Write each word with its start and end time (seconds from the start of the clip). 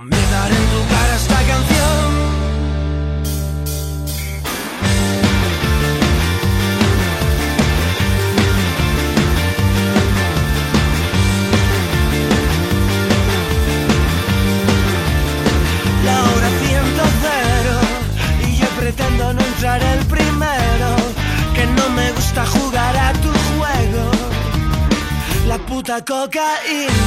Vomitar 0.00 0.50
en 0.50 0.66
tu 0.72 0.80
cara 0.88 1.14
esta 1.14 1.40
canción. 1.50 2.08
La 16.06 16.16
hora 16.22 16.48
ciento 16.62 17.02
cero 17.20 17.76
y 18.48 18.56
yo 18.56 18.68
pretendo 18.78 19.34
no 19.34 19.40
entrar 19.42 19.82
el 19.82 20.06
primero. 20.06 20.88
Que 21.54 21.66
no 21.66 21.90
me 21.90 22.10
gusta 22.12 22.46
jugar 22.46 22.96
a 22.96 23.12
tu 23.24 23.28
juego. 23.28 24.10
La 25.46 25.58
puta 25.58 26.02
cocaína 26.02 26.99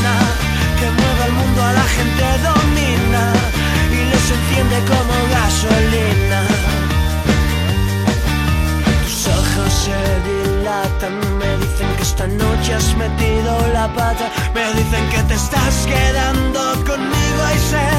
me 14.54 14.74
dicen 14.74 15.10
que 15.10 15.22
te 15.24 15.36
estás 15.36 15.86
quedando 15.86 16.60
conmigo 16.86 17.42
y 17.56 17.60
sé 17.60 17.90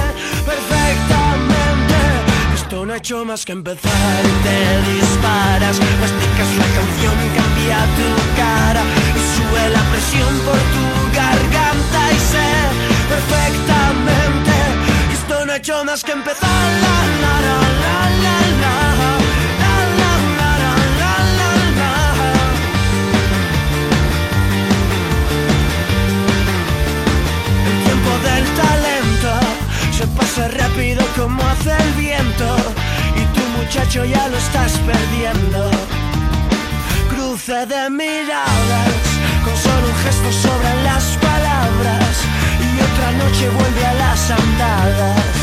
perfectamente. 0.44 1.96
Esto 2.54 2.86
no 2.86 2.92
ha 2.92 2.96
hecho 2.96 3.24
más 3.24 3.44
que 3.44 3.52
empezar 3.52 4.20
y 4.24 4.34
te 4.46 4.92
disparas, 4.92 5.78
masticas 6.00 6.50
la 6.58 6.68
canción, 6.78 7.16
cambia 7.36 7.78
tu 7.98 8.08
cara 8.36 8.82
y 9.14 9.20
sube 9.34 9.70
la 9.70 9.82
presión 9.92 10.34
por 10.46 10.58
tu 10.74 10.84
garganta 11.16 12.00
y 12.12 12.18
sé 12.32 12.50
perfectamente 13.08 14.52
esto 15.12 15.46
no 15.46 15.52
ha 15.52 15.56
hecho 15.56 15.84
más 15.84 16.02
que 16.02 16.12
empezar. 16.12 16.50
La, 16.84 16.96
la, 17.22 17.34
la, 17.46 17.58
la, 17.82 17.96
la. 18.22 18.34
La, 18.60 18.83
se 30.04 30.10
pasa 30.18 30.48
rápido 30.48 31.02
como 31.16 31.42
hace 31.42 31.72
el 31.82 31.92
viento 31.92 32.56
y 33.16 33.22
tu 33.34 33.42
muchacho 33.56 34.04
ya 34.04 34.28
lo 34.28 34.36
estás 34.36 34.72
perdiendo. 34.90 35.70
Cruce 37.10 37.64
de 37.66 37.88
miradas, 37.90 38.94
con 39.44 39.56
solo 39.56 39.86
un 39.92 39.98
gesto 40.04 40.30
sobran 40.42 40.84
las 40.84 41.04
palabras 41.28 42.12
y 42.66 42.70
otra 42.88 43.08
noche 43.22 43.48
vuelve 43.48 43.86
a 43.86 43.94
las 43.94 44.30
andadas. 44.30 45.34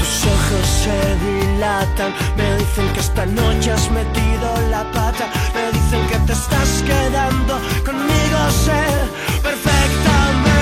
Tus 0.00 0.14
ojos 0.36 0.66
se 0.82 0.98
dilatan, 1.24 2.10
me 2.36 2.56
dicen 2.58 2.88
que 2.94 3.00
esta 3.00 3.26
noche 3.26 3.70
has 3.70 3.90
metido 3.90 4.48
la 4.70 4.82
pata, 4.90 5.26
me 5.54 5.64
dicen 5.78 6.02
que 6.08 6.18
te 6.26 6.32
estás 6.32 6.82
quedando 6.90 7.54
conmigo, 7.84 8.38
sé 8.64 8.82
perfectamente 9.42 10.53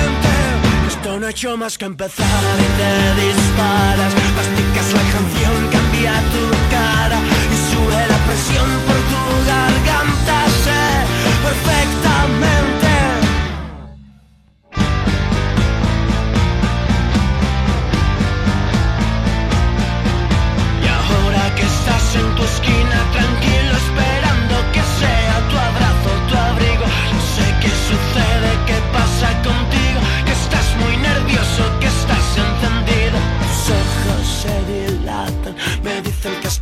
no 1.19 1.27
ha 1.27 1.29
hecho 1.29 1.55
más 1.57 1.77
que 1.77 1.85
empezar 1.85 2.25
y 2.25 2.67
te 2.79 3.25
disparas, 3.25 4.13
masticas 4.35 4.93
la 4.93 5.01
canción, 5.11 5.69
cambia 5.71 6.13
tu 6.33 6.43
cara 6.71 7.19
y 7.51 7.57
sube 7.71 8.07
la 8.07 8.17
presión 8.25 8.69
por 8.87 8.95
tu 9.11 9.21
garganta, 9.47 10.45
sé 10.63 10.81
perfectamente. 11.43 12.82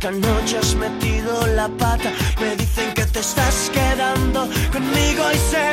Esta 0.02 0.10
noche 0.10 0.58
has 0.58 0.74
metido 0.74 1.46
la 1.46 1.68
pata. 1.68 2.10
Me 2.40 2.56
dicen 2.56 2.92
que 2.92 3.04
te 3.04 3.20
estás 3.20 3.70
quedando 3.72 4.48
conmigo 4.72 5.22
y 5.32 5.36
sé 5.36 5.70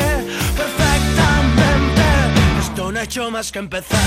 perfectamente 0.55 2.03
esto 2.59 2.91
no 2.91 2.99
ha 2.99 3.03
hecho 3.03 3.31
más 3.31 3.51
que 3.51 3.59
empezar 3.59 3.99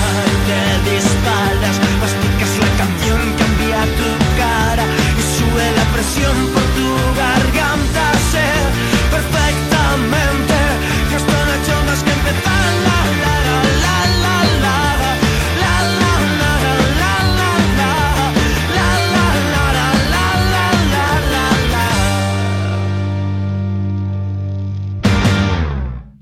Te 0.47 0.91
disparas, 0.91 1.75
masticas 1.99 2.53
la 2.61 2.71
canción 2.77 3.21
Cambia 3.37 3.81
tu 3.99 4.09
cara 4.39 4.85
Y 5.19 5.23
sube 5.35 5.65
la 5.75 5.85
presión 5.93 6.37
por 6.53 6.63
tu 6.77 6.87
garganta 7.19 7.82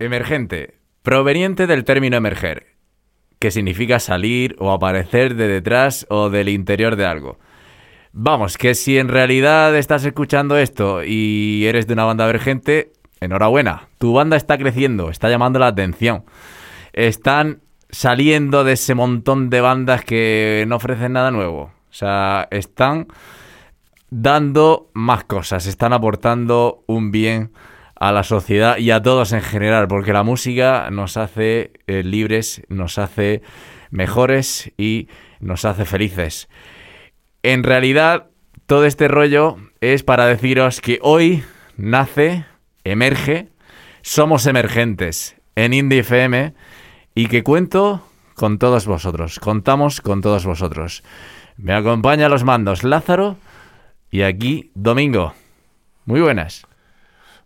Emergente, 0.01 0.79
proveniente 1.03 1.67
del 1.67 1.84
término 1.84 2.17
emerger, 2.17 2.75
que 3.38 3.51
significa 3.51 4.00
salir 4.00 4.56
o 4.57 4.72
aparecer 4.72 5.35
de 5.35 5.47
detrás 5.47 6.07
o 6.09 6.31
del 6.31 6.50
interior 6.50 6.95
de 6.95 7.06
algo. 7.06 7.38
Vamos, 8.12 8.57
que 8.57 8.73
si 8.73 8.97
en 8.97 9.09
realidad 9.09 9.78
estás 9.78 10.03
escuchando 10.03 10.57
esto 10.57 11.03
y 11.03 11.67
eres 11.67 11.85
de 11.85 11.94
una 11.94 12.06
banda 12.06 12.23
emergente, 12.23 12.94
enhorabuena, 13.19 13.89
tu 14.00 14.12
banda 14.13 14.38
está 14.38 14.57
creciendo, 14.57 15.12
está 15.12 15.29
llamando 15.29 15.59
la 15.59 15.67
atención. 15.67 16.23
Están 16.94 17.62
saliendo 17.91 18.63
de 18.63 18.73
ese 18.73 18.95
montón 18.95 19.51
de 19.51 19.62
bandas 19.62 20.03
que 20.03 20.66
no 20.68 20.78
ofrecen 20.78 21.13
nada 21.13 21.29
nuevo. 21.29 21.66
O 21.91 21.94
sea, 21.94 22.47
están 22.50 23.06
dando 24.09 24.89
más 24.95 25.25
cosas, 25.25 25.68
están 25.68 25.94
aportando 25.94 26.83
un 26.88 27.12
bien 27.12 27.51
a 28.01 28.12
la 28.12 28.23
sociedad 28.23 28.79
y 28.79 28.89
a 28.89 29.03
todos 29.03 29.31
en 29.31 29.44
general, 29.44 29.88
porque 29.88 30.12
la 30.12 30.23
música 30.23 30.89
nos 30.89 31.17
hace 31.17 31.73
eh, 31.85 32.01
libres, 32.01 32.63
nos 32.67 32.97
hace 32.97 33.44
mejores 33.91 34.72
y 34.75 35.07
nos 35.39 35.66
hace 35.66 35.85
felices. 35.85 36.50
En 37.44 37.62
realidad, 37.62 38.31
todo 38.66 38.85
este 38.85 39.07
rollo 39.07 39.57
es 39.81 40.01
para 40.01 40.25
deciros 40.25 40.81
que 40.81 40.97
hoy 41.03 41.44
nace, 41.78 42.45
emerge, 42.84 43.50
somos 44.01 44.47
emergentes 44.47 45.35
en 45.56 45.75
Indie 45.75 46.00
FM 46.00 46.56
y 47.13 47.28
que 47.28 47.44
cuento 47.44 48.03
con 48.33 48.57
todos 48.57 48.88
vosotros, 48.88 49.39
contamos 49.39 50.01
con 50.01 50.22
todos 50.22 50.44
vosotros. 50.44 51.03
Me 51.56 51.73
acompaña 51.73 52.25
a 52.25 52.29
los 52.29 52.44
mandos 52.45 52.83
Lázaro 52.83 53.38
y 54.09 54.23
aquí 54.23 54.72
Domingo. 54.73 55.35
Muy 56.06 56.19
buenas. 56.19 56.66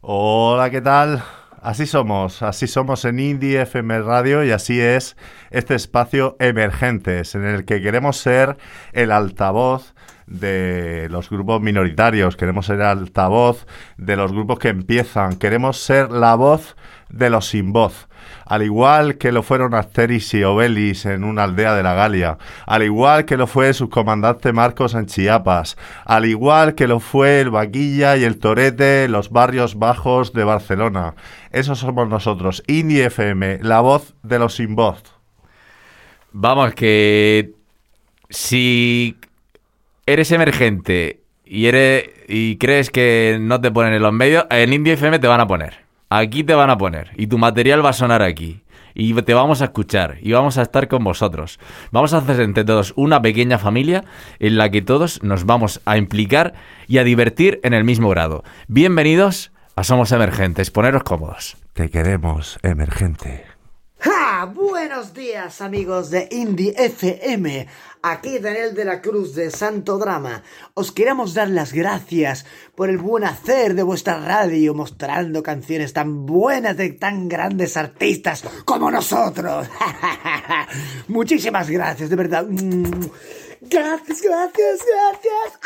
Hola, 0.08 0.70
¿qué 0.70 0.82
tal? 0.82 1.24
Así 1.64 1.88
somos, 1.88 2.44
así 2.44 2.68
somos 2.68 3.06
en 3.06 3.18
Indie 3.18 3.64
FM 3.64 4.04
Radio 4.04 4.44
y 4.44 4.52
así 4.52 4.80
es 4.80 5.18
este 5.50 5.74
espacio 5.74 6.36
Emergentes 6.40 7.34
en 7.34 7.44
el 7.44 7.66
que 7.66 7.82
queremos 7.82 8.18
ser 8.18 8.56
el 8.94 9.12
altavoz 9.12 9.96
de 10.28 11.08
los 11.10 11.32
grupos 11.32 11.60
minoritarios, 11.60 12.38
queremos 12.38 12.68
ser 12.68 12.76
el 12.76 12.86
altavoz 12.86 13.66
de 13.98 14.16
los 14.16 14.32
grupos 14.32 14.60
que 14.60 14.70
empiezan, 14.70 15.38
queremos 15.38 15.78
ser 15.78 16.12
la 16.12 16.36
voz 16.36 16.76
de 17.10 17.32
los 17.32 17.48
sin 17.48 17.74
voz. 17.74 18.08
Al 18.46 18.64
igual 18.64 19.18
que 19.18 19.32
lo 19.32 19.44
fueron 19.44 19.74
Asteris 19.74 20.34
y 20.34 20.44
Obelis 20.44 21.06
en 21.06 21.24
una 21.24 21.44
aldea 21.44 21.74
de 21.76 21.84
la 21.84 21.94
Galia, 21.94 22.38
al 22.66 22.84
igual 22.84 23.26
que 23.26 23.38
lo 23.38 23.48
fue 23.48 23.74
su 23.74 23.90
comandante 23.90 24.54
Marcos 24.54 24.94
en 24.94 25.06
Chiapas, 25.06 25.78
al 26.06 26.26
igual 26.26 26.76
que 26.76 26.88
lo 26.88 27.00
fue 27.00 27.42
el 27.42 27.50
Vaquilla 27.50 28.18
y 28.18 28.24
el 28.24 28.40
Torete 28.40 29.06
en 29.06 29.12
los 29.12 29.30
barrios 29.30 29.78
bajos 29.78 30.34
de 30.34 30.44
Barcelona. 30.44 31.16
Esos 31.52 31.80
somos 31.80 32.08
nosotros, 32.08 32.64
Indie 32.68 33.06
FM, 33.06 33.60
la 33.62 33.82
voz 33.82 34.14
de 34.24 34.40
los 34.40 34.56
sin 34.56 34.76
voz. 34.76 35.02
Vamos, 36.32 36.74
que 36.74 37.54
si 38.30 39.18
eres 40.06 40.32
emergente 40.32 41.22
y 41.46 41.68
eres 41.68 42.10
y 42.28 42.58
crees 42.58 42.90
que 42.90 43.38
no 43.40 43.62
te 43.62 43.72
ponen 43.72 43.94
en 43.94 44.02
los 44.02 44.14
medios, 44.14 44.46
en 44.50 44.74
Indie 44.74 44.94
FM 44.94 45.20
te 45.20 45.28
van 45.28 45.40
a 45.40 45.48
poner. 45.48 45.85
Aquí 46.10 46.44
te 46.44 46.54
van 46.54 46.70
a 46.70 46.78
poner 46.78 47.12
y 47.18 47.28
tu 47.28 47.38
material 47.38 47.84
va 47.84 47.90
a 47.90 47.94
sonar 47.94 48.22
aquí. 48.22 48.62
Y 48.94 49.14
te 49.24 49.34
vamos 49.34 49.62
a 49.62 49.66
escuchar 49.66 50.18
y 50.22 50.32
vamos 50.32 50.58
a 50.58 50.62
estar 50.62 50.88
con 50.88 51.04
vosotros. 51.04 51.60
Vamos 51.92 52.14
a 52.14 52.20
hacer 52.20 52.40
entre 52.40 52.64
todos 52.64 52.94
una 52.96 53.22
pequeña 53.22 53.58
familia 53.58 54.06
en 54.40 54.58
la 54.58 54.70
que 54.70 54.82
todos 54.82 55.22
nos 55.22 55.46
vamos 55.46 55.82
a 55.86 55.98
implicar 55.98 56.54
y 56.88 57.00
a 57.00 57.04
divertir 57.04 57.60
en 57.64 57.74
el 57.74 57.84
mismo 57.84 58.08
grado. 58.10 58.44
Bienvenidos 58.68 59.52
a 59.76 59.84
Somos 59.84 60.14
Emergentes. 60.14 60.72
Poneros 60.72 61.04
cómodos. 61.04 61.58
Te 61.74 61.90
queremos, 61.90 62.58
emergente. 62.64 63.55
Buenos 64.54 65.14
días 65.14 65.62
amigos 65.62 66.12
de 66.12 66.28
Indie 66.30 66.76
FM. 66.78 67.68
Aquí 68.04 68.38
Daniel 68.38 68.76
de 68.76 68.86
la 68.86 69.02
Cruz 69.02 69.34
de 69.34 69.50
Santo 69.50 69.98
Drama. 69.98 70.44
Os 70.76 70.92
queremos 70.92 71.34
dar 71.34 71.50
las 71.50 71.74
gracias 71.74 72.46
por 72.76 72.90
el 72.90 73.00
buen 73.00 73.24
hacer 73.24 73.74
de 73.74 73.82
vuestra 73.82 74.20
radio 74.20 74.76
mostrando 74.76 75.42
canciones 75.42 75.94
tan 75.94 76.26
buenas 76.28 76.78
de 76.78 76.92
tan 76.92 77.28
grandes 77.28 77.76
artistas 77.76 78.44
como 78.66 78.92
nosotros. 78.92 79.68
Muchísimas 81.08 81.70
gracias, 81.70 82.10
de 82.10 82.16
verdad. 82.16 82.46
Mm. 82.48 83.10
Gracias, 83.62 84.22
gracias, 84.22 84.80
gracias. 84.86 85.60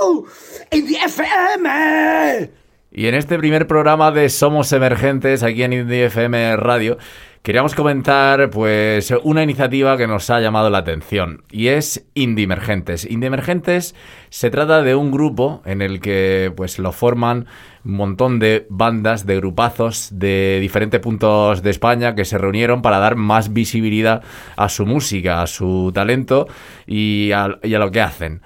¡Au! 0.00 0.24
Indie 0.70 0.98
FM. 1.04 2.63
Y 2.96 3.08
en 3.08 3.16
este 3.16 3.36
primer 3.38 3.66
programa 3.66 4.12
de 4.12 4.28
Somos 4.28 4.72
Emergentes, 4.72 5.42
aquí 5.42 5.64
en 5.64 5.72
Indie 5.72 6.04
FM 6.04 6.54
Radio, 6.54 6.96
queríamos 7.42 7.74
comentar 7.74 8.50
pues 8.50 9.12
una 9.24 9.42
iniciativa 9.42 9.96
que 9.96 10.06
nos 10.06 10.30
ha 10.30 10.38
llamado 10.38 10.70
la 10.70 10.78
atención 10.78 11.42
y 11.50 11.66
es 11.68 12.06
Indie 12.14 12.44
Emergentes. 12.44 13.04
Indie 13.04 13.26
Emergentes 13.26 13.96
se 14.30 14.48
trata 14.48 14.82
de 14.82 14.94
un 14.94 15.10
grupo 15.10 15.60
en 15.64 15.82
el 15.82 15.98
que 15.98 16.52
pues 16.56 16.78
lo 16.78 16.92
forman 16.92 17.46
un 17.84 17.96
montón 17.96 18.38
de 18.38 18.64
bandas, 18.70 19.26
de 19.26 19.38
grupazos 19.38 20.10
de 20.12 20.58
diferentes 20.60 21.00
puntos 21.00 21.64
de 21.64 21.70
España 21.70 22.14
que 22.14 22.24
se 22.24 22.38
reunieron 22.38 22.80
para 22.80 23.00
dar 23.00 23.16
más 23.16 23.52
visibilidad 23.52 24.22
a 24.54 24.68
su 24.68 24.86
música, 24.86 25.42
a 25.42 25.48
su 25.48 25.90
talento 25.92 26.46
y 26.86 27.32
a, 27.32 27.58
y 27.64 27.74
a 27.74 27.80
lo 27.80 27.90
que 27.90 28.02
hacen. 28.02 28.40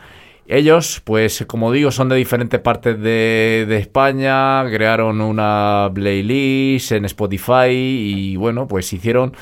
Ellos, 0.51 1.03
pues 1.05 1.45
como 1.47 1.71
digo, 1.73 1.91
son 1.91 2.09
de 2.09 2.17
diferentes 2.17 2.59
partes 2.61 2.99
de, 2.99 3.67
España, 3.79 4.65
crearon 4.71 5.21
una 5.21 5.91
playlist 5.93 6.93
en 6.93 7.05
Spotify 7.05 7.69
y 7.69 8.37
bueno, 8.37 8.67
pues 8.67 8.91
hicieron 8.95 9.35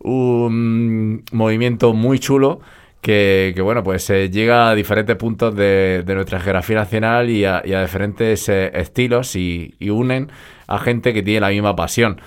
un 0.00 1.24
movimiento 1.32 1.94
muy 1.94 2.18
chulo 2.18 2.60
que, 3.00 3.58
bueno, 3.62 3.82
pues 3.82 4.10
eh, 4.10 4.28
llega 4.28 4.68
a 4.68 4.74
diferentes 4.74 5.16
puntos 5.16 5.56
de, 5.56 6.02
de, 6.04 6.14
nuestra 6.14 6.38
geografía 6.40 6.76
nacional 6.76 7.30
y 7.30 7.46
a, 7.46 7.62
y 7.64 7.72
a 7.72 7.80
diferentes 7.80 8.46
eh, 8.50 8.70
estilos 8.74 9.36
y 9.36 9.74
unen 9.88 10.30
a 10.66 10.78
gente 10.78 11.14
que 11.14 11.22
tiene 11.22 11.40
la 11.40 11.48
misma 11.48 11.74
pasión. 11.74 12.20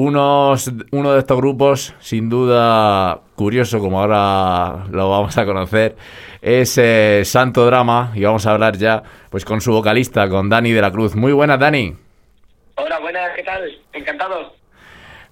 Unos, 0.00 0.70
uno 0.92 1.12
de 1.12 1.18
estos 1.18 1.36
grupos, 1.36 1.92
sin 1.98 2.28
duda 2.28 3.18
curioso, 3.34 3.80
como 3.80 4.00
ahora 4.00 4.84
lo 4.92 5.10
vamos 5.10 5.36
a 5.36 5.44
conocer, 5.44 5.96
es 6.40 6.78
eh, 6.78 7.22
Santo 7.24 7.66
Drama 7.66 8.12
y 8.14 8.22
vamos 8.22 8.46
a 8.46 8.52
hablar 8.52 8.76
ya 8.76 9.02
pues 9.28 9.44
con 9.44 9.60
su 9.60 9.72
vocalista, 9.72 10.28
con 10.28 10.48
Dani 10.48 10.70
de 10.70 10.80
la 10.80 10.92
Cruz. 10.92 11.16
Muy 11.16 11.32
buenas, 11.32 11.58
Dani. 11.58 11.96
Hola, 12.76 13.00
buenas, 13.00 13.30
¿qué 13.34 13.42
tal? 13.42 13.76
Encantado. 13.92 14.54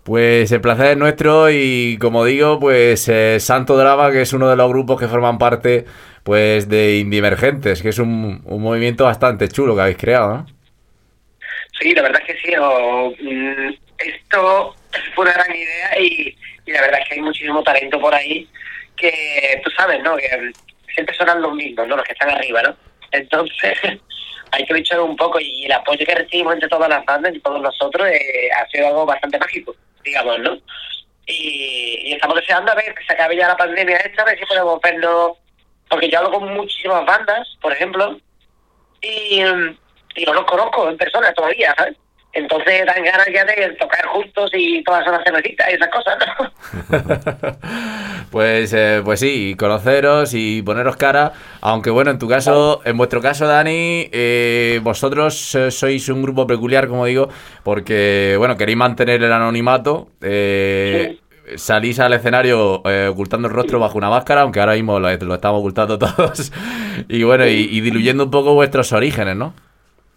Pues 0.02 0.50
el 0.50 0.60
placer 0.60 0.86
es 0.86 0.96
nuestro 0.96 1.48
y 1.48 1.96
como 2.00 2.24
digo, 2.24 2.58
pues 2.58 3.08
eh, 3.08 3.38
Santo 3.38 3.76
Drama, 3.76 4.10
que 4.10 4.22
es 4.22 4.32
uno 4.32 4.48
de 4.48 4.56
los 4.56 4.68
grupos 4.68 4.98
que 4.98 5.06
forman 5.06 5.38
parte 5.38 5.84
pues 6.24 6.68
de 6.68 6.98
Indie 6.98 7.20
Emergentes, 7.20 7.82
que 7.82 7.90
es 7.90 8.00
un, 8.00 8.42
un 8.44 8.62
movimiento 8.62 9.04
bastante 9.04 9.46
chulo 9.46 9.76
que 9.76 9.82
habéis 9.82 9.96
creado, 9.96 10.38
¿no? 10.38 10.46
Sí, 11.80 11.94
la 11.94 12.02
verdad 12.02 12.20
es 12.26 12.34
que 12.34 12.40
sí. 12.42 12.56
O, 12.60 13.10
mm, 13.10 13.85
esto 13.98 14.74
fue 15.14 15.24
una 15.24 15.32
gran 15.32 15.54
idea 15.54 16.00
y, 16.00 16.36
y, 16.66 16.72
la 16.72 16.80
verdad 16.82 17.00
es 17.00 17.08
que 17.08 17.14
hay 17.14 17.20
muchísimo 17.20 17.62
talento 17.62 18.00
por 18.00 18.14
ahí 18.14 18.48
que 18.96 19.60
tú 19.62 19.70
sabes, 19.70 20.02
¿no? 20.02 20.16
Que 20.16 20.52
siempre 20.94 21.14
sonan 21.14 21.42
los 21.42 21.54
mismos, 21.54 21.86
¿no? 21.86 21.96
Los 21.96 22.04
que 22.04 22.12
están 22.12 22.30
arriba, 22.30 22.62
¿no? 22.62 22.76
Entonces 23.12 23.78
hay 24.52 24.64
que 24.64 24.74
luchar 24.74 25.00
un 25.00 25.16
poco 25.16 25.38
y 25.40 25.64
el 25.64 25.72
apoyo 25.72 26.04
que 26.04 26.14
recibimos 26.14 26.54
entre 26.54 26.68
todas 26.68 26.88
las 26.88 27.04
bandas 27.04 27.34
y 27.34 27.40
todos 27.40 27.60
nosotros 27.60 28.08
eh, 28.08 28.48
ha 28.56 28.66
sido 28.68 28.88
algo 28.88 29.06
bastante 29.06 29.38
mágico, 29.38 29.74
digamos, 30.04 30.38
¿no? 30.40 30.58
Y, 31.26 32.12
estamos 32.12 32.36
deseando 32.36 32.72
a 32.72 32.76
ver 32.76 32.94
que 32.94 33.04
se 33.04 33.12
acabe 33.12 33.36
ya 33.36 33.48
la 33.48 33.56
pandemia 33.56 33.96
esta, 33.96 34.22
a 34.22 34.26
ver 34.26 34.38
si 34.38 34.46
podemos 34.46 34.80
vernos, 34.80 35.32
porque 35.88 36.08
yo 36.08 36.18
hablo 36.18 36.30
con 36.30 36.54
muchísimas 36.54 37.04
bandas, 37.04 37.56
por 37.60 37.72
ejemplo, 37.72 38.18
y, 39.02 39.40
y 39.40 40.24
no 40.24 40.32
los 40.32 40.44
conozco 40.44 40.88
en 40.88 40.96
persona 40.96 41.32
todavía, 41.32 41.74
¿sabes? 41.76 41.96
Entonces 42.36 42.84
dan 42.84 43.02
ganas 43.02 43.26
ya 43.32 43.46
de 43.46 43.70
tocar 43.80 44.04
juntos 44.06 44.50
y 44.52 44.84
todas 44.84 45.06
las 45.06 45.24
cervecitas 45.24 45.68
y 45.70 45.74
esas 45.74 45.88
cosas, 45.88 46.18
¿no? 46.18 47.56
pues, 48.30 48.74
eh, 48.74 49.00
pues 49.02 49.20
sí, 49.20 49.56
conoceros 49.58 50.34
y 50.34 50.60
poneros 50.60 50.96
cara, 50.96 51.32
aunque 51.62 51.88
bueno, 51.88 52.10
en 52.10 52.18
tu 52.18 52.28
caso, 52.28 52.82
en 52.84 52.98
vuestro 52.98 53.22
caso, 53.22 53.46
Dani, 53.46 54.10
eh, 54.12 54.80
vosotros 54.82 55.56
sois 55.70 56.08
un 56.10 56.20
grupo 56.20 56.46
peculiar, 56.46 56.88
como 56.88 57.06
digo, 57.06 57.30
porque, 57.62 58.34
bueno, 58.36 58.54
queréis 58.58 58.76
mantener 58.76 59.22
el 59.22 59.32
anonimato. 59.32 60.08
Eh, 60.20 61.16
sí. 61.46 61.56
Salís 61.56 62.00
al 62.00 62.12
escenario 62.12 62.82
eh, 62.84 63.08
ocultando 63.10 63.48
el 63.48 63.54
rostro 63.54 63.78
bajo 63.78 63.96
una 63.96 64.10
máscara, 64.10 64.42
aunque 64.42 64.60
ahora 64.60 64.74
mismo 64.74 65.00
lo, 65.00 65.08
lo 65.10 65.34
estamos 65.34 65.60
ocultando 65.60 65.98
todos. 65.98 66.52
y 67.08 67.22
bueno, 67.22 67.46
y, 67.46 67.68
y 67.70 67.80
diluyendo 67.80 68.24
un 68.24 68.30
poco 68.30 68.52
vuestros 68.52 68.92
orígenes, 68.92 69.36
¿no? 69.36 69.54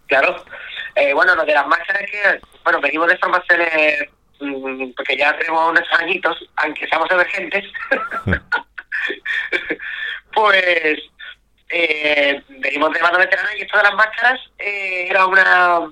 Claro. 0.06 0.36
Eh, 1.00 1.14
bueno, 1.14 1.34
lo 1.34 1.46
de 1.46 1.54
las 1.54 1.66
máscaras 1.66 2.02
que, 2.10 2.40
bueno, 2.62 2.78
venimos 2.78 3.08
de 3.08 3.16
formaciones, 3.16 4.04
mmm, 4.38 4.90
porque 4.94 5.16
ya 5.16 5.34
tenemos 5.38 5.70
unos 5.70 5.88
añitos, 5.98 6.36
aunque 6.56 6.86
seamos 6.88 7.10
emergentes, 7.10 7.64
pues 10.34 11.00
eh, 11.70 12.42
venimos 12.48 12.92
de 12.92 13.00
banda 13.00 13.18
veterana 13.18 13.48
y 13.56 13.62
esto 13.62 13.78
de 13.78 13.84
las 13.84 13.94
máscaras 13.94 14.40
eh, 14.58 15.06
era 15.08 15.24
una 15.24 15.90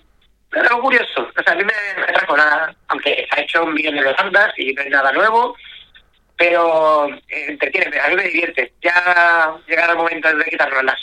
era 0.53 0.69
algo 0.69 0.83
curioso. 0.83 1.27
O 1.35 1.43
sea, 1.43 1.55
a 1.55 1.57
mí 1.57 1.65
me, 1.65 2.01
me 2.03 2.13
trajo 2.13 2.37
nada, 2.37 2.75
aunque 2.89 3.27
se 3.31 3.41
ha 3.41 3.43
hecho 3.43 3.65
un 3.65 3.73
millón 3.73 3.97
de 3.97 4.13
bandas 4.13 4.53
y 4.59 4.75
no 4.75 4.83
es 4.83 4.91
nada 4.91 5.11
nuevo, 5.13 5.57
pero 6.37 7.09
eh, 7.09 7.47
entretiene, 7.49 7.99
a 7.99 8.09
mí 8.09 8.17
me 8.17 8.25
divierte. 8.25 8.75
Ya 8.83 9.57
llegará 9.67 9.93
el 9.93 9.99
momento 9.99 10.37
de 10.37 10.45
quitárnoslas. 10.45 11.01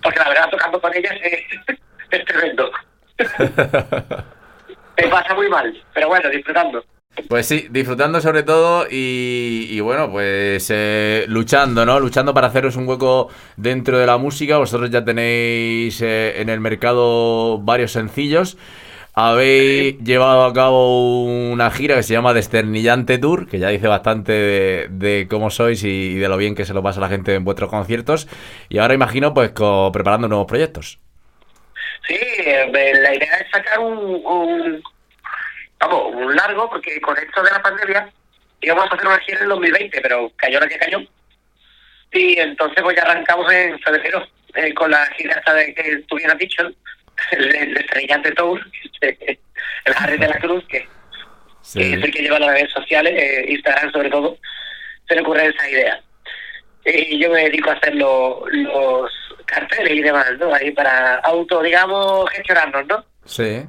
Porque 0.00 0.20
la 0.20 0.28
verdad, 0.28 0.50
tocando 0.50 0.80
con 0.80 0.94
ellas 0.94 1.14
es 2.10 2.24
tremendo. 2.26 2.70
Me 4.96 5.08
pasa 5.08 5.34
muy 5.34 5.48
mal, 5.48 5.76
pero 5.92 6.08
bueno, 6.08 6.30
disfrutando. 6.30 6.84
Pues 7.28 7.46
sí, 7.46 7.68
disfrutando 7.70 8.20
sobre 8.20 8.42
todo 8.42 8.86
y, 8.90 9.68
y 9.70 9.80
bueno, 9.80 10.10
pues 10.10 10.68
eh, 10.70 11.24
luchando, 11.28 11.86
¿no? 11.86 12.00
Luchando 12.00 12.34
para 12.34 12.48
haceros 12.48 12.74
un 12.76 12.88
hueco 12.88 13.28
dentro 13.56 13.98
de 13.98 14.06
la 14.06 14.18
música. 14.18 14.58
Vosotros 14.58 14.90
ya 14.90 15.04
tenéis 15.04 16.00
eh, 16.02 16.40
en 16.40 16.48
el 16.48 16.58
mercado 16.60 17.58
varios 17.60 17.92
sencillos. 17.92 18.58
Habéis 19.14 19.98
llevado 20.00 20.44
a 20.44 20.52
cabo 20.52 21.22
una 21.24 21.70
gira 21.70 21.94
que 21.94 22.02
se 22.02 22.14
llama 22.14 22.34
Desternillante 22.34 23.18
Tour, 23.18 23.46
que 23.46 23.60
ya 23.60 23.68
dice 23.68 23.86
bastante 23.86 24.32
de, 24.32 24.88
de 24.90 25.28
cómo 25.30 25.50
sois 25.50 25.84
y, 25.84 25.88
y, 25.88 26.14
de 26.14 26.28
lo 26.28 26.36
bien 26.36 26.56
que 26.56 26.64
se 26.64 26.74
lo 26.74 26.82
pasa 26.82 26.98
a 26.98 27.02
la 27.02 27.08
gente 27.08 27.32
en 27.34 27.44
vuestros 27.44 27.70
conciertos. 27.70 28.26
Y 28.68 28.78
ahora 28.78 28.94
imagino, 28.94 29.32
pues, 29.32 29.52
co 29.52 29.90
preparando 29.92 30.26
nuevos 30.26 30.48
proyectos. 30.48 30.98
Sí, 32.06 32.18
la 32.46 33.14
idea 33.14 33.36
es 33.38 33.50
sacar 33.50 33.78
un, 33.78 33.96
un, 34.24 34.82
vamos, 35.78 36.14
un 36.14 36.36
largo, 36.36 36.68
porque 36.68 37.00
con 37.00 37.16
esto 37.16 37.42
de 37.42 37.50
la 37.50 37.62
pandemia 37.62 38.12
íbamos 38.60 38.90
a 38.90 38.94
hacer 38.94 39.06
una 39.06 39.18
gira 39.20 39.38
en 39.38 39.42
el 39.44 39.48
2020, 39.50 40.00
pero 40.00 40.32
cayó 40.36 40.60
la 40.60 40.68
que 40.68 40.78
cayó. 40.78 41.00
Y 42.12 42.38
entonces 42.38 42.82
pues 42.82 42.96
ya 42.96 43.02
arrancamos 43.02 43.50
en 43.52 43.78
febrero 43.80 44.26
eh, 44.54 44.72
con 44.74 44.90
la 44.90 45.06
gira 45.16 45.34
esta 45.34 45.54
de 45.54 45.74
que 45.74 45.98
tú 46.06 46.16
bien 46.16 46.30
has 46.30 46.38
dicho, 46.38 46.62
el, 47.32 47.54
el 47.54 47.76
estrellante 47.76 48.32
tour, 48.32 48.60
el 49.00 49.94
Harry 49.96 50.18
de 50.18 50.28
la 50.28 50.38
Cruz, 50.38 50.64
que, 50.68 50.86
sí. 51.62 51.78
que, 51.78 51.94
es 51.94 52.02
el 52.02 52.12
que 52.12 52.22
lleva 52.22 52.38
las 52.38 52.50
redes 52.50 52.72
sociales, 52.72 53.12
eh, 53.16 53.46
Instagram 53.48 53.92
sobre 53.92 54.10
todo, 54.10 54.38
se 55.08 55.14
le 55.14 55.22
ocurre 55.22 55.46
esa 55.46 55.70
idea. 55.70 56.00
Y 56.84 57.18
yo 57.18 57.30
me 57.30 57.44
dedico 57.44 57.70
a 57.70 57.74
hacer 57.74 57.94
lo, 57.94 58.44
los 58.50 59.10
carteles 59.44 59.92
y 59.92 60.02
demás, 60.02 60.32
¿no? 60.38 60.54
Ahí 60.54 60.70
para 60.72 61.16
auto, 61.16 61.62
digamos, 61.62 62.28
gestionarnos, 62.30 62.86
¿no? 62.86 63.04
Sí. 63.24 63.66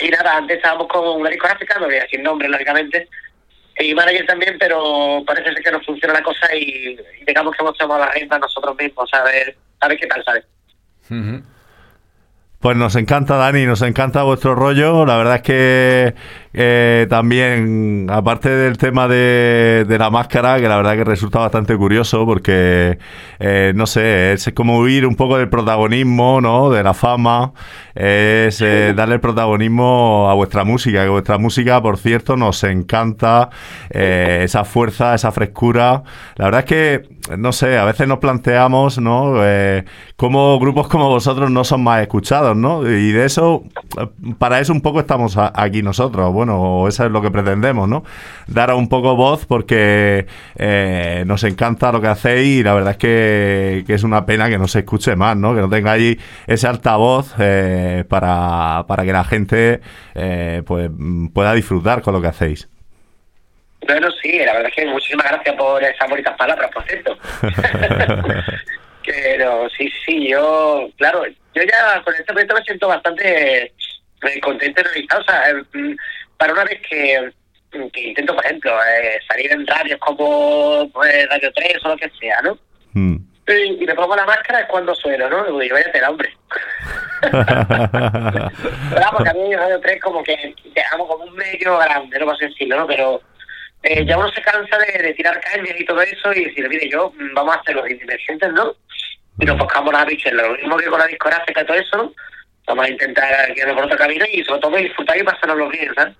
Y 0.00 0.08
nada, 0.08 0.36
antes 0.36 0.56
estábamos 0.56 0.88
con 0.88 1.20
una 1.20 1.30
discográfica, 1.30 1.78
no 1.78 1.86
voy 1.86 1.96
a 1.96 2.02
decir 2.02 2.20
nombre, 2.20 2.48
lógicamente, 2.48 3.08
y 3.78 3.94
manager 3.94 4.26
también, 4.26 4.56
pero 4.58 5.22
parece 5.26 5.52
ser 5.52 5.62
que 5.62 5.72
no 5.72 5.80
funciona 5.82 6.14
la 6.14 6.22
cosa 6.22 6.54
y, 6.54 6.98
y 7.20 7.24
digamos 7.26 7.54
que 7.54 7.62
hemos 7.62 7.76
tomado 7.76 8.00
la 8.00 8.10
rienda 8.12 8.38
nosotros 8.38 8.76
mismos, 8.78 9.08
a 9.12 9.22
ver, 9.24 9.56
a 9.80 9.88
ver 9.88 9.98
qué 9.98 10.06
tal 10.06 10.24
sale. 10.24 10.44
Uh 11.10 11.14
-huh. 11.14 11.42
Pues 12.60 12.76
nos 12.76 12.94
encanta, 12.94 13.36
Dani, 13.36 13.64
nos 13.64 13.80
encanta 13.80 14.22
vuestro 14.22 14.54
rollo. 14.54 15.06
La 15.06 15.16
verdad 15.16 15.36
es 15.36 15.42
que 15.42 16.14
eh, 16.52 17.06
también, 17.08 18.08
aparte 18.10 18.48
del 18.48 18.76
tema 18.76 19.06
de, 19.06 19.84
de, 19.86 19.98
la 19.98 20.10
máscara, 20.10 20.60
que 20.60 20.68
la 20.68 20.76
verdad 20.76 20.96
que 20.96 21.04
resulta 21.04 21.38
bastante 21.38 21.76
curioso, 21.76 22.26
porque, 22.26 22.98
eh, 23.38 23.72
no 23.76 23.86
sé, 23.86 24.32
es 24.32 24.50
como 24.52 24.78
huir 24.78 25.06
un 25.06 25.14
poco 25.14 25.38
del 25.38 25.48
protagonismo, 25.48 26.40
¿no? 26.40 26.70
De 26.70 26.82
la 26.82 26.92
fama, 26.92 27.52
es 27.94 28.60
eh, 28.62 28.94
darle 28.96 29.16
el 29.16 29.20
protagonismo 29.20 30.28
a 30.28 30.34
vuestra 30.34 30.64
música, 30.64 31.04
que 31.04 31.08
vuestra 31.08 31.38
música, 31.38 31.80
por 31.80 31.98
cierto, 31.98 32.36
nos 32.36 32.64
encanta, 32.64 33.50
eh, 33.90 34.40
esa 34.42 34.64
fuerza, 34.64 35.14
esa 35.14 35.30
frescura. 35.30 36.02
La 36.34 36.46
verdad 36.46 36.60
es 36.60 36.66
que 36.66 37.20
no 37.38 37.52
sé, 37.52 37.78
a 37.78 37.84
veces 37.84 38.08
nos 38.08 38.18
planteamos, 38.18 38.98
¿no? 38.98 39.34
Cómo 40.16 40.58
grupos 40.58 40.88
como 40.88 41.08
vosotros 41.08 41.48
no 41.48 41.62
son 41.62 41.84
más 41.84 42.02
escuchados, 42.02 42.56
¿no? 42.56 42.82
Y 42.88 43.12
de 43.12 43.24
eso, 43.24 43.62
para 44.38 44.58
eso 44.58 44.72
un 44.72 44.80
poco 44.80 44.98
estamos 44.98 45.36
aquí 45.36 45.80
nosotros, 45.82 46.32
bueno, 46.46 46.88
eso 46.88 47.04
es 47.04 47.10
lo 47.10 47.20
que 47.20 47.30
pretendemos, 47.30 47.88
¿no? 47.88 48.04
Dar 48.46 48.72
un 48.74 48.88
poco 48.88 49.14
voz 49.14 49.46
porque 49.46 50.26
eh, 50.56 51.24
nos 51.26 51.44
encanta 51.44 51.92
lo 51.92 52.00
que 52.00 52.08
hacéis 52.08 52.60
y 52.60 52.62
la 52.62 52.74
verdad 52.74 52.92
es 52.92 52.96
que, 52.96 53.84
es 53.86 54.02
una 54.02 54.24
pena 54.24 54.48
que 54.48 54.58
no 54.58 54.68
se 54.68 54.80
escuche 54.80 55.16
más, 55.16 55.36
¿no? 55.36 55.54
Que 55.54 55.60
no 55.60 55.68
tenga 55.68 55.92
ahí 55.92 56.18
ese 56.46 56.66
altavoz 56.66 57.34
eh, 57.38 58.04
para, 58.08 58.84
para 58.88 59.04
que 59.04 59.12
la 59.12 59.24
gente 59.24 59.80
pues 60.64 60.90
pueda 61.34 61.54
disfrutar 61.54 62.02
con 62.02 62.14
lo 62.14 62.22
que 62.22 62.28
hacéis. 62.28 62.68
Bueno, 63.86 64.08
sí, 64.22 64.38
la 64.38 64.52
verdad 64.54 64.68
es 64.68 64.74
que 64.74 64.86
muchísimas 64.86 65.26
gracias 65.26 65.54
por 65.56 65.82
esas 65.82 66.08
bonitas 66.08 66.36
palabras, 66.36 66.70
por 66.72 66.84
cierto. 66.84 67.18
Pero 69.04 69.68
sí, 69.70 69.90
sí, 70.06 70.28
yo, 70.28 70.88
claro, 70.96 71.24
yo 71.54 71.62
ya 71.62 72.02
con 72.02 72.14
este 72.14 72.32
proyecto 72.32 72.54
me 72.54 72.62
siento 72.62 72.88
bastante 72.88 73.72
eh, 74.22 74.40
contento 74.42 74.80
y 74.80 74.84
realizado. 74.84 75.22
O 75.22 75.24
sea, 75.24 75.42
mm, 75.72 75.96
para 76.40 76.54
una 76.54 76.64
vez 76.64 76.80
que, 76.88 77.30
intento, 77.96 78.34
por 78.34 78.44
ejemplo, 78.46 78.72
eh, 78.72 79.20
salir 79.28 79.52
en 79.52 79.66
radios 79.66 80.00
como 80.00 80.88
pues, 80.90 81.28
Radio 81.28 81.52
3 81.52 81.84
o 81.84 81.88
lo 81.90 81.96
que 81.98 82.10
sea, 82.18 82.40
¿no? 82.40 82.58
Mm. 82.94 83.16
Y, 83.46 83.84
me 83.84 83.94
pongo 83.94 84.16
la 84.16 84.24
máscara 84.24 84.60
es 84.60 84.66
cuando 84.66 84.94
sueno, 84.94 85.28
¿no? 85.28 85.60
Y 85.60 85.64
digo, 85.64 85.74
vaya 85.74 85.92
tela, 85.92 86.08
hombre. 86.08 86.34
Pero 87.20 89.10
porque 89.12 89.28
a 89.28 89.34
mí 89.34 89.54
Radio 89.54 89.78
3 89.80 90.00
como 90.00 90.22
que 90.22 90.54
dejamos 90.74 91.08
como 91.08 91.24
un 91.24 91.36
medio 91.36 91.76
grande, 91.76 92.18
no 92.18 92.24
puedo 92.24 92.38
decirlo, 92.38 92.76
¿no? 92.78 92.86
Pero 92.86 93.20
eh, 93.82 94.06
ya 94.06 94.16
uno 94.16 94.30
se 94.30 94.40
cansa 94.40 94.78
de, 94.78 95.12
tirar 95.12 95.38
cañas 95.40 95.78
y 95.78 95.84
todo 95.84 96.00
eso 96.00 96.32
y 96.32 96.46
decir, 96.46 96.66
mire, 96.70 96.88
yo, 96.88 97.12
mm, 97.18 97.34
vamos 97.34 97.54
a 97.54 97.60
hacer 97.60 97.76
los 97.76 97.90
independientes, 97.90 98.50
¿no? 98.54 98.74
Y 99.38 99.44
nos 99.44 99.58
buscamos 99.58 99.92
las 99.92 100.06
bichelas, 100.06 100.48
lo 100.48 100.54
mismo 100.54 100.78
que 100.78 100.86
con 100.86 101.00
la 101.00 101.06
discográfica 101.06 101.60
y 101.60 101.66
todo 101.66 101.76
eso, 101.76 101.96
¿no? 101.98 102.14
Vamos 102.66 102.86
a 102.86 102.88
intentar 102.88 103.54
guiarnos 103.54 103.76
por 103.76 103.84
otro 103.84 103.98
camino 103.98 104.24
y 104.32 104.42
sobre 104.44 104.60
todo 104.60 104.76
disfrutar 104.76 105.18
y 105.18 105.22
pasárnoslo 105.22 105.68
bien, 105.68 105.92
¿sabes? 105.94 106.14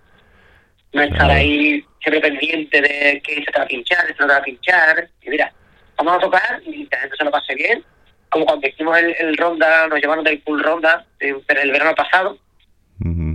No 0.93 1.03
estar 1.03 1.31
ahí 1.31 1.85
siempre 2.03 2.21
pendiente 2.21 2.81
de 2.81 3.21
que 3.23 3.37
se 3.37 3.53
te 3.53 3.59
va 3.59 3.65
a 3.65 3.69
pinchar, 3.69 4.07
se 4.07 4.15
te 4.15 4.25
va 4.25 4.37
a 4.37 4.43
pinchar. 4.43 5.09
Y 5.23 5.31
mira, 5.31 5.53
vamos 5.97 6.15
a 6.15 6.19
tocar 6.19 6.63
y 6.67 6.89
la 6.91 6.99
gente 6.99 7.17
se 7.17 7.25
lo 7.25 7.31
pase 7.31 7.55
bien. 7.55 7.85
Como 8.31 8.47
cuando 8.47 8.67
hicimos 8.67 8.97
el, 8.99 9.37
ronda, 9.37 9.89
nos 9.89 10.01
llevaron 10.01 10.25
del 10.25 10.41
full 10.43 10.63
ronda 10.63 11.05
en, 11.19 11.43
el 11.49 11.73
verano 11.73 11.95
pasado, 11.95 12.39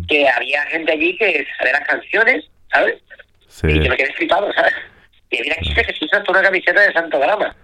que 0.08 0.30
había 0.30 0.64
gente 0.68 0.92
allí 0.92 1.18
que 1.18 1.46
sabía 1.58 1.74
las 1.74 1.88
canciones, 1.88 2.46
¿sabes? 2.72 2.96
Y 3.64 3.80
que 3.80 3.90
me 3.90 3.98
quedé 3.98 4.14
flipado, 4.14 4.52
¿sabes? 4.54 4.74
Y 5.32 5.42
mira, 5.42 5.56
que 5.58 5.94
se 5.94 6.06
usa 6.06 6.24
una 6.28 6.42
camiseta 6.42 6.82
de 6.82 6.94
Santo 6.94 7.20
Grama. 7.20 7.56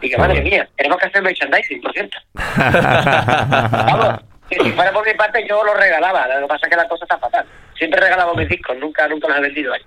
Y 0.00 0.10
que 0.10 0.18
madre 0.18 0.40
mía, 0.40 0.68
tenemos 0.76 0.98
que 0.98 1.06
hacer 1.06 1.22
merchandising, 1.22 1.80
por 1.80 1.92
cierto. 1.92 2.18
Vamos, 2.34 4.20
que 4.48 4.56
si 4.56 4.72
fuera 4.72 4.92
por 4.92 5.06
mi 5.06 5.14
parte 5.14 5.46
yo 5.48 5.62
lo 5.62 5.74
regalaba. 5.74 6.26
Lo 6.26 6.42
que 6.42 6.48
pasa 6.48 6.66
es 6.66 6.70
que 6.70 6.76
la 6.76 6.88
cosa 6.88 7.04
está 7.04 7.18
fatal. 7.18 7.46
Siempre 7.76 8.00
regalamos 8.00 8.36
mis 8.36 8.48
discos, 8.48 8.76
nunca, 8.78 9.08
nunca 9.08 9.28
los 9.28 9.38
he 9.38 9.40
vendido 9.40 9.72
ahí. 9.72 9.82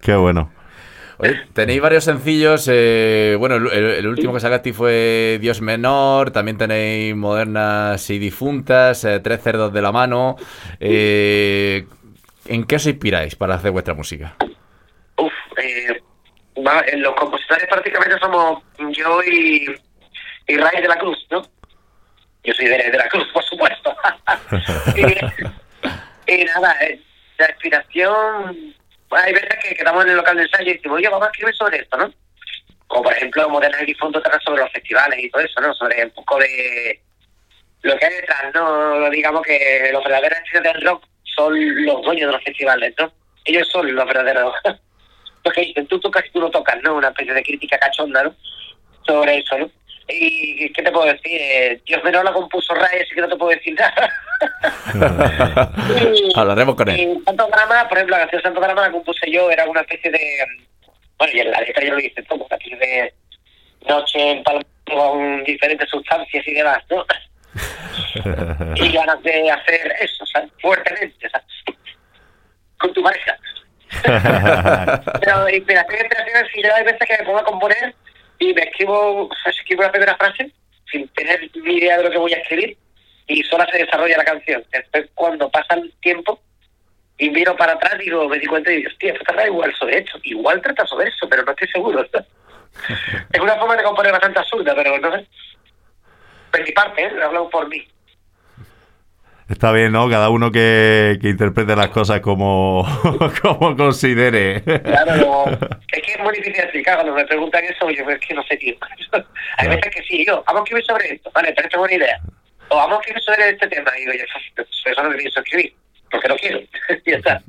Qué 0.00 0.14
bueno. 0.14 0.52
Oye, 1.18 1.46
tenéis 1.54 1.80
varios 1.80 2.04
sencillos. 2.04 2.68
Eh, 2.70 3.36
bueno, 3.38 3.56
el, 3.56 4.06
último 4.06 4.34
que 4.34 4.40
sacaste 4.40 4.72
fue 4.72 5.38
Dios 5.40 5.62
Menor. 5.62 6.30
También 6.30 6.58
tenéis 6.58 7.16
Modernas 7.16 8.10
y 8.10 8.18
Difuntas, 8.18 9.04
eh, 9.04 9.20
Tres 9.20 9.42
Cerdos 9.42 9.72
de 9.72 9.82
la 9.82 9.92
Mano. 9.92 10.36
Eh, 10.78 11.86
¿En 12.46 12.64
qué 12.64 12.76
os 12.76 12.86
inspiráis 12.86 13.34
para 13.34 13.54
hacer 13.54 13.70
vuestra 13.70 13.94
música? 13.94 14.36
Uf, 15.16 15.32
eh, 15.56 16.02
los 16.96 17.14
compositores 17.14 17.66
prácticamente 17.66 18.18
somos 18.18 18.62
yo 18.78 19.22
y, 19.24 19.74
y 20.46 20.56
Ray 20.56 20.82
de 20.82 20.88
la 20.88 20.98
Cruz, 20.98 21.26
¿no? 21.30 21.42
Yo 22.44 22.54
soy 22.54 22.66
de, 22.66 22.92
la 22.96 23.08
Cruz, 23.08 23.26
por 23.32 23.42
supuesto. 23.42 23.96
y, 24.96 25.02
nada, 26.26 26.76
eh, 26.82 27.00
la 27.38 27.50
inspiración... 27.50 28.74
Hay 29.10 29.32
veces 29.32 29.56
que 29.62 29.74
quedamos 29.76 30.04
en 30.04 30.10
el 30.10 30.16
local 30.16 30.36
de 30.36 30.42
ensayo 30.42 30.70
y 30.70 30.74
decimos, 30.74 30.96
oye, 30.96 31.08
vamos 31.08 31.28
a 31.28 31.30
escribir 31.30 31.54
sobre 31.54 31.78
esto, 31.78 31.96
¿no? 31.96 32.12
Como 32.88 33.04
por 33.04 33.12
ejemplo, 33.12 33.48
Moderna 33.48 33.78
y 33.86 33.94
Fondo 33.94 34.20
trata 34.20 34.40
sobre 34.40 34.62
los 34.62 34.72
festivales 34.72 35.18
y 35.20 35.30
todo 35.30 35.42
eso, 35.42 35.60
¿no? 35.60 35.72
Sobre 35.74 36.04
un 36.04 36.10
poco 36.10 36.38
de 36.38 37.00
lo 37.82 37.96
que 37.96 38.06
hay 38.06 38.14
detrás, 38.14 38.52
¿no? 38.52 39.08
Digamos 39.10 39.42
que 39.42 39.90
los 39.92 40.02
verdaderos 40.02 40.38
estudios 40.38 40.64
del 40.64 40.82
rock 40.82 41.04
son 41.22 41.86
los 41.86 42.02
dueños 42.02 42.28
de 42.28 42.32
los 42.32 42.44
festivales, 42.44 42.94
¿no? 42.98 43.12
Ellos 43.44 43.68
son 43.68 43.94
los 43.94 44.06
verdaderos. 44.06 44.54
Los 45.44 45.54
que 45.54 45.60
dicen, 45.60 45.86
tú 45.86 46.00
tocas 46.00 46.26
y 46.26 46.30
tú 46.30 46.40
no 46.40 46.50
tocas, 46.50 46.82
¿no? 46.82 46.96
Una 46.96 47.06
especie 47.06 47.32
de 47.32 47.44
crítica 47.44 47.78
cachonda, 47.78 48.24
¿no? 48.24 48.34
Sobre 49.06 49.38
eso, 49.38 49.56
¿no? 49.58 49.70
¿Y 50.08 50.72
qué 50.72 50.82
te 50.82 50.92
puedo 50.92 51.06
decir? 51.06 51.40
Eh, 51.40 51.80
Dios 51.84 52.02
menor 52.04 52.24
la 52.24 52.32
compuso 52.32 52.74
Ray, 52.74 53.00
así 53.00 53.14
que 53.14 53.20
no 53.20 53.28
te 53.28 53.36
puedo 53.36 53.50
decir 53.50 53.74
nada. 53.78 54.10
Hablaremos 56.36 56.76
con 56.76 56.88
él. 56.88 57.00
Y 57.00 57.24
Santo 57.24 57.48
Drama, 57.50 57.88
por 57.88 57.98
ejemplo, 57.98 58.16
la 58.16 58.22
canción 58.22 58.42
Santo 58.42 58.60
Drama 58.60 58.82
la 58.82 58.92
compuse 58.92 59.30
yo, 59.30 59.50
era 59.50 59.64
una 59.68 59.80
especie 59.80 60.10
de. 60.10 60.20
Bueno, 61.18 61.32
y 61.34 61.40
en 61.40 61.50
la 61.50 61.60
letra 61.60 61.84
yo 61.84 61.94
lo 61.94 62.00
hice 62.00 62.22
todo, 62.22 62.44
una 62.44 62.56
especie 62.56 62.76
de 62.76 63.14
noche 63.88 64.30
en 64.30 64.42
palma 64.42 64.62
con 64.86 65.42
diferentes 65.44 65.88
sustancias 65.88 66.46
y 66.46 66.54
demás, 66.54 66.82
¿no? 66.90 67.04
y 68.76 68.92
ganas 68.92 69.22
de 69.22 69.50
hacer 69.50 69.92
eso, 70.00 70.24
¿sabes? 70.26 70.50
Fuertemente, 70.60 71.28
¿sabes? 71.30 71.46
Con 72.78 72.92
tu 72.92 73.02
pareja. 73.02 73.36
Pero 74.02 75.48
inspiración, 75.48 76.00
inspiración, 76.00 76.46
si 76.52 76.62
yo 76.62 76.74
hay 76.74 76.84
veces 76.84 77.08
que 77.08 77.18
me 77.18 77.24
pongo 77.24 77.38
a 77.38 77.44
componer 77.44 77.94
y 78.38 78.54
me 78.54 78.62
escribo, 78.62 79.30
escribo 79.44 79.82
la 79.82 79.92
primera 79.92 80.16
frase 80.16 80.50
sin 80.90 81.08
tener 81.08 81.50
ni 81.54 81.74
idea 81.74 81.98
de 81.98 82.04
lo 82.04 82.10
que 82.10 82.18
voy 82.18 82.32
a 82.32 82.38
escribir 82.38 82.76
y 83.26 83.42
solo 83.42 83.64
se 83.70 83.78
desarrolla 83.78 84.18
la 84.18 84.24
canción. 84.24 84.64
Después, 84.72 85.06
cuando 85.14 85.50
pasa 85.50 85.74
el 85.74 85.92
tiempo 86.00 86.40
y 87.18 87.30
miro 87.30 87.56
para 87.56 87.72
atrás, 87.72 87.98
digo, 87.98 88.28
me 88.28 88.38
di 88.38 88.46
cuenta 88.46 88.72
y 88.72 88.76
digo, 88.76 88.90
hostia, 88.90 89.12
esto 89.12 89.24
trata 89.24 89.46
igual 89.46 89.74
sobre 89.74 89.98
eso. 89.98 90.18
Igual 90.22 90.60
trata 90.62 90.86
sobre 90.86 91.08
eso, 91.08 91.28
pero 91.28 91.42
no 91.42 91.52
estoy 91.52 91.68
seguro. 91.68 92.06
es 93.32 93.40
una 93.40 93.56
forma 93.56 93.76
de 93.76 93.82
componer 93.82 94.12
bastante 94.12 94.38
absurda, 94.38 94.74
pero 94.74 94.98
no 94.98 95.16
sé 95.16 95.26
de 96.56 96.64
mi 96.64 96.72
parte, 96.72 97.02
¿eh? 97.02 97.12
hablo 97.22 97.48
por 97.50 97.68
mí. 97.68 97.86
Está 99.48 99.70
bien, 99.70 99.92
¿no? 99.92 100.10
Cada 100.10 100.28
uno 100.28 100.50
que, 100.50 101.18
que 101.22 101.28
interprete 101.28 101.76
las 101.76 101.88
cosas 101.88 102.20
como, 102.20 102.84
como 103.42 103.76
considere. 103.76 104.62
Claro, 104.62 105.44
es 105.92 106.02
que 106.02 106.12
es 106.12 106.20
muy 106.20 106.34
difícil 106.34 106.60
explicar. 106.60 106.96
Cuando 106.96 107.14
me 107.14 107.24
preguntan 107.24 107.64
eso, 107.64 107.88
yo 107.90 108.08
es 108.10 108.18
que 108.18 108.34
no 108.34 108.42
sé, 108.42 108.56
tío. 108.56 108.74
Hay 109.58 109.68
veces 109.68 109.94
que 109.94 110.02
sí, 110.02 110.24
yo, 110.26 110.42
vamos 110.46 110.62
a 110.62 110.64
escribir 110.64 110.84
sobre 110.84 111.14
esto, 111.14 111.30
vale, 111.32 111.52
pero 111.54 111.66
esto 111.66 111.76
es 111.76 111.78
buena 111.78 111.94
idea. 111.94 112.20
O 112.70 112.76
vamos 112.76 112.98
a 112.98 113.00
escribir 113.00 113.22
sobre 113.22 113.48
este 113.50 113.68
tema. 113.68 113.90
Y 113.96 114.00
digo, 114.00 114.12
yo, 114.14 114.64
eso 114.90 115.02
no 115.02 115.10
me 115.10 115.16
pienso 115.16 115.38
escribir, 115.38 115.72
porque 116.10 116.28
no 116.28 116.36
quiero. 116.36 116.60
ya 117.06 117.16
está. 117.16 117.42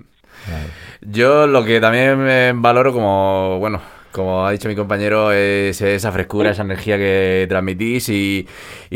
Yo 1.01 1.47
lo 1.47 1.65
que 1.65 1.79
también 1.79 2.19
me 2.19 2.51
valoro 2.53 2.93
como, 2.93 3.57
bueno, 3.57 3.81
como 4.17 4.47
ha 4.47 4.51
dicho 4.51 4.67
mi 4.67 4.75
compañero, 4.75 5.31
es 5.31 5.79
esa 5.79 6.11
frescura, 6.11 6.49
esa 6.49 6.63
energía 6.63 6.97
que 6.97 7.45
transmitís 7.47 8.09
y, 8.09 8.47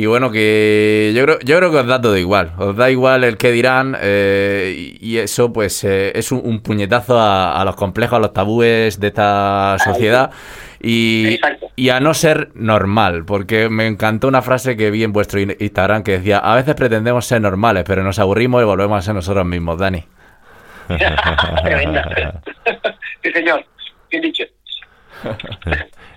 bueno, 0.07 0.31
que 0.31 1.13
yo 1.15 1.23
creo, 1.23 1.39
yo 1.41 1.57
creo 1.57 1.71
que 1.71 1.77
os 1.77 1.85
da 1.85 2.01
todo 2.01 2.17
igual, 2.17 2.53
os 2.57 2.75
da 2.75 2.89
igual 2.89 3.23
el 3.23 3.37
que 3.37 3.51
dirán 3.51 3.95
eh, 4.01 4.97
y 4.99 5.17
eso 5.17 5.53
pues 5.53 5.83
eh, 5.83 6.11
es 6.15 6.31
un, 6.31 6.61
puñetazo 6.61 7.21
a, 7.21 7.63
los 7.63 7.75
complejos, 7.75 8.17
a 8.17 8.19
los 8.19 8.33
tabúes 8.33 8.99
de 8.99 9.07
esta 9.07 9.77
sociedad. 9.83 10.31
y, 10.81 11.39
y, 11.75 11.89
a 11.89 11.99
no 11.99 12.15
ser 12.15 12.49
normal, 12.55 13.23
porque 13.23 13.69
me 13.69 13.85
encantó 13.85 14.27
una 14.27 14.41
frase 14.41 14.75
que 14.75 14.89
vi 14.89 15.03
en 15.03 15.13
vuestro 15.13 15.39
Instagram 15.39 16.01
que 16.01 16.13
decía, 16.13 16.39
a 16.39 16.55
veces 16.55 16.73
pretendemos 16.73 17.27
ser 17.27 17.41
normales, 17.41 17.83
pero 17.85 18.03
nos 18.03 18.17
aburrimos 18.17 18.63
y 18.63 18.65
volvemos 18.65 18.97
a 18.97 19.01
ser 19.03 19.13
nosotros 19.13 19.45
mismos, 19.45 19.77
Dani. 19.77 20.03
Sí, 23.23 23.31
señor. 23.31 23.63
Bien 24.09 24.23
dicho 24.23 24.43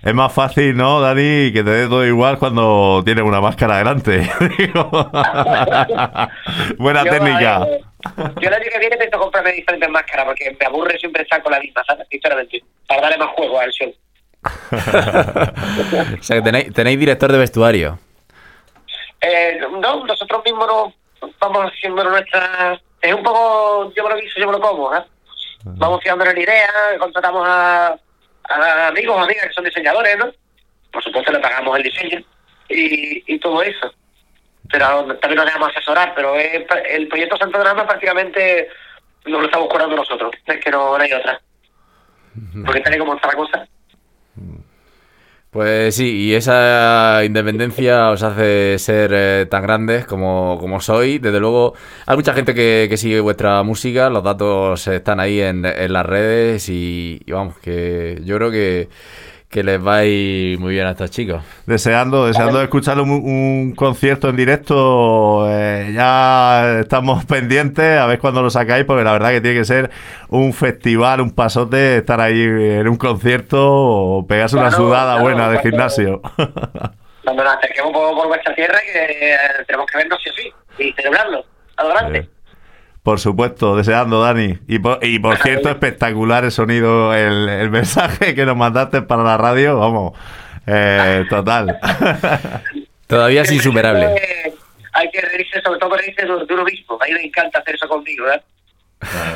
es 0.03 0.13
más 0.13 0.33
fácil, 0.33 0.75
¿no, 0.75 1.01
Dani? 1.01 1.51
Que 1.51 1.63
te 1.63 1.69
dé 1.69 1.87
todo 1.87 2.05
igual 2.05 2.37
cuando 2.37 3.01
tienes 3.03 3.23
una 3.23 3.41
máscara 3.41 3.77
delante. 3.77 4.19
Buena 6.77 7.03
técnica. 7.03 7.65
yo 7.65 8.47
el 8.47 8.53
año 8.53 8.65
que 8.71 8.79
viene 8.79 8.95
intento 8.95 9.19
comprarme 9.19 9.51
diferentes 9.53 9.89
máscaras 9.89 10.25
porque 10.25 10.55
me 10.59 10.65
aburre 10.65 10.97
siempre 10.99 11.23
estar 11.23 11.41
con 11.41 11.51
la 11.51 11.59
misma, 11.59 11.83
¿sabes? 11.87 12.07
Sinceramente. 12.09 12.63
Para 12.87 13.01
darle 13.01 13.17
más 13.17 13.29
juego 13.35 13.59
al 13.59 13.71
show. 13.71 13.93
o 16.19 16.23
sea, 16.23 16.37
que 16.37 16.41
tenéis, 16.41 16.73
tenéis 16.73 16.99
director 16.99 17.31
de 17.31 17.37
vestuario. 17.37 17.99
Eh, 19.21 19.59
no, 19.79 20.05
nosotros 20.05 20.43
mismos 20.45 20.67
no, 20.67 20.93
vamos 21.39 21.71
haciendo 21.71 22.03
nuestra... 22.03 22.79
Es 23.01 23.13
un 23.13 23.23
poco, 23.23 23.91
yo 23.95 24.03
me 24.03 24.09
lo 24.09 24.15
guiso, 24.17 24.39
yo 24.39 24.47
me 24.47 24.53
lo 24.53 24.61
como, 24.61 24.95
¿eh? 24.95 25.03
Vamos 25.63 26.01
fiando 26.03 26.23
en 26.25 26.35
la 26.35 26.39
idea, 26.39 26.69
contratamos 26.99 27.43
a 27.47 27.95
a 28.49 28.87
amigos 28.87 29.15
o 29.15 29.21
amigas 29.21 29.47
que 29.47 29.53
son 29.53 29.63
diseñadores, 29.65 30.17
¿no? 30.17 30.31
Por 30.91 31.03
supuesto 31.03 31.31
le 31.31 31.39
pagamos 31.39 31.77
el 31.77 31.83
diseño 31.83 32.23
y, 32.69 33.33
y 33.33 33.39
todo 33.39 33.61
eso. 33.61 33.93
Pero 34.71 35.05
también 35.17 35.37
nos 35.37 35.45
dejamos 35.45 35.69
asesorar, 35.69 36.13
pero 36.15 36.35
el 36.35 37.07
proyecto 37.07 37.37
Santo 37.37 37.59
Drama 37.59 37.85
prácticamente 37.85 38.69
nos 39.25 39.41
lo 39.41 39.45
estamos 39.45 39.69
curando 39.69 39.95
nosotros, 39.95 40.31
es 40.45 40.59
que 40.63 40.71
no, 40.71 40.95
hay 40.95 41.13
otra. 41.13 41.39
Porque 42.65 42.81
tal 42.81 42.95
y 42.95 42.97
como 42.99 43.15
está 43.15 43.27
la 43.27 43.35
cosa. 43.35 43.67
Pues 45.55 45.95
sí, 45.95 46.11
y 46.17 46.33
esa 46.33 47.23
independencia 47.23 48.09
os 48.09 48.23
hace 48.23 48.77
ser 48.77 49.11
eh, 49.13 49.45
tan 49.49 49.63
grandes 49.63 50.05
como, 50.05 50.57
como 50.59 50.81
soy. 50.81 51.17
Desde 51.17 51.39
luego, 51.39 51.75
hay 52.05 52.17
mucha 52.17 52.33
gente 52.33 52.53
que, 52.53 52.87
que 52.89 52.97
sigue 52.97 53.21
vuestra 53.21 53.63
música, 53.63 54.09
los 54.09 54.21
datos 54.21 54.85
están 54.87 55.21
ahí 55.21 55.39
en, 55.39 55.63
en 55.63 55.93
las 55.93 56.05
redes 56.05 56.67
y, 56.67 57.21
y 57.25 57.31
vamos, 57.31 57.57
que 57.59 58.21
yo 58.25 58.35
creo 58.35 58.51
que, 58.51 58.89
que 59.55 59.63
les 59.63 59.79
va 59.79 59.99
a 59.99 60.05
ir 60.05 60.59
muy 60.59 60.73
bien 60.73 60.85
a 60.85 60.91
estos 60.91 61.09
chicos. 61.11 61.41
Deseando, 61.65 62.27
deseando 62.27 62.61
escuchar 62.61 62.99
un, 62.99 63.09
un 63.09 63.73
concierto 63.73 64.27
en 64.27 64.35
directo. 64.35 65.47
eh, 65.49 65.93
ya 65.95 66.79
estamos 66.81 67.23
pendientes 67.25 67.97
a 67.97 68.05
ver 68.05 68.19
cuándo 68.19 68.41
lo 68.41 68.49
sacáis, 68.49 68.83
porque 68.83 69.05
la 69.05 69.13
verdad 69.13 69.29
que 69.29 69.39
tiene 69.39 69.57
que 69.57 69.63
ser 69.63 69.91
un 70.27 70.51
festival, 70.51 71.21
un 71.21 71.31
pasote, 71.31 71.95
estar 71.99 72.19
ahí 72.19 72.41
en 72.41 72.85
un 72.89 72.97
concierto 72.97 73.57
o 73.65 74.27
pegarse 74.27 74.57
una 74.57 74.71
sudada 74.71 75.13
claro, 75.13 75.21
buena 75.23 75.49
de 75.49 75.59
gimnasio. 75.59 76.21
Cuando 77.23 77.41
nos 77.45 77.55
acerquemos 77.55 77.93
por, 77.93 78.13
por 78.13 78.27
vuestra 78.27 78.53
tierra, 78.55 78.77
que 78.81 79.33
eh, 79.33 79.37
tenemos 79.65 79.87
que 79.89 79.97
vernos 79.99 80.19
sí 80.21 80.29
o 80.31 80.33
sí 80.33 80.83
y 80.83 80.91
celebrarlo. 80.91 81.45
A 81.77 81.83
lo 81.83 81.89
grande. 81.91 82.19
Eh, 82.19 82.29
Por 83.05 83.19
supuesto, 83.19 83.75
deseando, 83.75 84.19
Dani. 84.19 84.57
Y 84.67 84.79
por, 84.79 84.97
y 85.05 85.19
por 85.19 85.37
cierto, 85.37 85.69
espectacular 85.69 86.43
el 86.43 86.51
sonido, 86.51 87.13
el, 87.13 87.47
el 87.47 87.69
mensaje 87.69 88.33
que 88.33 88.47
nos 88.47 88.57
mandaste 88.57 89.03
para 89.03 89.21
la 89.21 89.37
radio, 89.37 89.77
vamos, 89.77 90.13
eh, 90.65 91.23
total. 91.29 91.77
Todavía 93.07 93.43
es 93.43 93.51
insuperable. 93.51 94.07
Hay 94.93 95.11
que 95.11 95.21
reírse, 95.21 95.61
sobre 95.61 95.79
todo 95.79 95.95
reírse 95.95 96.23
de, 96.23 96.63
mismo. 96.63 96.97
A 96.99 97.05
mí 97.05 97.13
me 97.13 97.25
encanta 97.25 97.59
hacer 97.59 97.75
eso 97.75 97.87
conmigo, 97.87 98.25
¿verdad? 98.25 98.43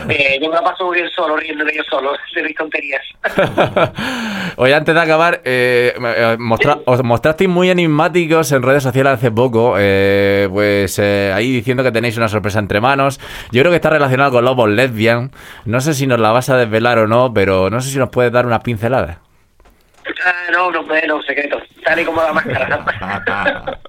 Eh, 0.07 0.39
yo 0.41 0.49
me 0.49 0.55
la 0.55 0.63
paso 0.63 0.85
muy 0.85 0.97
bien 0.97 1.09
solo, 1.15 1.35
riéndome 1.35 1.73
yo 1.75 1.83
solo, 1.89 2.13
de 2.35 2.43
mis 2.43 2.55
tonterías. 2.55 3.01
Oye, 4.57 4.73
antes 4.73 4.95
de 4.95 5.01
acabar, 5.01 5.41
eh, 5.43 5.93
eh, 5.97 6.37
os 6.85 7.03
mostrasteis 7.03 7.49
muy 7.49 7.69
enigmáticos 7.69 8.51
en 8.51 8.63
redes 8.63 8.83
sociales 8.83 9.13
hace 9.13 9.31
poco, 9.31 9.75
eh, 9.77 10.47
pues 10.51 10.99
eh, 10.99 11.31
ahí 11.33 11.51
diciendo 11.51 11.83
que 11.83 11.91
tenéis 11.91 12.17
una 12.17 12.27
sorpresa 12.27 12.59
entre 12.59 12.81
manos. 12.81 13.19
Yo 13.51 13.61
creo 13.61 13.71
que 13.71 13.77
está 13.77 13.89
relacionado 13.89 14.31
con 14.31 14.45
Lobos 14.45 14.69
Lesbian. 14.69 15.31
No 15.65 15.81
sé 15.81 15.93
si 15.93 16.07
nos 16.07 16.19
la 16.19 16.31
vas 16.31 16.49
a 16.49 16.57
desvelar 16.57 16.99
o 16.99 17.07
no, 17.07 17.33
pero 17.33 17.69
no 17.69 17.81
sé 17.81 17.89
si 17.91 17.97
nos 17.99 18.09
puedes 18.09 18.31
dar 18.31 18.45
unas 18.45 18.61
pinceladas. 18.61 19.17
Ah, 20.25 20.33
no, 20.51 20.71
no, 20.71 20.81
no, 20.81 20.95
no, 21.07 21.21
secreto. 21.21 21.59
Tal 21.83 21.99
y 21.99 22.05
como 22.05 22.21
la 22.21 22.33
máscara. 22.33 23.79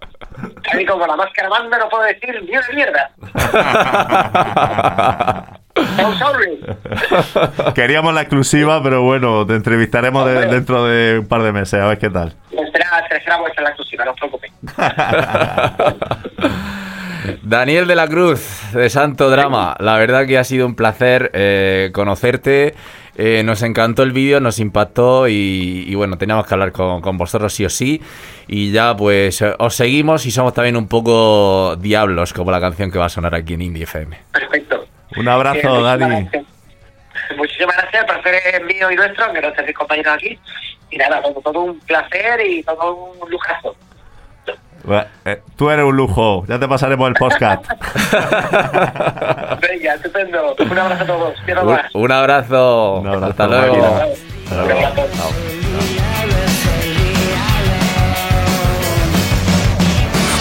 Y 0.79 0.85
como 0.87 1.07
la 1.07 1.17
máscara 1.17 1.49
manda, 1.49 1.79
no 1.79 1.89
puedo 1.89 2.05
decir 2.05 2.43
ni 2.43 2.51
una 2.57 2.69
mierda. 2.75 3.11
I'm 5.77 6.19
sorry. 6.19 6.61
Queríamos 7.75 8.13
la 8.15 8.23
exclusiva, 8.23 8.83
pero 8.83 9.03
bueno, 9.03 9.47
te 9.47 9.55
entrevistaremos 9.55 10.27
de- 10.27 10.47
dentro 10.47 10.85
de 10.85 11.21
un 11.21 11.29
par 11.29 11.43
de 11.43 11.53
meses, 11.53 11.81
a 11.81 11.87
ver 11.87 11.99
qué 11.99 12.11
tal. 12.11 12.35
Será, 12.51 13.07
será 13.23 13.37
vuestra 13.39 13.63
la 13.65 13.71
exclusiva, 13.71 14.05
no 14.05 14.11
os 14.13 14.19
preocupéis. 14.19 14.53
Daniel 17.43 17.87
de 17.87 17.95
la 17.97 18.09
Cruz, 18.09 18.73
de 18.73 18.89
Santo 18.91 19.31
Drama. 19.31 19.77
La 19.79 19.97
verdad 19.97 20.27
que 20.27 20.39
ha 20.39 20.45
sido 20.45 20.67
un 20.67 20.75
placer 20.75 21.31
eh, 21.35 21.91
conocerte. 21.93 22.75
Eh, 23.23 23.43
nos 23.43 23.61
encantó 23.63 24.03
el 24.03 24.13
vídeo, 24.13 24.41
nos 24.41 24.59
impactó 24.61 25.29
y, 25.29 25.85
y 25.87 25.95
bueno, 25.95 26.17
teníamos 26.17 26.47
que 26.47 26.55
hablar 26.55 26.73
con, 26.73 27.03
con 27.03 27.19
vosotros 27.19 27.53
sí 27.53 27.67
o 27.67 27.69
sí. 27.69 28.01
Y 28.49 28.73
ya 28.73 28.97
pues 28.97 29.43
eh, 29.43 29.55
os 29.59 29.75
seguimos 29.75 30.25
y 30.25 30.31
somos 30.31 30.55
también 30.55 30.75
un 30.77 30.89
poco 30.89 31.77
diablos, 31.77 32.33
como 32.33 32.51
la 32.51 32.61
canción 32.61 32.91
que 32.91 32.99
va 32.99 33.05
a 33.07 33.09
sonar 33.11 33.35
aquí 33.35 33.55
en 33.55 33.61
Indie 33.63 33.83
FM. 33.85 34.17
Perfecto. 34.33 34.87
Un 35.19 35.29
Eh, 35.29 35.31
abrazo, 35.31 35.59
muchísimas 35.69 35.99
Dani. 35.99 36.23
gracias. 36.23 36.45
Muchísimas 37.37 37.77
gracias, 37.77 38.01
el 38.03 38.07
placer 38.07 38.35
es 38.55 38.65
mío 38.65 38.91
y 38.91 38.97
nuestro, 38.97 39.25
aunque 39.27 39.41
no 39.43 39.49
estéis 39.49 39.77
compañeros 39.77 40.15
aquí. 40.15 40.39
Y 40.91 40.97
nada, 40.97 41.21
todo, 41.23 41.41
todo 41.43 41.61
un 41.61 41.79
placer 41.81 42.41
y 42.45 42.63
todo 42.63 42.95
un 43.21 43.31
lujazo. 43.31 43.77
Bueno, 44.85 45.05
eh, 45.25 45.43
Tú 45.57 45.71
eres 45.71 45.85
un 45.85 45.97
lujo, 45.97 46.45
ya 46.47 46.59
te 46.59 46.67
pasaremos 46.67 47.09
el 47.09 47.15
podcast. 47.15 47.65
Venga, 49.61 49.95
estupendo. 49.95 50.55
Un 50.59 50.79
abrazo 50.79 51.03
a 51.05 51.07
todos. 51.07 51.35
Quiero 51.45 51.63
Un, 51.67 51.73
más. 51.75 51.95
un 51.95 52.13
abrazo. 52.13 52.95
Un 53.01 53.07
abrazo, 53.09 53.27
Hasta 53.27 53.47
luego. 53.47 53.77
máquina. 53.77 54.07
Un 54.51 54.59
abrazo. 54.61 55.07
Chao. 55.15 55.31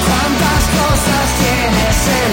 ¿Cuántas 0.05 0.63
cosas 0.75 1.25
tienes 1.39 1.99
en 2.19 2.31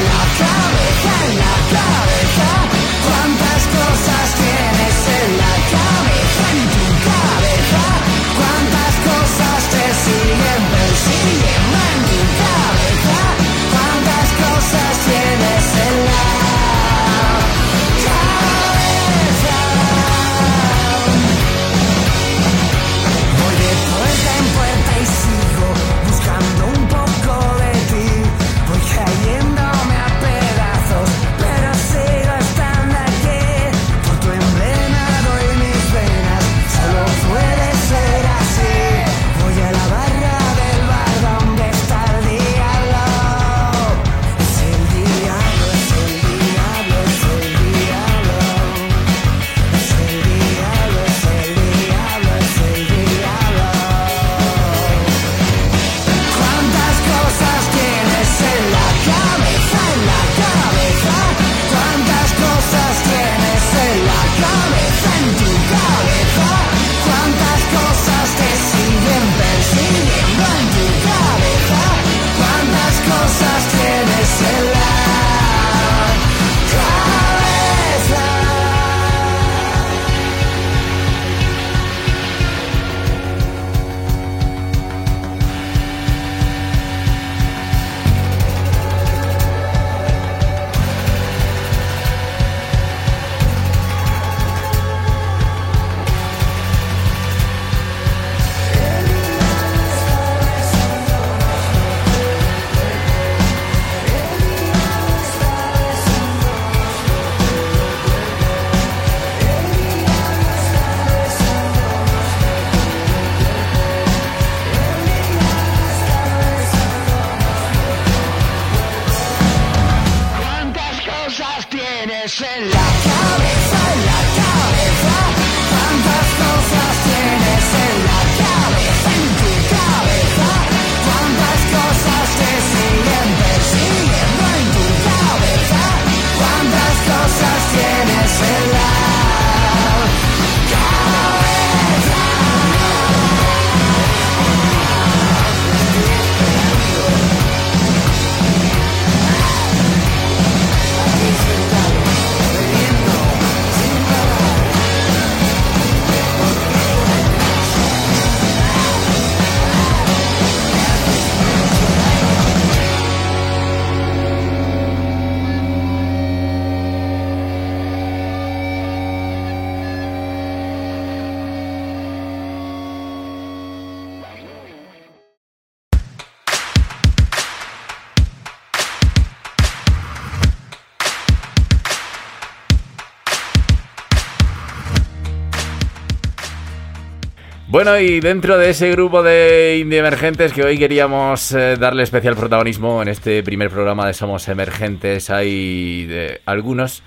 Y 187.86 188.18
dentro 188.18 188.58
de 188.58 188.70
ese 188.70 188.90
grupo 188.90 189.22
de 189.22 189.78
indie 189.80 190.00
emergentes 190.00 190.52
que 190.52 190.64
hoy 190.64 190.76
queríamos 190.76 191.52
eh, 191.52 191.76
darle 191.78 192.02
especial 192.02 192.34
protagonismo 192.34 193.00
en 193.00 193.06
este 193.06 193.44
primer 193.44 193.70
programa 193.70 194.08
de 194.08 194.12
Somos 194.12 194.48
Emergentes, 194.48 195.30
hay 195.30 196.04
de 196.06 196.40
algunos 196.46 197.04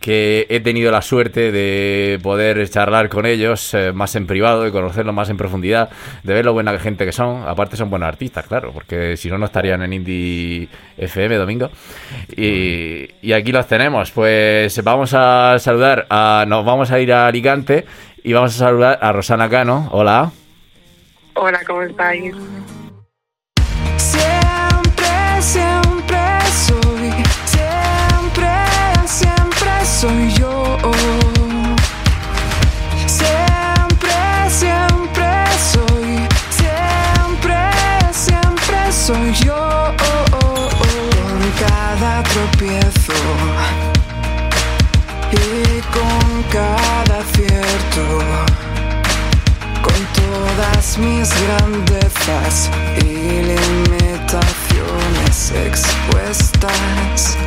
que 0.00 0.46
he 0.48 0.60
tenido 0.60 0.90
la 0.90 1.02
suerte 1.02 1.52
de 1.52 2.18
poder 2.22 2.66
charlar 2.70 3.10
con 3.10 3.26
ellos 3.26 3.74
eh, 3.74 3.92
más 3.92 4.16
en 4.16 4.26
privado, 4.26 4.62
de 4.62 4.72
conocerlos 4.72 5.14
más 5.14 5.28
en 5.28 5.36
profundidad, 5.36 5.90
de 6.22 6.32
ver 6.32 6.46
lo 6.46 6.54
buena 6.54 6.78
gente 6.78 7.04
que 7.04 7.12
son. 7.12 7.46
Aparte 7.46 7.76
son 7.76 7.90
buenos 7.90 8.08
artistas, 8.08 8.46
claro, 8.46 8.72
porque 8.72 9.18
si 9.18 9.28
no, 9.28 9.36
no 9.36 9.44
estarían 9.44 9.82
en 9.82 9.92
Indie 9.92 10.68
FM 10.96 11.36
domingo. 11.36 11.70
Y, 12.34 13.08
y 13.20 13.32
aquí 13.32 13.52
los 13.52 13.66
tenemos. 13.66 14.10
Pues 14.10 14.82
vamos 14.82 15.12
a 15.12 15.58
saludar, 15.58 16.06
a, 16.08 16.46
nos 16.48 16.64
vamos 16.64 16.90
a 16.90 16.98
ir 16.98 17.12
a 17.12 17.26
Alicante 17.26 17.84
y 18.24 18.32
vamos 18.32 18.56
a 18.56 18.58
saludar 18.58 18.98
a 19.00 19.12
Rosana 19.12 19.48
Cano. 19.48 19.88
Hola. 19.92 20.32
Hola, 21.34 21.60
¿cómo 21.66 21.82
estáis? 21.82 22.34
Grandezas 51.32 52.70
y 52.98 53.42
limitaciones 53.52 55.36
expuestas. 55.66 57.38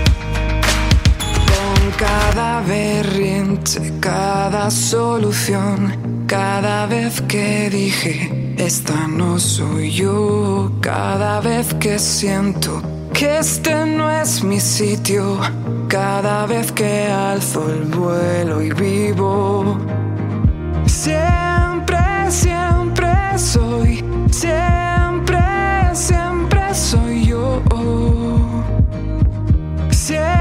Con 1.51 1.77
cada 1.97 2.61
berrinche, 2.61 3.93
cada 3.99 4.71
solución, 4.71 6.25
cada 6.25 6.87
vez 6.87 7.21
que 7.21 7.69
dije, 7.69 8.55
esta 8.57 9.07
no 9.07 9.37
soy 9.37 9.91
yo, 9.91 10.71
cada 10.81 11.39
vez 11.41 11.75
que 11.75 11.99
siento 11.99 12.81
que 13.13 13.37
este 13.37 13.85
no 13.85 14.09
es 14.09 14.43
mi 14.43 14.59
sitio, 14.59 15.37
cada 15.87 16.47
vez 16.47 16.71
que 16.71 17.11
alzo 17.11 17.69
el 17.69 17.85
vuelo 17.85 18.63
y 18.63 18.71
vivo. 18.71 19.77
Siempre 20.87 21.56
soy, 23.37 24.03
siempre, 24.31 25.39
siempre 25.93 26.73
soy 26.73 27.25
yo. 27.25 27.61
Siempre, 29.91 30.36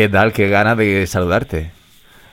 ¿Qué 0.00 0.08
tal? 0.08 0.32
Qué 0.32 0.48
ganas 0.48 0.78
de 0.78 1.06
saludarte. 1.06 1.72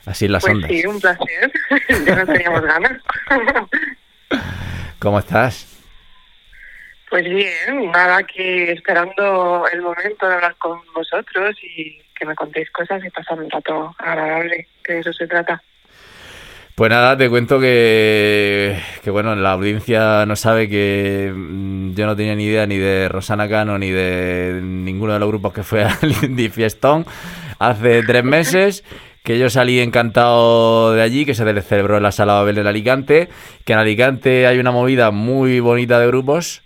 Así 0.05 0.23
en 0.23 0.31
las 0.31 0.41
Pues 0.41 0.53
ondas. 0.55 0.71
sí, 0.71 0.85
un 0.85 1.01
placer. 1.01 1.51
ya 2.05 2.15
no 2.15 2.25
teníamos 2.25 2.61
ganas. 2.61 2.93
¿Cómo 4.99 5.19
estás? 5.19 5.67
pues 7.09 7.25
bien, 7.25 7.91
nada, 7.91 8.19
aquí 8.19 8.41
esperando 8.69 9.65
el 9.69 9.81
momento 9.81 10.29
de 10.29 10.35
hablar 10.35 10.55
con 10.55 10.79
vosotros 10.95 11.57
y 11.61 12.01
que 12.17 12.25
me 12.25 12.35
contéis 12.35 12.71
cosas 12.71 13.03
y 13.03 13.09
pasar 13.09 13.37
un 13.37 13.49
rato 13.49 13.93
agradable, 13.97 14.69
que 14.81 14.93
de 14.93 14.99
eso 15.01 15.11
se 15.11 15.27
trata. 15.27 15.61
Pues 16.73 16.89
nada, 16.89 17.17
te 17.17 17.29
cuento 17.29 17.59
que, 17.59 18.79
que 19.03 19.09
bueno, 19.09 19.35
la 19.35 19.51
audiencia 19.51 20.25
no 20.25 20.37
sabe 20.37 20.69
que 20.69 21.33
mm, 21.35 21.95
yo 21.95 22.05
no 22.05 22.15
tenía 22.15 22.35
ni 22.35 22.45
idea 22.45 22.65
ni 22.65 22.77
de 22.77 23.09
Rosana 23.09 23.49
Cano 23.49 23.77
ni 23.77 23.89
de 23.89 24.61
ninguno 24.63 25.11
de 25.11 25.19
los 25.19 25.27
grupos 25.27 25.53
que 25.53 25.63
fue 25.63 25.83
al 25.83 26.15
Indie 26.23 26.49
Fiestón 26.49 27.05
hace 27.59 28.03
tres 28.03 28.23
meses, 28.23 28.83
que 29.23 29.37
yo 29.37 29.49
salí 29.49 29.79
encantado 29.79 30.93
de 30.93 31.01
allí, 31.01 31.25
que 31.25 31.33
se 31.33 31.61
celebró 31.61 31.97
en 31.97 32.03
la 32.03 32.11
Sala 32.11 32.33
Babel 32.33 32.55
de 32.55 32.69
Alicante, 32.69 33.29
que 33.65 33.73
en 33.73 33.79
Alicante 33.79 34.47
hay 34.47 34.59
una 34.59 34.71
movida 34.71 35.11
muy 35.11 35.59
bonita 35.59 35.99
de 35.99 36.07
grupos 36.07 36.63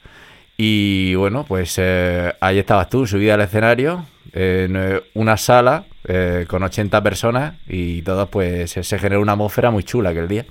y 0.58 1.16
bueno, 1.16 1.44
pues 1.48 1.76
eh, 1.80 2.34
ahí 2.40 2.60
estabas 2.60 2.88
tú, 2.90 3.08
subida 3.08 3.34
al 3.34 3.42
escenario, 3.42 4.06
en 4.32 4.76
eh, 4.76 5.02
una 5.16 5.36
sala 5.38 5.86
eh, 6.08 6.46
con 6.48 6.62
80 6.62 7.02
personas 7.02 7.56
y 7.68 8.04
todos 8.04 8.30
pues 8.30 8.70
se, 8.70 8.84
se 8.84 9.00
generó 9.00 9.22
una 9.22 9.32
atmósfera 9.32 9.72
muy 9.72 9.84
chula 9.84 10.12
aquel 10.12 10.28
día. 10.28 10.46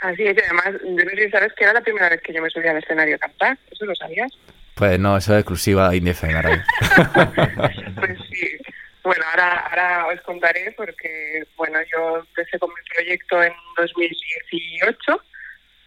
Así 0.00 0.22
es, 0.22 0.36
y 0.36 0.40
además, 0.40 0.80
yo 0.84 1.04
no 1.04 1.10
sé 1.10 1.24
si 1.24 1.30
sabes 1.30 1.52
que 1.54 1.64
era 1.64 1.72
la 1.72 1.80
primera 1.80 2.08
vez 2.08 2.20
que 2.22 2.32
yo 2.32 2.40
me 2.40 2.50
subía 2.50 2.70
al 2.70 2.76
escenario 2.78 3.16
a 3.16 3.18
cantar, 3.18 3.58
¿eso 3.68 3.84
lo 3.84 3.96
sabías? 3.96 4.30
Pues 4.76 5.00
no, 5.00 5.16
eso 5.16 5.34
es 5.34 5.40
exclusiva 5.40 5.90
de 5.90 5.96
Indie 5.96 6.14
pues 6.22 6.30
sí. 8.30 8.46
Bueno, 9.04 9.24
ahora, 9.30 9.66
ahora 9.68 10.06
os 10.08 10.20
contaré 10.22 10.72
porque, 10.72 11.44
bueno, 11.56 11.78
yo 11.92 12.18
empecé 12.18 12.58
con 12.58 12.70
mi 12.70 12.82
proyecto 12.94 13.42
en 13.42 13.52
2018, 13.76 15.22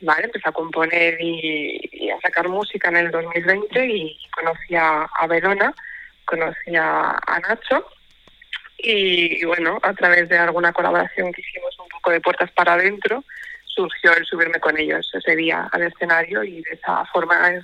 ¿vale? 0.01 0.25
Empecé 0.25 0.49
a 0.49 0.53
componer 0.53 1.17
y, 1.19 2.09
a 2.09 2.19
sacar 2.21 2.47
música 2.47 2.89
en 2.89 2.97
el 2.97 3.11
2020 3.11 3.85
y 3.85 4.17
conocí 4.31 4.75
a, 4.75 5.07
Verona, 5.27 5.73
conocí 6.25 6.75
a, 6.75 7.19
Nacho 7.47 7.85
y, 8.77 9.43
bueno, 9.45 9.77
a 9.83 9.93
través 9.93 10.29
de 10.29 10.37
alguna 10.37 10.73
colaboración 10.73 11.31
que 11.33 11.41
hicimos 11.41 11.77
un 11.79 11.89
poco 11.89 12.11
de 12.11 12.21
puertas 12.21 12.51
para 12.51 12.73
adentro, 12.73 13.23
surgió 13.65 14.15
el 14.15 14.25
subirme 14.25 14.59
con 14.59 14.77
ellos 14.77 15.09
ese 15.13 15.35
día 15.35 15.69
al 15.71 15.83
escenario 15.83 16.43
y 16.43 16.61
de 16.61 16.71
esa 16.71 17.05
forma 17.05 17.63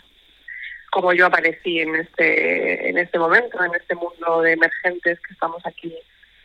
como 0.97 1.13
yo 1.13 1.27
aparecí 1.27 1.79
en 1.79 1.95
este 1.95 2.89
en 2.89 2.97
este 2.97 3.19
momento, 3.19 3.63
en 3.63 3.69
este 3.79 3.93
mundo 3.93 4.41
de 4.41 4.53
emergentes 4.53 5.19
que 5.19 5.31
estamos 5.31 5.63
aquí 5.63 5.93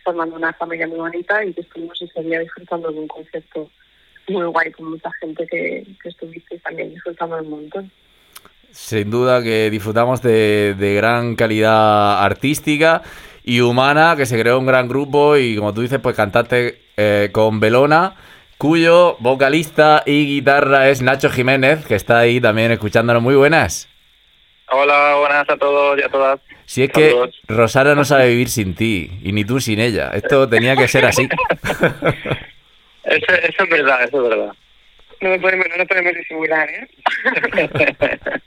formando 0.05 0.37
una 0.37 0.53
familia 0.53 0.87
muy 0.87 0.99
bonita 0.99 1.43
y 1.43 1.55
que 1.55 1.63
estuvimos 1.63 2.03
ese 2.03 2.23
día 2.23 2.41
disfrutando 2.41 2.93
de 2.93 3.01
un 3.01 3.09
concierto 3.09 3.71
muy 4.29 4.45
guay 4.45 4.71
con 4.73 4.91
mucha 4.91 5.11
gente 5.23 5.47
que, 5.51 5.87
que 6.03 6.09
estuviste 6.11 6.59
también 6.59 6.91
disfrutando 6.91 7.39
un 7.39 7.49
montón. 7.49 7.91
Sin 8.71 9.11
duda 9.11 9.43
que 9.43 9.71
disfrutamos 9.71 10.21
de, 10.21 10.75
de 10.79 10.97
gran 10.97 11.35
calidad 11.35 12.23
artística 12.23 13.01
y 13.45 13.61
humana, 13.61 14.17
que 14.19 14.27
se 14.27 14.39
creó 14.39 14.59
un 14.59 14.67
gran 14.67 14.87
grupo 14.87 15.39
y 15.39 15.57
como 15.57 15.73
tú 15.73 15.81
dices, 15.81 15.99
pues 15.99 16.15
cantaste 16.15 16.83
eh, 16.99 17.31
con 17.33 17.59
Belona, 17.59 18.17
cuyo 18.59 19.17
vocalista 19.19 20.03
y 20.05 20.27
guitarra 20.27 20.91
es 20.91 21.01
Nacho 21.01 21.31
Jiménez, 21.31 21.87
que 21.87 21.95
está 21.95 22.19
ahí 22.19 22.39
también 22.39 22.71
escuchándonos. 22.71 23.23
Muy 23.23 23.35
buenas. 23.35 23.89
Hola, 24.75 25.17
buenas 25.19 25.49
a 25.51 25.57
todos 25.59 25.99
y 25.99 26.03
a 26.03 26.09
todas. 26.09 26.41
Si 26.65 26.83
es 26.83 26.91
que 26.91 27.11
Saludos. 27.11 27.41
Rosana 27.47 27.95
no 27.95 28.07
sabe 28.07 28.31
vivir 28.31 28.49
sin 28.49 28.75
ti, 28.75 29.11
y 29.23 29.33
ni 29.33 29.45
tú 29.45 29.61
sin 29.61 29.79
ella. 29.79 30.11
Esto 30.15 30.49
tenía 30.49 30.75
que 30.75 30.89
ser 30.89 31.05
así. 31.05 31.29
Eso, 33.05 33.33
eso 33.33 33.65
es 33.65 33.69
verdad, 33.69 34.05
eso 34.05 34.23
es 34.23 34.29
verdad. 34.31 34.53
No 35.21 35.31
lo 35.31 35.41
podemos, 35.41 35.67
no 35.69 35.77
lo 35.77 35.87
podemos 35.87 36.15
disimular, 36.15 36.71
¿eh? 36.71 36.89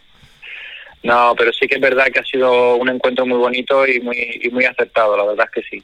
No, 1.04 1.36
pero 1.38 1.52
sí 1.52 1.68
que 1.68 1.76
es 1.76 1.82
verdad 1.82 2.08
que 2.12 2.20
ha 2.20 2.24
sido 2.24 2.78
un 2.78 2.88
encuentro 2.88 3.26
muy 3.26 3.38
bonito 3.38 3.86
y 3.86 4.00
muy, 4.00 4.40
y 4.42 4.50
muy 4.50 4.64
acertado, 4.64 5.18
la 5.18 5.26
verdad 5.26 5.48
es 5.54 5.64
que 5.64 5.70
sí. 5.70 5.84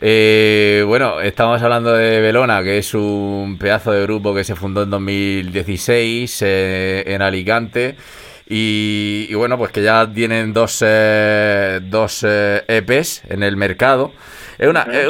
Eh, 0.00 0.82
bueno, 0.86 1.20
estamos 1.20 1.60
hablando 1.62 1.92
de 1.92 2.20
Belona, 2.20 2.62
que 2.64 2.78
es 2.78 2.94
un 2.94 3.58
pedazo 3.60 3.92
de 3.92 4.02
grupo 4.02 4.34
que 4.34 4.44
se 4.44 4.56
fundó 4.56 4.82
en 4.82 4.90
2016 4.90 6.42
eh, 6.42 7.04
en 7.06 7.20
Alicante. 7.20 7.96
Y, 8.48 9.26
y 9.28 9.34
bueno, 9.34 9.58
pues 9.58 9.70
que 9.72 9.82
ya 9.82 10.10
tienen 10.10 10.52
dos, 10.54 10.82
eh, 10.86 11.80
dos 11.82 12.24
eh, 12.26 12.64
EPs 12.66 13.24
en 13.28 13.42
el 13.42 13.56
mercado. 13.56 14.12
Es 14.58 14.66
una, 14.66 14.82
es 14.84 15.08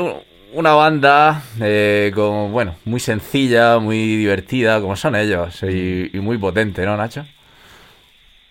una 0.53 0.73
banda 0.73 1.43
eh, 1.61 2.11
con, 2.15 2.51
bueno, 2.53 2.77
muy 2.85 3.01
sencilla, 3.01 3.79
muy 3.79 4.17
divertida, 4.17 4.81
como 4.81 4.97
son 4.97 5.15
ellos, 5.15 5.63
y, 5.63 6.11
y 6.17 6.21
muy 6.21 6.37
potente, 6.37 6.85
¿no, 6.85 6.97
Nacho? 6.97 7.25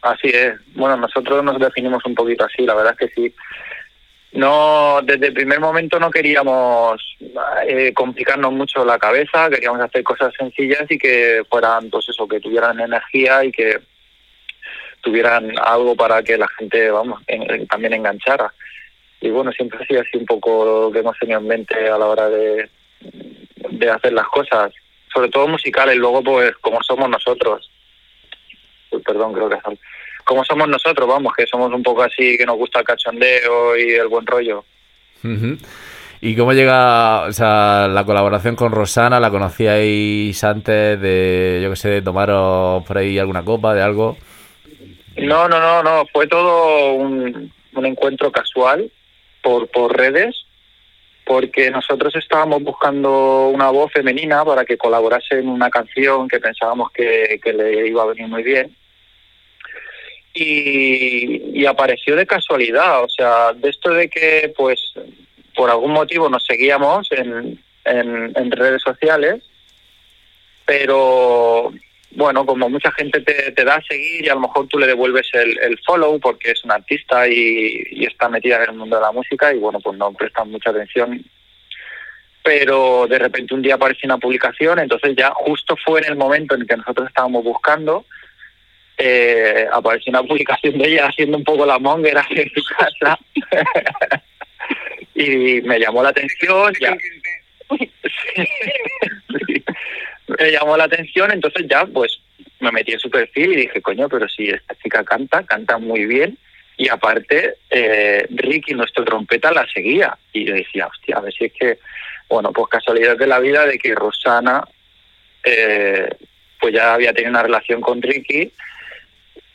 Así 0.01 0.29
es. 0.29 0.53
Bueno, 0.73 0.95
nosotros 0.95 1.43
nos 1.43 1.59
definimos 1.59 2.05
un 2.05 2.15
poquito 2.15 2.45
así, 2.45 2.65
la 2.65 2.75
verdad 2.75 2.95
es 2.97 3.09
que 3.09 3.13
sí. 3.13 3.35
No, 4.33 4.99
desde 5.03 5.27
el 5.27 5.33
primer 5.33 5.59
momento 5.59 5.99
no 5.99 6.11
queríamos 6.11 7.01
eh, 7.67 7.91
complicarnos 7.93 8.53
mucho 8.53 8.85
la 8.85 8.99
cabeza, 8.99 9.49
queríamos 9.49 9.81
hacer 9.81 10.03
cosas 10.03 10.33
sencillas 10.37 10.83
y 10.89 10.97
que 10.97 11.41
fueran, 11.49 11.89
pues 11.89 12.07
eso, 12.09 12.27
que 12.27 12.39
tuvieran 12.39 12.79
energía 12.79 13.43
y 13.43 13.51
que 13.51 13.79
tuvieran 15.07 15.53
algo 15.63 15.95
para 15.95 16.21
que 16.21 16.37
la 16.37 16.47
gente, 16.49 16.91
vamos, 16.91 17.21
también 17.69 17.93
enganchara. 17.93 18.53
Y 19.21 19.29
bueno, 19.29 19.53
siempre 19.53 19.79
ha 19.81 19.87
sido 19.87 20.01
así 20.01 20.17
un 20.17 20.25
poco 20.25 20.83
lo 20.83 20.91
que 20.91 20.99
hemos 20.99 21.17
tenido 21.17 21.39
en 21.39 21.47
mente 21.47 21.87
a 21.87 21.97
la 21.97 22.05
hora 22.07 22.29
de, 22.29 22.69
de 23.71 23.89
hacer 23.89 24.11
las 24.11 24.27
cosas, 24.27 24.73
sobre 25.13 25.29
todo 25.29 25.47
musicales, 25.47 25.95
luego 25.95 26.21
pues 26.21 26.51
como 26.57 26.83
somos 26.83 27.09
nosotros. 27.09 27.71
Perdón, 29.05 29.33
creo 29.33 29.49
que 29.49 29.57
como 30.25 30.43
somos 30.43 30.67
nosotros, 30.67 31.07
vamos, 31.07 31.33
que 31.33 31.47
somos 31.47 31.71
un 31.71 31.81
poco 31.81 32.03
así, 32.03 32.37
que 32.37 32.45
nos 32.45 32.57
gusta 32.57 32.79
el 32.79 32.85
cachondeo 32.85 33.77
y 33.77 33.93
el 33.93 34.09
buen 34.09 34.25
rollo. 34.25 34.65
¿Y 36.19 36.35
cómo 36.35 36.51
llega 36.51 37.21
o 37.21 37.31
sea, 37.31 37.87
la 37.87 38.03
colaboración 38.03 38.57
con 38.57 38.73
Rosana? 38.73 39.21
¿La 39.21 39.31
conocíais 39.31 40.43
antes 40.43 40.99
de, 40.99 41.61
yo 41.63 41.69
qué 41.69 41.75
sé, 41.77 41.89
de 41.89 42.01
tomaros 42.01 42.83
por 42.83 42.97
ahí 42.97 43.17
alguna 43.17 43.45
copa, 43.45 43.73
de 43.73 43.81
algo? 43.81 44.17
No, 45.17 45.47
no, 45.47 45.59
no, 45.59 45.81
no, 45.81 46.05
fue 46.13 46.27
todo 46.27 46.93
un, 46.93 47.51
encuentro 47.73 48.31
casual 48.31 48.91
por, 49.41 49.67
por 49.69 49.95
redes, 49.95 50.45
porque 51.25 51.71
nosotros 51.71 52.15
estábamos 52.15 52.61
buscando 52.63 53.49
una 53.49 53.69
voz 53.69 53.91
femenina 53.91 54.45
para 54.45 54.63
que 54.63 54.77
colaborase 54.77 55.39
en 55.39 55.49
una 55.49 55.69
canción 55.69 56.27
que 56.27 56.39
pensábamos 56.39 56.91
que, 56.91 57.39
le 57.43 57.87
iba 57.87 58.03
a 58.03 58.07
venir 58.07 58.27
muy 58.27 58.43
bien. 58.43 58.75
Y, 60.33 61.65
apareció 61.65 62.15
de 62.15 62.27
casualidad, 62.27 63.03
o 63.03 63.09
sea, 63.09 63.53
de 63.53 63.69
esto 63.69 63.89
de 63.89 64.09
que, 64.09 64.53
pues, 64.55 64.93
por 65.55 65.69
algún 65.71 65.93
motivo 65.93 66.29
nos 66.29 66.45
seguíamos 66.45 67.11
en, 67.11 67.59
en 67.85 68.51
redes 68.51 68.83
sociales, 68.83 69.43
pero 70.65 71.73
bueno, 72.11 72.45
como 72.45 72.69
mucha 72.69 72.91
gente 72.93 73.21
te, 73.21 73.51
te 73.51 73.63
da 73.63 73.75
a 73.75 73.83
seguir 73.83 74.25
y 74.25 74.29
a 74.29 74.35
lo 74.35 74.41
mejor 74.41 74.67
tú 74.67 74.79
le 74.79 74.87
devuelves 74.87 75.27
el, 75.33 75.59
el 75.59 75.79
follow 75.85 76.19
porque 76.19 76.51
es 76.51 76.63
un 76.63 76.71
artista 76.71 77.27
y, 77.27 78.05
está 78.05 78.29
metida 78.29 78.63
en 78.63 78.69
el 78.71 78.77
mundo 78.77 78.95
de 78.95 79.01
la 79.01 79.11
música 79.11 79.53
y 79.53 79.59
bueno, 79.59 79.79
pues 79.79 79.97
no 79.97 80.11
prestan 80.13 80.49
mucha 80.49 80.69
atención. 80.69 81.23
Pero 82.43 83.07
de 83.07 83.19
repente 83.19 83.53
un 83.53 83.61
día 83.61 83.75
aparece 83.75 84.07
una 84.07 84.17
publicación, 84.17 84.79
entonces 84.79 85.15
ya 85.17 85.31
justo 85.31 85.75
fue 85.85 85.99
en 85.99 86.05
el 86.05 86.15
momento 86.15 86.55
en 86.55 86.65
que 86.65 86.77
nosotros 86.77 87.09
estábamos 87.09 87.43
buscando, 87.43 88.05
eh, 88.97 89.67
apareció 89.71 90.09
una 90.11 90.23
publicación 90.23 90.77
de 90.77 90.87
ella 90.87 91.07
haciendo 91.07 91.37
un 91.37 91.43
poco 91.43 91.65
la 91.65 91.77
monger 91.77 92.17
ahí 92.17 92.37
en 92.37 92.49
su 92.49 92.63
casa 92.63 93.19
y 95.13 95.61
me 95.61 95.79
llamó 95.79 96.01
la 96.01 96.09
atención. 96.09 96.73
Ya, 96.79 96.95
Me 100.39 100.51
llamó 100.51 100.75
la 100.75 100.83
atención, 100.83 101.31
entonces 101.31 101.65
ya 101.69 101.85
pues 101.85 102.19
me 102.59 102.71
metí 102.71 102.91
en 102.91 102.99
su 102.99 103.09
perfil 103.09 103.53
y 103.53 103.61
dije, 103.61 103.81
coño, 103.81 104.09
pero 104.09 104.27
si 104.27 104.49
esta 104.49 104.75
chica 104.75 105.03
canta, 105.03 105.43
canta 105.43 105.77
muy 105.77 106.05
bien. 106.05 106.37
Y 106.75 106.89
aparte, 106.89 107.55
eh, 107.69 108.27
Ricky, 108.29 108.73
nuestro 108.73 109.03
trompeta, 109.03 109.51
la 109.51 109.65
seguía. 109.67 110.17
Y 110.33 110.45
yo 110.45 110.53
decía, 110.53 110.87
hostia, 110.87 111.17
a 111.17 111.21
ver 111.21 111.33
si 111.33 111.45
es 111.45 111.53
que, 111.53 111.79
bueno, 112.29 112.51
pues 112.51 112.67
casualidad 112.67 113.17
de 113.17 113.27
la 113.27 113.39
vida 113.39 113.65
de 113.65 113.79
que 113.79 113.95
Rosana, 113.95 114.63
eh, 115.43 116.09
pues 116.59 116.73
ya 116.73 116.93
había 116.93 117.13
tenido 117.13 117.31
una 117.31 117.43
relación 117.43 117.81
con 117.81 118.01
Ricky, 118.01 118.51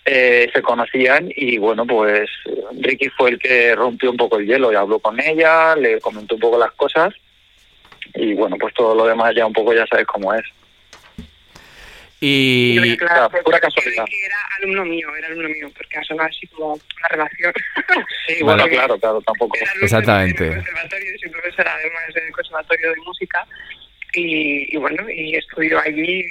eh, 0.04 0.50
se 0.52 0.62
conocían 0.62 1.30
y 1.36 1.58
bueno, 1.58 1.86
pues 1.86 2.28
Ricky 2.80 3.08
fue 3.10 3.30
el 3.30 3.38
que 3.38 3.74
rompió 3.76 4.10
un 4.10 4.16
poco 4.16 4.38
el 4.38 4.46
hielo 4.46 4.72
y 4.72 4.76
habló 4.76 4.98
con 4.98 5.20
ella, 5.20 5.76
le 5.76 6.00
comentó 6.00 6.34
un 6.34 6.40
poco 6.40 6.58
las 6.58 6.72
cosas 6.72 7.14
y 8.14 8.34
bueno, 8.34 8.56
pues 8.58 8.74
todo 8.74 8.94
lo 8.94 9.06
demás 9.06 9.34
ya 9.34 9.46
un 9.46 9.52
poco 9.52 9.72
ya 9.72 9.86
sabes 9.86 10.06
cómo 10.06 10.34
es. 10.34 10.44
Y... 12.24 12.74
Yo, 12.74 12.96
claro, 12.98 13.28
pura 13.44 13.58
casualidad. 13.58 14.04
Ricky 14.04 14.24
era 14.24 14.36
alumno 14.58 14.84
mío, 14.84 15.08
era 15.16 15.26
alumno 15.26 15.48
mío, 15.48 15.68
porque 15.76 15.98
ha 15.98 16.04
sonado 16.04 16.28
así 16.28 16.46
como 16.46 16.74
una 16.74 17.08
relación. 17.10 17.52
Sí, 18.28 18.36
bueno, 18.44 18.64
claro, 18.68 18.96
claro, 18.98 19.20
tampoco. 19.22 19.56
Era 19.56 19.68
alumno 19.72 19.84
Exactamente. 19.84 20.54
conservatorio, 20.54 21.18
soy 21.20 21.30
profesora 21.30 21.74
además 21.74 22.14
del 22.14 22.30
conservatorio 22.30 22.90
de 22.92 23.00
música. 23.00 23.44
Y, 24.14 24.72
y 24.72 24.76
bueno, 24.76 25.10
y 25.10 25.34
estudió 25.34 25.80
allí, 25.80 26.22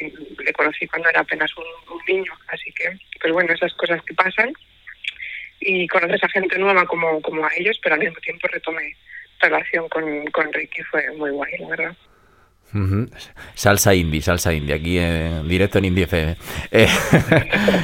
le 0.46 0.54
conocí 0.54 0.88
cuando 0.88 1.10
era 1.10 1.20
apenas 1.20 1.52
un, 1.58 1.66
un 1.94 2.02
niño, 2.08 2.32
así 2.48 2.72
que, 2.72 2.98
pues 3.20 3.34
bueno, 3.34 3.54
esas 3.54 3.74
cosas 3.74 4.02
que 4.04 4.14
pasan. 4.14 4.54
Y 5.60 5.88
conoces 5.90 6.24
a 6.24 6.30
gente 6.30 6.58
nueva 6.58 6.86
como, 6.86 7.22
como 7.22 7.46
a 7.46 7.52
ellos, 7.58 7.78
pero 7.84 7.96
al 7.96 8.02
mismo 8.02 8.20
tiempo 8.22 8.48
retomé 8.48 8.96
relación 9.42 9.90
con, 9.90 10.04
con 10.32 10.52
Ricky, 10.54 10.82
fue 10.84 11.04
muy 11.18 11.32
guay, 11.32 11.52
la 11.60 11.68
verdad. 11.68 11.96
Salsa 13.54 13.94
indie, 13.94 14.22
salsa 14.22 14.54
indie, 14.54 14.76
aquí 14.76 14.98
en 14.98 15.48
directo 15.48 15.78
en 15.78 15.86
Indie 15.86 16.06
FM. 16.06 16.38
Eh, 16.72 16.88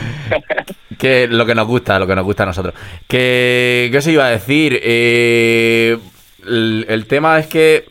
que 0.98 1.28
lo 1.28 1.46
que 1.46 1.56
nos 1.56 1.68
gusta, 1.68 2.00
lo 2.00 2.08
que 2.08 2.16
nos 2.16 2.24
gusta 2.24 2.44
a 2.44 2.48
nosotros. 2.48 2.74
Que, 3.08 3.90
¿Qué 3.92 3.98
os 3.98 4.08
iba 4.08 4.26
a 4.26 4.30
decir? 4.30 4.80
Eh, 4.82 5.98
el, 6.46 6.86
el 6.88 7.06
tema 7.06 7.38
es 7.40 7.48
que 7.48 7.86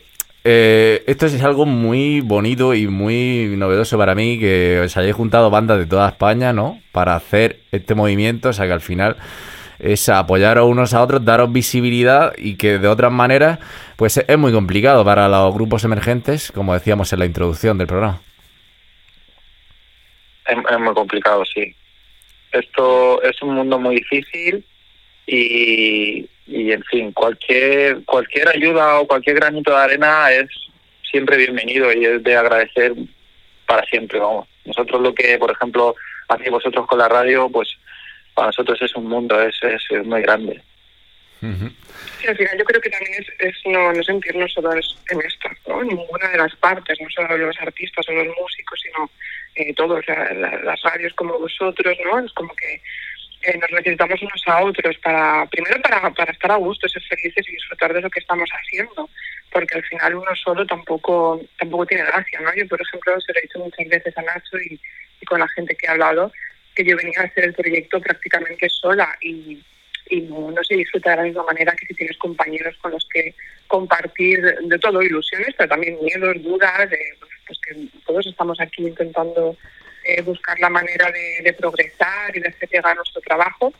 eh, 0.49 1.03
esto 1.07 1.25
es 1.25 1.43
algo 1.43 1.65
muy 1.65 2.21
bonito 2.21 2.73
y 2.73 2.87
muy 2.87 3.53
novedoso 3.57 3.97
para 3.97 4.15
mí, 4.15 4.39
que 4.39 4.79
os 4.85 4.95
hayáis 4.95 5.13
juntado 5.13 5.49
bandas 5.49 5.77
de 5.77 5.85
toda 5.85 6.07
España, 6.07 6.53
¿no? 6.53 6.79
Para 6.93 7.15
hacer 7.15 7.59
este 7.73 7.95
movimiento, 7.95 8.47
o 8.49 8.53
sea 8.53 8.65
que 8.65 8.71
al 8.71 8.79
final 8.79 9.17
es 9.79 10.09
apoyar 10.09 10.57
a 10.57 10.63
unos 10.63 10.93
a 10.93 11.01
otros, 11.01 11.23
daros 11.23 11.51
visibilidad 11.51 12.33
y 12.37 12.55
que 12.55 12.79
de 12.79 12.87
otras 12.87 13.11
maneras, 13.11 13.59
pues 13.95 14.17
es 14.17 14.37
muy 14.37 14.51
complicado 14.51 15.03
para 15.05 15.27
los 15.27 15.53
grupos 15.53 15.83
emergentes, 15.83 16.51
como 16.51 16.73
decíamos 16.73 17.11
en 17.13 17.19
la 17.19 17.25
introducción 17.25 17.77
del 17.77 17.87
programa. 17.87 18.21
Es, 20.45 20.57
es 20.57 20.79
muy 20.79 20.93
complicado, 20.93 21.43
sí. 21.45 21.75
Esto 22.51 23.21
es 23.21 23.41
un 23.41 23.55
mundo 23.55 23.77
muy 23.77 23.95
difícil 23.95 24.65
y, 25.25 26.27
y 26.47 26.71
en 26.71 26.83
fin, 26.83 27.11
cualquier 27.11 28.03
cualquier 28.05 28.47
ayuda 28.49 28.99
o 28.99 29.07
cualquier 29.07 29.35
granito 29.35 29.71
de 29.71 29.77
arena 29.77 30.31
es 30.31 30.47
siempre 31.11 31.37
bienvenido 31.37 31.91
y 31.91 32.05
es 32.05 32.23
de 32.23 32.35
agradecer 32.35 32.93
para 33.65 33.83
siempre, 33.85 34.19
vamos. 34.19 34.47
Nosotros 34.65 35.01
lo 35.01 35.13
que, 35.13 35.37
por 35.37 35.51
ejemplo, 35.51 35.95
hacéis 36.29 36.51
vosotros 36.51 36.87
con 36.87 36.99
la 36.99 37.09
radio, 37.09 37.49
pues 37.49 37.69
para 38.37 38.49
nosotros 38.49 38.79
es 38.83 38.95
un 38.95 39.07
mundo, 39.07 39.41
es, 39.41 39.55
es, 39.63 40.05
muy 40.05 40.21
grande. 40.21 40.61
Sí, 42.21 42.27
al 42.27 42.37
final 42.37 42.57
yo 42.57 42.65
creo 42.65 42.81
que 42.81 42.89
también 42.89 43.13
es, 43.19 43.27
es 43.39 43.55
no, 43.65 43.91
no 43.93 44.03
sentirnos 44.03 44.53
solos 44.53 44.95
en 45.09 45.21
esto, 45.21 45.49
¿no? 45.67 45.83
Ninguna 45.83 46.27
de 46.29 46.37
las 46.37 46.55
partes, 46.57 46.99
no 47.01 47.09
solo 47.09 47.35
los 47.35 47.59
artistas 47.59 48.07
o 48.07 48.11
los 48.11 48.27
músicos, 48.39 48.79
sino 48.81 49.09
eh, 49.55 49.73
todos, 49.73 50.07
la- 50.07 50.33
la- 50.33 50.57
las 50.63 50.81
radios 50.83 51.13
como 51.15 51.37
vosotros, 51.39 51.97
¿no? 52.05 52.19
Es 52.19 52.31
como 52.33 52.55
que 52.55 52.75
eh, 53.43 53.57
nos 53.59 53.71
necesitamos 53.71 54.21
unos 54.21 54.43
a 54.47 54.63
otros 54.63 54.97
para, 54.99 55.45
primero 55.47 55.79
para, 55.81 56.09
para 56.11 56.31
estar 56.31 56.51
a 56.51 56.55
gusto, 56.57 56.87
ser 56.89 57.03
felices 57.03 57.47
y 57.49 57.53
disfrutar 57.53 57.91
de 57.93 58.01
lo 58.01 58.09
que 58.09 58.19
estamos 58.19 58.49
haciendo, 58.51 59.09
porque 59.51 59.77
al 59.77 59.83
final 59.85 60.15
uno 60.15 60.35
solo 60.35 60.65
tampoco, 60.65 61.41
tampoco 61.59 61.85
tiene 61.87 62.03
gracia, 62.05 62.39
¿no? 62.41 62.53
Yo, 62.55 62.67
por 62.67 62.81
ejemplo, 62.81 63.19
se 63.21 63.33
lo 63.33 63.39
he 63.39 63.41
dicho 63.43 63.59
muchas 63.59 63.87
veces 63.87 64.15
a 64.17 64.21
Nacho 64.23 64.57
y, 64.59 64.79
y 65.21 65.25
con 65.25 65.39
la 65.39 65.47
gente 65.49 65.75
que 65.75 65.85
he 65.87 65.89
hablado, 65.89 66.31
que 66.77 66.85
yo 66.85 66.95
venía 66.95 67.21
a 67.21 67.23
hacer 67.23 67.45
el 67.45 67.53
proyecto 67.53 67.99
prácticamente 67.99 68.69
sola 68.69 69.17
y, 69.19 69.59
y 70.09 70.21
no, 70.21 70.51
no 70.51 70.63
se 70.63 70.75
disfruta 70.75 71.09
de 71.09 71.15
la 71.17 71.23
misma 71.23 71.43
manera 71.43 71.75
que 71.75 71.87
si 71.87 71.95
tienes 71.95 72.17
compañeros 72.17 72.75
con 72.79 72.91
los 72.91 73.07
que 73.11 73.33
compartir 73.65 74.39
de 74.43 74.77
todo, 74.77 75.01
ilusiones, 75.01 75.55
pero 75.57 75.69
también 75.69 75.97
miedos, 76.03 76.41
dudas, 76.43 76.87
de, 76.91 76.99
pues 77.47 77.59
que 77.65 77.87
todos 78.05 78.27
estamos 78.27 78.61
aquí 78.61 78.83
intentando 78.83 79.57
eh, 80.03 80.21
buscar 80.21 80.59
la 80.59 80.69
manera 80.69 81.11
de, 81.11 81.41
de, 81.43 81.53
progresar 81.53 82.37
y 82.37 82.41
de 82.41 82.49
hacer 82.49 82.69
llegar 82.69 82.95
nuestro 82.95 83.21
trabajo. 83.21 83.73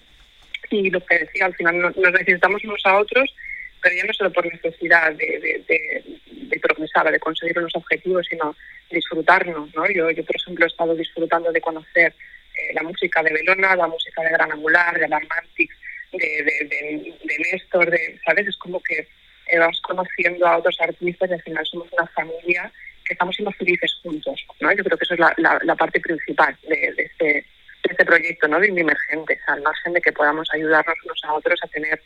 Y 0.72 0.90
lo 0.90 1.00
que 1.06 1.20
decía, 1.20 1.46
al 1.46 1.56
final 1.56 1.80
nos 1.80 1.96
necesitamos 1.96 2.64
unos 2.64 2.82
a 2.84 2.98
otros, 2.98 3.34
pero 3.80 3.96
ya 3.96 4.06
no 4.06 4.14
solo 4.14 4.34
por 4.34 4.52
necesidad 4.52 5.14
de, 5.14 5.40
de, 5.40 5.64
de, 5.68 6.04
de 6.26 6.60
progresar, 6.60 7.12
de 7.12 7.20
conseguir 7.20 7.60
unos 7.60 7.76
objetivos, 7.76 8.26
sino 8.28 8.56
disfrutarnos. 8.90 9.74
¿no? 9.76 9.88
Yo, 9.92 10.10
yo, 10.10 10.26
por 10.26 10.36
ejemplo, 10.36 10.66
he 10.66 10.68
estado 10.68 10.96
disfrutando 10.96 11.52
de 11.52 11.62
conocer 11.62 12.14
eh, 12.58 12.74
la 12.74 12.84
música 12.84 13.24
de 13.24 13.34
Belona, 13.34 13.76
la 13.76 13.88
música 13.88 14.22
de 14.24 14.30
Gran 14.30 14.52
Angular, 14.52 15.00
de 15.00 15.08
la 15.08 15.20
Mantix, 15.20 15.76
de, 16.12 16.18
de, 16.20 16.68
de, 16.68 17.14
de 17.24 17.38
Néstor, 17.52 17.90
de, 17.90 18.20
¿sabes? 18.26 18.48
Es 18.48 18.58
como 18.58 18.82
que 18.82 19.08
eh, 19.50 19.60
vas 19.60 19.80
conociendo 19.82 20.46
a 20.46 20.58
otros 20.58 20.78
artistas 20.82 21.30
y 21.30 21.34
al 21.34 21.42
final 21.42 21.66
somos 21.66 21.88
una 21.94 22.08
familia 22.08 22.72
que 23.06 23.14
estamos 23.14 23.36
siendo 23.36 23.52
felices 23.54 24.00
juntos. 24.04 24.46
¿no? 24.60 24.72
Yo 24.74 24.84
creo 24.84 24.98
que 24.98 25.06
eso 25.06 25.14
es 25.14 25.20
la, 25.20 25.76
parte 25.76 26.00
principal 26.00 26.58
de, 26.64 26.94
de, 26.96 27.04
este, 27.04 27.26
de 27.26 27.46
este 27.90 28.06
proyecto 28.06 28.48
¿no? 28.48 28.60
de 28.60 28.68
Emergentes, 28.68 29.40
al 29.48 29.62
margen 29.62 29.94
de 29.94 30.02
que 30.02 30.12
podamos 30.12 30.50
ayudarnos 30.54 30.96
unos 31.06 31.22
a 31.24 31.34
otros 31.34 31.60
a 31.64 31.68
tener 31.68 32.02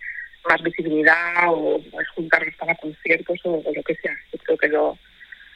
más 0.47 0.61
visibilidad 0.61 1.47
o, 1.47 1.77
o 1.77 1.99
juntarnos 2.15 2.55
para 2.55 2.75
conciertos 2.75 3.39
o, 3.43 3.63
o, 3.65 3.73
lo 3.73 3.83
que 3.83 3.95
sea. 3.95 4.15
Yo 4.31 4.39
creo 4.39 4.57
que 4.57 4.67
lo, 4.67 4.97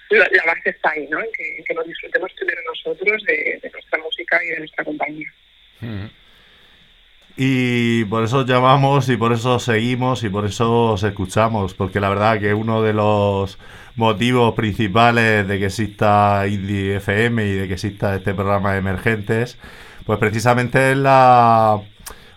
la, 0.09 0.27
base 0.45 0.69
está 0.69 0.91
ahí, 0.91 1.07
¿no? 1.09 1.19
en, 1.19 1.27
que, 1.35 1.63
en 1.67 1.75
nos 1.75 1.87
disfrutemos 1.87 2.31
primero 2.33 2.61
nosotros 2.67 3.23
de, 3.23 3.59
de, 3.61 3.69
nuestra 3.71 3.99
música 3.99 4.43
y 4.43 4.47
de 4.49 4.59
nuestra 4.59 4.83
compañía. 4.83 5.33
Mm. 5.81 6.05
Y 7.37 8.05
por 8.05 8.23
eso 8.23 8.45
llamamos 8.45 9.09
y 9.09 9.17
por 9.17 9.33
eso 9.33 9.59
seguimos 9.59 10.23
y 10.23 10.29
por 10.29 10.45
eso 10.45 10.93
os 10.93 11.03
escuchamos, 11.03 11.73
porque 11.73 11.99
la 11.99 12.07
verdad 12.07 12.39
que 12.39 12.53
uno 12.53 12.81
de 12.81 12.93
los 12.93 13.59
motivos 13.95 14.53
principales 14.55 15.45
de 15.45 15.59
que 15.59 15.65
exista 15.65 16.45
Indie 16.47 16.97
FM 16.97 17.45
y 17.45 17.53
de 17.53 17.67
que 17.67 17.73
exista 17.73 18.15
este 18.15 18.33
programa 18.33 18.73
de 18.73 18.79
emergentes, 18.79 19.57
pues 20.05 20.17
precisamente 20.17 20.91
es 20.91 20.97
la 20.97 21.81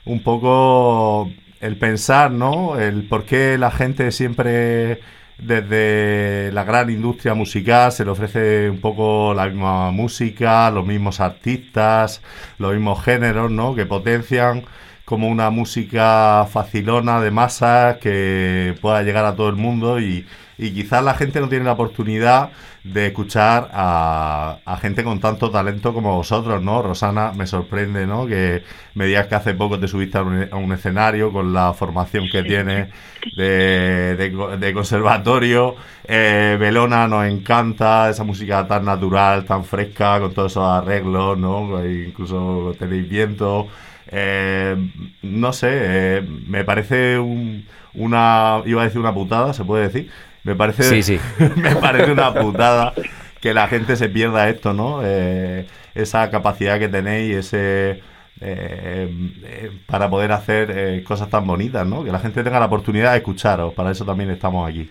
un 0.05 0.23
poco 0.23 1.31
el 1.61 1.77
pensar, 1.77 2.33
¿no? 2.33 2.79
El 2.79 3.05
por 3.05 3.25
qué 3.25 3.57
la 3.59 3.71
gente 3.71 4.11
siempre 4.11 5.01
desde 5.39 6.51
la 6.53 6.65
gran 6.65 6.91
industria 6.91 7.35
musical 7.35 7.93
se 7.93 8.05
le 8.05 8.11
ofrece 8.11 8.69
un 8.71 8.81
poco 8.81 9.35
la 9.35 9.47
misma 9.47 9.91
música, 9.93 10.71
los 10.71 10.85
mismos 10.85 11.21
artistas, 11.21 12.21
los 12.59 12.73
mismos 12.75 13.03
géneros, 13.03 13.51
¿no? 13.51 13.75
Que 13.75 13.87
potencian 13.87 14.65
como 15.05 15.29
una 15.29 15.51
música 15.51 16.47
facilona 16.51 17.21
de 17.21 17.31
masas 17.31 17.97
que 17.99 18.77
pueda 18.81 19.03
llegar 19.03 19.25
a 19.25 19.37
todo 19.37 19.49
el 19.49 19.57
mundo 19.57 20.01
y, 20.01 20.27
y 20.59 20.73
quizás 20.73 21.03
la 21.03 21.15
gente 21.15 21.41
no 21.41 21.49
tiene 21.49 21.65
la 21.65 21.73
oportunidad 21.73 22.51
de 22.93 23.07
escuchar 23.07 23.71
a, 23.73 24.79
gente 24.81 25.05
con 25.05 25.21
tanto 25.21 25.51
talento 25.51 25.93
como 25.93 26.17
vosotros, 26.17 26.63
¿no? 26.63 26.83
Rosana, 26.83 27.33
me 27.33 27.47
sorprende, 27.47 28.07
¿no? 28.07 28.27
Que 28.27 28.63
me 28.95 29.07
digas 29.07 29.27
que 29.27 29.35
hace 29.35 29.55
poco 29.55 29.79
te 29.79 29.89
subiste 29.89 30.19
a 30.19 30.23
un, 30.23 30.49
a 30.51 30.57
un 30.57 30.73
escenario 30.73 31.33
con 31.33 31.53
la 31.53 31.73
formación 31.75 32.29
que 32.31 32.43
tienes 32.43 32.89
de, 33.37 34.17
de, 34.59 34.73
conservatorio. 34.73 35.77
Eh, 36.05 36.57
Belona 36.59 37.07
nos 37.09 37.27
encanta, 37.27 38.09
esa 38.09 38.25
música 38.25 38.67
tan 38.67 38.85
natural, 38.85 39.45
tan 39.45 39.65
fresca, 39.65 40.21
con 40.21 40.33
todos 40.33 40.53
esos 40.53 40.65
arreglos, 40.65 41.39
¿no? 41.39 41.85
Incluso 41.85 42.75
tenéis 42.79 43.09
viento. 43.09 43.69
Eh, 44.11 44.77
no 45.23 45.53
sé, 45.53 45.69
eh, 45.71 46.29
me 46.47 46.65
parece 46.65 47.19
un, 47.19 47.67
una, 47.95 48.63
iba 48.65 48.83
a 48.83 48.85
decir 48.85 49.01
una 49.01 49.13
putada, 49.13 49.53
se 49.53 49.65
puede 49.65 49.89
decir. 49.89 50.11
Me 50.45 50.55
parece, 50.55 50.83
sí, 50.85 51.03
sí. 51.03 51.21
me 51.57 51.77
parece 51.77 52.13
una 52.13 52.33
putada 52.33 52.95
que 53.41 53.55
la 53.55 53.69
gente 53.69 53.97
se 53.97 54.09
pierda 54.09 54.49
esto, 54.49 54.73
¿no? 54.73 55.01
Eh, 55.05 55.67
esa 55.95 56.31
capacidad 56.31 56.79
que 56.79 56.89
tenéis, 56.89 57.37
ese 57.37 58.03
eh, 58.41 59.71
para 59.87 60.09
poder 60.09 60.33
hacer 60.33 61.03
cosas 61.05 61.29
tan 61.29 61.47
bonitas, 61.47 61.87
¿no? 61.87 62.05
Que 62.05 62.13
la 62.13 62.21
gente 62.21 62.43
tenga 62.43 62.61
la 62.61 62.67
oportunidad 62.67 63.13
de 63.13 63.19
escucharos. 63.19 63.75
Para 63.75 63.91
eso 63.91 64.05
también 64.05 64.31
estamos 64.31 64.69
aquí. 64.69 64.91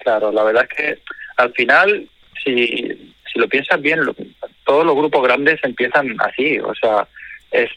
Claro, 0.00 0.32
la 0.32 0.44
verdad 0.44 0.66
es 0.70 0.76
que 0.76 1.02
al 1.36 1.52
final, 1.52 2.08
si, 2.44 3.14
si 3.32 3.38
lo 3.38 3.48
piensas 3.48 3.80
bien, 3.80 4.04
lo, 4.04 4.14
todos 4.64 4.86
los 4.86 4.94
grupos 4.94 5.22
grandes 5.22 5.58
empiezan 5.62 6.16
así, 6.20 6.58
o 6.60 6.74
sea 6.74 7.06
es, 7.50 7.70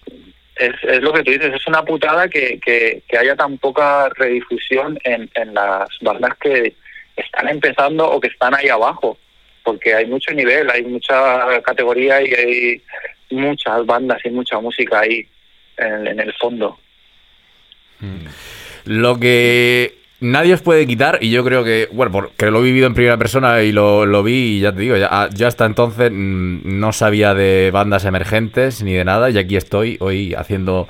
es, 0.55 0.73
es, 0.83 1.01
lo 1.01 1.13
que 1.13 1.23
tú 1.23 1.31
dices, 1.31 1.53
es 1.53 1.67
una 1.67 1.83
putada 1.83 2.27
que, 2.27 2.59
que, 2.59 3.01
que 3.07 3.17
haya 3.17 3.35
tan 3.35 3.57
poca 3.57 4.09
redifusión 4.09 4.99
en, 5.03 5.29
en, 5.35 5.53
las 5.53 5.89
bandas 6.01 6.37
que 6.37 6.75
están 7.15 7.49
empezando 7.49 8.09
o 8.09 8.19
que 8.19 8.27
están 8.27 8.53
ahí 8.53 8.69
abajo, 8.69 9.17
porque 9.63 9.95
hay 9.95 10.05
mucho 10.05 10.31
nivel, 10.33 10.69
hay 10.69 10.83
mucha 10.83 11.61
categoría 11.61 12.21
y 12.21 12.33
hay 12.33 12.81
muchas 13.31 13.85
bandas 13.85 14.19
y 14.25 14.29
mucha 14.29 14.59
música 14.59 14.99
ahí 14.99 15.27
en, 15.77 16.07
en 16.07 16.19
el 16.19 16.33
fondo. 16.33 16.77
Lo 18.85 19.19
que 19.19 20.02
nadie 20.23 20.53
os 20.53 20.61
puede 20.61 20.87
quitar, 20.87 21.19
y 21.21 21.29
yo 21.29 21.43
creo 21.43 21.63
que, 21.63 21.89
bueno, 21.91 22.11
porque 22.11 22.49
lo 22.49 22.59
he 22.59 22.63
vivido 22.63 22.87
en 22.87 22.93
primera 22.93 23.17
persona 23.17 23.61
y 23.61 23.71
lo, 23.71 24.05
lo 24.05 24.23
vi, 24.23 24.57
y 24.57 24.59
ya 24.61 24.71
te 24.73 24.81
digo, 24.81 24.97
ya, 24.97 25.29
ya, 25.31 25.47
hasta 25.47 25.65
entonces 25.65 26.11
no 26.11 26.91
sabía 26.93 27.33
de 27.33 27.69
bandas 27.71 28.05
emergentes 28.05 28.81
ni 28.81 28.93
de 28.93 29.05
nada, 29.05 29.29
y 29.29 29.37
aquí 29.37 29.57
estoy 29.57 29.97
hoy 29.99 30.33
haciendo 30.33 30.87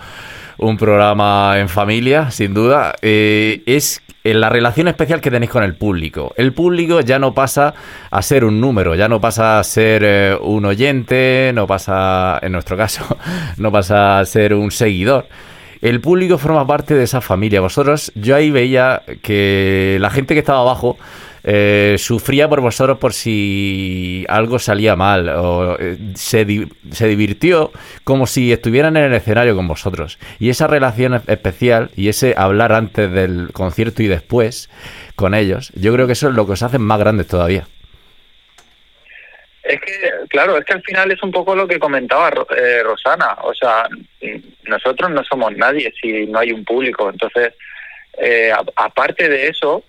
un 0.58 0.78
programa 0.78 1.56
en 1.58 1.68
familia, 1.68 2.32
sin 2.32 2.54
duda, 2.54 2.94
eh, 3.02 3.64
es 3.66 4.02
la 4.24 4.50
relación 4.50 4.88
especial 4.88 5.20
que 5.20 5.32
tenéis 5.32 5.52
con 5.52 5.64
el 5.64 5.76
público. 5.76 6.34
El 6.38 6.54
público 6.54 7.02
ya 7.02 7.20
no 7.20 7.34
pasa 7.34 7.74
a 8.10 8.22
ser 8.22 8.46
un 8.46 8.62
número, 8.62 8.96
ya 8.96 9.10
no 9.10 9.20
pasa 9.20 9.60
a 9.60 9.64
ser 9.64 10.04
eh, 10.06 10.38
un 10.40 10.64
oyente, 10.66 11.52
no 11.54 11.68
pasa, 11.68 12.40
en 12.42 12.54
nuestro 12.54 12.78
caso, 12.78 13.18
no 13.58 13.72
pasa 13.72 14.20
a 14.20 14.26
ser 14.26 14.54
un 14.54 14.72
seguidor 14.72 15.28
el 15.84 16.00
público 16.00 16.38
forma 16.38 16.66
parte 16.66 16.96
de 16.96 17.04
esa 17.04 17.20
familia. 17.20 17.60
Vosotros, 17.60 18.12
yo 18.16 18.38
ahí 18.38 18.52
veía 18.52 19.04
que 19.22 19.98
la 20.00 20.10
gente 20.10 20.34
que 20.34 20.40
estaba 20.40 20.62
abajo 20.62 20.98
eh, 21.44 21.98
sufría 22.00 22.48
por 22.48 22.62
vosotros 22.62 23.00
por 23.00 23.12
si 23.12 24.26
algo 24.30 24.60
salía 24.60 24.96
mal 24.96 25.28
o 25.28 25.76
eh, 25.78 25.98
se, 26.16 26.70
se, 26.92 27.08
divirtió 27.08 27.74
como 28.06 28.28
si 28.28 28.54
estuvieran 28.54 28.96
en 28.96 29.04
el 29.04 29.14
escenario 29.14 29.58
con 29.58 29.68
vosotros. 29.68 30.20
Y 30.40 30.48
esa 30.48 30.68
relación 30.68 31.22
especial 31.28 31.92
y 31.98 32.08
ese 32.08 32.34
hablar 32.38 32.72
antes 32.72 33.12
del 33.12 33.52
concierto 33.52 34.02
y 34.04 34.08
después 34.08 34.70
con 35.18 35.34
ellos, 35.34 35.74
yo 35.76 35.92
creo 35.92 36.08
que 36.08 36.14
eso 36.14 36.30
es 36.30 36.34
lo 36.36 36.46
que 36.46 36.54
os 36.54 36.64
hace 36.64 36.80
más 36.80 36.98
grandes 36.98 37.28
todavía. 37.28 37.68
Es 39.64 39.80
que, 39.80 40.12
claro, 40.28 40.58
es 40.58 40.66
que 40.66 40.74
al 40.74 40.84
final 40.84 41.12
es 41.12 41.24
un 41.24 41.32
poco 41.32 41.56
lo 41.56 41.68
que 41.68 41.80
comentaba 41.80 42.32
eh, 42.56 42.84
Rosana. 42.84 43.38
O 43.44 43.54
sea, 43.54 43.88
nosotros 44.66 45.10
no 45.12 45.24
somos 45.24 45.56
nadie 45.56 45.94
si 46.02 46.28
no 46.28 46.40
hay 46.40 46.52
un 46.52 46.66
público. 46.66 47.10
Entonces, 47.10 47.54
eh, 48.18 48.52
aparte 48.76 49.30
de 49.30 49.48
eso, 49.48 49.84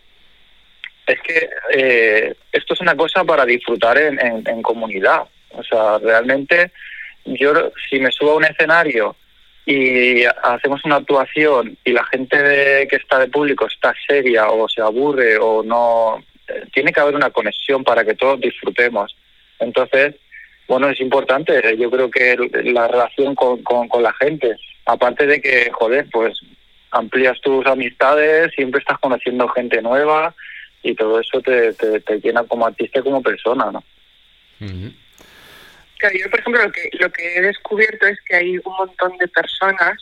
es 1.07 1.21
que 1.21 1.51
eh, 1.73 2.35
esto 2.53 2.75
es 2.75 2.81
una 2.81 2.97
cosa 2.97 3.25
para 3.25 3.45
disfrutar 3.45 3.99
en, 3.99 4.21
en, 4.21 4.49
en, 4.49 4.63
comunidad. 4.63 5.23
O 5.51 5.63
sea, 5.63 5.99
realmente, 5.99 6.71
yo 7.25 7.73
si 7.89 7.99
me 7.99 8.13
subo 8.13 8.33
a 8.33 8.37
un 8.37 8.45
escenario 8.45 9.17
y 9.67 10.25
hacemos 10.25 10.85
una 10.85 10.97
actuación 10.97 11.77
y 11.85 11.93
la 11.93 12.05
gente 12.05 12.41
de, 12.43 12.87
que 12.87 12.97
está 12.97 13.19
de 13.19 13.29
público 13.29 13.67
está 13.67 13.95
seria 14.07 14.49
o 14.49 14.69
se 14.69 14.83
aburre 14.83 15.39
o 15.39 15.63
no, 15.63 16.23
eh, 16.49 16.65
tiene 16.73 16.93
que 16.93 17.01
haber 17.01 17.15
una 17.15 17.31
conexión 17.31 17.83
para 17.83 18.05
que 18.05 18.15
todos 18.15 18.41
disfrutemos. 18.41 19.17
Entonces, 19.59 20.15
bueno, 20.67 20.89
es 20.89 21.01
importante, 21.01 21.77
yo 21.77 21.91
creo 21.91 22.11
que 22.11 22.37
la 22.65 22.89
relación 22.89 23.35
con, 23.35 23.63
con, 23.63 23.89
con, 23.89 24.03
la 24.03 24.13
gente, 24.15 24.57
aparte 24.87 25.27
de 25.27 25.41
que, 25.41 25.71
joder, 25.73 26.07
pues 26.11 26.41
amplías 26.91 27.41
tus 27.41 27.67
amistades, 27.67 28.53
siempre 28.55 28.81
estás 28.81 28.99
conociendo 28.99 29.49
gente 29.49 29.83
nueva 29.83 30.35
y 30.83 30.95
todo 30.95 31.21
eso 31.21 31.41
te, 31.41 31.73
te, 31.75 32.01
te 32.01 32.21
llena 32.21 32.45
como 32.45 32.67
artista 32.67 33.01
y 33.01 33.03
como 33.03 33.23
persona, 33.23 33.71
¿no? 33.73 33.85
Uh 34.61 34.65
-huh. 34.65 34.95
Claro, 35.99 36.17
yo, 36.19 36.31
por 36.31 36.41
ejemplo, 36.41 36.63
lo 36.63 36.73
que, 36.73 36.91
lo 36.93 37.11
que 37.11 37.37
he 37.37 37.41
descubierto 37.43 38.07
es 38.07 38.19
que 38.23 38.37
hay 38.37 38.59
un 38.59 38.73
montón 38.79 39.17
de 39.19 39.29
personas 39.29 39.97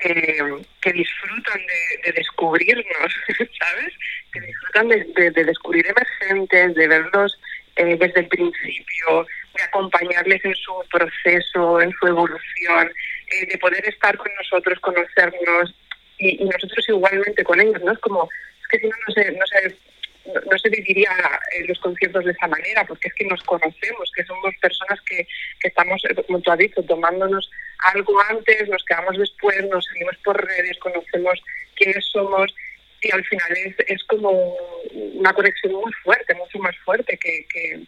que, 0.00 0.38
que 0.80 0.92
disfrutan 0.92 1.60
de, 1.60 2.02
de, 2.04 2.12
descubrirnos, 2.12 3.14
¿sabes? 3.38 3.94
Que 4.32 4.40
disfrutan 4.40 4.88
de, 4.88 5.04
de, 5.16 5.30
de 5.30 5.44
descubrir 5.44 5.86
emergentes, 5.86 6.74
de 6.74 6.88
verlos 6.88 7.38
eh, 7.76 7.96
desde 7.96 8.20
el 8.20 8.28
principio, 8.28 9.26
de 9.56 9.62
acompañarles 9.62 10.44
en 10.44 10.54
su 10.54 10.72
proceso, 10.90 11.80
en 11.80 11.92
su 11.92 12.06
evolución, 12.06 12.92
eh, 13.30 13.46
de 13.46 13.58
poder 13.58 13.86
estar 13.88 14.16
con 14.16 14.30
nosotros, 14.36 14.78
conocernos 14.80 15.74
y, 16.18 16.42
y, 16.42 16.44
nosotros 16.44 16.88
igualmente 16.88 17.44
con 17.44 17.60
ellos, 17.60 17.82
¿no? 17.82 17.92
Es 17.92 17.98
como, 17.98 18.28
es 18.62 18.68
que 18.68 18.78
si 18.78 18.86
no, 18.86 18.96
no 19.06 19.14
se, 19.14 19.76
no 20.50 20.58
se, 20.58 20.68
viviría 20.70 21.10
eh, 21.52 21.64
los 21.66 21.78
conciertos 21.80 22.24
de 22.24 22.32
esa 22.32 22.46
manera, 22.46 22.84
porque 22.84 23.08
es 23.08 23.14
que 23.14 23.26
nos 23.26 23.42
conocemos, 23.42 24.10
que 24.14 24.24
somos 24.24 24.54
personas 24.60 25.00
que, 25.02 25.26
que 25.60 25.68
estamos, 25.68 26.02
como 26.26 26.40
tú 26.40 26.50
has 26.50 26.58
dicho, 26.58 26.82
tomándonos 26.82 27.50
algo 27.92 28.20
antes, 28.30 28.68
nos 28.68 28.84
quedamos 28.84 29.18
después, 29.18 29.68
nos 29.68 29.84
seguimos 29.86 30.16
por 30.24 30.44
redes, 30.44 30.78
conocemos 30.78 31.42
quiénes 31.76 32.04
somos 32.06 32.54
y 33.04 33.10
al 33.12 33.24
final 33.24 33.52
es, 33.56 33.74
es 33.86 34.04
como 34.04 34.56
una 34.94 35.32
conexión 35.32 35.74
muy 35.74 35.92
fuerte, 36.02 36.34
mucho 36.34 36.58
más 36.58 36.76
fuerte 36.78 37.18
que, 37.18 37.46
que, 37.52 37.80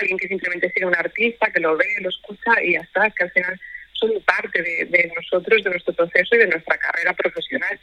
alguien 0.00 0.16
que 0.16 0.28
simplemente 0.28 0.70
sigue 0.70 0.86
un 0.86 0.96
artista, 0.96 1.50
que 1.52 1.60
lo 1.60 1.76
ve, 1.76 1.86
lo 2.00 2.08
escucha 2.08 2.62
y 2.62 2.72
ya 2.72 2.80
está, 2.80 3.06
es 3.06 3.14
que 3.14 3.24
al 3.24 3.30
final 3.32 3.60
son 3.92 4.10
parte 4.22 4.62
de, 4.62 4.86
de 4.86 5.12
nosotros, 5.14 5.62
de 5.62 5.70
nuestro 5.70 5.92
proceso 5.92 6.34
y 6.34 6.38
de 6.38 6.46
nuestra 6.46 6.78
carrera 6.78 7.12
profesional. 7.12 7.78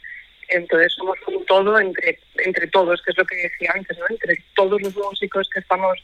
Entonces 0.48 0.92
somos 0.94 1.16
un 1.28 1.46
todo 1.46 1.78
entre, 1.78 2.18
entre 2.38 2.66
todos, 2.66 3.00
que 3.02 3.12
es 3.12 3.18
lo 3.18 3.24
que 3.24 3.36
decía 3.36 3.70
antes, 3.72 3.96
¿no? 3.96 4.06
entre 4.08 4.42
todos 4.56 4.82
los 4.82 4.96
músicos 4.96 5.48
que 5.50 5.60
estamos 5.60 6.02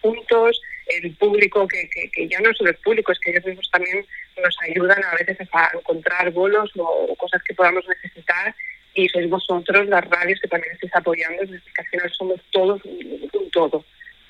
juntos, 0.00 0.62
el 0.86 1.12
público, 1.16 1.66
que, 1.66 1.90
que, 1.90 2.08
que 2.10 2.28
ya 2.28 2.38
no 2.38 2.54
solo 2.54 2.70
el 2.70 2.76
público, 2.76 3.10
es 3.10 3.18
que 3.18 3.32
ellos 3.32 3.44
mismos 3.44 3.68
también 3.72 4.06
nos 4.40 4.56
ayudan 4.62 5.02
a 5.02 5.16
veces 5.16 5.48
a 5.52 5.70
encontrar 5.74 6.30
bolos 6.30 6.70
o 6.76 7.16
cosas 7.16 7.42
que 7.42 7.54
podamos 7.54 7.84
necesitar 7.88 8.54
y 8.98 9.08
sois 9.08 9.30
vosotros, 9.30 9.86
las 9.86 10.04
radios, 10.06 10.40
que 10.40 10.48
también 10.48 10.72
estáis 10.72 10.94
apoyando, 10.96 11.42
es 11.42 11.50
decir, 11.50 11.72
que 11.72 11.82
al 11.82 11.88
final 11.88 12.12
somos 12.18 12.40
todos 12.50 12.84
un, 12.84 13.50
todo. 13.52 13.84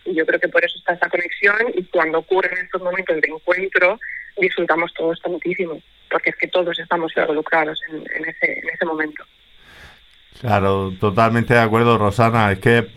Y 0.05 0.15
yo 0.15 0.27
creo 0.27 0.39
que 0.39 0.49
por 0.49 0.63
eso 0.63 0.79
está 0.79 0.93
esa 0.93 1.09
conexión 1.09 1.57
y 1.75 1.83
cuando 1.85 2.19
ocurren 2.19 2.59
estos 2.59 2.83
momentos 2.83 3.17
de 3.19 3.29
encuentro, 3.29 3.99
disfrutamos 4.37 4.93
todos 4.93 5.21
tantísimo, 5.23 5.81
porque 6.11 6.31
es 6.31 6.37
que 6.37 6.49
todos 6.49 6.79
estamos 6.79 7.13
involucrados 7.17 7.81
en, 7.89 7.97
en, 7.97 8.29
ese, 8.29 8.59
en 8.59 8.69
ese 8.69 8.85
momento. 8.85 9.25
Claro, 10.41 10.93
totalmente 11.01 11.55
de 11.55 11.61
acuerdo, 11.61 11.97
Rosana. 11.97 12.53
Es 12.53 12.59
que 12.59 12.89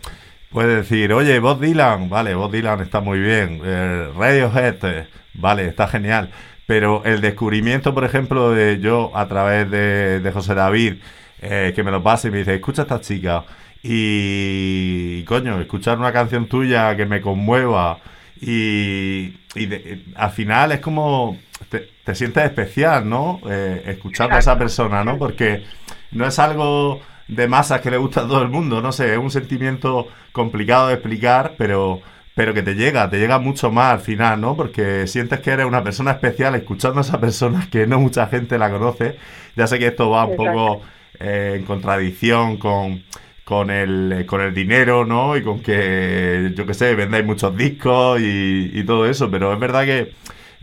puede 0.50 0.76
decir, 0.76 1.12
oye, 1.14 1.38
Bob 1.38 1.58
Dylan, 1.58 2.10
vale, 2.10 2.34
Bob 2.34 2.52
Dylan 2.52 2.80
está 2.80 3.00
muy 3.00 3.18
bien. 3.18 3.62
Eh, 3.64 4.08
Radiohead, 4.14 4.84
eh, 4.84 5.06
vale, 5.32 5.66
está 5.66 5.88
genial. 5.88 6.30
Pero 6.66 7.02
el 7.04 7.22
descubrimiento, 7.22 7.94
por 7.94 8.04
ejemplo, 8.04 8.50
de 8.52 8.78
yo 8.78 9.10
a 9.14 9.26
través 9.26 9.70
de, 9.70 10.20
de 10.20 10.32
José 10.32 10.54
David, 10.54 10.96
eh, 11.42 11.72
que 11.74 11.82
me 11.84 11.90
lo 11.90 12.02
pase 12.02 12.28
y 12.28 12.30
me 12.30 12.38
dice, 12.38 12.54
escucha 12.54 12.82
a 12.82 12.84
esta 12.84 13.00
chica. 13.00 13.44
Y, 13.82 15.24
coño, 15.24 15.60
escuchar 15.60 15.98
una 15.98 16.12
canción 16.12 16.46
tuya 16.48 16.96
que 16.96 17.06
me 17.06 17.20
conmueva. 17.20 17.98
Y, 18.40 19.36
y 19.54 19.66
de- 19.66 20.04
al 20.16 20.30
final 20.30 20.72
es 20.72 20.80
como 20.80 21.38
te, 21.68 21.88
te 22.04 22.14
sientes 22.14 22.44
especial, 22.44 23.08
¿no? 23.08 23.40
Eh, 23.48 23.82
escuchando 23.86 24.36
a 24.36 24.40
esa 24.40 24.58
persona, 24.58 25.04
¿no? 25.04 25.18
Porque 25.18 25.64
no 26.12 26.26
es 26.26 26.38
algo 26.38 27.00
de 27.28 27.48
masas 27.48 27.80
que 27.80 27.90
le 27.90 27.96
gusta 27.98 28.22
a 28.22 28.28
todo 28.28 28.42
el 28.42 28.48
mundo, 28.48 28.82
no 28.82 28.92
sé, 28.92 29.12
es 29.12 29.18
un 29.18 29.30
sentimiento 29.30 30.08
complicado 30.32 30.88
de 30.88 30.94
explicar, 30.94 31.54
pero, 31.56 32.02
pero 32.34 32.52
que 32.52 32.62
te 32.62 32.74
llega, 32.74 33.08
te 33.08 33.18
llega 33.18 33.38
mucho 33.38 33.70
más 33.70 33.92
al 33.94 34.00
final, 34.00 34.40
¿no? 34.40 34.56
Porque 34.56 35.06
sientes 35.06 35.40
que 35.40 35.50
eres 35.52 35.66
una 35.66 35.82
persona 35.84 36.10
especial 36.12 36.54
escuchando 36.56 36.98
a 36.98 37.02
esa 37.02 37.20
persona 37.20 37.68
que 37.70 37.86
no 37.86 38.00
mucha 38.00 38.26
gente 38.26 38.58
la 38.58 38.70
conoce. 38.70 39.16
Ya 39.56 39.66
sé 39.66 39.78
que 39.78 39.86
esto 39.88 40.10
va 40.10 40.24
un 40.26 40.34
poco 40.36 40.82
eh, 41.22 41.54
en 41.56 41.64
contradicción 41.64 42.56
con, 42.56 43.04
con, 43.44 43.70
el, 43.70 44.12
eh, 44.12 44.26
con 44.26 44.40
el 44.40 44.52
dinero, 44.52 45.04
¿no? 45.04 45.36
Y 45.36 45.42
con 45.42 45.62
que, 45.62 46.52
yo 46.54 46.66
qué 46.66 46.74
sé, 46.74 46.94
vendáis 46.94 47.24
muchos 47.24 47.56
discos 47.56 48.20
y, 48.20 48.70
y 48.74 48.84
todo 48.84 49.06
eso, 49.06 49.30
pero 49.30 49.52
es 49.52 49.58
verdad 49.58 49.84
que 49.84 50.12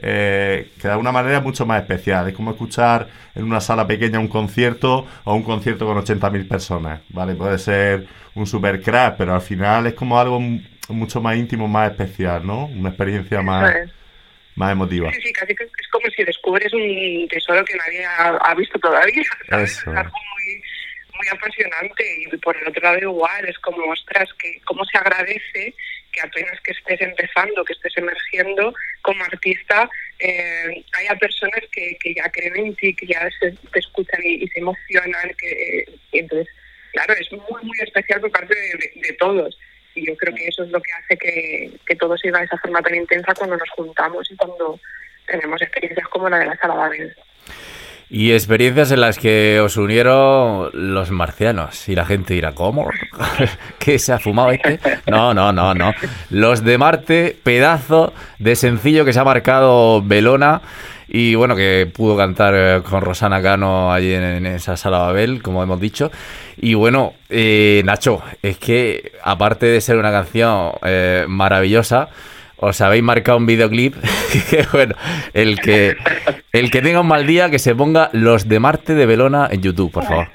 eh, 0.01 0.70
que 0.78 0.88
de 0.88 0.91
alguna 0.91 1.12
manera 1.12 1.38
es 1.38 1.43
mucho 1.43 1.66
más 1.66 1.82
especial. 1.82 2.28
Es 2.28 2.36
como 2.36 2.51
escuchar 2.51 3.07
en 3.36 3.43
una 3.43 3.60
sala 3.60 3.86
pequeña 3.86 4.20
un 4.20 4.28
concierto 4.28 5.05
o 5.24 5.34
un 5.34 5.43
concierto 5.43 5.86
con 5.86 5.97
80.000 5.97 6.47
personas, 6.47 7.01
¿vale? 7.10 7.36
Puede 7.36 7.57
ser 7.57 8.07
un 8.36 8.47
super 8.47 8.82
crack, 8.82 9.18
pero 9.18 9.36
al 9.36 9.41
final 9.41 9.88
es 9.88 9.93
como 9.93 10.20
algo 10.20 10.39
mucho 10.89 11.22
más 11.22 11.38
íntimo, 11.38 11.68
más 11.68 11.91
especial, 11.91 12.45
¿no? 12.45 12.66
Una 12.66 12.89
experiencia 12.89 13.41
más, 13.41 13.76
es. 13.76 13.91
más 14.55 14.72
emotiva. 14.72 15.12
Sí, 15.12 15.22
sí, 15.22 15.34
casi 15.34 15.53
que 15.55 15.64
es 15.66 15.88
como 15.91 16.07
si 16.10 16.24
descubres 16.24 16.74
un 16.74 17.28
tesoro 17.28 17.64
que 17.66 17.76
nadie 17.76 18.05
ha, 18.05 18.38
ha 18.38 18.55
visto 18.55 18.80
todavía. 18.80 19.24
¿sabes? 19.49 19.72
Eso. 19.72 19.91
Es 19.91 19.97
algo 19.97 20.14
muy, 21.20 21.28
apasionante 21.28 22.03
y 22.22 22.38
por 22.38 22.55
el 22.57 22.67
otro 22.67 22.82
lado 22.82 22.97
igual, 22.99 23.45
es 23.45 23.57
como, 23.59 23.86
ostras, 23.91 24.30
que 24.41 24.59
cómo 24.65 24.84
se 24.86 24.97
agradece 24.97 25.76
que 26.11 26.22
apenas 26.22 26.59
que 26.61 26.72
estés 26.72 27.01
empezando, 27.01 27.63
que 27.63 27.74
estés 27.74 27.95
emergiendo 27.97 28.74
como 29.01 29.24
artista, 29.24 29.89
eh, 30.20 30.84
haya 30.93 31.15
personas 31.15 31.61
que, 31.72 31.97
que 32.01 32.13
ya 32.15 32.30
creen 32.30 32.57
en 32.57 32.76
ti, 32.76 32.95
que 32.95 33.05
ya 33.05 33.28
se, 33.39 33.51
te 33.51 33.80
escuchan 33.80 34.22
y, 34.24 34.47
se 34.47 34.59
emocionan, 34.59 35.32
que 35.38 35.49
eh, 35.51 35.86
entonces, 36.13 36.47
claro, 36.93 37.13
es 37.13 37.32
muy, 37.32 37.63
muy 37.63 37.78
especial 37.82 38.22
por 38.22 38.32
parte 38.32 38.55
de 38.55 39.13
todos. 39.20 39.57
Y 39.95 40.07
yo 40.07 40.15
creo 40.17 40.34
que 40.34 40.47
eso 40.47 40.63
es 40.63 40.70
lo 40.70 40.82
que 40.82 40.93
hace 40.93 41.17
que, 41.17 41.72
que 41.86 41.95
todo 41.95 42.17
siga 42.17 42.39
de 42.39 42.45
esa 42.45 42.57
forma 42.57 42.82
tan 42.82 42.95
intensa 42.95 43.34
cuando 43.34 43.57
nos 43.57 43.70
juntamos 43.72 44.30
y 44.32 44.36
cuando 44.36 44.80
tenemos 45.26 45.61
experiencias 45.61 46.07
como 46.07 46.30
la 46.30 46.39
de 46.39 46.45
la 46.47 46.57
sala 46.57 46.76
Babel. 46.76 47.15
Y 48.12 48.32
experiencias 48.32 48.91
en 48.91 49.01
las 49.01 49.20
que 49.20 49.60
os 49.60 49.78
unieron 49.78 50.72
los 50.74 51.12
marcianos. 51.12 51.88
Y 51.88 51.95
la 51.95 52.05
gente 52.05 52.34
dirá, 52.34 52.53
¿cómo? 52.53 52.88
¿Qué 53.80 53.99
se 53.99 54.14
ha 54.14 54.20
fumado 54.20 54.51
este? 54.51 54.80
No, 55.05 55.34
no, 55.36 55.53
no, 55.53 55.76
no. 55.76 55.91
Los 56.32 56.64
de 56.64 56.80
Marte, 56.80 57.38
pedazo 57.43 58.14
de 58.39 58.55
sencillo 58.55 59.05
que 59.05 59.14
se 59.14 59.20
ha 59.20 59.24
marcado 59.24 60.01
Belona. 60.01 60.62
Y 61.07 61.36
bueno, 61.36 61.55
que 61.55 61.89
pudo 61.91 62.18
cantar 62.18 62.53
eh, 62.55 62.82
con 62.88 63.01
Rosana 63.01 63.41
Cano 63.41 63.91
allí 63.91 64.14
en, 64.14 64.45
esa 64.45 64.76
sala 64.76 64.99
Babel, 64.99 65.41
como 65.43 65.62
hemos 65.62 65.80
dicho. 65.80 66.12
Y 66.57 66.74
bueno, 66.74 67.14
eh, 67.30 67.82
Nacho, 67.86 68.22
es 68.41 68.57
que 68.57 69.12
aparte 69.24 69.68
de 69.68 69.82
ser 69.82 69.97
una 69.97 70.12
canción 70.12 70.72
eh, 70.84 71.26
maravillosa, 71.28 72.10
os 72.62 72.82
habéis 72.82 73.03
marcado 73.03 73.38
un 73.38 73.45
videoclip 73.45 73.95
que 74.49 74.66
bueno, 74.72 74.95
el 75.34 75.60
que 75.60 75.95
el 76.51 76.72
que 76.72 76.82
tenga 76.82 77.01
un 77.01 77.07
mal 77.07 77.26
día 77.26 77.49
que 77.49 77.60
se 77.60 77.76
ponga 77.76 78.10
los 78.14 78.47
de 78.47 78.60
Marte 78.60 78.93
de 78.93 79.05
Belona 79.05 79.47
en 79.51 79.62
YouTube, 79.62 79.91
por 79.91 80.05
favor. 80.05 80.28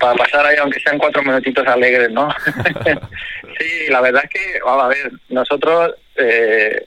para 0.00 0.14
pasar 0.14 0.46
ahí, 0.46 0.56
aunque 0.60 0.80
sean 0.80 0.98
cuatro 0.98 1.22
minutitos 1.22 1.66
alegres, 1.66 2.10
¿no? 2.10 2.28
sí, 3.58 3.88
la 3.88 4.00
verdad 4.00 4.22
es 4.24 4.30
que, 4.30 4.58
vamos 4.64 4.84
a 4.84 4.88
ver, 4.88 5.12
nosotros 5.28 5.94
eh, 6.16 6.86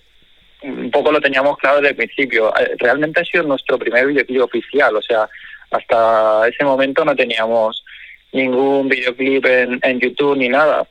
un 0.63 0.91
poco 0.91 1.11
lo 1.11 1.21
teníamos 1.21 1.57
claro 1.57 1.77
desde 1.77 1.89
el 1.89 1.95
principio. 1.95 2.53
Eh, 2.57 2.75
Realmente 2.77 3.21
ha 3.21 3.25
sido 3.25 3.43
nuestro 3.43 3.77
primer 3.77 4.07
videoclip 4.07 4.41
oficial, 4.41 4.95
o 4.95 5.01
sea, 5.01 5.29
hasta 5.71 6.47
ese 6.47 6.63
momento 6.63 7.03
no 7.05 7.15
teníamos 7.15 7.83
ningún 8.31 8.89
videoclip 8.89 9.45
en, 9.45 9.79
en 9.81 9.99
YouTube 9.99 10.37
ni 10.37 10.49
nada. 10.49 10.85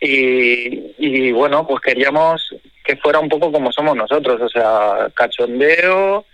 Y, 0.00 0.94
y 0.98 1.32
bueno, 1.32 1.66
pues 1.66 1.80
queríamos 1.80 2.54
que 2.84 2.96
fuera 2.96 3.18
un 3.18 3.28
poco 3.28 3.50
como 3.50 3.72
somos 3.72 3.96
nosotros, 3.96 4.40
o 4.42 4.48
sea, 4.48 5.08
cachondeo 5.14 6.26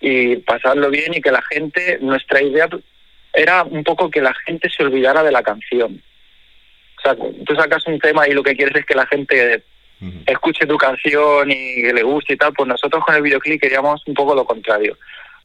y 0.00 0.36
pasarlo 0.36 0.90
bien 0.90 1.14
y 1.14 1.20
que 1.20 1.32
la 1.32 1.42
gente, 1.42 1.98
nuestra 2.00 2.40
idea 2.40 2.68
era 3.32 3.64
un 3.64 3.82
poco 3.84 4.10
que 4.10 4.20
la 4.20 4.34
gente 4.46 4.70
se 4.70 4.84
olvidara 4.84 5.22
de 5.22 5.32
la 5.32 5.42
canción. 5.42 6.00
O 6.98 7.02
sea, 7.02 7.16
tú 7.16 7.54
sacas 7.56 7.86
un 7.86 7.98
tema 7.98 8.28
y 8.28 8.32
lo 8.32 8.42
que 8.42 8.54
quieres 8.54 8.76
es 8.76 8.86
que 8.86 8.94
la 8.94 9.06
gente 9.06 9.62
escuche 10.26 10.66
tu 10.66 10.76
canción 10.78 11.50
y 11.50 11.82
que 11.82 11.92
le 11.92 12.02
guste 12.02 12.34
y 12.34 12.36
tal, 12.36 12.52
pues 12.54 12.68
nosotros 12.68 13.04
con 13.04 13.14
el 13.14 13.22
videoclip 13.22 13.60
queríamos 13.60 14.02
un 14.06 14.14
poco 14.14 14.34
lo 14.34 14.44
contrario. 14.44 14.96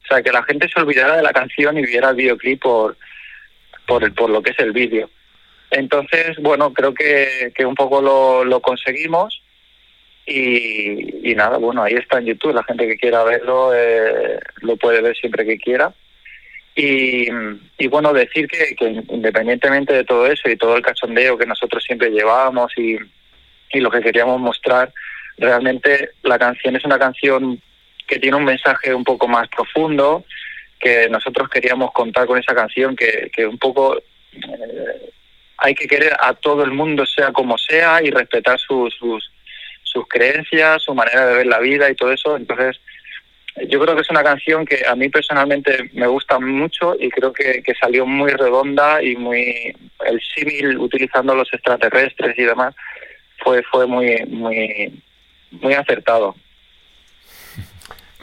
O 0.04 0.06
sea, 0.08 0.22
que 0.22 0.30
la 0.32 0.42
gente 0.44 0.68
se 0.72 0.80
olvidara 0.80 1.16
de 1.16 1.22
la 1.22 1.32
canción 1.32 1.76
y 1.78 1.82
viera 1.84 2.10
el 2.10 2.16
videoclip 2.16 2.62
por, 2.62 2.96
por, 3.86 4.04
el- 4.04 4.12
por 4.12 4.30
lo 4.30 4.40
que 4.40 4.50
es 4.52 4.58
el 4.60 4.72
vídeo. 4.72 5.10
Entonces, 5.70 6.36
bueno, 6.38 6.72
creo 6.72 6.94
que, 6.94 7.52
que 7.54 7.66
un 7.66 7.74
poco 7.74 8.00
lo, 8.44 8.60
conseguimos 8.60 9.42
y, 10.26 11.34
nada, 11.34 11.58
bueno, 11.58 11.82
ahí 11.82 11.94
está 11.94 12.18
en 12.18 12.26
YouTube, 12.26 12.54
la 12.54 12.64
gente 12.64 12.86
que 12.86 12.96
quiera 12.96 13.24
verlo 13.24 13.72
eh, 13.74 14.38
lo 14.62 14.76
puede 14.76 15.00
ver 15.00 15.16
siempre 15.16 15.44
que 15.44 15.58
quiera. 15.58 15.92
Y, 16.74 17.30
bueno, 17.88 18.12
decir 18.12 18.48
que, 18.48 18.76
independientemente 19.08 19.94
de 19.94 20.04
todo 20.04 20.26
eso 20.26 20.48
y 20.48 20.56
todo 20.56 20.76
el 20.76 20.82
cachondeo 20.82 21.38
que 21.38 21.46
nosotros 21.46 21.82
siempre 21.82 22.10
llevábamos 22.10 22.72
y, 22.76 22.98
y 23.72 23.80
lo 23.80 23.90
que 23.90 24.02
queríamos 24.02 24.40
mostrar, 24.40 24.92
realmente 25.38 26.10
la 26.22 26.38
canción 26.38 26.76
es 26.76 26.84
una 26.84 26.98
canción 26.98 27.60
que 28.06 28.18
tiene 28.18 28.36
un 28.36 28.44
mensaje 28.44 28.94
un 28.94 29.04
poco 29.04 29.26
más 29.26 29.48
profundo, 29.48 30.24
que 30.78 31.08
nosotros 31.08 31.48
queríamos 31.48 31.92
contar 31.92 32.26
con 32.26 32.38
esa 32.38 32.54
canción, 32.54 32.94
que, 32.94 33.30
que 33.34 33.46
un 33.46 33.58
poco 33.58 33.96
eh, 33.96 35.12
hay 35.58 35.74
que 35.74 35.86
querer 35.86 36.14
a 36.20 36.34
todo 36.34 36.64
el 36.64 36.72
mundo, 36.72 37.06
sea 37.06 37.32
como 37.32 37.56
sea, 37.58 38.02
y 38.02 38.10
respetar 38.10 38.58
sus, 38.58 38.94
sus, 38.94 39.30
sus 39.82 40.06
creencias, 40.08 40.82
su 40.82 40.94
manera 40.94 41.26
de 41.26 41.34
ver 41.36 41.46
la 41.46 41.60
vida 41.60 41.90
y 41.90 41.94
todo 41.94 42.12
eso. 42.12 42.36
Entonces, 42.36 42.80
yo 43.68 43.80
creo 43.80 43.94
que 43.94 44.02
es 44.02 44.10
una 44.10 44.22
canción 44.22 44.66
que 44.66 44.84
a 44.86 44.94
mí 44.94 45.08
personalmente 45.08 45.90
me 45.94 46.06
gusta 46.06 46.38
mucho 46.38 46.94
y 46.98 47.08
creo 47.08 47.32
que, 47.32 47.62
que 47.62 47.74
salió 47.74 48.04
muy 48.04 48.30
redonda 48.32 49.02
y 49.02 49.16
muy 49.16 49.74
el 50.04 50.20
símil 50.34 50.78
utilizando 50.78 51.34
los 51.34 51.52
extraterrestres 51.52 52.38
y 52.38 52.42
demás 52.42 52.74
fue 53.38 53.62
fue 53.62 53.86
muy 53.86 54.24
muy 54.26 55.02
muy 55.52 55.72
acertado. 55.72 56.34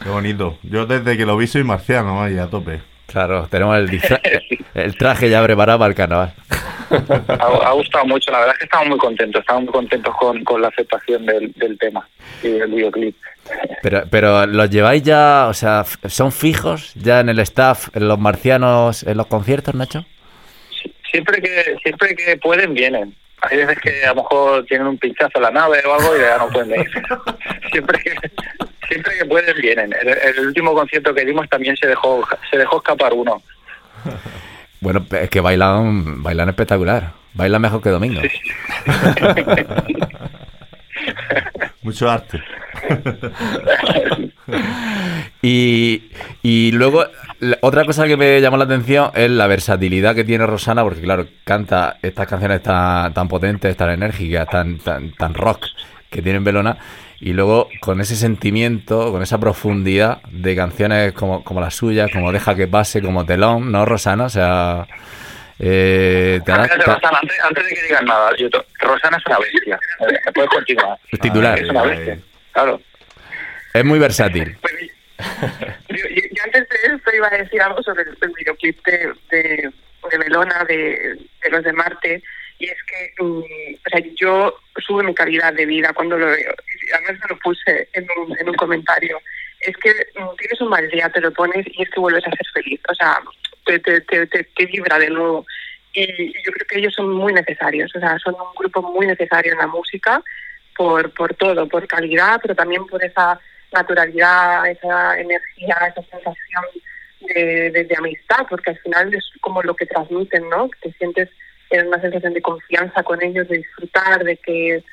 Qué 0.01 0.09
bonito. 0.09 0.59
Yo 0.63 0.85
desde 0.85 1.17
que 1.17 1.25
lo 1.25 1.37
vi 1.37 1.47
soy 1.47 1.63
marciano 1.63 2.21
ahí 2.21 2.37
a 2.37 2.47
tope. 2.47 2.81
Claro, 3.13 3.47
tenemos 3.49 3.77
el, 3.77 3.89
disfra- 3.89 4.19
el 4.73 4.97
traje 4.97 5.29
ya 5.29 5.41
preparado 5.43 5.79
para 5.79 5.89
el 5.89 5.95
carnaval. 5.95 6.33
ha, 6.89 7.67
ha 7.69 7.71
gustado 7.73 8.05
mucho, 8.05 8.31
la 8.31 8.39
verdad 8.39 8.53
es 8.55 8.59
que 8.59 8.65
estamos 8.65 8.87
muy 8.87 8.97
contentos, 8.97 9.39
estamos 9.41 9.63
muy 9.65 9.71
contentos 9.71 10.15
con, 10.17 10.43
con 10.43 10.61
la 10.61 10.67
aceptación 10.69 11.25
del, 11.25 11.53
del 11.53 11.77
tema 11.77 12.07
y 12.41 12.49
del 12.49 12.71
videoclip. 12.71 13.15
Pero, 13.83 14.03
pero 14.09 14.45
los 14.47 14.69
lleváis 14.69 15.03
ya, 15.03 15.45
o 15.47 15.53
sea, 15.53 15.85
¿son 16.07 16.31
fijos 16.31 16.93
ya 16.95 17.19
en 17.19 17.29
el 17.29 17.39
staff, 17.39 17.89
en 17.95 18.07
los 18.07 18.17
marcianos, 18.17 19.03
en 19.03 19.15
los 19.17 19.27
conciertos, 19.27 19.75
Nacho? 19.75 20.05
Siempre 21.11 21.39
que 21.41 21.75
siempre 21.83 22.15
que 22.15 22.37
pueden, 22.37 22.73
vienen. 22.73 23.15
Hay 23.41 23.57
veces 23.57 23.77
que 23.79 24.05
a 24.05 24.09
lo 24.13 24.23
mejor 24.23 24.65
tienen 24.65 24.87
un 24.87 24.97
pinchazo 24.97 25.33
en 25.35 25.41
la 25.43 25.51
nave 25.51 25.83
o 25.85 25.93
algo 25.93 26.17
y 26.17 26.21
ya 26.21 26.37
no 26.37 26.47
pueden 26.49 26.69
venir. 26.69 26.89
siempre 27.71 27.99
que 27.99 28.15
siempre 28.93 29.17
que 29.17 29.25
pueden, 29.25 29.55
vienen. 29.61 29.93
El, 30.01 30.07
el 30.09 30.39
último 30.47 30.73
concierto 30.73 31.13
que 31.13 31.25
dimos 31.25 31.47
también 31.49 31.75
se 31.77 31.87
dejó 31.87 32.23
se 32.49 32.57
dejó 32.57 32.77
escapar 32.77 33.13
uno. 33.13 33.41
Bueno, 34.81 35.05
es 35.11 35.29
que 35.29 35.39
bailan, 35.39 36.21
bailan 36.21 36.49
espectacular. 36.49 37.13
Bailan 37.35 37.61
mejor 37.61 37.81
que 37.81 37.89
Domingo. 37.89 38.19
Mucho 41.83 42.09
arte. 42.09 42.41
Y, 45.41 46.03
y 46.41 46.71
luego, 46.71 47.05
la- 47.39 47.57
otra 47.61 47.83
cosa 47.85 48.07
que 48.07 48.15
me 48.17 48.39
llamó 48.39 48.55
la 48.57 48.63
atención 48.63 49.11
es 49.13 49.29
la 49.29 49.47
versatilidad 49.47 50.15
que 50.15 50.23
tiene 50.23 50.45
Rosana, 50.45 50.83
porque 50.83 51.01
claro, 51.01 51.27
canta 51.43 51.97
estas 52.01 52.27
canciones 52.27 52.63
tan, 52.63 53.13
tan 53.13 53.27
potentes, 53.27 53.75
tan 53.75 53.89
enérgicas, 53.89 54.47
tan, 54.49 54.77
tan, 54.79 55.11
tan 55.13 55.33
rock 55.33 55.65
que 56.09 56.21
tienen 56.21 56.43
Belona, 56.45 56.77
y 57.25 57.31
luego 57.33 57.69
con 57.79 58.01
ese 58.01 58.15
sentimiento, 58.17 59.11
con 59.11 59.21
esa 59.21 59.39
profundidad 59.39 60.21
de 60.31 60.55
canciones 60.57 61.13
como, 61.13 61.43
como 61.43 61.61
las 61.61 61.73
suyas, 61.73 62.11
como 62.11 62.31
Deja 62.33 62.53
que 62.55 62.67
pase, 62.67 63.01
como 63.01 63.25
Telón, 63.25 63.71
¿no, 63.71 63.85
Rosana? 63.85 64.25
O 64.25 64.29
sea, 64.29 64.85
eh, 65.59 66.41
te 66.45 66.51
Rosana, 66.53 67.19
antes, 67.21 67.39
antes 67.43 67.65
de 67.69 67.75
que 67.75 67.81
digas 67.83 68.03
nada, 68.03 68.31
yo 68.37 68.49
Rosana 68.79 69.17
es 69.17 69.25
una 69.25 69.39
bestia. 69.39 69.79
Eh, 70.01 70.31
Puedes 70.33 70.49
continuar. 70.49 70.97
Es 71.11 71.19
titular. 71.19 71.59
Es 71.59 71.69
una 71.69 71.83
bestia. 71.83 72.19
Claro. 72.51 72.81
es 73.73 73.85
muy 73.85 73.99
versátil. 73.99 74.57
Pues, 74.61 74.73
yo, 75.89 75.95
yo- 76.09 76.27
yo 76.31 76.43
antes 76.43 76.67
de 76.69 76.95
esto 76.95 77.15
iba 77.15 77.27
a 77.27 77.37
decir 77.37 77.61
algo 77.61 77.81
sobre 77.83 78.03
el, 78.03 78.17
el 78.21 78.33
videoclip 78.37 78.85
de, 78.85 79.13
de, 79.31 79.71
de 80.11 80.17
Belona, 80.17 80.65
de, 80.65 81.17
de 81.43 81.49
los 81.49 81.63
de 81.63 81.71
Marte, 81.71 82.21
y 82.59 82.65
es 82.65 82.77
que 82.83 83.23
o 83.23 83.43
sea, 83.89 84.01
yo 84.19 84.55
sube 84.85 85.03
mi 85.03 85.13
calidad 85.13 85.53
de 85.53 85.65
vida 85.65 85.93
cuando 85.93 86.17
lo 86.17 86.25
veo. 86.27 86.53
Además 86.93 87.21
me 87.21 87.29
lo 87.35 87.39
puse 87.39 87.87
en 87.93 88.07
un, 88.17 88.37
en 88.37 88.49
un 88.49 88.55
comentario. 88.55 89.19
Es 89.59 89.75
que 89.77 89.89
mm, 89.91 90.35
tienes 90.37 90.61
un 90.61 90.69
mal 90.69 90.87
día, 90.89 91.09
te 91.09 91.21
lo 91.21 91.31
pones 91.31 91.65
y 91.67 91.83
es 91.83 91.89
que 91.89 91.99
vuelves 91.99 92.25
a 92.27 92.31
ser 92.31 92.47
feliz. 92.53 92.81
O 92.89 92.95
sea, 92.95 93.19
te, 93.65 93.79
te, 93.79 94.01
te, 94.01 94.25
te, 94.27 94.65
vibra 94.65 94.99
de 94.99 95.09
nuevo. 95.09 95.45
Y, 95.93 96.01
y 96.03 96.33
yo 96.43 96.51
creo 96.51 96.67
que 96.67 96.79
ellos 96.79 96.93
son 96.93 97.09
muy 97.11 97.33
necesarios. 97.33 97.95
O 97.95 97.99
sea, 97.99 98.17
son 98.19 98.35
un 98.35 98.55
grupo 98.57 98.81
muy 98.81 99.07
necesario 99.07 99.53
en 99.53 99.59
la 99.59 99.67
música 99.67 100.21
por, 100.75 101.13
por 101.13 101.33
todo, 101.35 101.67
por 101.67 101.87
calidad, 101.87 102.39
pero 102.41 102.55
también 102.55 102.85
por 102.87 103.03
esa 103.03 103.39
naturalidad, 103.71 104.67
esa 104.67 105.19
energía, 105.19 105.75
esa 105.87 106.01
sensación 106.09 106.63
de, 107.21 107.71
de- 107.71 107.95
amistad, 107.97 108.45
porque 108.49 108.71
al 108.71 108.79
final 108.79 109.13
es 109.13 109.23
como 109.41 109.61
lo 109.63 109.75
que 109.75 109.85
transmiten, 109.85 110.47
¿no? 110.49 110.69
Te 110.81 110.91
sientes 110.93 111.29
en 111.69 111.87
una 111.87 112.01
sensación 112.01 112.33
de 112.33 112.41
confianza 112.41 113.01
con 113.03 113.23
ellos, 113.23 113.47
de 113.47 113.57
disfrutar, 113.57 114.23
de 114.23 114.37
que 114.37 114.83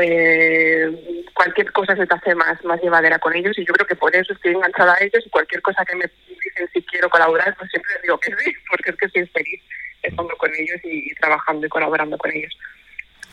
eh, 0.00 0.90
cualquier 1.34 1.70
cosa 1.72 1.96
se 1.96 2.06
te 2.06 2.14
hace 2.14 2.34
más, 2.34 2.62
más 2.64 2.80
llevadera 2.82 3.18
con 3.18 3.34
ellos 3.34 3.56
y 3.58 3.64
yo 3.66 3.72
creo 3.74 3.86
que 3.86 3.96
por 3.96 4.14
eso 4.14 4.32
estoy 4.32 4.52
enganchada 4.52 4.94
a 4.94 5.04
ellos 5.04 5.22
y 5.24 5.30
cualquier 5.30 5.60
cosa 5.62 5.84
que 5.84 5.96
me 5.96 6.10
dicen 6.28 6.68
si 6.72 6.82
quiero 6.82 7.10
colaborar, 7.10 7.54
pues 7.58 7.70
siempre 7.70 7.92
les 7.94 8.02
digo 8.02 8.18
que 8.18 8.34
sí, 8.36 8.52
porque 8.70 8.90
es 8.90 8.96
que 8.96 9.06
estoy 9.06 9.26
feliz 9.26 9.60
estando 10.02 10.36
con 10.36 10.50
ellos 10.54 10.80
y, 10.84 11.10
y 11.10 11.14
trabajando 11.14 11.66
y 11.66 11.70
colaborando 11.70 12.18
con 12.18 12.30
ellos. 12.32 12.56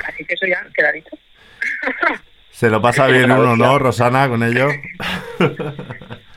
Así 0.05 0.24
que 0.26 0.34
eso 0.34 0.45
ya 0.45 0.66
queda 0.76 0.91
dicho. 0.91 1.18
Se 2.51 2.70
lo 2.70 2.82
pasa 2.82 3.07
bien 3.07 3.32
uno, 3.32 3.55
¿no, 3.55 3.80
Rosana, 3.80 4.28
con 4.28 4.43
ello? 4.43 4.70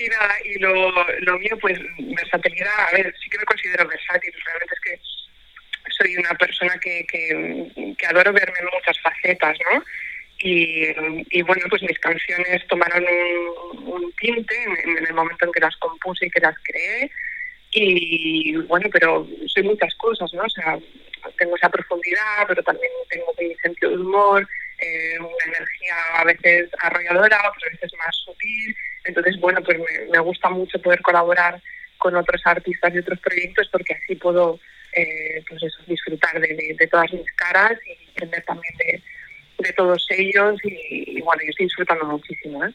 Y 0.00 0.08
nada, 0.08 0.34
y 0.46 0.58
lo, 0.58 0.72
lo 1.20 1.38
mío, 1.38 1.58
pues 1.60 1.78
versatilidad, 1.98 2.88
a 2.88 2.92
ver, 2.96 3.14
sí 3.22 3.28
que 3.28 3.36
me 3.36 3.44
considero 3.44 3.86
versátil, 3.86 4.32
realmente 4.46 4.74
es 4.74 4.80
que 4.80 5.00
soy 6.00 6.16
una 6.16 6.34
persona 6.34 6.78
que, 6.78 7.04
adoro 8.08 8.32
verme 8.32 8.58
en 8.60 8.68
muchas 8.72 8.98
facetas, 9.00 9.58
¿no? 9.72 9.82
Y, 10.42 11.42
bueno, 11.42 11.62
pues 11.68 11.82
mis 11.82 11.98
canciones 11.98 12.66
tomaron 12.66 13.04
un, 13.84 14.12
tinte 14.14 14.54
en, 14.62 14.96
en 14.96 15.06
el 15.06 15.14
momento 15.14 15.44
en 15.44 15.52
que 15.52 15.60
las 15.60 15.76
compuse 15.76 16.26
y 16.26 16.30
que 16.30 16.40
las 16.40 16.54
creé. 16.62 17.10
Y 17.72 18.56
bueno, 18.56 18.88
pero 18.90 19.28
soy 19.46 19.62
muchas 19.64 19.94
cosas, 19.96 20.32
¿no? 20.32 20.42
O 20.42 20.48
sea, 20.48 20.78
tengo 21.38 21.56
esa 21.56 21.68
profundidad, 21.68 22.46
pero 22.48 22.62
también 22.62 22.90
tengo 23.10 23.34
mi 23.38 23.54
sentido 23.56 23.90
de 23.90 23.98
humor, 23.98 24.48
eh, 24.78 25.18
una 25.18 25.56
energía 25.56 25.94
a 26.14 26.24
veces 26.24 26.70
arrolladora, 26.78 27.50
otras 27.50 27.72
veces 27.72 27.92
más 27.98 28.16
sutil. 28.24 28.74
Entonces, 29.04 29.38
bueno, 29.38 29.62
pues 29.62 29.78
me, 29.78 30.06
me 30.10 30.18
gusta 30.20 30.48
mucho 30.48 30.80
poder 30.80 31.02
colaborar 31.02 31.60
con 31.98 32.16
otros 32.16 32.40
artistas 32.46 32.94
y 32.94 32.98
otros 32.98 33.20
proyectos 33.20 33.68
porque 33.70 33.94
así 33.94 34.16
puedo 34.16 34.58
eh, 34.94 35.42
pues 35.48 35.62
eso, 35.62 35.78
disfrutar 35.86 36.40
de, 36.40 36.48
de, 36.48 36.76
de 36.78 36.86
todas 36.86 37.12
mis 37.12 37.30
caras 37.32 37.72
y 37.86 38.10
aprender 38.10 38.42
también 38.44 38.74
de, 38.78 39.02
de 39.58 39.72
todos 39.74 40.06
ellos 40.10 40.58
y, 40.64 41.18
y, 41.18 41.20
bueno, 41.20 41.42
yo 41.42 41.50
estoy 41.50 41.66
disfrutando 41.66 42.06
muchísimo. 42.06 42.64
¿eh? 42.64 42.72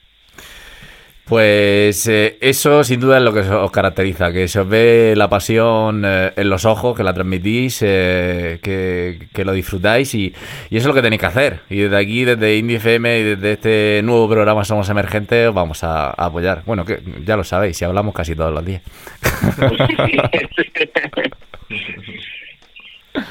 Pues 1.26 2.08
eh, 2.08 2.38
eso 2.40 2.84
sin 2.84 3.00
duda 3.00 3.18
es 3.18 3.24
lo 3.24 3.34
que 3.34 3.40
os 3.40 3.72
caracteriza, 3.72 4.32
que 4.32 4.48
se 4.48 4.60
os 4.60 4.70
ve 4.70 5.16
la 5.18 5.28
pasión 5.28 6.04
eh, 6.06 6.32
en 6.36 6.50
los 6.52 6.66
ojos, 6.66 6.96
que 6.96 7.04
la 7.04 7.16
transmitís, 7.16 7.82
eh, 7.82 8.60
que, 8.62 9.28
que 9.34 9.44
lo 9.44 9.54
disfrutáis 9.54 10.14
y, 10.14 10.36
y 10.70 10.78
eso 10.78 10.84
es 10.84 10.86
lo 10.86 10.94
que 10.94 11.02
tenéis 11.02 11.22
que 11.22 11.26
hacer. 11.26 11.62
Y 11.68 11.78
desde 11.78 11.98
aquí, 11.98 12.26
desde 12.26 12.58
Indie 12.58 12.78
FM 12.78 13.20
y 13.20 13.24
desde 13.24 13.52
este 13.54 14.02
nuevo 14.04 14.30
programa 14.30 14.64
Somos 14.66 14.88
Emergentes, 14.90 15.50
os 15.50 15.56
vamos 15.56 15.84
a, 15.84 16.10
a 16.10 16.26
apoyar. 16.26 16.62
Bueno, 16.64 16.86
que 16.86 17.02
ya 17.26 17.36
lo 17.36 17.44
sabéis, 17.44 17.76
si 17.76 17.86
hablamos 17.86 18.14
casi 18.14 18.36
todos 18.36 18.54
los 18.54 18.64
días. 18.64 18.84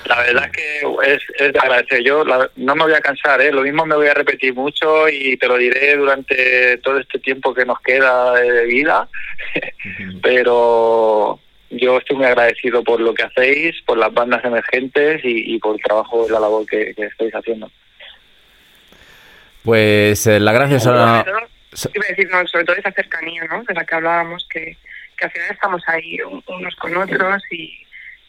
La 0.07 0.17
verdad 0.23 0.45
es 0.47 0.53
que 0.53 1.13
es, 1.15 1.23
es 1.39 1.53
de 1.53 1.59
agradecer. 1.59 2.03
Yo 2.03 2.25
la- 2.25 2.51
no 2.57 2.75
me 2.75 2.85
voy 2.85 2.95
a 2.95 3.01
cansar, 3.01 3.41
¿eh? 3.43 3.53
lo 3.53 3.61
mismo 3.63 3.85
me 3.85 3.95
voy 3.97 4.07
a 4.09 4.15
repetir 4.15 4.55
mucho 4.55 5.09
y 5.09 5.37
te 5.37 5.47
lo 5.47 5.57
diré 5.59 5.97
durante 5.97 6.79
todo 6.79 6.99
este 6.99 7.19
tiempo 7.19 7.53
que 7.53 7.67
nos 7.67 7.79
queda 7.81 8.33
de 8.35 8.65
vida, 8.65 9.09
pero 10.23 11.39
yo 11.71 11.99
estoy 11.99 12.17
muy 12.17 12.27
agradecido 12.27 12.83
por 12.83 13.01
lo 13.01 13.13
que 13.15 13.25
hacéis, 13.25 13.81
por 13.83 13.99
las 13.99 14.13
bandas 14.13 14.45
emergentes 14.45 15.21
y, 15.25 15.55
y 15.55 15.59
por 15.59 15.75
el 15.77 15.83
trabajo 15.83 16.27
y 16.27 16.33
la 16.33 16.41
labor 16.41 16.65
que, 16.67 16.95
que 16.95 17.05
estáis 17.05 17.35
haciendo. 17.35 17.71
Pues 19.63 20.27
eh, 20.27 20.41
las 20.41 20.55
gracias 20.55 20.87
a 20.87 21.25
decir, 22.09 22.29
no, 22.31 22.47
sobre 22.47 22.65
todo 22.65 22.77
esa 22.77 22.93
cercanía, 22.93 23.45
¿no? 23.45 23.63
De 23.65 23.75
la 23.75 23.85
que 23.85 23.95
hablábamos, 23.95 24.47
que, 24.51 24.77
que 25.19 25.25
al 25.25 25.31
final 25.31 25.49
estamos 25.51 25.83
ahí 25.89 26.21
un- 26.23 26.43
unos 26.47 26.75
con 26.77 26.97
otros 26.97 27.43
y, 27.51 27.79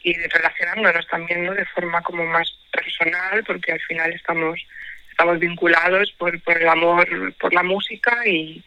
y 0.06 0.14
relacionándonos 0.14 1.04
también, 1.08 1.44
¿no? 1.44 1.52
De 1.52 1.64
forma 1.64 2.00
como 2.00 2.24
más 2.26 2.48
personal, 2.70 3.42
porque 3.44 3.72
al 3.72 3.80
final 3.80 4.12
estamos 4.12 4.64
estamos 5.10 5.40
vinculados 5.40 6.12
por, 6.16 6.40
por 6.42 6.56
el 6.62 6.68
amor 6.68 7.34
por 7.40 7.52
la 7.52 7.64
música 7.64 8.16
y, 8.24 8.62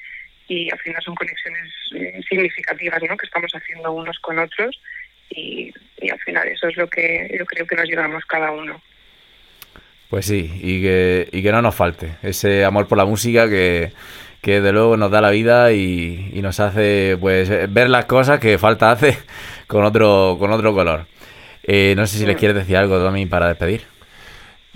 y 0.49 0.69
al 0.69 0.77
final 0.79 1.01
son 1.01 1.15
conexiones 1.15 1.71
eh, 1.95 2.19
significativas, 2.27 3.01
¿no? 3.07 3.15
Que 3.15 3.25
estamos 3.25 3.53
haciendo 3.53 3.89
unos 3.93 4.19
con 4.19 4.37
otros 4.37 4.81
y, 5.29 5.73
y 6.01 6.09
al 6.09 6.19
final 6.19 6.45
eso 6.49 6.67
es 6.67 6.75
lo 6.75 6.89
que 6.89 7.33
yo 7.39 7.45
creo 7.45 7.65
que 7.65 7.75
nos 7.77 7.87
llevamos 7.87 8.25
cada 8.25 8.51
uno. 8.51 8.81
Pues 10.09 10.25
sí, 10.25 10.51
y 10.61 10.81
que, 10.81 11.29
y 11.31 11.41
que 11.41 11.51
no 11.53 11.61
nos 11.61 11.75
falte 11.75 12.15
ese 12.21 12.65
amor 12.65 12.89
por 12.89 12.97
la 12.97 13.05
música 13.05 13.47
que, 13.47 13.93
que 14.41 14.59
de 14.59 14.73
luego 14.73 14.97
nos 14.97 15.09
da 15.09 15.21
la 15.21 15.29
vida 15.29 15.71
y, 15.71 16.31
y 16.33 16.41
nos 16.41 16.59
hace 16.59 17.15
pues 17.17 17.47
ver 17.71 17.89
las 17.89 18.05
cosas 18.05 18.41
que 18.41 18.57
falta 18.57 18.91
hace 18.91 19.17
con 19.67 19.85
otro, 19.85 20.35
con 20.37 20.51
otro 20.51 20.73
color. 20.73 21.05
Eh, 21.63 21.93
no 21.97 22.07
sé 22.07 22.17
si 22.17 22.25
les 22.25 22.35
quieres 22.37 22.55
decir 22.57 22.77
algo, 22.77 22.97
Domi, 22.99 23.25
para 23.25 23.47
despedir. 23.47 23.83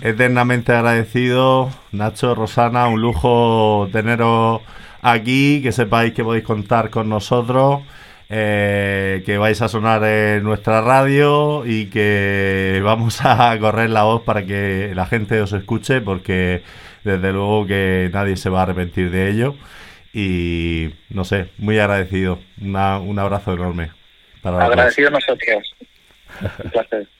Eternamente 0.00 0.72
agradecido, 0.72 1.70
Nacho, 1.92 2.34
Rosana, 2.34 2.88
un 2.88 3.00
lujo 3.00 3.88
teneros 3.92 4.60
aquí, 5.02 5.60
que 5.62 5.72
sepáis 5.72 6.12
que 6.12 6.24
podéis 6.24 6.44
contar 6.44 6.90
con 6.90 7.08
nosotros, 7.08 7.82
eh, 8.28 9.22
que 9.24 9.38
vais 9.38 9.60
a 9.62 9.68
sonar 9.68 10.02
en 10.04 10.42
nuestra 10.42 10.80
radio 10.80 11.64
y 11.64 11.86
que 11.86 12.80
vamos 12.84 13.20
a 13.24 13.56
correr 13.60 13.90
la 13.90 14.02
voz 14.02 14.22
para 14.22 14.44
que 14.44 14.92
la 14.94 15.06
gente 15.06 15.40
os 15.40 15.52
escuche, 15.52 16.00
porque 16.00 16.62
desde 17.04 17.32
luego 17.32 17.66
que 17.66 18.10
nadie 18.12 18.36
se 18.36 18.50
va 18.50 18.60
a 18.60 18.62
arrepentir 18.64 19.10
de 19.10 19.30
ello. 19.30 19.54
Y 20.12 20.90
no 21.10 21.24
sé, 21.24 21.48
muy 21.58 21.78
agradecido, 21.78 22.38
Una- 22.60 22.98
un 22.98 23.18
abrazo 23.18 23.52
enorme. 23.54 23.90
Para 24.42 24.58
los 24.58 24.64
dos. 24.66 24.72
Agradecidos 24.72 25.12
nosotros. 25.12 25.74
Un 26.62 26.70
placer. 26.70 27.06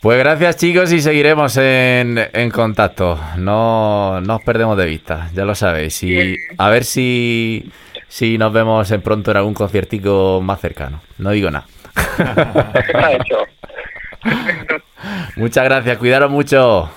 Pues 0.00 0.18
gracias 0.18 0.56
chicos 0.56 0.90
y 0.90 1.00
seguiremos 1.00 1.56
en, 1.58 2.18
en 2.32 2.50
contacto. 2.50 3.20
No, 3.36 4.20
no 4.20 4.34
os 4.34 4.42
perdemos 4.42 4.76
de 4.76 4.86
vista, 4.86 5.30
ya 5.32 5.44
lo 5.44 5.54
sabéis. 5.54 6.02
Y 6.02 6.36
a 6.58 6.70
ver 6.70 6.82
si, 6.82 7.70
si 8.08 8.36
nos 8.36 8.52
vemos 8.52 8.90
en 8.90 9.00
pronto 9.00 9.30
en 9.30 9.36
algún 9.36 9.54
conciertico 9.54 10.40
más 10.42 10.60
cercano. 10.60 11.00
No 11.18 11.30
digo 11.30 11.52
nada. 11.52 11.66
Muchas 15.36 15.64
gracias, 15.64 15.98
cuidaros 15.98 16.32
mucho. 16.32 16.90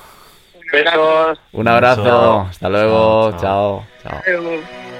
Besos. 0.71 1.39
Un 1.51 1.67
abrazo. 1.67 2.47
Hasta 2.49 2.69
luego. 2.69 3.37
Chao, 3.39 3.85
Chao. 4.01 4.21
Chao. 4.25 4.94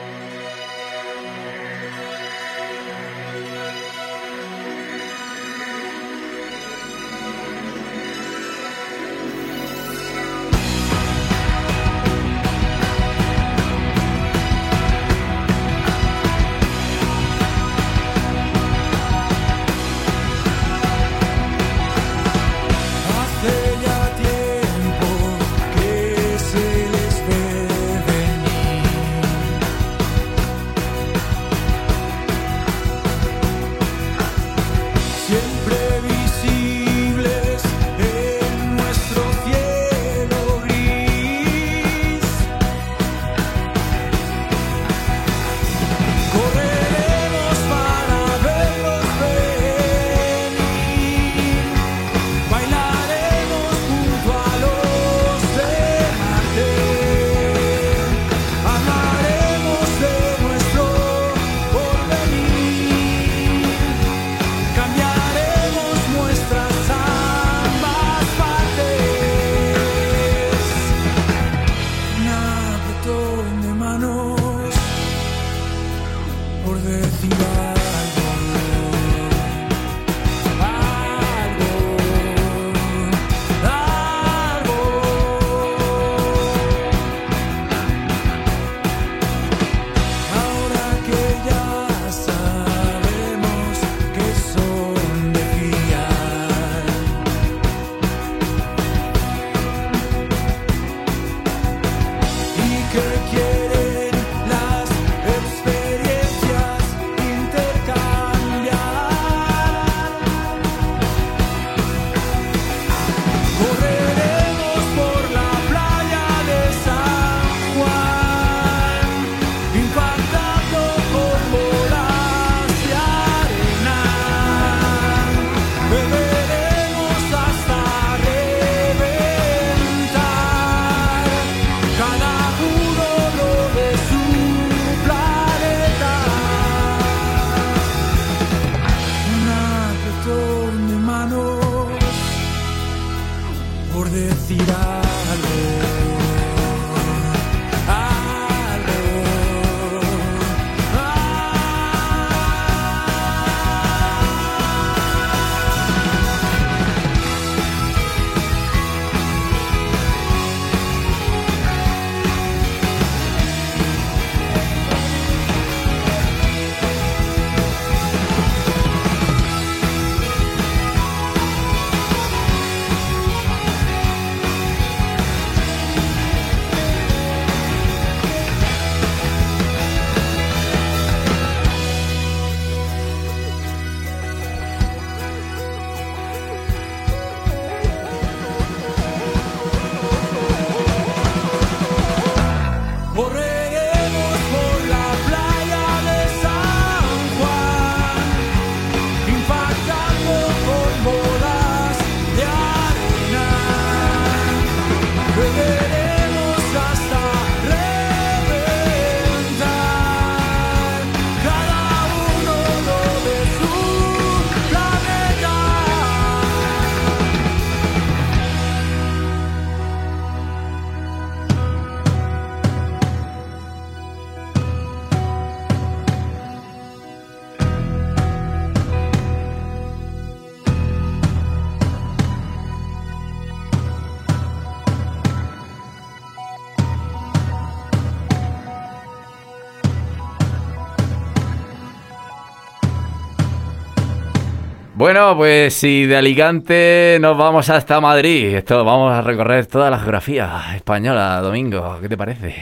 Bueno, 245.06 245.38
pues 245.38 245.76
si 245.76 246.08
de 246.08 246.18
Alicante 246.18 247.20
nos 247.22 247.38
vamos 247.38 247.70
hasta 247.70 248.02
Madrid, 248.02 248.56
esto 248.56 248.84
vamos 248.84 249.14
a 249.14 249.22
recorrer 249.22 249.68
toda 249.68 249.92
la 249.92 250.00
geografía 250.00 250.76
española, 250.76 251.40
Domingo, 251.42 252.00
¿qué 252.02 252.10
te 252.10 252.18
parece? 252.18 252.56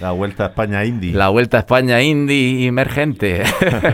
La 0.00 0.12
vuelta 0.12 0.44
a 0.44 0.46
España 0.50 0.84
Indie. 0.84 1.12
La 1.12 1.30
Vuelta 1.30 1.56
a 1.56 1.60
España 1.60 2.00
indie 2.00 2.68
emergente. 2.68 3.42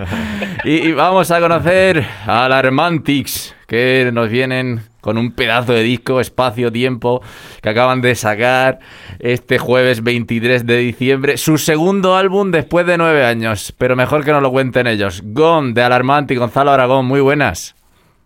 y, 0.64 0.88
y 0.88 0.92
vamos 0.92 1.30
a 1.30 1.40
conocer 1.40 2.06
a 2.26 2.46
la 2.46 2.58
Hermantix, 2.58 3.56
que 3.66 4.10
nos 4.12 4.28
vienen 4.28 4.82
con 5.00 5.16
un 5.16 5.32
pedazo 5.32 5.72
de 5.72 5.82
disco, 5.82 6.20
espacio-tiempo, 6.20 7.22
que 7.62 7.70
acaban 7.70 8.02
de 8.02 8.14
sacar 8.16 8.80
este 9.18 9.56
jueves 9.56 10.02
23 10.02 10.66
de 10.66 10.76
diciembre. 10.76 11.36
Su 11.38 11.56
segundo 11.56 12.16
álbum 12.16 12.50
después 12.50 12.84
de 12.84 12.98
nueve 12.98 13.24
años, 13.24 13.72
pero 13.78 13.96
mejor 13.96 14.26
que 14.26 14.32
nos 14.32 14.42
lo 14.42 14.50
cuenten 14.50 14.88
ellos. 14.88 15.22
Gone, 15.24 15.72
de 15.72 15.82
Alarmanti, 15.82 16.36
Gonzalo 16.36 16.70
Aragón, 16.70 17.06
muy 17.06 17.22
buenas. 17.22 17.74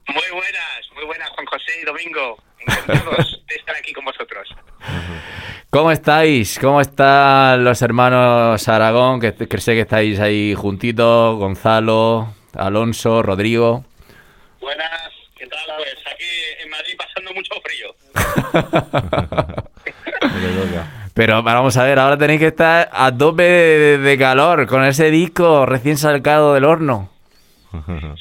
Muy 0.08 0.30
buenas, 0.32 0.92
muy 0.94 1.04
buenas, 1.04 1.28
Juan 1.30 1.46
José 1.46 1.72
y 1.82 1.84
Domingo. 1.84 2.38
Encantados 2.60 3.42
de 3.48 3.54
estar 3.54 3.76
aquí 3.76 3.92
con 3.92 4.04
vosotros. 4.04 4.48
¿Cómo 5.70 5.92
estáis? 5.92 6.58
¿Cómo 6.58 6.80
están 6.80 7.62
los 7.62 7.82
hermanos 7.82 8.66
Aragón? 8.68 9.20
Que, 9.20 9.34
que 9.34 9.58
sé 9.58 9.74
que 9.74 9.82
estáis 9.82 10.18
ahí 10.18 10.54
juntitos, 10.54 11.36
Gonzalo, 11.36 12.32
Alonso, 12.54 13.22
Rodrigo. 13.22 13.84
Buenas, 14.60 15.10
¿qué 15.36 15.46
tal? 15.46 15.58
tal, 15.66 15.76
pues 15.76 15.94
aquí 16.10 16.24
en 16.62 16.70
Madrid 16.70 16.94
pasando 16.96 17.34
mucho 17.34 17.52
frío. 17.62 17.94
Pero 21.14 21.42
vamos 21.42 21.76
a 21.76 21.84
ver, 21.84 21.98
ahora 21.98 22.16
tenéis 22.16 22.40
que 22.40 22.46
estar 22.46 22.88
a 22.92 23.14
tope 23.14 23.42
de, 23.42 23.98
de 23.98 24.18
calor 24.18 24.66
con 24.66 24.84
ese 24.84 25.10
disco 25.10 25.66
recién 25.66 25.98
sacado 25.98 26.54
del 26.54 26.64
horno. 26.64 27.10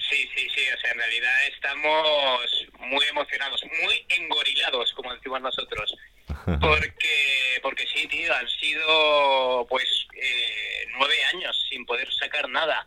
Sí, 0.09 0.29
sí, 0.35 0.49
sí, 0.53 0.61
o 0.75 0.79
sea, 0.79 0.91
en 0.91 0.97
realidad 0.97 1.47
estamos 1.47 2.67
muy 2.79 3.05
emocionados, 3.05 3.63
muy 3.83 4.05
engorilados, 4.09 4.91
como 4.93 5.13
decimos 5.13 5.41
nosotros. 5.41 5.95
Porque, 6.59 7.59
porque 7.61 7.85
sí, 7.93 8.07
tío, 8.07 8.33
han 8.33 8.47
sido 8.49 9.65
pues 9.69 10.07
eh, 10.13 10.85
nueve 10.97 11.15
años 11.33 11.65
sin 11.69 11.85
poder 11.85 12.07
sacar 12.13 12.47
nada. 12.49 12.85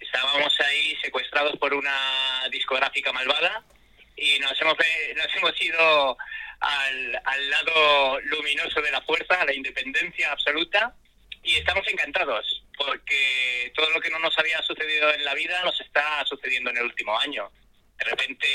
Estábamos 0.00 0.58
ahí 0.60 0.96
secuestrados 1.02 1.56
por 1.58 1.72
una 1.74 2.48
discográfica 2.50 3.12
malvada 3.12 3.64
y 4.16 4.38
nos 4.40 4.60
hemos, 4.60 4.76
ve- 4.76 5.14
nos 5.16 5.34
hemos 5.36 5.60
ido 5.62 6.16
al, 6.60 7.20
al 7.24 7.50
lado 7.50 8.20
luminoso 8.22 8.80
de 8.82 8.90
la 8.90 9.00
fuerza, 9.02 9.40
a 9.40 9.44
la 9.44 9.54
independencia 9.54 10.32
absoluta 10.32 10.94
y 11.46 11.54
estamos 11.56 11.86
encantados 11.88 12.62
porque 12.76 13.72
todo 13.74 13.88
lo 13.90 14.00
que 14.00 14.10
no 14.10 14.18
nos 14.18 14.38
había 14.38 14.60
sucedido 14.62 15.12
en 15.14 15.24
la 15.24 15.34
vida 15.34 15.62
nos 15.64 15.80
está 15.80 16.24
sucediendo 16.26 16.70
en 16.70 16.76
el 16.78 16.82
último 16.84 17.18
año. 17.18 17.50
De 17.98 18.04
repente, 18.04 18.46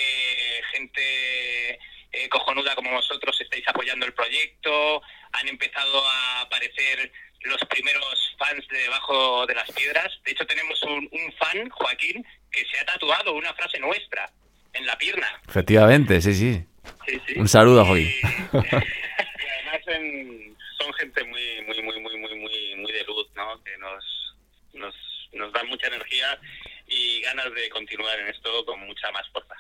gente 0.72 1.72
eh, 2.12 2.30
cojonuda 2.30 2.76
como 2.76 2.92
vosotros 2.92 3.40
estáis 3.42 3.68
apoyando 3.68 4.06
el 4.06 4.14
proyecto, 4.14 5.02
han 5.32 5.48
empezado 5.48 6.06
a 6.06 6.42
aparecer 6.42 7.12
los 7.44 7.58
primeros 7.70 8.36
fans 8.38 8.68
de 8.68 8.78
debajo 8.78 9.48
de 9.48 9.56
las 9.56 9.72
piedras. 9.72 10.08
De 10.24 10.32
hecho, 10.32 10.46
tenemos 10.46 10.82
un, 10.84 11.10
un 11.12 11.34
fan, 11.40 11.70
Joaquín, 11.70 12.24
que 12.52 12.64
se 12.66 12.80
ha 12.80 12.86
tatuado 12.86 13.34
una 13.34 13.54
frase 13.56 13.80
nuestra 13.80 14.30
en 14.74 14.86
la 14.86 14.96
pierna. 14.98 15.42
Efectivamente, 15.48 16.22
sí, 16.22 16.34
sí. 16.36 16.64
Sí, 17.08 17.20
sí. 17.28 17.34
Un 17.40 17.48
saludo, 17.48 17.84
Joaquín. 17.86 18.08
Y, 18.12 18.58
y 18.58 19.48
además 19.48 19.88
en- 19.88 20.58
son 20.78 20.94
gente 20.94 21.24
muy, 21.24 21.62
muy, 21.68 21.82
muy, 21.82 22.00
muy, 22.00 22.18
muy, 22.18 22.36
muy, 22.36 22.76
muy 22.76 22.92
de 22.92 23.04
luz, 23.06 23.21
¿no? 23.36 23.62
Que 23.64 23.78
nos, 23.78 24.36
nos, 24.74 24.96
nos 25.34 25.54
dan 25.54 25.68
mucha 25.68 25.88
energía 25.88 26.40
y 26.88 27.22
ganas 27.22 27.54
de 27.54 27.70
continuar 27.70 28.20
en 28.20 28.28
esto 28.28 28.66
con 28.66 28.80
mucha 28.82 29.12
más 29.12 29.28
fuerza. 29.30 29.56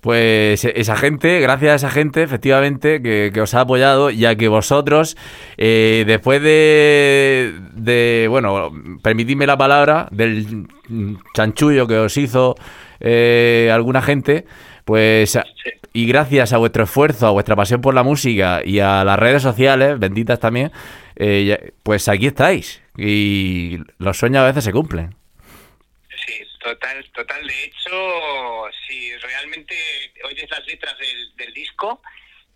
Pues 0.00 0.64
esa 0.64 0.96
gente, 0.96 1.40
gracias 1.40 1.72
a 1.72 1.74
esa 1.74 1.90
gente, 1.90 2.22
efectivamente, 2.22 3.02
que, 3.02 3.32
que 3.34 3.40
os 3.40 3.54
ha 3.54 3.62
apoyado, 3.62 4.10
ya 4.10 4.36
que 4.36 4.46
vosotros, 4.46 5.16
eh, 5.56 6.04
después 6.06 6.40
de, 6.42 7.52
de, 7.72 8.26
bueno, 8.30 8.70
permitidme 9.02 9.48
la 9.48 9.56
palabra, 9.56 10.06
del 10.12 10.68
chanchullo 11.34 11.88
que 11.88 11.96
os 11.96 12.16
hizo 12.18 12.54
eh, 13.00 13.68
alguna 13.72 14.00
gente, 14.00 14.44
pues, 14.86 15.36
y 15.92 16.06
gracias 16.06 16.52
a 16.52 16.58
vuestro 16.58 16.84
esfuerzo, 16.84 17.26
a 17.26 17.32
vuestra 17.32 17.56
pasión 17.56 17.80
por 17.80 17.92
la 17.92 18.04
música 18.04 18.62
y 18.64 18.78
a 18.78 19.02
las 19.02 19.18
redes 19.18 19.42
sociales, 19.42 19.98
benditas 19.98 20.38
también, 20.38 20.70
eh, 21.16 21.72
pues 21.82 22.08
aquí 22.08 22.28
estáis. 22.28 22.80
Y 22.96 23.78
los 23.98 24.16
sueños 24.16 24.42
a 24.42 24.46
veces 24.46 24.62
se 24.62 24.70
cumplen. 24.70 25.16
Sí, 26.24 26.40
total, 26.60 27.04
total. 27.12 27.44
De 27.44 27.64
hecho, 27.64 28.70
si 28.86 29.16
realmente 29.16 29.74
oyes 30.24 30.48
las 30.48 30.64
letras 30.68 30.96
del, 30.98 31.34
del 31.34 31.52
disco, 31.52 32.00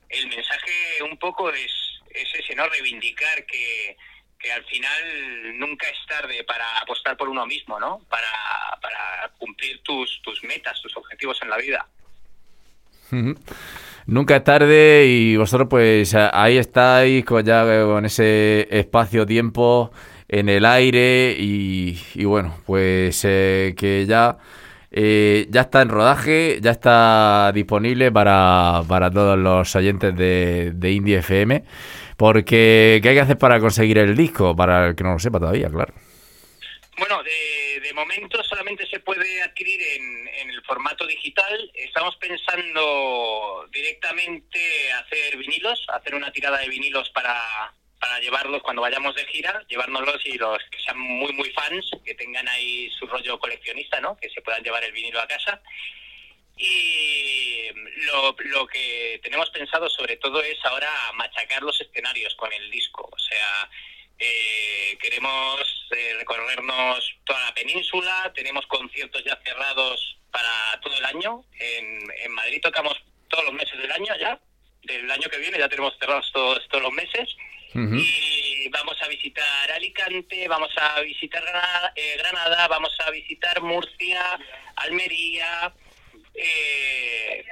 el 0.09 0.29
mensaje 0.29 1.03
un 1.03 1.19
poco 1.19 1.51
es, 1.51 1.73
es 2.11 2.29
ese, 2.33 2.55
¿no? 2.55 2.69
Reivindicar 2.69 3.45
que, 3.45 3.97
que 4.39 4.53
al 4.53 4.65
final 4.67 5.59
nunca 5.59 5.89
es 5.89 5.99
tarde 6.07 6.45
para 6.45 6.79
apostar 6.79 7.17
por 7.17 7.29
uno 7.29 7.45
mismo, 7.45 7.81
¿no? 7.81 8.07
Para, 8.09 8.79
para 8.81 9.33
cumplir 9.37 9.83
tus, 9.83 10.23
tus 10.23 10.45
metas, 10.45 10.81
tus 10.81 10.97
objetivos 10.97 11.37
en 11.43 11.51
la 11.51 11.57
vida. 11.57 11.89
Nunca 14.07 14.37
es 14.37 14.45
tarde 14.45 15.07
y 15.07 15.37
vosotros 15.37 15.69
pues 15.71 16.15
ahí 16.15 16.57
estáis 16.57 17.25
con, 17.25 17.45
ya 17.45 17.65
con 17.85 18.05
ese 18.05 18.67
espacio-tiempo 18.71 19.93
en 20.31 20.49
el 20.49 20.65
aire 20.65 21.35
y, 21.37 22.25
bueno, 22.25 22.57
pues 22.65 23.25
eh, 23.25 23.75
que 23.77 24.07
ya, 24.07 24.39
eh, 24.91 25.47
ya 25.51 25.63
está 25.63 25.83
en 25.83 25.89
rodaje, 25.89 26.59
ya 26.61 26.71
está 26.71 27.51
disponible 27.53 28.13
para, 28.13 28.83
para 28.87 29.11
todos 29.11 29.39
los 29.39 29.75
oyentes 29.75 30.17
de, 30.17 30.91
Indie 30.91 31.19
FM. 31.19 31.65
Porque, 32.17 33.01
¿qué 33.03 33.09
hay 33.09 33.15
que 33.15 33.21
hacer 33.21 33.39
para 33.39 33.59
conseguir 33.61 33.99
el 33.99 34.17
disco? 34.17 34.55
Para 34.55 34.89
el 34.89 34.95
que 34.95 35.03
no 35.03 35.15
lo 35.15 35.19
sepa 35.19 35.39
todavía, 35.41 35.69
claro. 35.69 35.95
Bueno, 36.99 37.23
de, 37.23 37.81
de 37.81 37.95
momento 37.95 38.43
solamente 38.45 38.87
se 38.87 39.01
puede 39.01 39.43
adquirir 39.43 39.81
en, 39.97 40.20
formato 40.71 41.05
digital. 41.05 41.69
Estamos 41.75 42.15
pensando 42.19 43.67
directamente 43.73 44.93
hacer 44.93 45.37
vinilos, 45.37 45.85
hacer 45.89 46.15
una 46.15 46.31
tirada 46.31 46.59
de 46.59 46.69
vinilos 46.69 47.11
para, 47.11 47.75
para 47.99 48.21
llevarlos 48.21 48.63
cuando 48.63 48.83
vayamos 48.83 49.17
de 49.17 49.27
gira, 49.27 49.65
llevárnoslos 49.67 50.25
y 50.27 50.39
los 50.39 50.63
que 50.71 50.81
sean 50.81 50.97
muy, 50.97 51.33
muy 51.33 51.51
fans, 51.51 51.91
que 52.05 52.15
tengan 52.15 52.47
ahí 52.47 52.89
su 53.01 53.09
rollo 53.09 53.41
coleccionista, 53.41 54.01
¿no? 54.01 54.17
Que 54.17 54.31
se 54.31 54.43
puedan 54.43 54.63
llevar 54.63 54.85
el 54.85 54.93
vinilo 54.93 55.21
a 55.21 55.27
casa. 55.27 55.61
Y 56.57 57.69
lo, 58.07 58.37
lo 58.39 58.67
que 58.69 59.19
tenemos 59.25 59.51
pensado 59.51 59.89
sobre 59.89 60.19
todo 60.19 60.41
es 60.41 60.65
ahora 60.65 60.89
machacar 61.15 61.63
los 61.63 61.81
escenarios 61.81 62.37
con 62.37 62.53
el 62.53 62.71
disco. 62.71 63.09
O 63.11 63.19
sea, 63.19 63.69
eh, 64.21 64.99
queremos 65.01 65.89
eh, 65.91 66.15
recorrernos 66.19 67.17
toda 67.25 67.41
la 67.47 67.55
península, 67.55 68.31
tenemos 68.35 68.67
conciertos 68.67 69.25
ya 69.25 69.39
cerrados 69.45 70.19
para 70.31 70.79
todo 70.83 70.97
el 70.97 71.05
año. 71.07 71.45
En, 71.59 72.07
en 72.25 72.33
Madrid 72.33 72.61
tocamos 72.63 72.95
todos 73.29 73.45
los 73.47 73.55
meses 73.55 73.79
del 73.79 73.91
año 73.91 74.15
ya. 74.21 74.39
Del 74.83 75.11
año 75.11 75.29
que 75.29 75.39
viene 75.39 75.59
ya 75.59 75.69
tenemos 75.69 75.97
cerrados 75.99 76.31
todos, 76.33 76.67
todos 76.69 76.83
los 76.85 76.93
meses. 76.93 77.37
Y 77.73 78.69
vamos 78.71 79.01
a 79.01 79.07
visitar 79.07 79.71
Alicante, 79.71 80.49
vamos 80.49 80.73
a 80.77 81.01
visitar 81.03 81.41
Granada, 81.41 81.93
eh, 81.95 82.17
Granada, 82.19 82.67
vamos 82.67 82.93
a 82.99 83.11
visitar 83.13 83.63
Murcia, 83.63 84.39
Almería. 84.75 85.73
Eh, 86.35 87.45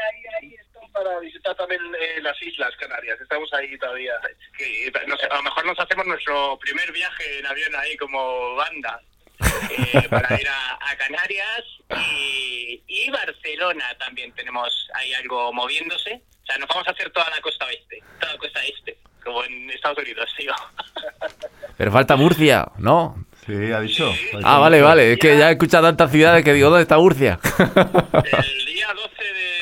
para 0.93 1.19
visitar 1.21 1.55
también 1.57 1.81
eh, 2.01 2.21
las 2.23 2.41
Islas 2.43 2.75
Canarias. 2.77 3.21
Estamos 3.21 3.53
ahí 3.55 3.77
todavía. 3.79 4.13
que, 4.57 4.93
no 5.07 5.17
sé, 5.17 5.27
a 5.27 5.37
lo 5.37 5.43
mejor 5.43 5.67
nos 5.67 5.79
hacemos 5.79 6.07
nuestro 6.07 6.59
primer 6.59 6.91
viaje 6.93 7.39
en 7.39 7.47
avión 7.47 7.75
ahí 7.77 7.97
como 7.97 8.55
banda 8.57 9.01
eh, 9.71 10.09
para 10.11 10.41
ir 10.41 10.49
a, 10.49 10.79
a 10.91 10.97
Canarias 10.97 11.65
y, 12.13 12.83
y 12.87 13.11
Barcelona 13.11 13.97
también 13.99 14.33
tenemos 14.33 14.89
ahí 14.95 15.13
algo 15.15 15.53
moviéndose. 15.53 16.23
O 16.43 16.47
sea, 16.47 16.59
nos 16.59 16.69
vamos 16.69 16.89
a 16.89 16.93
hacer 16.93 17.11
toda 17.11 17.29
la 17.31 17.41
costa 17.41 17.67
oeste, 17.67 18.03
toda 18.21 18.33
la 18.33 18.39
costa 18.39 18.61
este, 18.65 18.99
como 19.23 19.45
en 19.45 19.71
Estados 19.71 19.99
Unidos, 19.99 20.31
tío. 20.37 20.55
Pero 21.77 21.93
falta 21.93 22.17
Murcia, 22.17 22.67
¿no? 22.79 23.27
Sí, 23.47 23.53
ha 23.73 23.81
dicho. 23.81 24.13
Ah, 24.43 24.59
vale, 24.59 24.83
vale. 24.83 25.13
Es 25.13 25.19
que 25.19 25.39
ya 25.39 25.49
he 25.49 25.53
escuchado 25.53 25.87
tantas 25.87 26.11
ciudades 26.11 26.45
que 26.45 26.53
digo, 26.53 26.71
¿dónde 26.71 26.83
está 26.83 26.99
Murcia? 26.99 27.39
El 27.45 28.65
día 28.67 28.89
12 28.95 29.25
de 29.25 29.58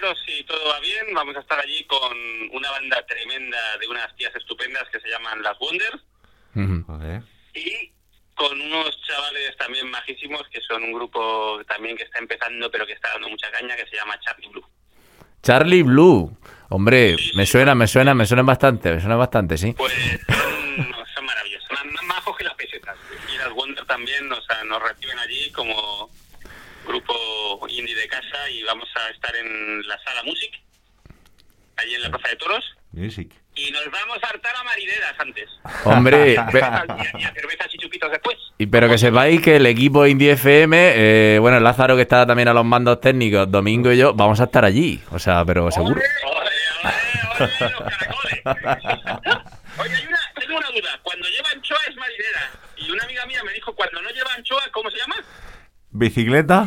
febrero, 0.00 0.14
si 0.26 0.44
todo 0.44 0.68
va 0.68 0.80
bien, 0.80 1.14
vamos 1.14 1.36
a 1.36 1.40
estar 1.40 1.58
allí 1.58 1.84
con 1.84 2.16
una 2.52 2.70
banda 2.70 3.04
tremenda 3.06 3.58
de 3.78 3.88
unas 3.88 4.14
tías 4.16 4.34
estupendas 4.34 4.84
que 4.90 5.00
se 5.00 5.08
llaman 5.08 5.42
Las 5.42 5.58
Wonders. 5.58 6.02
Y 7.54 7.92
con 8.34 8.60
unos 8.60 9.00
chavales 9.02 9.56
también 9.58 9.90
majísimos 9.90 10.42
que 10.50 10.60
son 10.62 10.82
un 10.82 10.92
grupo 10.92 11.60
también 11.68 11.96
que 11.96 12.04
está 12.04 12.18
empezando 12.18 12.70
pero 12.70 12.86
que 12.86 12.94
está 12.94 13.10
dando 13.12 13.28
mucha 13.28 13.50
caña 13.50 13.76
que 13.76 13.86
se 13.86 13.96
llama 13.96 14.18
Charlie 14.20 14.48
Blue. 14.48 14.64
Charlie 15.42 15.82
Blue. 15.82 16.36
Hombre, 16.70 17.16
me 17.34 17.46
suena, 17.46 17.74
me 17.74 17.86
suena, 17.86 18.14
me 18.14 18.26
suena 18.26 18.42
bastante, 18.42 18.92
me 18.92 19.00
suena 19.00 19.16
bastante, 19.16 19.58
sí. 19.58 19.72
Pues 19.72 19.92
son, 19.92 21.04
son 21.14 21.24
maravillosos, 21.24 21.70
más, 21.70 21.84
más 21.84 22.04
majos 22.04 22.36
que 22.36 22.44
las 22.44 22.54
pesetas. 22.54 22.96
Y 23.32 23.38
las 23.38 23.50
Wonder 23.50 23.84
también 23.86 24.30
o 24.32 24.40
sea, 24.42 24.64
nos 24.64 24.82
reciben 24.82 25.18
allí 25.18 25.50
como 25.50 26.10
grupo 26.90 27.66
indie 27.68 27.94
de 27.94 28.08
casa 28.08 28.50
y 28.50 28.62
vamos 28.64 28.88
a 28.96 29.08
estar 29.10 29.34
en 29.36 29.86
la 29.86 29.98
sala 30.02 30.22
Music, 30.24 30.52
allí 31.76 31.94
en 31.94 32.02
la 32.02 32.10
Plaza 32.10 32.28
de 32.28 32.36
Toros. 32.36 32.64
Music. 32.92 33.32
Y 33.54 33.70
nos 33.72 33.84
vamos 33.90 34.18
a 34.22 34.26
hartar 34.28 34.54
a 34.56 34.64
marineras 34.64 35.14
antes. 35.18 35.48
Hombre, 35.84 36.32
Y 36.32 36.36
a, 36.36 36.46
pe- 36.46 36.58
y 37.18 37.22
a 37.24 37.32
cervezas 37.32 37.68
y 37.74 37.78
chupitos 37.78 38.10
después. 38.10 38.36
y 38.58 38.66
pero 38.66 38.88
que 38.88 38.98
sepáis 38.98 39.40
que 39.40 39.56
el 39.56 39.66
equipo 39.66 40.06
Indie 40.06 40.32
FM, 40.32 40.92
eh, 40.96 41.38
bueno, 41.40 41.60
Lázaro 41.60 41.94
que 41.96 42.02
está 42.02 42.26
también 42.26 42.48
a 42.48 42.52
los 42.54 42.64
mandos 42.64 43.00
técnicos, 43.00 43.50
Domingo 43.50 43.92
y 43.92 43.98
yo, 43.98 44.14
vamos 44.14 44.40
a 44.40 44.44
estar 44.44 44.64
allí. 44.64 45.00
O 45.10 45.18
sea, 45.18 45.44
pero 45.44 45.70
seguro. 45.70 46.00
¡Ole, 46.00 46.06
ole, 46.36 47.60
ole, 47.64 47.70
los 47.76 47.96
caracoles! 47.96 48.40
Oye, 49.78 49.94
hay 49.96 50.06
una, 50.06 50.18
tengo 50.38 50.56
una 50.58 50.68
duda. 50.70 51.00
Cuando 51.02 51.28
lleva 51.28 51.48
anchoa 51.54 51.78
es 51.88 51.96
marinera. 51.96 52.50
Y 52.76 52.90
una 52.90 53.04
amiga 53.04 53.26
mía 53.26 53.42
me 53.44 53.52
dijo, 53.52 53.74
cuando 53.74 54.00
no 54.02 54.10
lleva 54.10 54.32
anchoa, 54.34 54.62
¿cómo 54.72 54.90
se 54.90 54.98
llama? 54.98 55.16
¿Bicicleta? 55.92 56.66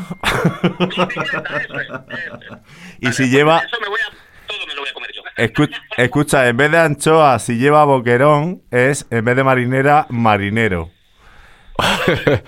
Bicicleta, 0.80 1.58
eso 1.58 1.80
es, 1.80 1.88
eso 1.90 2.56
es. 2.56 2.60
y 3.00 3.12
si 3.14 3.30
lleva... 3.30 3.60
Eso 3.60 3.80
me 3.82 3.88
voy 3.90 4.00
a... 4.02 4.14
Todo 4.48 4.68
me 4.68 4.74
lo 4.76 4.82
voy 4.82 4.90
a 4.90 4.94
comer 4.94 5.12
yo. 5.14 5.24
Escu- 5.38 5.82
escucha, 5.98 6.48
en 6.48 6.58
vez 6.58 6.70
de 6.72 6.78
anchoa, 6.80 7.40
si 7.40 7.56
lleva 7.58 7.86
boquerón, 7.86 8.62
es 8.72 9.08
en 9.10 9.24
vez 9.26 9.36
de 9.36 9.44
marinera, 9.44 10.06
marinero. 10.10 10.92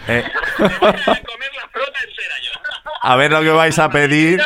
Eh, 0.07 0.23
Me 0.59 0.67
voy 0.67 0.89
a 0.89 1.23
comer 1.23 1.51
la 1.55 1.67
flota 1.71 1.99
entera 2.07 2.35
yo. 2.43 2.51
A 3.01 3.15
ver 3.15 3.31
lo 3.31 3.41
que 3.41 3.49
vais 3.49 3.79
a 3.79 3.89
pedir. 3.89 4.39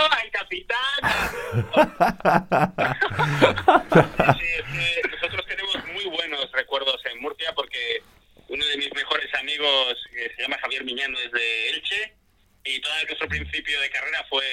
Nosotros 5.12 5.46
tenemos 5.48 5.76
muy 5.94 6.06
buenos 6.06 6.50
recuerdos 6.54 7.02
en 7.12 7.22
Murcia 7.22 7.52
porque 7.56 8.02
uno 8.48 8.66
de 8.66 8.78
mis 8.78 8.94
mejores 8.94 9.34
amigos, 9.36 9.96
que 10.12 10.30
se 10.36 10.42
llama 10.42 10.58
Javier 10.62 10.84
Miñano, 10.84 11.18
es 11.20 11.32
de 11.32 11.70
Elche 11.70 12.14
y 12.70 12.80
todo 12.82 12.94
nuestro 13.08 13.28
principio 13.28 13.80
de 13.82 13.90
carrera 13.90 14.26
fue 14.30 14.44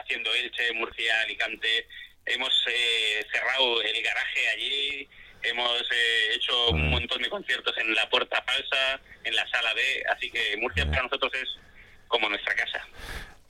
haciendo 0.00 0.32
Elche, 0.34 0.72
Murcia, 0.74 1.20
Alicante. 1.22 1.86
Hemos 2.24 2.52
eh, 2.68 3.24
cerrado 3.32 3.82
el 3.82 4.02
garaje 4.02 4.48
allí, 4.54 5.08
hemos 5.42 5.80
eh, 5.82 6.34
hecho 6.34 6.70
un 6.70 6.90
montón 6.90 7.22
de 7.22 7.28
conciertos 7.28 7.76
en 7.78 7.94
la 7.94 8.08
Puerta 8.08 8.42
Falsa, 8.46 9.00
en 9.24 9.34
la 9.34 9.46
Sala 9.48 9.74
B, 9.74 9.80
así 10.14 10.30
que 10.30 10.56
Murcia 10.58 10.86
para 10.86 11.02
nosotros 11.02 11.32
es 11.34 11.48
como 12.08 12.28
nuestra 12.28 12.54
casa. 12.54 12.86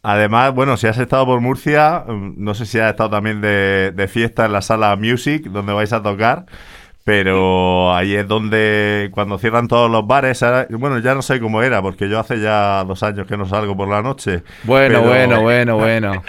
Además, 0.03 0.55
bueno, 0.55 0.77
si 0.77 0.87
has 0.87 0.99
estado 0.99 1.27
por 1.27 1.41
Murcia, 1.41 2.05
mm, 2.07 2.35
no 2.43 2.55
sé 2.55 2.65
si 2.65 2.79
has 2.79 2.91
estado 2.91 3.11
también 3.11 3.41
de, 3.41 3.91
de 3.91 4.09
fiesta 4.09 4.47
en 4.47 4.53
la 4.53 4.63
sala 4.63 4.97
Music, 4.97 5.45
donde 5.45 5.73
vais 5.73 5.93
a 5.93 6.03
tocar, 6.03 6.47
pero 7.07 7.95
ahí 7.95 8.17
es 8.17 8.27
donde, 8.27 9.11
cuando 9.13 9.39
cierran 9.39 9.69
todos 9.69 9.89
los 9.89 10.05
bares, 10.09 10.43
ahora- 10.43 10.67
bueno, 10.71 10.99
ya 10.99 11.15
no 11.15 11.23
sé 11.23 11.39
cómo 11.39 11.63
era, 11.63 11.81
porque 11.81 12.09
yo 12.09 12.19
hace 12.19 12.41
ya 12.41 12.83
dos 12.83 13.01
años 13.05 13.29
que 13.29 13.37
no 13.37 13.47
salgo 13.47 13.77
por 13.77 13.87
la 13.89 14.03
noche. 14.03 14.43
Bueno, 14.65 14.99
pero- 15.03 15.09
bueno, 15.09 15.41
bueno, 15.43 15.77
bueno. 15.77 16.23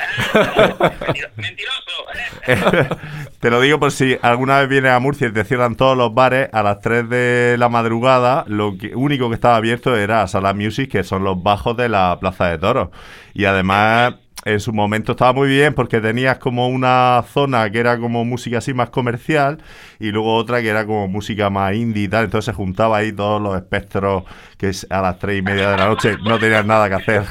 Te 3.39 3.49
lo 3.49 3.59
digo 3.59 3.79
por 3.79 3.91
si 3.91 4.17
alguna 4.21 4.59
vez 4.59 4.69
vienes 4.69 4.91
a 4.91 4.99
Murcia 4.99 5.27
y 5.27 5.31
te 5.33 5.43
cierran 5.45 5.75
todos 5.75 5.97
los 5.97 6.13
bares 6.13 6.49
a 6.53 6.61
las 6.61 6.79
3 6.79 7.09
de 7.09 7.55
la 7.57 7.69
madrugada, 7.69 8.43
lo 8.47 8.77
que, 8.77 8.95
único 8.95 9.29
que 9.29 9.35
estaba 9.35 9.55
abierto 9.57 9.95
era 9.95 10.27
Sala 10.27 10.53
Music, 10.53 10.91
que 10.91 11.03
son 11.03 11.23
los 11.23 11.41
bajos 11.41 11.75
de 11.75 11.89
la 11.89 12.17
Plaza 12.19 12.49
de 12.49 12.57
Toros. 12.59 12.89
Y 13.33 13.45
además, 13.45 14.13
en 14.47 14.59
su 14.61 14.71
momento 14.71 15.11
estaba 15.11 15.33
muy 15.33 15.49
bien 15.49 15.73
porque 15.73 15.99
tenías 15.99 16.37
como 16.39 16.67
una 16.69 17.23
zona 17.33 17.69
que 17.69 17.79
era 17.79 17.97
como 17.99 18.23
música 18.23 18.59
así 18.59 18.73
más 18.73 18.89
comercial 18.89 19.57
y 19.99 20.11
luego 20.11 20.33
otra 20.35 20.61
que 20.61 20.69
era 20.69 20.85
como 20.85 21.07
música 21.07 21.49
más 21.49 21.73
indie 21.73 22.03
y 22.03 22.07
tal. 22.07 22.25
Entonces 22.25 22.45
se 22.45 22.53
juntaba 22.53 22.97
ahí 22.97 23.11
todos 23.11 23.41
los 23.41 23.55
espectros 23.57 24.23
que 24.57 24.69
es 24.69 24.87
a 24.89 25.01
las 25.01 25.19
3 25.19 25.39
y 25.39 25.41
media 25.41 25.71
de 25.71 25.77
la 25.77 25.85
noche 25.87 26.15
no 26.23 26.39
tenían 26.39 26.65
nada 26.65 26.87
que 26.87 26.95
hacer. 26.95 27.23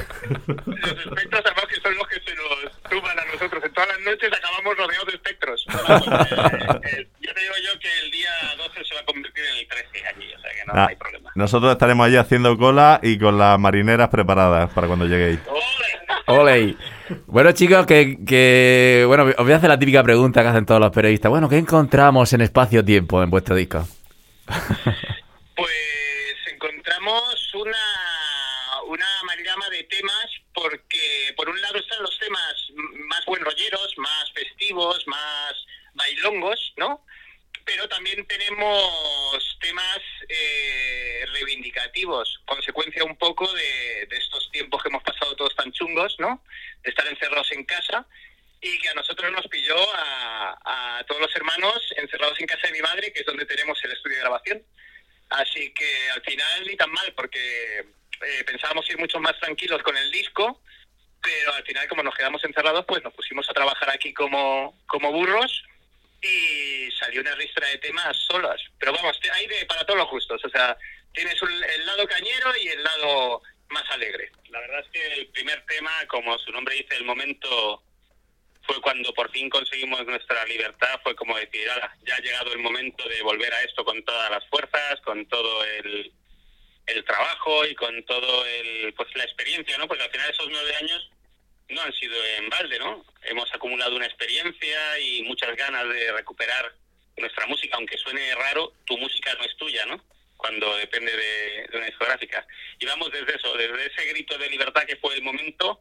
Los 0.47 0.59
espectros 0.59 1.43
además 1.45 1.65
que 1.69 1.81
son 1.81 1.95
los 1.97 2.07
que 2.09 2.21
se 2.21 2.35
nos 2.37 2.73
suman 2.91 3.19
a 3.19 3.25
nosotros. 3.33 3.65
En 3.65 3.73
todas 3.73 3.89
las 3.89 4.01
noches 4.01 4.31
acabamos 4.33 4.77
rodeados 4.77 5.07
de 5.07 5.13
espectros. 5.15 5.67
Eh, 6.87 7.09
yo 7.21 7.33
te 7.35 7.41
digo 7.41 7.55
yo 7.65 7.81
que 7.81 7.89
el 8.05 8.11
día 8.13 8.29
12 8.59 8.85
se 8.85 8.95
va 8.95 9.01
a 9.01 9.05
convertir 9.05 9.43
en 9.53 9.59
el 9.59 9.67
13 9.69 10.07
allí, 10.15 10.27
o 10.35 10.41
sea 10.41 10.51
que 10.53 10.65
no 10.67 10.75
Nah, 10.75 10.87
hay 10.89 10.97
problema. 10.97 11.31
nosotros 11.35 11.73
estaremos 11.73 12.07
allí 12.07 12.17
haciendo 12.17 12.57
cola 12.59 13.01
y 13.03 13.19
con 13.19 13.39
las 13.39 13.59
marineras 13.59 14.09
preparadas 14.11 14.71
para 14.71 14.87
cuando 14.87 15.07
lleguéis. 15.07 15.41
Ole. 16.27 16.77
Bueno, 17.27 17.53
chicos, 17.53 17.87
que, 17.87 18.19
que- 18.27 19.05
Bueno, 19.07 19.25
os 19.25 19.45
voy 19.45 19.53
a 19.53 19.57
hacer 19.57 19.69
la 19.69 19.79
típica 19.79 20.03
pregunta 20.03 20.43
que 20.43 20.49
hacen 20.49 20.67
todos 20.67 20.81
los 20.81 20.91
periodistas. 20.91 21.31
Bueno, 21.31 21.49
¿qué 21.49 21.59
encontramos 21.59 22.33
en 22.33 22.41
espacio-tiempo 22.41 23.23
en 23.23 23.31
vuestro 23.31 23.55
disco? 23.55 23.87
Pues 25.55 25.73
encontramos 26.53 27.55
una, 27.55 27.77
una 28.89 29.07
amalgama 29.23 29.69
de 29.71 29.85
temas 29.85 30.27
porque 30.53 31.33
por 31.37 31.49
un 31.49 31.61
lado 31.61 31.79
están 31.79 32.03
los 32.03 32.19
temas 32.19 32.55
más 33.09 33.25
buenrolleros, 33.27 33.95
más 33.99 34.33
festivos, 34.35 35.05
más 35.07 35.55
bailongos, 35.95 36.75
¿no? 36.77 37.03
Pero 37.67 37.89
también 37.89 38.25
tenemos 38.27 39.59
temas 39.61 39.99
eh, 40.29 41.27
reivindicativos, 41.33 42.41
consecuencia 42.47 43.05
un 43.05 43.17
poco 43.19 43.53
de, 43.53 44.07
de 44.07 44.17
estos 44.17 44.51
tiempos 44.53 44.83
que 44.83 44.89
hemos 44.89 45.03
pasado 45.03 45.37
todos 45.37 45.55
tan 45.57 45.71
chungos, 45.73 46.17
¿no? 46.19 46.43
De 46.83 46.91
estar 46.91 47.07
encerrados 47.09 47.51
en 47.53 47.65
casa 47.65 48.07
y 48.61 48.79
que 48.79 48.89
a 48.89 48.95
nosotros 48.95 49.31
nos 49.33 49.47
pilló 49.49 49.77
a, 49.95 50.99
a 50.99 51.05
todos 51.05 51.21
los 51.21 51.37
hermanos 51.37 51.93
encerrados 51.97 52.41
en 52.41 52.47
casa 52.47 52.69
de 52.69 52.73
mi 52.73 52.81
madre, 52.81 53.13
que 53.13 53.21
es 53.21 53.27
donde 53.27 53.45
tenemos 53.45 53.83
el 53.85 53.93
estudio 53.93 54.17
de 54.17 54.23
grabación. 54.23 54.63
Así 55.31 55.75
que 55.75 56.11
al 56.15 56.23
final 56.23 56.67
ni 56.67 56.77
tan 56.77 56.91
mal, 56.93 57.13
porque 57.15 57.81
eh, 57.81 58.45
pensábamos 58.47 58.89
ir 58.89 58.99
mucho 58.99 59.19
más 59.21 59.39
tranquilos 59.41 59.83
con 59.83 59.97
el 59.97 60.11
disco, 60.11 60.63
pero 61.21 61.53
al 61.53 61.65
final 61.65 61.89
como 61.89 62.03
nos 62.03 62.15
quedamos 62.15 62.43
encerrados, 62.45 62.85
pues 62.87 63.03
nos 63.03 63.13
pusimos 63.13 63.49
a 63.51 63.55
trabajar 63.55 63.91
aquí 63.91 64.15
como, 64.15 64.79
como 64.87 65.11
burros 65.11 65.65
y 66.23 66.91
salió 66.99 67.21
una 67.21 67.35
ristra 67.35 67.69
de 67.69 67.79
temas 67.79 68.17
solas. 68.17 68.61
Pero 68.79 68.93
vamos, 68.93 69.19
hay 69.33 69.47
de, 69.47 69.67
para 69.67 69.85
todos 69.85 69.99
los 70.01 70.11
gustos, 70.11 70.45
o 70.45 70.49
sea, 70.49 70.77
tienes 71.13 71.41
un- 71.43 71.65
el 71.65 71.87
lado 71.87 72.07
cañero 72.07 72.57
y 72.57 72.69
el 72.69 72.83
lado 72.83 73.43
más 73.69 73.85
alegre. 73.91 74.31
La 74.51 74.61
verdad 74.61 74.81
es 74.81 74.89
que 74.93 75.13
el 75.21 75.27
primer 75.29 75.65
tema, 75.67 75.91
como 76.09 76.39
su 76.39 76.51
nombre 76.53 76.75
dice, 76.77 76.97
el 76.97 77.05
momento 77.05 77.83
fue 78.63 78.81
cuando 78.81 79.13
por 79.15 79.31
fin 79.31 79.49
conseguimos 79.49 80.05
nuestra 80.07 80.45
libertad, 80.47 81.01
fue 81.03 81.15
como 81.15 81.37
decir, 81.37 81.69
"Hala, 81.71 81.97
ya 82.05 82.17
ha 82.17 82.21
llegado 82.21 82.53
el 82.53 82.59
momento 82.59 83.09
de 83.09 83.23
volver 83.23 83.53
a 83.53 83.63
esto 83.63 83.85
con 83.85 84.03
todas 84.05 84.31
las 84.31 84.45
fuerzas, 84.49 85.01
con 85.03 85.27
todo 85.29 85.65
el, 85.65 86.13
el 86.87 87.05
trabajo 87.05 87.65
y 87.67 87.75
con 87.77 88.05
todo 88.05 88.45
el, 88.47 88.93
pues 88.95 89.09
la 89.15 89.25
experiencia, 89.25 89.79
¿no? 89.79 89.87
Porque 89.87 90.03
al 90.05 90.11
final 90.11 90.31
esos 90.31 90.49
nueve 90.51 90.75
años 90.77 91.11
no 91.69 91.83
han 91.83 91.93
sido 91.93 92.15
en 92.39 92.49
balde, 92.49 92.79
¿no? 92.79 93.05
Hemos 93.23 93.53
acumulado 93.55 93.97
una 93.97 94.07
experiencia 94.07 94.99
y 95.01 95.23
muchas 95.23 95.57
ganas 95.57 95.89
de 95.89 96.13
recuperar 96.13 96.75
nuestra 97.17 97.47
música, 97.47 97.77
aunque 97.77 97.97
suene 97.99 98.35
raro, 98.35 98.73
tu 98.85 98.97
música 98.99 99.35
no 99.35 99.45
es 99.45 99.57
tuya, 99.57 99.85
¿no? 99.87 100.03
Cuando 100.37 100.77
depende 100.77 101.17
de, 101.17 101.69
una 101.77 101.87
discográfica. 101.87 102.47
Y 102.79 102.87
vamos 102.87 103.11
desde 103.11 103.37
eso, 103.37 103.57
desde 103.57 103.87
ese 103.87 104.07
grito 104.07 104.37
de 104.39 104.51
libertad 104.51 104.85
que 104.85 104.97
fue 104.97 105.15
el 105.15 105.23
momento 105.23 105.81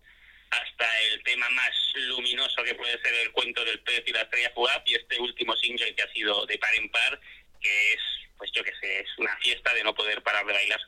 hasta 0.50 1.00
el 1.02 1.24
tema 1.24 1.50
más 1.50 1.76
luminoso 1.96 2.64
que 2.64 2.76
puede 2.76 3.00
ser 3.02 3.14
el 3.16 3.32
cuento 3.32 3.66
del 3.66 3.80
pez 3.82 4.04
y 4.06 4.14
la 4.14 4.22
estrella 4.22 4.52
fugaz 4.56 4.82
y 4.86 4.96
este 4.96 5.20
último 5.20 5.56
single 5.58 5.94
que 5.94 6.04
ha 6.04 6.14
sido 6.14 6.46
de 6.46 6.58
par 6.58 6.74
en 6.76 6.90
par, 6.90 7.20
que 7.62 7.94
es, 7.94 8.02
pues 8.38 8.52
yo 8.54 8.64
qué 8.64 8.72
sé, 8.80 9.02
es 9.02 9.10
una 9.18 9.36
fiesta 9.38 9.74
de 9.74 9.84
no 9.84 9.94
poder 9.94 10.24
parar 10.24 10.46
de 10.46 10.54
bailar. 10.54 10.80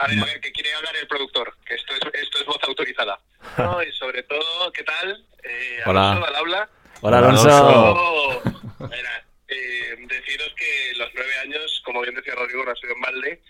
A 0.00 0.06
ver, 0.06 0.18
a 0.18 0.24
ver, 0.24 0.40
que 0.40 0.50
quiere 0.50 0.72
hablar 0.72 0.96
el 0.96 1.06
productor, 1.06 1.54
que 1.66 1.74
esto 1.74 1.92
es, 1.92 2.00
esto 2.22 2.38
es 2.38 2.46
voz 2.46 2.58
autorizada. 2.62 3.20
No, 3.58 3.82
y 3.82 3.92
sobre 3.92 4.22
todo, 4.22 4.72
¿qué 4.72 4.82
tal? 4.82 5.26
Eh, 5.42 5.82
Hola. 5.84 6.12
Alonso, 6.12 6.26
al 6.26 6.36
habla. 6.36 6.70
Hola, 7.02 7.18
Alonso. 7.18 8.42
Mira, 8.78 9.26
eh, 9.46 9.96
deciros 9.98 10.54
que 10.56 10.94
los 10.96 11.10
nueve 11.14 11.32
años, 11.42 11.82
como 11.84 12.00
bien 12.00 12.14
decía 12.14 12.34
Rodrigo, 12.34 12.64
no 12.64 12.70
ha 12.70 12.76
sido 12.76 12.94
en 12.94 13.00
balde, 13.02 13.42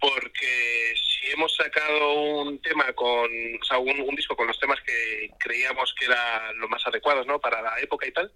porque 0.00 0.94
si 0.96 1.30
hemos 1.30 1.54
sacado 1.54 2.14
un 2.14 2.62
tema 2.62 2.90
con, 2.94 3.30
o 3.60 3.64
sea, 3.64 3.76
un, 3.76 4.00
un 4.00 4.16
disco 4.16 4.34
con 4.34 4.46
los 4.46 4.58
temas 4.58 4.80
que 4.80 5.28
creíamos 5.38 5.94
que 5.98 6.06
eran 6.06 6.58
los 6.58 6.70
más 6.70 6.86
adecuados, 6.86 7.26
¿no? 7.26 7.38
Para 7.38 7.60
la 7.60 7.78
época 7.80 8.06
y 8.06 8.12
tal, 8.12 8.32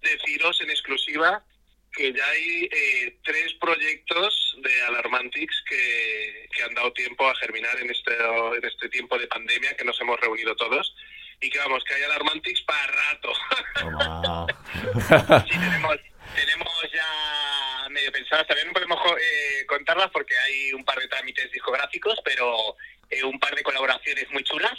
deciros 0.00 0.60
en 0.60 0.70
exclusiva 0.70 1.44
que 1.92 2.12
ya 2.12 2.26
hay 2.26 2.68
eh, 2.72 3.18
tres 3.22 3.52
proyectos 3.60 4.56
de 4.62 4.82
Alarmantix 4.82 5.62
que, 5.68 6.48
que 6.54 6.62
han 6.62 6.74
dado 6.74 6.92
tiempo 6.92 7.28
a 7.28 7.34
germinar 7.36 7.78
en 7.80 7.90
este, 7.90 8.14
en 8.14 8.64
este 8.64 8.88
tiempo 8.88 9.18
de 9.18 9.26
pandemia 9.26 9.76
que 9.76 9.84
nos 9.84 10.00
hemos 10.00 10.18
reunido 10.20 10.56
todos. 10.56 10.94
Y 11.40 11.50
que 11.50 11.58
vamos, 11.58 11.82
que 11.84 11.94
hay 11.94 12.02
Alarmantix 12.04 12.62
para 12.62 12.86
rato. 12.86 13.34
sí, 15.48 15.58
tenemos, 15.58 15.96
tenemos 16.34 16.92
ya 16.92 17.88
medio 17.90 18.12
pensadas, 18.12 18.46
también 18.46 18.68
no 18.68 18.72
podemos 18.72 18.98
eh, 19.20 19.66
contarlas 19.66 20.10
porque 20.10 20.36
hay 20.36 20.72
un 20.72 20.84
par 20.84 20.98
de 20.98 21.08
trámites 21.08 21.50
discográficos, 21.52 22.18
pero 22.24 22.76
eh, 23.10 23.22
un 23.22 23.38
par 23.38 23.54
de 23.54 23.62
colaboraciones 23.62 24.30
muy 24.30 24.42
chulas 24.44 24.78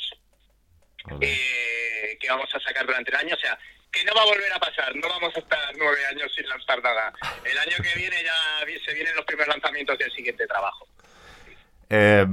eh, 1.22 2.18
que 2.20 2.30
vamos 2.30 2.54
a 2.54 2.60
sacar 2.60 2.86
durante 2.86 3.12
el 3.12 3.18
año, 3.18 3.36
o 3.36 3.40
sea, 3.40 3.58
que 3.94 4.04
no 4.04 4.12
va 4.16 4.24
a 4.24 4.26
volver 4.26 4.52
a 4.52 4.60
pasar, 4.60 4.96
no 4.96 5.08
vamos 5.08 5.36
a 5.36 5.40
estar 5.40 5.60
nueve 5.78 6.00
años 6.12 6.32
sin 6.36 6.50
lanzar 6.50 6.82
nada. 6.82 7.14
El 7.46 7.58
año 7.58 7.78
que 7.78 8.00
viene 8.00 8.16
ya 8.24 8.66
se 8.86 8.94
vienen 8.94 9.16
los 9.16 9.26
primeros 9.26 9.54
lanzamientos 9.54 9.98
del 9.98 10.12
siguiente 10.12 10.48
trabajo. 10.48 10.88
Eh, 11.90 12.26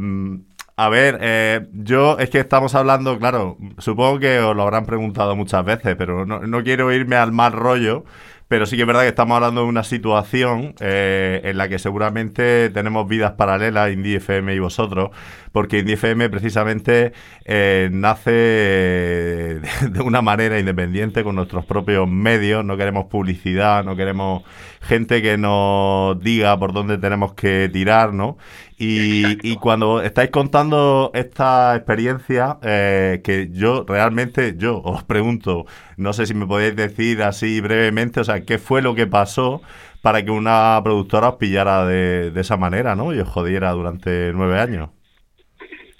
a 0.77 0.89
ver, 0.89 1.19
eh, 1.21 1.67
yo 1.73 2.19
es 2.19 2.31
que 2.31 2.39
estamos 2.39 2.75
hablando, 2.75 3.19
claro, 3.19 3.59
supongo 3.77 4.19
que 4.19 4.39
os 4.39 4.57
lo 4.57 4.63
habrán 4.63 4.87
preguntado 4.87 5.37
muchas 5.37 5.63
veces, 5.63 5.95
pero 5.97 6.25
no, 6.25 6.41
no 6.41 6.65
quiero 6.65 6.91
irme 6.91 7.17
al 7.17 7.33
mal 7.33 7.53
rollo, 7.53 8.07
pero 8.49 8.65
sí 8.65 8.77
que 8.77 8.83
es 8.83 8.87
verdad 8.87 9.03
que 9.03 9.09
estamos 9.09 9.37
hablando 9.37 9.61
de 9.61 9.69
una 9.69 9.85
situación 9.85 10.75
eh, 10.81 11.43
en 11.45 11.59
la 11.59 11.69
que 11.69 11.79
seguramente 11.79 12.71
tenemos 12.71 13.07
vidas 13.07 13.33
paralelas, 13.33 13.93
Indie 13.93 14.17
FM 14.17 14.55
y 14.55 14.59
vosotros, 14.59 15.11
porque 15.53 15.81
Indie 15.81 15.95
FM 15.95 16.31
precisamente 16.31 17.13
eh, 17.45 17.89
nace 17.93 18.31
de, 18.31 19.61
de 19.91 20.01
una 20.01 20.23
manera 20.23 20.59
independiente 20.59 21.25
con 21.25 21.37
nuestros 21.37 21.65
propios 21.65 22.09
medios, 22.09 22.65
no 22.65 22.77
queremos 22.77 23.07
publicidad, 23.07 23.85
no 23.85 23.97
queremos 23.97 24.43
gente 24.81 25.23
que 25.23 25.37
nos 25.37 26.19
diga 26.21 26.59
por 26.59 26.73
dónde 26.73 26.99
tenemos 26.99 27.35
que 27.35 27.69
tirar, 27.73 28.13
¿no? 28.15 28.39
Y, 28.79 29.37
y 29.47 29.57
cuando 29.57 30.01
estáis 30.01 30.31
contando 30.31 31.11
esta 31.13 31.77
experiencia, 31.77 32.59
eh, 32.63 33.21
que 33.23 33.51
yo 33.53 33.85
realmente, 33.87 34.55
yo 34.57 34.81
os 34.81 35.03
pregunto, 35.05 35.67
no 35.99 36.15
sé 36.15 36.27
si 36.27 36.33
me 36.33 36.47
podéis 36.47 36.75
decir 36.77 37.23
así 37.23 37.61
brevemente, 37.61 38.21
o 38.21 38.25
sea, 38.25 38.41
¿qué 38.47 38.59
fue 38.59 38.81
lo 38.81 38.95
que 38.95 39.07
pasó 39.07 39.61
para 40.01 40.25
que 40.25 40.31
una 40.31 40.81
productora 40.83 41.29
os 41.29 41.37
pillara 41.37 41.85
de, 41.85 42.31
de 42.31 42.41
esa 42.41 42.57
manera, 42.57 42.97
¿no? 42.97 43.13
Y 43.13 43.21
os 43.21 43.29
jodiera 43.29 43.71
durante 43.73 44.33
nueve 44.33 44.59
años. 44.59 44.91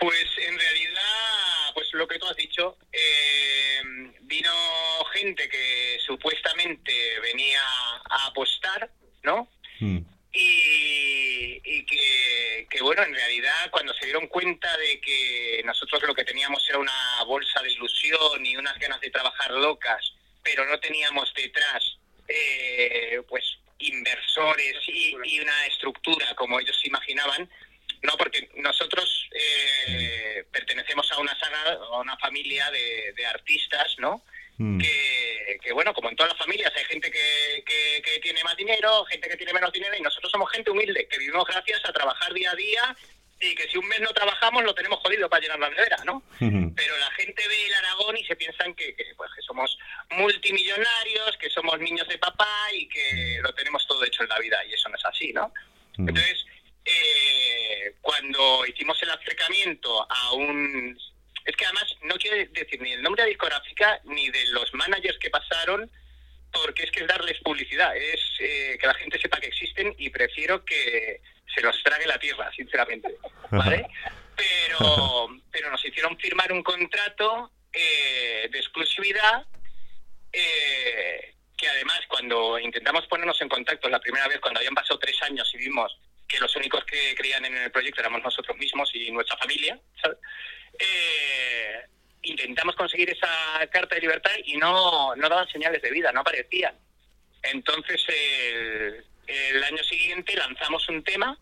Pues 0.01 0.27
en 0.39 0.59
realidad, 0.59 1.75
pues 1.75 1.93
lo 1.93 2.09
que 2.09 2.19
tú 2.19 2.27
has 2.27 2.37
dicho, 2.37 2.79
eh, 2.91 3.83
vino 4.23 4.51
gente 5.13 5.47
que 5.47 5.99
supuestamente 6.07 7.21
venía 7.21 7.61
a 8.09 8.27
apostar, 8.29 8.91
¿no? 9.23 9.47
Hmm. 9.79 9.99
Y, 10.33 11.61
que, 12.71 12.81
bueno, 12.83 13.03
en 13.03 13.15
realidad 13.15 13.71
cuando 13.71 13.93
se 13.93 14.07
dieron 14.07 14.27
cuenta 14.29 14.75
de 14.79 15.01
que 15.01 15.61
nosotros 15.67 16.03
lo 16.05 16.15
que 16.15 16.25
teníamos 16.25 16.67
era 16.69 16.79
una 16.79 17.23
bolsa 17.25 17.61
de 17.61 17.73
ilusión 17.73 18.47
y 18.47 18.57
unas 18.57 18.79
ganas 18.79 19.01
de 19.01 19.11
trabajar 19.11 19.51
locas, 19.51 20.15
pero 20.43 20.65
no 20.65 20.81
teníamos 20.81 21.31
detrás, 21.35 21.99
eh, 22.27 23.21
pues, 23.29 23.59
inversores 23.79 24.77
y, 24.87 25.17
y 25.25 25.41
una 25.41 25.67
estructura 25.67 26.35
como 26.37 26.59
ellos 26.59 26.79
se 26.81 26.89
imaginaban, 26.89 27.51
no, 28.03 28.17
porque 28.17 28.49
nosotros 28.57 29.29
eh, 29.33 30.45
pertenecemos 30.51 31.11
a 31.13 31.19
una 31.19 31.39
saga, 31.39 31.73
a 31.73 32.01
una 32.01 32.17
familia 32.17 32.71
de, 32.71 33.13
de 33.17 33.27
artistas, 33.27 33.97
¿no? 33.99 34.23
Mm. 34.57 34.79
que, 34.79 35.59
que, 35.63 35.73
bueno, 35.73 35.95
como 35.95 36.11
en 36.11 36.17
todas 36.17 36.33
las 36.33 36.39
familias, 36.39 36.71
hay 36.77 36.85
gente 36.85 37.11
que, 37.11 37.65
que, 37.65 38.03
que 38.03 38.21
tiene 38.21 38.45
más 38.45 38.55
dinero, 38.57 39.07
gente 39.07 39.29
que 39.29 39.37
tiene 39.37 39.55
menos 39.55 39.73
dinero, 39.73 39.95
y 39.97 40.03
nosotros 40.03 40.31
somos 40.31 40.51
gente 40.51 40.71
humilde, 40.71 41.09
que 41.09 41.19
vivimos 41.19 41.47
gracias 41.47 41.81
a 41.87 41.93
trabajar 41.93 42.33
día 42.35 42.51
a 42.51 42.55
día 42.55 42.97
y 43.41 43.55
que 43.55 43.67
si 43.69 43.79
un 43.79 43.89
mes 43.89 44.01
no 44.01 44.13
trabajamos 44.13 44.63
lo 44.65 44.75
tenemos 44.75 44.99
jodido 45.01 45.31
para 45.31 45.41
llenar 45.41 45.59
la 45.61 45.71
nevera, 45.71 45.97
¿no? 46.05 46.23
Pero 46.39 46.99
la 46.99 47.11
gente 47.13 47.49
ve 47.49 47.67
el 47.67 47.75
Aragón 47.75 48.19
y 48.19 48.25
se 48.27 48.37
piensan 48.37 48.75
que, 48.75 48.95
que, 48.95 49.05
pues, 49.17 49.31
que 49.35 49.41
somos 49.41 49.79
multimillonarios, 50.11 51.39
que 51.39 51.49
somos 51.49 51.81
niños 51.81 52.07
de 52.07 52.19
papá 52.19 52.69
y 52.75 52.87
que 52.87 53.39
lo 53.43 53.55
tenemos 53.55 53.87
todo 53.87 54.05
hecho 54.05 54.25
en 54.25 54.29
la 54.29 54.39
vida, 54.39 54.63
y 54.67 54.75
eso 54.75 54.91
no 54.91 54.97
es 54.97 55.05
así, 55.07 55.33
¿no? 55.33 55.55
Mm. 55.97 56.11
Entonces, 56.11 56.45
eh, 56.91 57.95
cuando 58.01 58.67
hicimos 58.67 59.01
el 59.03 59.11
acercamiento 59.11 60.07
a 60.11 60.33
un... 60.33 60.99
Es 61.45 61.57
que 61.57 61.65
además 61.65 61.97
no 62.03 62.17
quiero 62.17 62.37
decir 62.53 62.81
ni 62.81 62.93
el 62.93 63.03
nombre 63.03 63.23
de 63.23 63.31
discográfica 63.31 64.01
ni 64.05 64.29
de 64.31 64.47
los 64.49 64.73
managers 64.75 65.19
que 65.19 65.31
pasaron, 65.31 65.91
porque 66.53 66.85
es 66.85 66.91
que 66.91 67.01
es 67.01 67.07
darles 67.07 67.39
publicidad, 67.41 67.97
es 67.97 68.21
eh, 68.41 68.77
que 68.79 68.87
la 68.87 68.95
gente 68.95 69.19
sepa 69.19 69.41
que 69.41 69.49
existen 69.49 69.95
y 69.99 70.11
prefiero 70.11 70.65
que 70.65 71.21
se 71.55 71.63
los 71.63 71.83
trague 71.83 72.07
la 72.07 72.19
tierra, 72.19 72.51
sinceramente. 72.53 73.17
¿Vale? 73.51 73.87
Pero, 74.37 75.29
pero 75.51 75.71
nos 75.71 75.85
hicieron 75.85 76.17
firmar 76.19 76.53
un 76.53 76.63
contrato 76.63 77.51
eh, 77.73 78.49
de 78.51 78.59
exclusividad 78.59 79.47
eh, 80.33 81.35
que 81.57 81.69
además 81.69 82.01
cuando 82.09 82.59
intentamos 82.59 83.07
ponernos 83.07 83.41
en 83.43 83.49
contacto 83.49 83.89
la 83.89 84.01
primera 84.01 84.29
vez, 84.29 84.41
cuando 84.41 84.59
habían 84.59 84.75
pasado 84.75 84.99
tres 84.99 85.21
años 85.23 85.51
y 85.55 85.59
vimos 85.59 85.97
que 86.31 86.39
los 86.39 86.55
únicos 86.55 86.85
que 86.85 87.15
creían 87.17 87.45
en 87.45 87.57
el 87.57 87.71
proyecto 87.73 88.01
éramos 88.01 88.23
nosotros 88.23 88.57
mismos 88.57 88.91
y 88.95 89.11
nuestra 89.11 89.37
familia, 89.37 89.79
¿sabes? 90.01 90.19
Eh, 90.79 91.81
intentamos 92.23 92.77
conseguir 92.77 93.11
esa 93.11 93.67
carta 93.71 93.97
de 93.97 94.03
libertad 94.03 94.31
y 94.45 94.57
no, 94.57 95.17
no 95.17 95.29
daban 95.29 95.49
señales 95.49 95.83
de 95.83 95.91
vida, 95.91 96.13
no 96.13 96.21
aparecían. 96.21 96.75
Entonces, 97.43 98.01
el, 98.09 99.05
el 99.27 99.65
año 99.65 99.83
siguiente 99.83 100.37
lanzamos 100.37 100.89
un 100.89 101.03
tema 101.03 101.37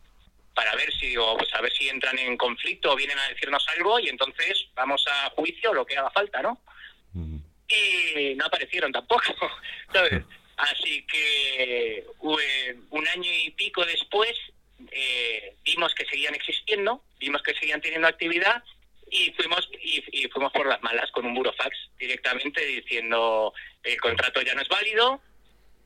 para 0.54 0.74
ver 0.74 0.92
si 0.94 1.16
o 1.16 1.36
pues 1.36 1.54
a 1.54 1.60
ver 1.60 1.72
si 1.72 1.88
entran 1.88 2.18
en 2.18 2.36
conflicto 2.36 2.92
o 2.92 2.96
vienen 2.96 3.18
a 3.18 3.28
decirnos 3.28 3.64
algo 3.76 4.00
y 4.00 4.08
entonces 4.08 4.68
vamos 4.74 5.04
a 5.06 5.30
juicio 5.30 5.74
lo 5.74 5.84
que 5.84 5.96
haga 5.96 6.10
falta, 6.10 6.42
¿no? 6.42 6.60
Mm. 7.12 7.38
Y 7.68 8.34
no 8.34 8.46
aparecieron 8.46 8.90
tampoco, 8.90 9.22
¿sabes? 9.92 10.24
Así 10.56 11.06
que 11.06 11.98
eh, 11.98 12.76
un 12.90 13.08
año 13.08 13.30
y 13.44 13.50
pico 13.50 13.84
después 13.84 14.36
eh, 14.90 15.56
vimos 15.64 15.94
que 15.94 16.06
seguían 16.06 16.34
existiendo, 16.34 17.02
vimos 17.18 17.42
que 17.42 17.54
seguían 17.54 17.80
teniendo 17.80 18.08
actividad 18.08 18.62
y 19.10 19.32
fuimos 19.32 19.68
y, 19.82 20.04
y 20.12 20.28
fuimos 20.28 20.52
por 20.52 20.66
las 20.66 20.82
malas 20.82 21.10
con 21.10 21.24
un 21.24 21.34
burofax 21.34 21.76
directamente 21.98 22.64
diciendo 22.64 23.54
el 23.82 23.98
contrato 24.00 24.42
ya 24.42 24.54
no 24.54 24.60
es 24.60 24.68
válido 24.68 25.22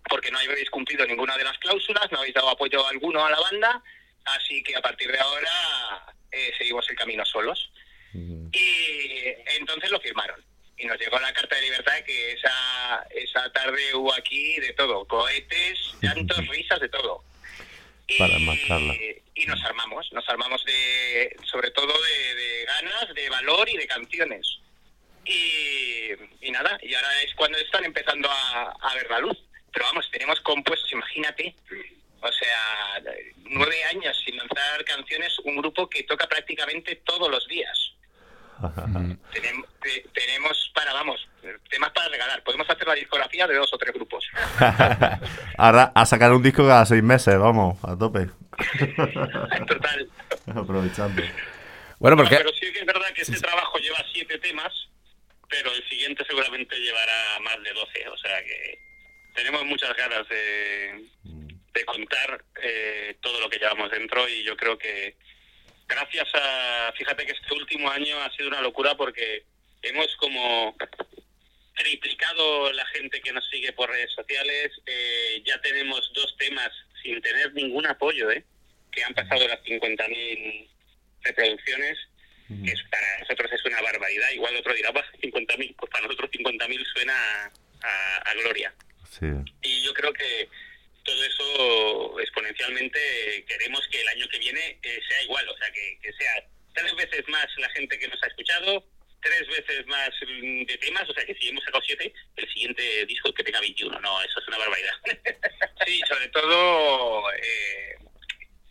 porque 0.08 0.30
no 0.30 0.38
habéis 0.38 0.70
cumplido 0.70 1.06
ninguna 1.06 1.36
de 1.36 1.44
las 1.44 1.58
cláusulas, 1.58 2.10
no 2.10 2.18
habéis 2.18 2.34
dado 2.34 2.50
apoyo 2.50 2.86
alguno 2.86 3.24
a 3.24 3.30
la 3.30 3.40
banda, 3.40 3.82
así 4.24 4.62
que 4.62 4.76
a 4.76 4.82
partir 4.82 5.10
de 5.10 5.18
ahora 5.18 6.14
eh, 6.30 6.52
seguimos 6.58 6.88
el 6.90 6.96
camino 6.96 7.24
solos. 7.24 7.70
Mm. 8.12 8.48
Y 8.52 9.24
entonces 9.58 9.90
lo 9.90 10.00
firmaron. 10.00 10.44
Y 10.76 10.86
nos 10.86 10.98
llegó 10.98 11.18
la 11.20 11.32
carta 11.32 11.54
de 11.56 11.62
libertad 11.62 11.92
que 12.04 12.32
esa, 12.32 13.06
esa 13.10 13.52
tarde 13.52 13.94
hubo 13.94 14.12
aquí 14.14 14.58
de 14.58 14.72
todo, 14.72 15.04
cohetes, 15.06 15.78
llantos, 16.00 16.46
risas, 16.48 16.80
de 16.80 16.88
todo. 16.88 17.22
Y, 18.08 18.18
Para 18.18 18.38
marcarla. 18.38 18.94
y 19.34 19.46
nos 19.46 19.62
armamos, 19.64 20.12
nos 20.12 20.28
armamos 20.28 20.64
de, 20.64 21.36
sobre 21.44 21.70
todo 21.70 21.86
de, 21.92 22.34
de 22.34 22.64
ganas, 22.64 23.14
de 23.14 23.28
valor 23.30 23.68
y 23.68 23.76
de 23.76 23.86
canciones. 23.86 24.58
Y, 25.24 26.08
y 26.40 26.50
nada, 26.50 26.78
y 26.82 26.94
ahora 26.94 27.22
es 27.22 27.34
cuando 27.34 27.58
están 27.58 27.84
empezando 27.84 28.28
a, 28.30 28.74
a 28.80 28.94
ver 28.94 29.08
la 29.10 29.20
luz. 29.20 29.38
Pero 29.72 29.86
vamos, 29.86 30.10
tenemos 30.10 30.40
compuestos, 30.40 30.92
imagínate, 30.92 31.54
o 32.20 32.30
sea, 32.32 33.02
nueve 33.44 33.82
años 33.84 34.20
sin 34.24 34.36
lanzar 34.36 34.84
canciones, 34.84 35.38
un 35.40 35.56
grupo 35.56 35.88
que 35.88 36.02
toca 36.02 36.28
prácticamente 36.28 36.96
todos 36.96 37.30
los 37.30 37.46
días. 37.48 37.94
Tenem- 38.70 39.66
te- 39.82 40.04
tenemos 40.14 40.70
para, 40.74 40.92
vamos, 40.92 41.28
temas 41.70 41.90
para 41.90 42.08
regalar. 42.08 42.42
Podemos 42.44 42.68
hacer 42.70 42.86
la 42.86 42.94
discografía 42.94 43.46
de 43.46 43.54
dos 43.56 43.72
o 43.72 43.78
tres 43.78 43.92
grupos. 43.94 44.24
Ahora 45.58 45.92
a 45.94 46.06
sacar 46.06 46.32
un 46.32 46.42
disco 46.42 46.66
cada 46.66 46.86
seis 46.86 47.02
meses, 47.02 47.38
vamos, 47.38 47.78
a 47.84 47.96
tope. 47.98 48.28
Total. 49.66 50.08
Aprovechando. 50.54 51.22
Bueno, 51.98 52.16
No, 52.16 52.22
porque 52.22 52.36
pero 52.36 52.50
sí 52.52 52.72
que 52.72 52.80
es 52.80 52.86
verdad 52.86 53.12
que 53.14 53.22
este 53.22 53.38
trabajo 53.40 53.78
lleva 53.78 53.98
siete 54.12 54.38
temas, 54.38 54.72
pero 55.48 55.72
el 55.72 55.88
siguiente 55.88 56.24
seguramente 56.28 56.76
llevará 56.78 57.38
más 57.40 57.62
de 57.62 57.72
doce. 57.72 58.08
O 58.08 58.16
sea 58.16 58.42
que 58.44 58.78
tenemos 59.34 59.64
muchas 59.64 59.94
ganas 59.96 60.28
de, 60.28 61.04
de 61.74 61.84
contar 61.84 62.44
eh, 62.62 63.16
todo 63.20 63.40
lo 63.40 63.48
que 63.48 63.58
llevamos 63.58 63.90
dentro 63.90 64.28
y 64.28 64.42
yo 64.44 64.56
creo 64.56 64.76
que 64.78 65.16
gracias 65.94 66.28
a, 66.34 66.92
fíjate 66.96 67.26
que 67.26 67.32
este 67.32 67.54
último 67.54 67.90
año 67.90 68.20
ha 68.22 68.30
sido 68.34 68.48
una 68.48 68.60
locura 68.60 68.94
porque 68.96 69.44
hemos 69.82 70.14
como 70.16 70.76
triplicado 71.74 72.72
la 72.72 72.86
gente 72.86 73.20
que 73.20 73.32
nos 73.32 73.48
sigue 73.48 73.72
por 73.72 73.88
redes 73.90 74.12
sociales, 74.12 74.70
eh, 74.86 75.42
ya 75.44 75.60
tenemos 75.60 76.10
dos 76.14 76.36
temas 76.36 76.70
sin 77.02 77.20
tener 77.20 77.52
ningún 77.54 77.86
apoyo, 77.86 78.30
¿eh? 78.30 78.44
que 78.90 79.02
han 79.02 79.14
pasado 79.14 79.46
las 79.48 79.60
50.000 79.64 80.68
reproducciones, 81.22 81.98
que 82.64 82.70
es, 82.72 82.82
para 82.90 83.18
nosotros 83.20 83.50
es 83.52 83.64
una 83.64 83.80
barbaridad, 83.80 84.30
igual 84.32 84.54
otro 84.56 84.74
dirá, 84.74 84.90
"Bah, 84.90 85.04
50.000, 85.22 85.74
pues 85.76 85.90
para 85.90 86.04
nosotros 86.06 86.30
50.000 86.30 86.84
suena 86.92 87.14
a, 87.14 87.50
a- 87.82 88.18
a 88.30 88.34
gloria. 88.34 88.74
Sí. 89.18 89.26
Y 89.62 89.82
yo 89.84 89.94
creo 89.94 90.12
que 90.12 90.48
todo 91.04 91.24
eso 91.24 92.20
exponencialmente 92.20 93.44
queremos 93.46 93.86
que 93.88 94.00
el 94.00 94.08
año 94.08 94.28
que 94.28 94.38
viene 94.38 94.78
eh, 94.82 95.00
sea 95.08 95.22
igual, 95.22 95.48
o 95.48 95.56
sea, 95.56 95.70
que, 95.72 95.98
que 96.00 96.12
sea 96.12 96.44
tres 96.74 96.94
veces 96.94 97.28
más 97.28 97.46
la 97.58 97.68
gente 97.70 97.98
que 97.98 98.08
nos 98.08 98.22
ha 98.22 98.26
escuchado, 98.26 98.84
tres 99.20 99.46
veces 99.48 99.86
más 99.86 100.10
mm, 100.26 100.64
de 100.64 100.78
temas, 100.78 101.08
o 101.08 101.14
sea, 101.14 101.24
que 101.24 101.34
si 101.34 101.48
hemos 101.48 101.64
sacado 101.64 101.82
siete, 101.86 102.12
el 102.36 102.48
siguiente 102.52 103.06
disco 103.06 103.32
que 103.32 103.44
tenga 103.44 103.60
21, 103.60 104.00
no, 104.00 104.22
eso 104.22 104.40
es 104.40 104.48
una 104.48 104.58
barbaridad. 104.58 104.94
Sí, 105.84 106.00
sobre 106.06 106.28
todo 106.28 107.32
eh, 107.32 107.96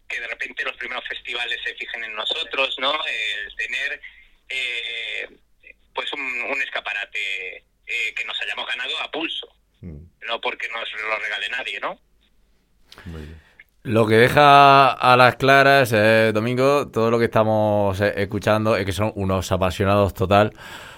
que 0.07 0.19
de 0.21 0.27
repente 0.27 0.63
los 0.63 0.77
primeros 0.77 1.05
festivales 1.09 1.59
se 1.61 1.75
fijen 1.75 2.05
en 2.05 2.15
nosotros, 2.15 2.73
¿no? 2.79 2.97
El 3.05 3.55
tener 3.57 4.01
eh, 4.47 5.27
pues 5.93 6.11
un, 6.13 6.21
un 6.21 6.61
escaparate 6.61 7.57
eh, 7.85 8.13
que 8.15 8.23
nos 8.23 8.41
hayamos 8.41 8.65
ganado 8.65 8.97
a 9.01 9.11
pulso, 9.11 9.53
Mm, 9.81 10.03
no 10.27 10.39
porque 10.39 10.67
nos 10.69 10.91
lo 10.93 11.19
regale 11.19 11.49
nadie, 11.49 11.79
¿no? 11.79 11.99
Muy 13.05 13.21
bien. 13.21 13.35
lo 13.83 14.05
que 14.05 14.15
deja 14.15 14.91
a 14.91 15.17
las 15.17 15.35
claras, 15.35 15.91
eh, 15.93 16.31
Domingo, 16.33 16.87
todo 16.87 17.11
lo 17.11 17.19
que 17.19 17.25
estamos 17.25 17.99
eh, 18.01 18.13
escuchando 18.17 18.75
es 18.75 18.85
que 18.85 18.91
son 18.91 19.11
unos 19.15 19.51
apasionados 19.51 20.13
total 20.13 20.53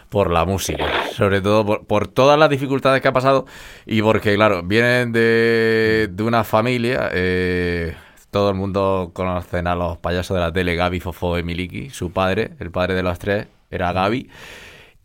por 0.10 0.30
la 0.30 0.46
música, 0.46 0.86
sobre 1.12 1.42
todo 1.42 1.84
por, 1.86 2.08
todas 2.08 2.38
las 2.38 2.48
dificultades 2.48 3.02
que 3.02 3.08
ha 3.08 3.14
pasado 3.14 3.46
y 3.86 4.02
porque, 4.04 4.36
claro, 4.36 4.62
vienen 4.62 5.12
de, 5.12 6.08
de 6.12 6.24
una 6.24 6.44
familia, 6.44 7.10
eh, 7.12 7.96
todo 8.30 8.50
el 8.50 8.56
mundo 8.56 9.10
conocen 9.14 9.66
a 9.66 9.76
los 9.76 9.98
payasos 9.98 10.36
de 10.36 10.42
la 10.42 10.54
tele, 10.54 10.76
Gaby, 10.76 11.00
Fofo 11.00 11.40
y 11.40 11.44
Miliki, 11.44 11.90
su 11.90 12.12
padre, 12.12 12.52
el 12.60 12.70
padre 12.70 12.94
de 12.94 13.02
los 13.02 13.18
tres, 13.18 13.48
era 13.72 13.92
Gaby. 13.92 14.30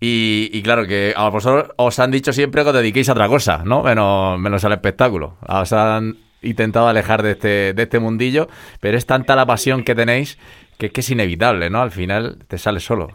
Y, 0.00 0.50
y 0.52 0.62
claro, 0.62 0.86
que 0.86 1.14
a 1.16 1.28
vosotros 1.28 1.72
os 1.76 1.98
han 1.98 2.10
dicho 2.10 2.32
siempre 2.32 2.62
que 2.62 2.68
os 2.68 2.74
dediquéis 2.74 3.08
a 3.08 3.12
otra 3.12 3.28
cosa, 3.28 3.62
¿no? 3.64 3.82
Menos, 3.82 4.38
menos 4.38 4.64
al 4.64 4.72
espectáculo. 4.72 5.38
Os 5.48 5.72
han 5.72 6.18
intentado 6.42 6.88
alejar 6.88 7.22
de 7.22 7.32
este, 7.32 7.72
de 7.74 7.82
este 7.82 7.98
mundillo, 7.98 8.48
pero 8.80 8.96
es 8.96 9.06
tanta 9.06 9.36
la 9.36 9.46
pasión 9.46 9.84
que 9.84 9.94
tenéis 9.94 10.38
que 10.78 10.90
que 10.90 11.00
es 11.00 11.10
inevitable, 11.10 11.70
¿no? 11.70 11.82
Al 11.82 11.90
final 11.90 12.38
te 12.48 12.58
sale 12.58 12.80
solo. 12.80 13.14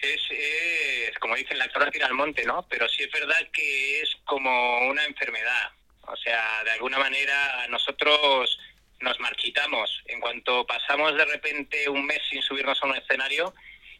Es, 0.00 0.20
es, 0.30 1.18
como 1.18 1.34
dicen, 1.34 1.58
la 1.58 1.68
cabra 1.68 1.90
tira 1.90 2.06
al 2.06 2.14
monte, 2.14 2.44
¿no? 2.44 2.66
Pero 2.68 2.88
sí 2.88 3.02
es 3.02 3.10
verdad 3.10 3.36
que 3.52 4.00
es 4.00 4.16
como 4.24 4.88
una 4.88 5.04
enfermedad. 5.04 5.72
O 6.02 6.16
sea, 6.16 6.62
de 6.64 6.70
alguna 6.70 6.98
manera 6.98 7.66
nosotros 7.68 8.58
nos 9.00 9.18
marchitamos. 9.20 10.02
En 10.06 10.20
cuanto 10.20 10.66
pasamos 10.66 11.16
de 11.16 11.24
repente 11.24 11.88
un 11.88 12.06
mes 12.06 12.20
sin 12.30 12.42
subirnos 12.42 12.82
a 12.82 12.86
un 12.86 12.96
escenario, 12.96 13.52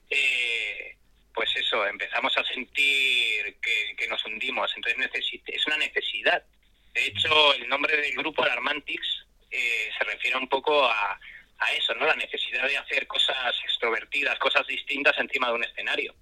eh, 0.08 0.96
pues 1.34 1.50
eso, 1.56 1.86
empezamos 1.86 2.36
a 2.36 2.44
sentir 2.44 3.56
que, 3.60 3.96
que 3.96 4.08
nos 4.08 4.24
hundimos. 4.24 4.72
Entonces 4.76 5.10
es 5.46 5.66
una 5.66 5.76
necesidad. 5.78 6.44
De 6.92 7.06
hecho, 7.06 7.54
el 7.54 7.68
nombre 7.68 7.96
del 7.96 8.12
grupo 8.14 8.42
Alarmantix 8.42 9.26
eh, 9.50 9.90
se 9.96 10.04
refiere 10.04 10.36
un 10.36 10.48
poco 10.48 10.84
a, 10.84 11.18
a 11.58 11.72
eso, 11.72 11.94
¿no? 11.94 12.06
La 12.06 12.16
necesidad 12.16 12.66
de 12.66 12.76
hacer 12.76 13.06
cosas 13.06 13.54
extrovertidas, 13.64 14.38
cosas 14.38 14.66
distintas 14.66 15.16
encima 15.18 15.48
de 15.48 15.54
un 15.54 15.64
escenario. 15.64 16.14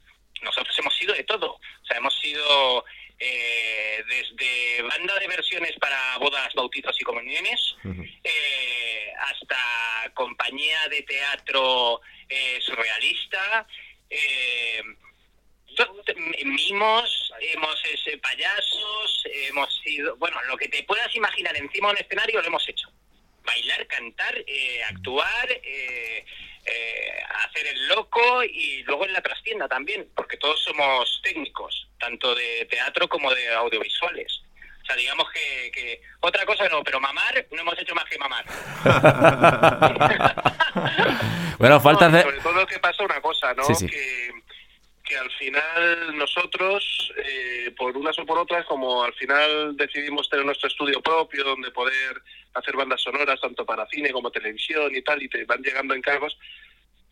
Nosotros 0.42 0.78
hemos 0.78 0.96
sido 0.96 1.14
de 1.14 1.24
todo. 1.24 1.52
O 1.54 1.86
sea, 1.86 1.96
hemos 1.96 2.18
sido 2.18 2.84
eh, 3.18 4.04
desde 4.08 4.82
banda 4.82 5.18
de 5.18 5.28
versiones 5.28 5.72
para 5.78 6.18
bodas, 6.18 6.52
bautizos 6.54 7.00
y 7.00 7.04
comuniones, 7.04 7.74
eh, 8.22 9.12
hasta 9.18 10.12
compañía 10.14 10.88
de 10.88 11.02
teatro 11.02 12.00
eh, 12.28 12.58
surrealista, 12.60 13.66
eh, 14.10 14.82
mimos, 16.44 17.32
hemos 17.40 17.84
ese 17.84 18.16
payasos, 18.18 19.24
hemos 19.48 19.74
sido, 19.82 20.16
bueno, 20.16 20.36
lo 20.48 20.56
que 20.56 20.68
te 20.68 20.82
puedas 20.84 21.14
imaginar 21.14 21.56
encima 21.56 21.88
de 21.88 21.94
un 21.94 22.00
escenario 22.00 22.40
lo 22.40 22.46
hemos 22.46 22.68
hecho. 22.68 22.88
Bailar, 23.44 23.86
cantar, 23.86 24.36
eh, 24.46 24.82
actuar, 24.84 25.50
eh, 25.50 26.24
eh, 26.64 27.22
hacer 27.44 27.66
el 27.66 27.88
loco 27.88 28.42
y 28.42 28.82
luego 28.82 29.06
en 29.06 29.12
la 29.12 29.20
trastienda 29.20 29.68
también, 29.68 30.08
porque 30.14 30.36
todos 30.36 30.62
somos 30.62 31.20
técnicos, 31.22 31.88
tanto 31.98 32.34
de 32.34 32.66
teatro 32.68 33.08
como 33.08 33.32
de 33.32 33.54
audiovisuales. 33.54 34.42
O 34.82 34.86
sea, 34.86 34.96
digamos 34.96 35.28
que, 35.30 35.70
que 35.72 36.00
otra 36.20 36.46
cosa 36.46 36.68
no, 36.68 36.82
pero 36.82 37.00
mamar 37.00 37.46
no 37.50 37.60
hemos 37.60 37.78
hecho 37.78 37.94
más 37.94 38.04
que 38.04 38.18
mamar. 38.18 38.44
Bueno, 41.58 41.80
falta 41.80 42.08
No, 42.08 42.18
hacer... 42.18 42.22
Sobre 42.22 42.40
todo 42.40 42.66
que 42.66 42.78
pasa 42.78 43.04
una 43.04 43.20
cosa, 43.20 43.54
¿no? 43.54 43.64
Sí, 43.64 43.74
sí. 43.74 43.86
Que, 43.86 44.30
que 45.06 45.16
al 45.16 45.30
final 45.30 46.18
nosotros, 46.18 47.12
eh, 47.16 47.72
por 47.76 47.96
unas 47.96 48.18
o 48.18 48.26
por 48.26 48.38
otras, 48.38 48.66
como 48.66 49.04
al 49.04 49.14
final 49.14 49.76
decidimos 49.76 50.28
tener 50.28 50.44
nuestro 50.44 50.68
estudio 50.68 51.00
propio, 51.00 51.44
donde 51.44 51.70
poder 51.70 52.20
hacer 52.54 52.76
bandas 52.76 53.02
sonoras 53.02 53.40
tanto 53.40 53.64
para 53.64 53.86
cine 53.86 54.10
como 54.10 54.30
televisión 54.30 54.94
y 54.94 55.02
tal, 55.02 55.22
y 55.22 55.28
te 55.28 55.44
van 55.44 55.62
llegando 55.62 55.94
encargos, 55.94 56.36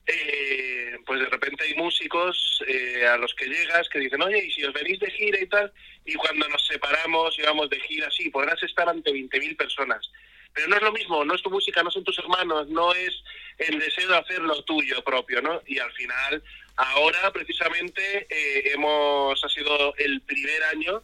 eh, 0.07 0.99
pues 1.07 1.21
de 1.21 1.27
repente 1.27 1.65
hay 1.65 1.75
músicos 1.75 2.63
eh, 2.67 3.07
a 3.07 3.17
los 3.17 3.33
que 3.35 3.47
llegas 3.47 3.89
que 3.89 4.01
dicen, 4.01 4.21
oye, 4.21 4.45
y 4.45 4.51
si 4.51 4.65
os 4.65 4.75
venís 4.75 4.99
de 4.99 5.11
gira 5.11 5.41
y 5.41 5.47
tal, 5.47 5.73
y 6.05 6.15
cuando 6.15 6.49
nos 6.49 6.67
separamos, 6.67 7.39
íbamos 7.39 7.71
de 7.71 7.81
gira, 7.81 8.11
sí, 8.11 8.29
podrás 8.29 8.63
estar 8.63 8.89
ante 8.89 9.13
20.000 9.13 9.57
personas. 9.57 10.11
Pero 10.53 10.69
no 10.69 10.77
es 10.77 10.83
lo 10.83 10.93
mismo, 10.93 11.25
no 11.25 11.35
es 11.35 11.43
tu 11.43 11.51
música, 11.51 11.83
no 11.83 11.91
son 11.91 12.05
tus 12.05 12.19
hermanos, 12.19 12.69
no 12.69 12.93
es 12.93 13.23
el 13.59 13.79
deseo 13.79 14.09
de 14.09 14.19
hacer 14.19 14.41
lo 14.41 14.63
tuyo 14.65 15.03
propio, 15.03 15.41
¿no? 15.41 15.63
Y 15.67 15.79
al 15.79 15.91
final, 15.93 16.43
ahora 16.77 17.33
precisamente 17.33 18.27
eh, 18.29 18.73
hemos, 18.75 19.43
ha 19.43 19.49
sido 19.49 19.95
el 19.97 20.21
primer 20.23 20.63
año 20.65 21.03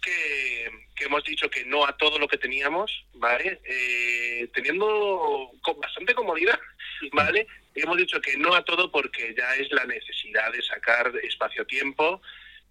que, 0.00 0.70
que 0.94 1.04
hemos 1.04 1.24
dicho 1.24 1.50
que 1.50 1.64
no 1.64 1.84
a 1.86 1.96
todo 1.96 2.18
lo 2.18 2.28
que 2.28 2.38
teníamos, 2.38 3.04
¿vale? 3.14 3.60
Eh, 3.64 4.48
teniendo 4.54 5.50
con 5.62 5.78
bastante 5.80 6.14
comodidad, 6.14 6.58
¿vale? 7.12 7.46
Y 7.74 7.82
hemos 7.82 7.96
dicho 7.96 8.20
que 8.20 8.36
no 8.36 8.54
a 8.54 8.64
todo 8.64 8.90
porque 8.90 9.34
ya 9.36 9.54
es 9.56 9.70
la 9.72 9.84
necesidad 9.84 10.52
de 10.52 10.62
sacar 10.62 11.12
espacio-tiempo 11.22 12.20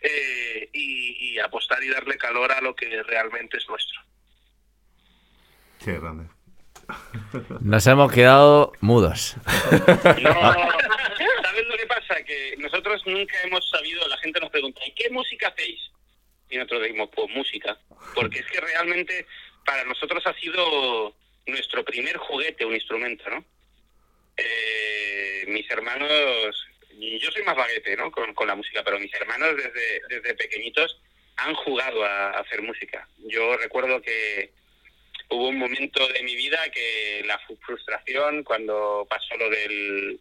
eh, 0.02 0.70
y, 0.74 1.34
y 1.34 1.40
apostar 1.40 1.84
y 1.84 1.90
darle 1.90 2.18
calor 2.18 2.52
a 2.52 2.62
lo 2.62 2.76
que 2.76 3.04
realmente 3.04 3.58
es 3.58 3.68
nuestro. 3.68 4.02
Qué 5.84 5.98
grande. 6.00 6.26
Nos 7.62 7.86
hemos 7.88 8.12
quedado 8.12 8.74
mudos. 8.82 9.36
No, 10.22 10.56
nosotros 12.58 13.02
nunca 13.06 13.36
hemos 13.44 13.68
sabido, 13.70 14.08
la 14.08 14.18
gente 14.18 14.40
nos 14.40 14.50
pregunta, 14.50 14.82
¿y 14.86 14.92
qué 14.92 15.10
música 15.10 15.48
hacéis? 15.48 15.80
Y 16.50 16.58
nosotros 16.58 16.82
decimos, 16.82 17.10
pues 17.14 17.30
música. 17.30 17.78
Porque 18.16 18.40
es 18.40 18.46
que 18.48 18.60
realmente 18.60 19.26
para 19.66 19.84
nosotros 19.84 20.26
ha 20.26 20.34
sido 20.34 21.16
nuestro 21.46 21.84
primer 21.84 22.18
juguete, 22.18 22.66
un 22.66 22.76
instrumento, 22.76 23.30
¿no? 23.30 23.46
Eh, 24.38 25.46
mis 25.48 25.70
hermanos, 25.70 26.68
yo 26.92 27.32
soy 27.32 27.44
más 27.44 27.56
baguete, 27.56 27.96
¿no? 27.98 28.12
Con, 28.12 28.48
la 28.48 28.56
música, 28.56 28.84
pero 28.84 29.00
mis 29.00 29.14
hermanos 29.14 29.56
desde, 29.56 30.02
desde 30.10 30.36
pequeñitos 30.36 31.00
han 31.38 31.54
jugado 31.56 32.04
a, 32.04 32.32
hacer 32.32 32.62
música. 32.62 33.08
Yo 33.18 33.58
recuerdo 33.58 34.02
que 34.02 34.52
hubo 35.30 35.50
un 35.50 35.58
momento 35.58 36.08
de 36.08 36.24
mi 36.24 36.36
vida 36.36 36.58
que 36.72 37.24
la 37.26 37.40
frustración 37.66 38.44
cuando 38.44 39.06
pasó 39.10 39.36
lo 39.38 39.50
del 39.50 39.72
el 39.72 40.20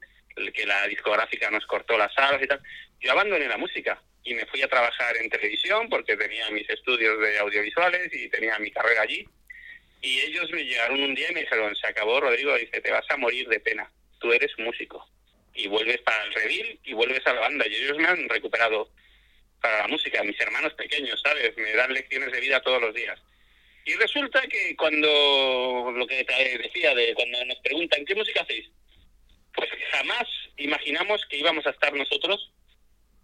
que 0.52 0.66
la 0.66 0.86
discográfica 0.86 1.50
nos 1.50 1.66
cortó 1.66 1.96
las 1.96 2.12
salas 2.14 2.42
y 2.42 2.46
tal, 2.46 2.60
yo 3.00 3.12
abandoné 3.12 3.46
la 3.48 3.56
música 3.56 4.00
y 4.24 4.34
me 4.34 4.46
fui 4.46 4.62
a 4.62 4.68
trabajar 4.68 5.16
en 5.16 5.30
televisión 5.30 5.88
porque 5.88 6.16
tenía 6.16 6.50
mis 6.50 6.68
estudios 6.68 7.18
de 7.20 7.38
audiovisuales 7.38 8.12
y 8.12 8.28
tenía 8.28 8.58
mi 8.58 8.70
carrera 8.70 9.02
allí. 9.02 9.26
Y 10.00 10.20
ellos 10.20 10.50
me 10.50 10.64
llegaron 10.64 11.02
un 11.02 11.14
día 11.14 11.30
y 11.30 11.34
me 11.34 11.40
dijeron, 11.40 11.74
se 11.74 11.86
acabó 11.86 12.20
Rodrigo, 12.20 12.56
dice, 12.56 12.80
te 12.80 12.90
vas 12.90 13.06
a 13.10 13.16
morir 13.16 13.48
de 13.48 13.60
pena, 13.60 13.90
tú 14.20 14.32
eres 14.32 14.52
músico. 14.58 15.08
Y 15.54 15.66
vuelves 15.66 15.98
para 16.02 16.22
el 16.24 16.34
revil 16.34 16.78
y 16.84 16.92
vuelves 16.92 17.26
a 17.26 17.32
la 17.32 17.40
banda. 17.40 17.66
Y 17.66 17.74
ellos 17.74 17.98
me 17.98 18.06
han 18.06 18.28
recuperado 18.28 18.90
para 19.60 19.78
la 19.78 19.88
música, 19.88 20.22
mis 20.22 20.38
hermanos 20.40 20.72
pequeños, 20.74 21.20
¿sabes? 21.20 21.56
Me 21.56 21.72
dan 21.72 21.92
lecciones 21.92 22.30
de 22.30 22.40
vida 22.40 22.60
todos 22.60 22.80
los 22.80 22.94
días. 22.94 23.18
Y 23.84 23.94
resulta 23.94 24.42
que 24.46 24.76
cuando, 24.76 25.92
lo 25.96 26.06
que 26.06 26.22
te 26.22 26.58
decía, 26.58 26.94
de 26.94 27.14
cuando 27.14 27.44
nos 27.46 27.58
preguntan, 27.60 28.04
¿qué 28.04 28.14
música 28.14 28.42
hacéis? 28.42 28.68
Pues 29.58 29.70
jamás 29.90 30.24
imaginamos 30.56 31.20
que 31.28 31.36
íbamos 31.36 31.66
a 31.66 31.70
estar 31.70 31.92
nosotros 31.92 32.52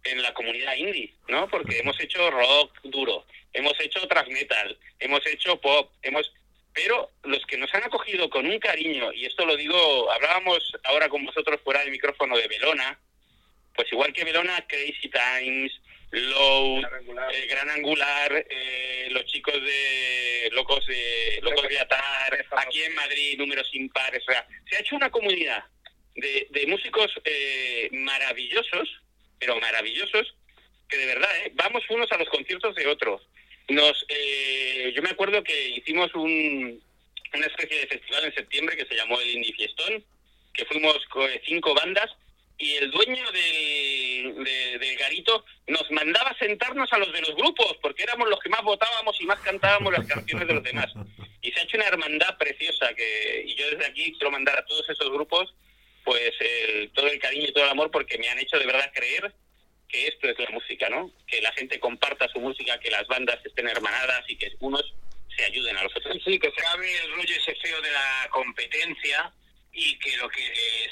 en 0.02 0.20
la 0.20 0.34
comunidad 0.34 0.74
indie, 0.74 1.14
¿no? 1.28 1.48
Porque 1.48 1.78
hemos 1.78 1.98
hecho 2.00 2.28
rock 2.28 2.80
duro, 2.82 3.24
hemos 3.52 3.78
hecho 3.80 4.06
thrash 4.08 4.28
metal, 4.28 4.76
hemos 4.98 5.24
hecho 5.26 5.60
pop, 5.60 5.92
hemos... 6.02 6.32
Pero 6.72 7.12
los 7.22 7.46
que 7.46 7.56
nos 7.56 7.72
han 7.72 7.84
acogido 7.84 8.28
con 8.28 8.46
un 8.46 8.58
cariño, 8.58 9.12
y 9.12 9.26
esto 9.26 9.46
lo 9.46 9.56
digo, 9.56 10.10
hablábamos 10.10 10.72
ahora 10.82 11.08
con 11.08 11.24
vosotros 11.24 11.60
fuera 11.62 11.80
del 11.80 11.92
micrófono 11.92 12.36
de 12.36 12.48
Belona, 12.48 12.98
pues 13.76 13.92
igual 13.92 14.12
que 14.12 14.24
Belona, 14.24 14.66
Crazy 14.66 15.08
Times, 15.08 15.72
Low, 16.10 16.80
eh, 16.80 17.46
Gran 17.48 17.70
Angular, 17.70 18.44
eh, 18.50 19.06
los 19.10 19.24
chicos 19.26 19.54
de 19.54 20.48
Locos 20.50 20.84
de 20.86 21.38
Locos 21.42 21.68
de 21.68 21.78
Atar, 21.78 22.44
aquí 22.56 22.82
en 22.82 22.94
Madrid, 22.96 23.38
números 23.38 23.68
impares, 23.72 24.24
o 24.28 24.32
sea, 24.32 24.44
se 24.68 24.76
ha 24.76 24.80
hecho 24.80 24.96
una 24.96 25.10
comunidad 25.10 25.64
de, 26.14 26.66
músicos 26.66 27.10
eh, 27.24 27.88
maravillosos, 27.92 28.88
pero 29.38 29.58
maravillosos, 29.60 30.34
que 30.88 30.96
de 30.96 31.06
verdad, 31.06 31.30
¿eh? 31.44 31.52
vamos 31.54 31.82
unos 31.90 32.10
a 32.12 32.18
los 32.18 32.28
conciertos 32.28 32.74
de 32.74 32.86
otros. 32.86 33.22
Nos, 33.68 34.04
eh, 34.08 34.92
yo 34.94 35.02
me 35.02 35.10
acuerdo 35.10 35.42
que 35.42 35.68
hicimos 35.70 36.14
un, 36.14 36.82
una 37.34 37.46
especie 37.46 37.78
de 37.80 37.86
festival 37.86 38.24
en 38.26 38.34
septiembre 38.34 38.76
que 38.76 38.86
se 38.86 38.94
llamó 38.94 39.20
el 39.20 39.30
Indie 39.30 39.54
Fiestón, 39.54 40.04
que 40.52 40.64
fuimos 40.66 40.98
con 41.06 41.28
cinco 41.46 41.74
bandas 41.74 42.10
y 42.58 42.74
el 42.74 42.90
dueño 42.92 43.24
del, 43.32 44.44
de- 44.44 44.78
del 44.78 44.96
garito 44.96 45.44
nos 45.66 45.90
mandaba 45.90 46.36
sentarnos 46.38 46.92
a 46.92 46.98
los 46.98 47.12
de 47.12 47.20
los 47.22 47.34
grupos 47.34 47.76
porque 47.82 48.04
éramos 48.04 48.28
los 48.28 48.38
que 48.38 48.48
más 48.48 48.62
votábamos 48.62 49.20
y 49.20 49.24
más 49.24 49.40
cantábamos 49.40 49.92
las 49.92 50.06
canciones 50.06 50.46
de 50.46 50.54
los 50.54 50.62
demás. 50.62 50.92
Y 51.42 51.50
se 51.50 51.58
ha 51.60 51.64
hecho 51.64 51.76
una 51.76 51.88
hermandad 51.88 52.38
preciosa 52.38 52.94
que 52.94 53.44
y 53.46 53.54
yo 53.56 53.68
desde 53.70 53.86
aquí 53.86 54.12
quiero 54.12 54.30
mandar 54.30 54.56
a 54.58 54.64
todos 54.66 54.88
esos 54.88 55.10
grupos 55.10 55.52
pues 56.04 56.32
el- 56.40 56.90
todo 56.92 57.06
el 57.08 57.18
cariño 57.18 57.46
y 57.48 57.52
todo 57.52 57.64
el 57.64 57.70
amor 57.70 57.90
porque 57.90 58.18
me 58.18 58.28
han 58.28 58.38
hecho 58.38 58.58
de 58.58 58.66
verdad 58.66 58.90
creer 58.94 59.32
que 59.88 60.06
esto 60.08 60.28
es 60.28 60.38
la 60.38 60.50
música, 60.50 60.88
¿no? 60.88 61.10
Que 61.26 61.40
la 61.40 61.52
gente 61.52 61.78
comparta 61.80 62.28
su 62.28 62.40
música, 62.40 62.78
que 62.80 62.90
las 62.90 63.06
bandas 63.06 63.38
estén 63.44 63.68
hermanadas 63.68 64.24
y 64.28 64.36
que 64.36 64.52
unos 64.60 64.82
se 65.36 65.44
ayuden 65.44 65.76
a 65.76 65.82
los 65.84 65.96
otros. 65.96 66.16
Sí, 66.24 66.38
que 66.38 66.50
se 66.50 66.60
acabe 66.66 66.96
el 67.04 67.12
rollo 67.12 67.34
ese 67.36 67.54
feo 67.56 67.80
de 67.80 67.90
la 67.90 68.28
competencia 68.30 69.32
y 69.72 69.98
que 69.98 70.16
lo 70.16 70.28
que 70.28 70.42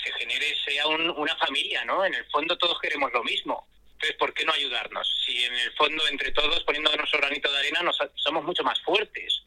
se 0.04 0.12
genere 0.18 0.54
sea 0.64 0.86
un- 0.88 1.10
una 1.10 1.36
familia, 1.36 1.84
¿no? 1.84 2.04
En 2.04 2.14
el 2.14 2.24
fondo 2.26 2.56
todos 2.58 2.78
queremos 2.80 3.12
lo 3.12 3.22
mismo. 3.22 3.66
Entonces, 3.92 4.16
¿por 4.18 4.34
qué 4.34 4.44
no 4.44 4.52
ayudarnos? 4.52 5.08
Si 5.24 5.44
en 5.44 5.54
el 5.54 5.72
fondo 5.74 6.06
entre 6.08 6.32
todos, 6.32 6.62
poniendo 6.64 6.94
nuestro 6.96 7.20
granito 7.20 7.50
de 7.52 7.58
arena, 7.58 7.82
nos, 7.82 7.96
somos 8.16 8.42
mucho 8.44 8.64
más 8.64 8.80
fuertes. 8.82 9.42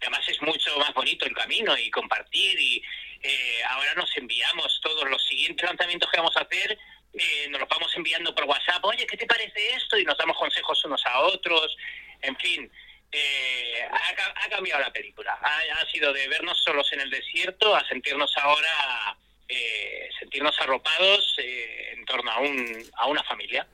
Además 0.00 0.28
es 0.28 0.40
mucho 0.42 0.76
más 0.78 0.92
bonito 0.94 1.26
el 1.26 1.34
camino 1.34 1.76
y 1.76 1.90
compartir 1.90 2.58
y 2.58 2.82
eh, 3.22 3.62
ahora 3.68 3.94
nos 3.94 4.16
enviamos 4.16 4.80
todos 4.82 5.08
los 5.08 5.24
siguientes 5.26 5.66
lanzamientos 5.68 6.10
que 6.10 6.16
vamos 6.16 6.36
a 6.36 6.40
hacer, 6.40 6.78
eh, 7.12 7.48
nos 7.50 7.60
los 7.60 7.68
vamos 7.68 7.94
enviando 7.96 8.34
por 8.34 8.44
WhatsApp, 8.44 8.84
oye, 8.84 9.06
¿qué 9.06 9.16
te 9.16 9.26
parece 9.26 9.74
esto? 9.74 9.98
Y 9.98 10.04
nos 10.04 10.16
damos 10.16 10.36
consejos 10.36 10.84
unos 10.84 11.04
a 11.06 11.20
otros, 11.20 11.76
en 12.22 12.36
fin, 12.36 12.70
eh, 13.12 13.82
ha 13.90 14.48
cambiado 14.48 14.80
la 14.80 14.92
película, 14.92 15.36
ha, 15.42 15.80
ha 15.80 15.90
sido 15.90 16.12
de 16.12 16.28
vernos 16.28 16.62
solos 16.62 16.92
en 16.92 17.00
el 17.00 17.10
desierto 17.10 17.74
a 17.74 17.84
sentirnos 17.88 18.36
ahora, 18.36 19.16
eh, 19.48 20.08
sentirnos 20.18 20.58
arropados 20.60 21.34
eh, 21.38 21.94
en 21.94 22.04
torno 22.04 22.30
a, 22.30 22.38
un, 22.38 22.90
a 22.94 23.06
una 23.06 23.24
familia. 23.24 23.66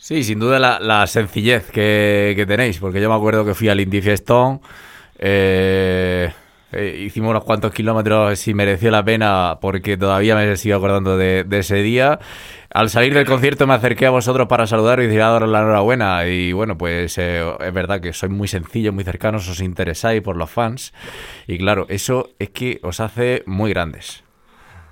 Sí, 0.00 0.22
sin 0.22 0.38
duda 0.38 0.60
la, 0.60 0.78
la 0.78 1.06
sencillez 1.08 1.72
que, 1.72 2.32
que 2.36 2.46
tenéis, 2.46 2.78
porque 2.78 3.00
yo 3.00 3.10
me 3.10 3.16
acuerdo 3.16 3.44
que 3.44 3.52
fui 3.54 3.68
al 3.68 3.80
Indie 3.80 4.00
Fiestón, 4.00 4.60
eh, 5.18 6.32
eh, 6.70 7.02
hicimos 7.04 7.30
unos 7.30 7.42
cuantos 7.42 7.72
kilómetros 7.72 8.46
y 8.46 8.54
mereció 8.54 8.92
la 8.92 9.04
pena 9.04 9.58
porque 9.60 9.96
todavía 9.96 10.36
me 10.36 10.56
sigo 10.56 10.76
acordando 10.76 11.16
de, 11.16 11.42
de 11.42 11.58
ese 11.58 11.82
día. 11.82 12.20
Al 12.72 12.90
salir 12.90 13.12
del 13.12 13.26
concierto 13.26 13.66
me 13.66 13.74
acerqué 13.74 14.06
a 14.06 14.10
vosotros 14.10 14.46
para 14.46 14.68
saludar 14.68 15.00
y 15.00 15.06
decir 15.06 15.18
daros 15.18 15.48
la 15.48 15.60
enhorabuena. 15.60 16.26
Y 16.28 16.52
bueno, 16.52 16.78
pues 16.78 17.18
eh, 17.18 17.42
es 17.58 17.72
verdad 17.72 18.00
que 18.00 18.12
sois 18.12 18.30
muy 18.30 18.46
sencillos, 18.46 18.94
muy 18.94 19.02
cercanos, 19.02 19.48
os 19.48 19.60
interesáis 19.60 20.22
por 20.22 20.36
los 20.36 20.48
fans. 20.48 20.92
Y 21.48 21.58
claro, 21.58 21.86
eso 21.88 22.28
es 22.38 22.50
que 22.50 22.78
os 22.84 23.00
hace 23.00 23.42
muy 23.46 23.70
grandes. 23.72 24.22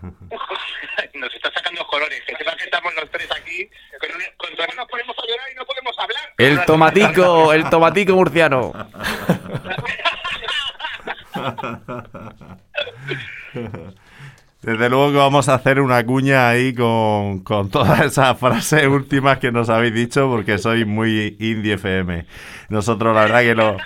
Nos 1.21 1.35
está 1.35 1.51
sacando 1.53 1.87
colores. 1.87 2.23
Que 2.27 2.37
sepas 2.37 2.57
que 2.57 2.65
estamos 2.65 2.93
los 2.95 3.11
tres 3.11 3.29
aquí. 3.33 3.69
Con, 4.01 4.11
un- 4.11 4.37
con 4.37 4.55
todas 4.57 4.77
nos 4.77 4.87
ponemos 4.89 5.17
a 5.19 5.23
llorar 5.31 5.47
y 5.53 5.55
no 5.57 5.65
podemos 5.65 5.99
hablar. 5.99 6.35
El 6.39 6.65
tomatico, 6.65 7.53
el 7.53 7.69
tomatico 7.71 8.13
murciano. 8.15 8.73
Desde 14.63 14.89
luego 14.89 15.13
que 15.13 15.19
vamos 15.19 15.49
a 15.49 15.55
hacer 15.55 15.81
una 15.81 16.05
cuña 16.05 16.49
ahí 16.49 16.75
con, 16.75 17.41
con 17.41 17.71
todas 17.71 18.01
esas 18.01 18.39
frases 18.39 18.87
últimas 18.87 19.39
que 19.39 19.53
nos 19.53 19.69
habéis 19.69 19.95
dicho 19.95 20.29
porque 20.29 20.59
sois 20.59 20.87
muy 20.87 21.37
indie 21.39 21.75
FM. 21.75 22.27
Nosotros 22.69 23.15
la 23.15 23.23
verdad 23.23 23.41
que 23.43 23.55
lo, 23.55 23.77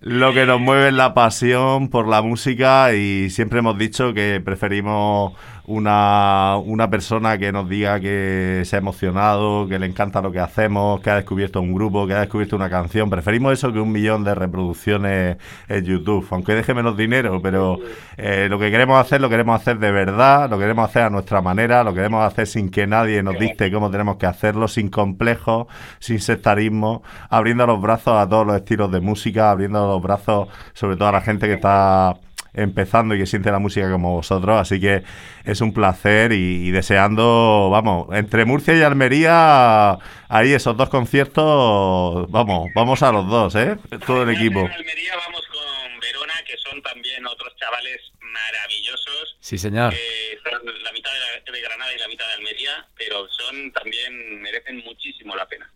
lo 0.00 0.32
que 0.32 0.46
nos 0.46 0.60
mueve 0.60 0.88
es 0.88 0.94
la 0.94 1.12
pasión 1.12 1.90
por 1.90 2.08
la 2.08 2.22
música 2.22 2.94
y 2.94 3.28
siempre 3.30 3.58
hemos 3.58 3.76
dicho 3.76 4.14
que 4.14 4.40
preferimos 4.42 5.34
una, 5.66 6.56
una 6.58 6.90
persona 6.90 7.38
que 7.38 7.50
nos 7.50 7.68
diga 7.68 7.98
que 7.98 8.62
se 8.64 8.76
ha 8.76 8.78
emocionado, 8.78 9.66
que 9.66 9.78
le 9.78 9.86
encanta 9.86 10.20
lo 10.20 10.30
que 10.30 10.40
hacemos, 10.40 11.00
que 11.00 11.10
ha 11.10 11.16
descubierto 11.16 11.60
un 11.60 11.72
grupo, 11.72 12.06
que 12.06 12.14
ha 12.14 12.20
descubierto 12.20 12.56
una 12.56 12.68
canción. 12.68 13.08
Preferimos 13.08 13.52
eso 13.54 13.72
que 13.72 13.80
un 13.80 13.90
millón 13.90 14.24
de 14.24 14.34
reproducciones 14.34 15.38
en 15.68 15.84
YouTube, 15.84 16.26
aunque 16.30 16.54
deje 16.54 16.74
menos 16.74 16.96
dinero, 16.96 17.40
pero 17.42 17.78
eh, 18.16 18.46
lo 18.50 18.58
que 18.58 18.70
queremos 18.70 19.00
hacer 19.00 19.20
lo 19.20 19.30
queremos 19.30 19.60
hacer 19.60 19.78
de 19.78 19.90
verdad, 19.90 20.50
lo 20.50 20.58
queremos 20.58 20.88
hacer 20.88 21.02
a 21.02 21.10
nuestra 21.10 21.40
manera, 21.40 21.82
lo 21.82 21.94
queremos 21.94 22.24
hacer 22.24 22.46
sin 22.46 22.70
que 22.70 22.86
nadie 22.86 23.22
nos 23.22 23.38
dicte 23.38 23.72
cómo 23.72 23.90
tenemos 23.90 24.16
que 24.16 24.26
hacerlo, 24.26 24.68
sin 24.68 24.90
complejos, 24.90 25.66
sin 25.98 26.20
sectarismo, 26.20 27.02
abriendo 27.30 27.66
los 27.66 27.80
brazos 27.80 28.18
a 28.18 28.28
todos 28.28 28.46
los 28.46 28.56
estilos 28.56 28.92
de 28.92 29.00
música, 29.00 29.50
abriendo 29.50 29.86
los 29.86 30.02
brazos 30.02 30.48
sobre 30.74 30.96
todo 30.96 31.08
a 31.08 31.12
la 31.12 31.20
gente 31.22 31.46
que 31.46 31.54
está 31.54 32.14
empezando 32.54 33.14
y 33.14 33.18
que 33.18 33.26
siente 33.26 33.50
la 33.50 33.58
música 33.58 33.90
como 33.90 34.12
vosotros, 34.14 34.58
así 34.60 34.80
que 34.80 35.02
es 35.44 35.60
un 35.60 35.74
placer 35.74 36.32
y, 36.32 36.68
y 36.68 36.70
deseando, 36.70 37.68
vamos, 37.70 38.08
entre 38.12 38.44
Murcia 38.44 38.74
y 38.76 38.82
Almería, 38.82 39.98
ahí 40.28 40.52
esos 40.52 40.76
dos 40.76 40.88
conciertos, 40.88 42.30
vamos, 42.30 42.68
vamos 42.74 43.02
a 43.02 43.12
los 43.12 43.26
dos, 43.28 43.54
¿eh? 43.56 43.76
Todo 44.06 44.22
el 44.22 44.30
equipo. 44.30 44.60
En 44.60 44.70
Almería 44.72 45.12
vamos 45.26 45.42
con 45.48 46.00
Verona, 46.00 46.34
que 46.46 46.56
son 46.58 46.80
también 46.82 47.26
otros 47.26 47.54
chavales 47.56 48.00
maravillosos. 48.20 49.36
Sí, 49.40 49.58
señor. 49.58 49.92
que 49.92 50.38
son 50.50 50.60
la 50.82 50.92
mitad 50.92 51.10
de, 51.12 51.18
la- 51.18 51.52
de 51.52 51.60
Granada 51.60 51.92
y 51.94 51.98
la 51.98 52.08
mitad 52.08 52.26
de 52.28 52.32
Almería, 52.34 52.86
pero 52.96 53.28
son 53.30 53.72
también 53.72 54.40
merecen 54.42 54.78
muchísimo 54.84 55.34
la 55.36 55.46
pena. 55.46 55.70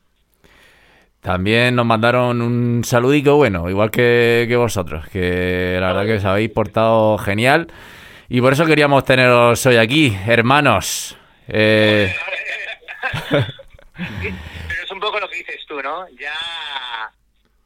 También 1.20 1.74
nos 1.74 1.84
mandaron 1.84 2.40
un 2.40 2.84
saludico 2.84 3.36
bueno, 3.36 3.68
igual 3.68 3.90
que, 3.90 4.46
que 4.48 4.56
vosotros, 4.56 5.08
que 5.08 5.76
la 5.80 5.88
verdad 5.88 6.06
que 6.06 6.14
os 6.14 6.24
habéis 6.24 6.50
portado 6.50 7.18
genial. 7.18 7.68
Y 8.28 8.40
por 8.40 8.52
eso 8.52 8.66
queríamos 8.66 9.04
teneros 9.04 9.64
hoy 9.66 9.76
aquí, 9.76 10.16
hermanos. 10.26 11.16
Eh, 11.48 12.14
Pero 13.30 14.82
es 14.84 14.90
un 14.90 15.00
poco 15.00 15.18
lo 15.18 15.28
que 15.28 15.38
dices 15.38 15.64
tú, 15.66 15.82
¿no? 15.82 16.08
Ya, 16.10 16.34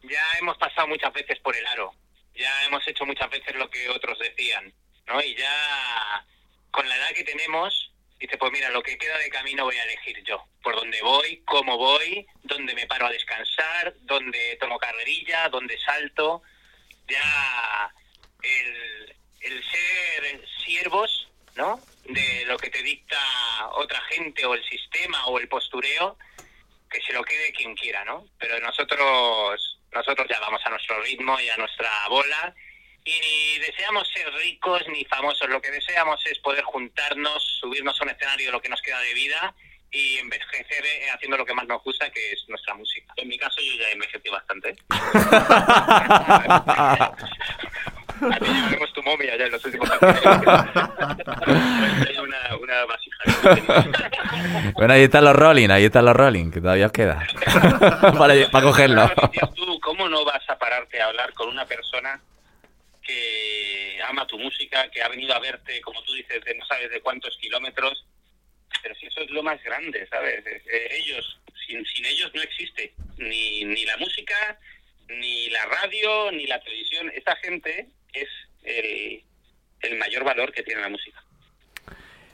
ya 0.02 0.22
hemos 0.40 0.56
pasado 0.56 0.88
muchas 0.88 1.12
veces 1.12 1.38
por 1.40 1.54
el 1.56 1.66
aro. 1.66 1.92
Ya 2.34 2.64
hemos 2.66 2.86
hecho 2.88 3.04
muchas 3.04 3.28
veces 3.28 3.54
lo 3.56 3.68
que 3.68 3.88
otros 3.90 4.18
decían, 4.18 4.72
¿no? 5.06 5.20
Y 5.20 5.34
ya 5.34 6.24
con 6.70 6.88
la 6.88 6.96
edad 6.96 7.10
que 7.14 7.24
tenemos, 7.24 7.91
dice, 8.22 8.38
pues 8.38 8.52
mira, 8.52 8.70
lo 8.70 8.82
que 8.82 8.96
queda 8.96 9.18
de 9.18 9.28
camino 9.30 9.64
voy 9.64 9.76
a 9.76 9.84
elegir 9.84 10.22
yo. 10.24 10.44
Por 10.62 10.76
dónde 10.76 11.02
voy, 11.02 11.42
cómo 11.44 11.76
voy, 11.76 12.26
dónde 12.42 12.74
me 12.74 12.86
paro 12.86 13.06
a 13.06 13.10
descansar, 13.10 13.94
dónde 14.02 14.56
tomo 14.60 14.78
carrerilla, 14.78 15.48
dónde 15.48 15.78
salto. 15.78 16.42
Ya 17.08 17.92
el, 18.42 19.16
el 19.40 19.64
ser 19.64 20.48
siervos, 20.64 21.28
¿no? 21.56 21.80
De 22.04 22.44
lo 22.46 22.56
que 22.58 22.70
te 22.70 22.82
dicta 22.82 23.18
otra 23.72 24.00
gente 24.02 24.46
o 24.46 24.54
el 24.54 24.64
sistema 24.64 25.26
o 25.26 25.38
el 25.38 25.48
postureo, 25.48 26.16
que 26.88 27.02
se 27.02 27.12
lo 27.12 27.24
quede 27.24 27.52
quien 27.52 27.74
quiera, 27.74 28.04
¿no? 28.04 28.26
Pero 28.38 28.60
nosotros 28.60 29.78
nosotros 29.92 30.26
ya 30.30 30.40
vamos 30.40 30.60
a 30.64 30.70
nuestro 30.70 31.02
ritmo 31.02 31.38
y 31.40 31.48
a 31.50 31.56
nuestra 31.56 31.90
bola 32.08 32.54
y 33.04 33.10
ni 33.10 33.58
deseamos 33.58 34.08
ser 34.08 34.32
ricos 34.34 34.82
ni 34.88 35.04
famosos, 35.04 35.48
lo 35.48 35.60
que 35.60 35.70
deseamos 35.70 36.24
es 36.26 36.38
poder 36.38 36.64
juntarnos, 36.64 37.42
subirnos 37.60 38.00
a 38.00 38.04
un 38.04 38.10
escenario 38.10 38.46
de 38.46 38.52
lo 38.52 38.60
que 38.60 38.68
nos 38.68 38.80
queda 38.80 39.00
de 39.00 39.14
vida 39.14 39.54
y 39.90 40.18
envejecer 40.18 40.86
eh, 40.86 41.10
haciendo 41.10 41.36
lo 41.36 41.44
que 41.44 41.54
más 41.54 41.66
nos 41.66 41.82
gusta, 41.82 42.10
que 42.10 42.32
es 42.32 42.44
nuestra 42.48 42.74
música. 42.74 43.12
En 43.16 43.28
mi 43.28 43.38
caso 43.38 43.60
yo 43.60 43.74
ya 43.74 43.90
envejecí 43.90 44.28
bastante. 44.30 44.76
A 48.22 48.38
ti 48.38 48.46
llevaremos 48.46 48.92
tu 48.92 49.02
momia 49.02 49.36
ya 49.36 49.46
en 49.46 49.52
los 49.52 49.64
últimos 49.64 49.90
años. 49.90 50.20
Hay 52.08 52.18
una, 52.18 52.56
una 52.60 52.84
vasija. 52.84 54.72
bueno, 54.74 54.94
ahí 54.94 55.02
están 55.02 55.24
los 55.24 55.34
Rolling, 55.34 55.70
ahí 55.70 55.86
están 55.86 56.04
los 56.04 56.14
Rolling, 56.14 56.52
que 56.52 56.60
todavía 56.60 56.86
os 56.86 56.92
queda. 56.92 57.26
para, 58.16 58.48
para 58.50 58.64
cogerlo. 58.64 59.10
Tú, 59.56 59.80
¿cómo 59.80 60.08
no 60.08 60.24
vas 60.24 60.48
a 60.48 60.56
pararte 60.56 61.02
a 61.02 61.06
hablar 61.06 61.32
con 61.32 61.48
una 61.48 61.66
persona 61.66 62.20
que 63.12 64.02
ama 64.02 64.26
tu 64.26 64.38
música, 64.38 64.90
que 64.90 65.02
ha 65.02 65.08
venido 65.08 65.34
a 65.34 65.38
verte, 65.38 65.80
como 65.80 66.02
tú 66.02 66.14
dices, 66.14 66.42
de 66.44 66.54
no 66.54 66.64
sabes 66.66 66.90
de 66.90 67.00
cuántos 67.00 67.36
kilómetros? 67.38 68.04
Pero 68.82 68.94
si 68.94 69.06
eso 69.06 69.20
es 69.20 69.30
lo 69.30 69.42
más 69.42 69.62
grande, 69.62 70.06
¿sabes? 70.08 70.44
Eh, 70.46 70.88
ellos, 70.92 71.40
sin, 71.66 71.84
sin 71.86 72.06
ellos 72.06 72.30
no 72.34 72.42
existe 72.42 72.94
ni, 73.18 73.64
ni 73.64 73.84
la 73.84 73.96
música, 73.98 74.58
ni 75.08 75.50
la 75.50 75.64
radio, 75.66 76.32
ni 76.32 76.46
la 76.46 76.60
televisión. 76.60 77.12
Esta 77.14 77.36
gente 77.36 77.88
es 78.12 78.28
el, 78.62 79.22
el 79.82 79.98
mayor 79.98 80.24
valor 80.24 80.52
que 80.52 80.62
tiene 80.62 80.80
la 80.80 80.88
música. 80.88 81.22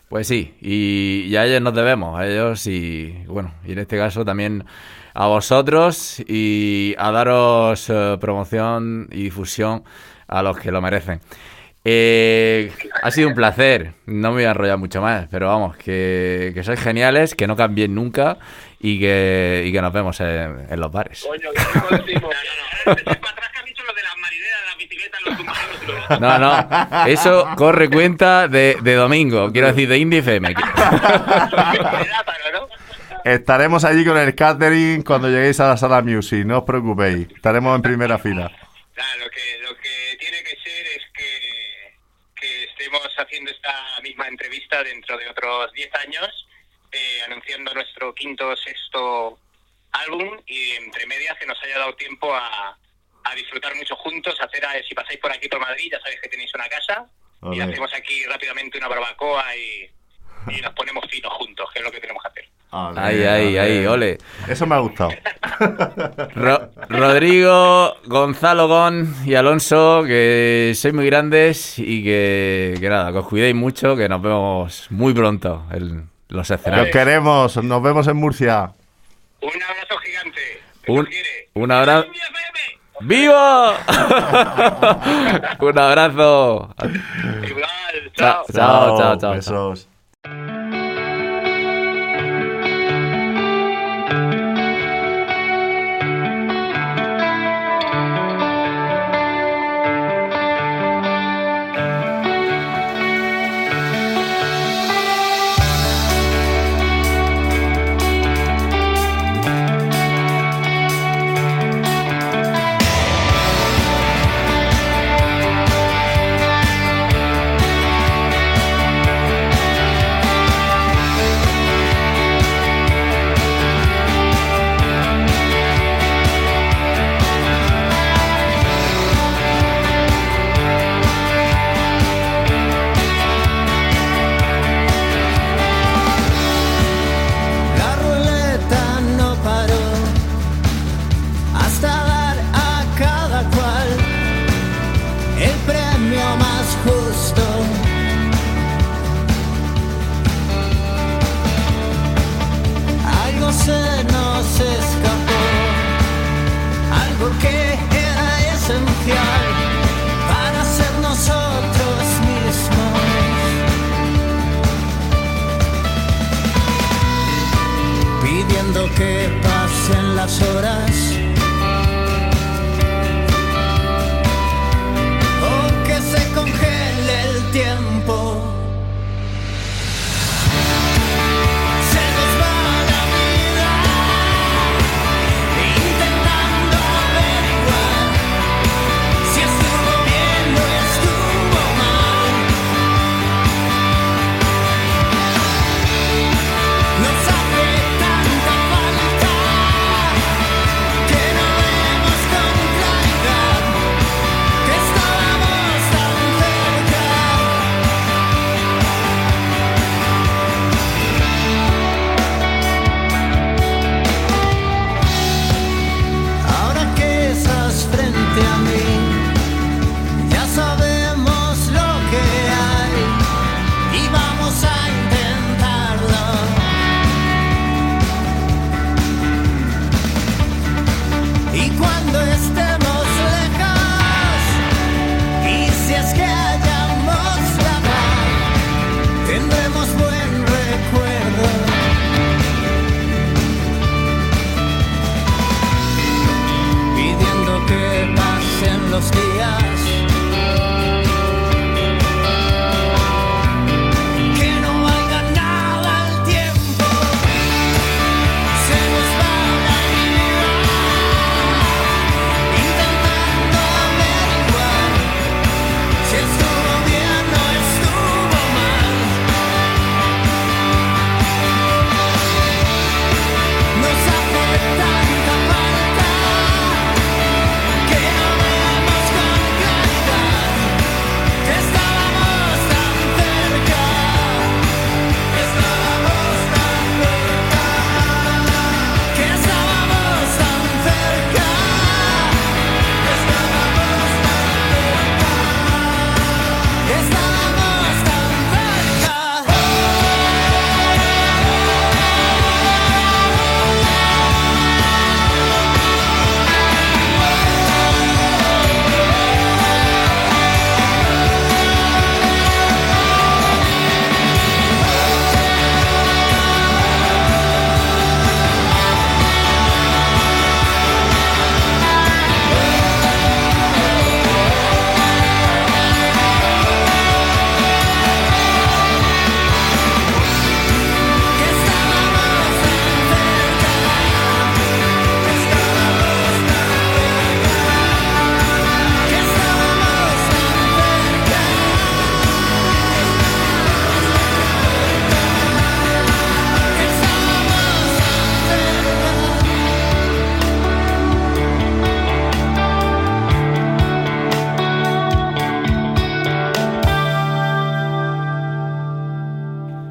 Pues 0.08 0.26
sí, 0.26 0.54
y, 0.62 1.26
y 1.26 1.36
a 1.36 1.44
ellos 1.44 1.60
nos 1.60 1.74
debemos, 1.74 2.18
a 2.18 2.26
ellos 2.26 2.66
y 2.66 3.10
bueno, 3.26 3.54
y 3.66 3.72
en 3.72 3.78
este 3.80 3.98
caso 3.98 4.24
también 4.24 4.64
a 5.12 5.26
vosotros 5.26 6.20
y 6.26 6.94
a 6.96 7.10
daros 7.10 7.90
eh, 7.90 8.16
promoción 8.18 9.08
y 9.12 9.24
difusión 9.24 9.84
a 10.28 10.42
los 10.42 10.58
que 10.58 10.70
lo 10.70 10.80
merecen. 10.80 11.20
Eh, 11.84 12.70
ha 13.02 13.10
sido 13.10 13.28
un 13.28 13.34
placer, 13.34 13.92
no 14.06 14.28
me 14.30 14.36
voy 14.36 14.44
a 14.44 14.50
enrollar 14.50 14.78
mucho 14.78 15.00
más, 15.00 15.26
pero 15.30 15.46
vamos, 15.46 15.76
que, 15.76 16.52
que 16.54 16.62
sois 16.62 16.78
geniales, 16.78 17.34
que 17.34 17.46
no 17.46 17.56
cambien 17.56 17.94
nunca 17.94 18.36
y 18.78 19.00
que, 19.00 19.64
y 19.66 19.72
que 19.72 19.80
nos 19.80 19.92
vemos 19.92 20.20
en, 20.20 20.66
en 20.68 20.80
los 20.80 20.92
bares. 20.92 21.24
Coño, 21.26 21.50
que 21.52 22.14
no. 22.20 22.28
No, 26.20 26.38
no, 26.38 26.38
no. 26.38 26.38
No, 26.38 26.38
no, 26.38 27.06
eso 27.06 27.48
corre 27.56 27.88
cuenta 27.88 28.48
de, 28.48 28.76
de 28.82 28.94
domingo, 28.94 29.50
quiero 29.52 29.68
decir, 29.68 29.88
de 29.88 29.98
Indie 29.98 30.18
FM. 30.20 30.54
Estaremos 33.24 33.84
allí 33.84 34.04
con 34.04 34.16
el 34.16 34.34
catering 34.34 35.02
cuando 35.02 35.28
lleguéis 35.28 35.60
a 35.60 35.68
la 35.68 35.76
sala 35.76 36.02
Music, 36.02 36.44
no 36.44 36.58
os 36.58 36.64
preocupéis. 36.64 37.28
Estaremos 37.34 37.76
en 37.76 37.82
primera 37.82 38.18
fila. 38.18 38.50
Claro, 38.94 39.30
que 39.30 39.58
tiene 40.18 40.42
que 40.42 40.56
ser 40.56 40.86
es 40.96 41.04
que, 41.14 41.30
que 42.40 42.64
estemos 42.64 43.00
haciendo 43.18 43.50
esta 43.50 44.00
misma 44.02 44.28
entrevista 44.28 44.82
dentro 44.82 45.16
de 45.18 45.28
otros 45.28 45.72
10 45.72 45.94
años, 45.96 46.46
eh, 46.92 47.22
anunciando 47.26 47.72
nuestro 47.74 48.14
quinto 48.14 48.48
o 48.48 48.56
sexto 48.56 49.38
álbum 49.92 50.40
y 50.46 50.72
entre 50.72 51.06
medias 51.06 51.36
que 51.38 51.46
nos 51.46 51.62
haya 51.62 51.78
dado 51.78 51.94
tiempo 51.96 52.34
a, 52.34 52.76
a 53.24 53.34
disfrutar 53.34 53.74
mucho 53.74 53.96
juntos, 53.96 54.36
hacer, 54.40 54.64
a- 54.64 54.82
si 54.82 54.94
pasáis 54.94 55.18
por 55.18 55.32
aquí 55.32 55.48
por 55.48 55.60
Madrid, 55.60 55.88
ya 55.92 56.00
sabéis 56.00 56.20
que 56.20 56.28
tenéis 56.28 56.54
una 56.54 56.68
casa 56.68 57.06
y 57.52 57.58
hacemos 57.70 57.92
aquí 57.94 58.24
rápidamente 58.26 58.78
una 58.78 58.88
barbacoa 58.88 59.54
y, 59.56 59.90
y 60.48 60.60
nos 60.60 60.72
ponemos 60.74 61.04
finos 61.10 61.32
juntos, 61.34 61.70
que 61.72 61.78
es 61.80 61.84
lo 61.84 61.92
que 61.92 62.00
tenemos 62.00 62.22
que 62.22 62.28
hacer. 62.28 62.48
Ahí, 62.70 63.22
ahí, 63.24 63.56
ahí, 63.56 63.86
ole. 63.86 64.18
Eso 64.46 64.66
me 64.66 64.74
ha 64.74 64.78
gustado. 64.80 65.10
Ro- 66.34 66.68
Rodrigo, 66.88 67.96
Gonzalo 68.04 68.68
Gon 68.68 69.14
y 69.24 69.34
Alonso, 69.34 70.02
que 70.06 70.72
sois 70.74 70.92
muy 70.92 71.06
grandes 71.06 71.78
y 71.78 72.04
que, 72.04 72.74
que 72.78 72.88
nada, 72.90 73.10
que 73.12 73.18
os 73.18 73.26
cuidéis 73.26 73.54
mucho, 73.54 73.96
que 73.96 74.08
nos 74.08 74.20
vemos 74.20 74.86
muy 74.90 75.14
pronto 75.14 75.64
en 75.72 76.10
los 76.28 76.50
escenarios. 76.50 76.88
queremos, 76.92 77.56
nos 77.64 77.82
vemos 77.82 78.06
en 78.06 78.16
Murcia. 78.16 78.70
Un 79.40 79.50
abrazo 79.62 79.96
gigante. 80.04 80.40
Un, 80.88 81.08
un 81.54 81.70
abrazo. 81.72 82.06
¡Vivo! 83.00 83.32
un 85.60 85.78
abrazo. 85.78 86.74
Igual, 86.82 88.12
chao. 88.14 88.44
Chao, 88.52 88.98
chao, 88.98 89.16
chao. 89.18 89.32
Besos. 89.32 89.88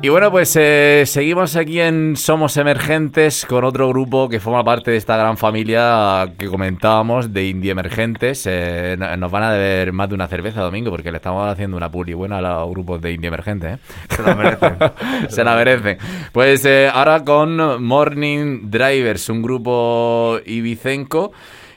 Y 0.08 0.10
bueno, 0.10 0.32
pues 0.32 0.56
eh, 0.56 1.04
seguimos 1.06 1.58
aquí 1.58 1.82
en 1.82 2.16
Somos 2.16 2.56
Emergentes 2.56 3.46
con 3.46 3.66
otro 3.66 3.90
grupo 3.90 4.30
que 4.30 4.40
forma 4.40 4.64
parte 4.64 4.92
de 4.92 4.96
esta 4.96 5.18
gran 5.18 5.36
familia 5.38 6.32
que 6.40 6.48
comentábamos 6.48 7.34
de 7.34 7.50
Indie 7.50 7.72
Emergentes. 7.72 8.46
Eh, 8.48 8.96
no- 8.98 9.18
nos 9.18 9.30
van 9.30 9.44
a 9.44 9.52
deber 9.52 9.92
más 9.92 10.08
de 10.08 10.16
una 10.16 10.30
cerveza, 10.30 10.62
Domingo, 10.62 10.92
porque 10.92 11.12
le 11.12 11.18
estamos 11.18 11.46
haciendo 11.52 11.76
una 11.76 11.92
puli 11.92 12.14
buena 12.14 12.38
a 12.38 12.42
los 12.42 12.70
grupos 12.70 13.02
de 13.02 13.12
Indie 13.12 13.28
Emergentes. 13.28 13.80
¿eh? 13.80 13.80
Se 14.16 14.24
la 14.24 14.34
merecen. 14.34 14.78
Se 15.30 15.44
la 15.44 15.56
merecen. 15.58 15.98
Pues 16.32 16.64
eh, 16.64 16.90
ahora 16.90 17.26
con 17.26 17.84
Morning 17.84 18.72
Drivers, 18.72 19.28
un 19.28 19.42
grupo 19.42 20.40
ibicenco 20.46 21.34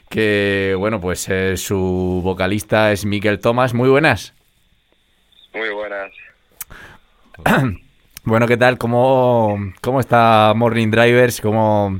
que, 0.07 0.73
bueno, 0.79 1.01
pues 1.01 1.27
eh, 1.27 1.57
su 1.57 2.21
vocalista 2.23 2.93
es 2.93 3.03
Miquel 3.03 3.41
Thomas. 3.41 3.73
Muy 3.73 3.89
buenas. 3.89 4.33
Muy 5.53 5.67
buenas. 5.73 6.11
Bueno, 8.23 8.47
¿qué 8.47 8.55
tal? 8.55 8.77
¿Cómo, 8.77 9.57
cómo 9.81 9.99
está 9.99 10.53
Morning 10.55 10.91
Drivers? 10.91 11.41
¿Cómo, 11.41 11.99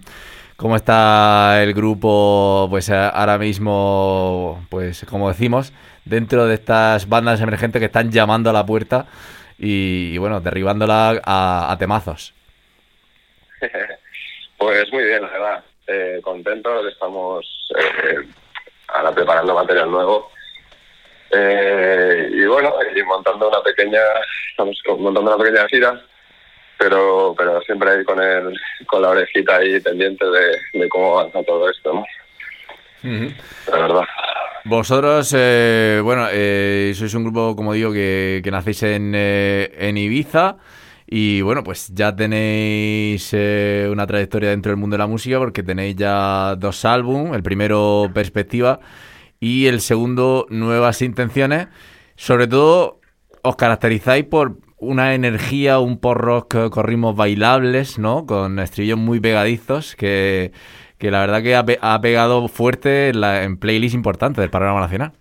cómo 0.55 0.75
está 0.75 1.63
el 1.63 1.73
grupo, 1.73 2.67
pues 2.69 2.89
eh, 2.89 2.93
ahora 2.95 3.39
mismo, 3.39 4.63
pues 4.69 5.03
como 5.09 5.29
decimos, 5.29 5.73
dentro 6.05 6.45
de 6.45 6.53
estas 6.53 7.09
bandas 7.09 7.41
emergentes 7.41 7.79
que 7.79 7.87
están 7.87 8.11
llamando 8.11 8.51
a 8.51 8.53
la 8.53 8.63
puerta 8.67 9.07
y, 9.57 10.15
bueno, 10.19 10.41
derribándola 10.41 11.21
a, 11.25 11.75
temazos? 11.79 12.33
Pues 14.59 14.93
muy 14.93 15.03
bien, 15.03 15.23
la 15.23 15.27
verdad. 15.29 15.63
Eh, 15.87 16.19
contentos, 16.23 16.85
estamos 16.85 17.71
eh, 17.79 18.27
ahora 18.89 19.11
preparando 19.11 19.55
material 19.55 19.89
nuevo. 19.89 20.29
Eh, 21.31 22.29
y 22.31 22.45
bueno, 22.45 22.71
y 22.95 23.01
montando 23.01 23.49
una 23.49 23.63
pequeña, 23.63 24.01
estamos 24.51 24.77
montando 24.99 25.33
una 25.33 25.43
pequeña 25.43 25.67
gira, 25.67 25.99
pero 26.81 27.35
pero 27.37 27.61
siempre 27.61 27.91
ahí 27.91 28.03
con 28.03 28.19
el, 28.19 28.57
con 28.87 29.03
la 29.03 29.09
orejita 29.09 29.57
ahí 29.57 29.79
pendiente 29.79 30.25
de, 30.25 30.79
de 30.79 30.89
cómo 30.89 31.19
avanza 31.19 31.43
todo 31.43 31.69
esto, 31.69 31.93
¿no? 31.93 32.03
La 33.71 33.77
verdad. 33.77 34.03
Vosotros, 34.65 35.33
eh, 35.37 36.01
bueno, 36.03 36.27
eh, 36.31 36.91
sois 36.95 37.13
un 37.15 37.23
grupo, 37.23 37.55
como 37.55 37.73
digo, 37.73 37.91
que, 37.91 38.41
que 38.43 38.51
nacéis 38.51 38.83
en, 38.83 39.13
eh, 39.15 39.71
en 39.77 39.97
Ibiza 39.97 40.57
y 41.07 41.41
bueno, 41.41 41.63
pues 41.63 41.89
ya 41.93 42.15
tenéis 42.15 43.29
eh, 43.33 43.87
una 43.91 44.07
trayectoria 44.07 44.49
dentro 44.49 44.71
del 44.71 44.77
mundo 44.77 44.95
de 44.95 44.99
la 44.99 45.07
música 45.07 45.39
porque 45.39 45.63
tenéis 45.63 45.95
ya 45.95 46.55
dos 46.57 46.85
álbumes, 46.85 47.33
el 47.33 47.43
primero 47.43 48.09
Perspectiva 48.13 48.79
y 49.39 49.67
el 49.67 49.81
segundo 49.81 50.45
Nuevas 50.49 51.01
Intenciones. 51.01 51.67
Sobre 52.15 52.47
todo, 52.47 53.01
os 53.41 53.55
caracterizáis 53.55 54.25
por 54.25 54.57
una 54.81 55.15
energía, 55.15 55.79
un 55.79 55.99
pop 55.99 56.17
rock 56.17 56.69
con 56.71 56.83
ritmos 56.85 57.15
bailables, 57.15 57.99
¿no? 57.99 58.25
Con 58.25 58.59
estribillos 58.59 58.97
muy 58.99 59.19
pegadizos 59.21 59.95
que, 59.95 60.51
que 60.99 61.11
la 61.11 61.21
verdad 61.21 61.43
que 61.43 61.55
ha, 61.55 61.65
pe- 61.65 61.79
ha 61.81 62.01
pegado 62.01 62.47
fuerte 62.49 63.09
en, 63.09 63.21
la- 63.21 63.43
en 63.43 63.57
playlists 63.57 63.95
importantes 63.95 64.41
del 64.41 64.49
panorama 64.51 64.81
nacional. 64.81 65.13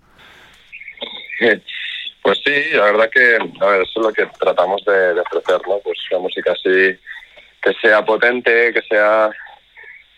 Pues 2.23 2.39
sí, 2.45 2.53
la 2.75 2.85
verdad 2.85 3.11
que 3.11 3.37
a 3.37 3.67
ver, 3.67 3.83
eso 3.83 4.01
es 4.01 4.07
lo 4.07 4.13
que 4.13 4.27
tratamos 4.39 4.85
de, 4.85 5.15
de 5.15 5.21
ofrecer, 5.21 5.61
¿no? 5.67 5.79
Pues 5.83 5.99
una 6.11 6.21
música 6.21 6.53
así 6.53 6.99
que 7.63 7.73
sea 7.81 8.05
potente, 8.05 8.73
que 8.75 8.83
sea 8.83 9.31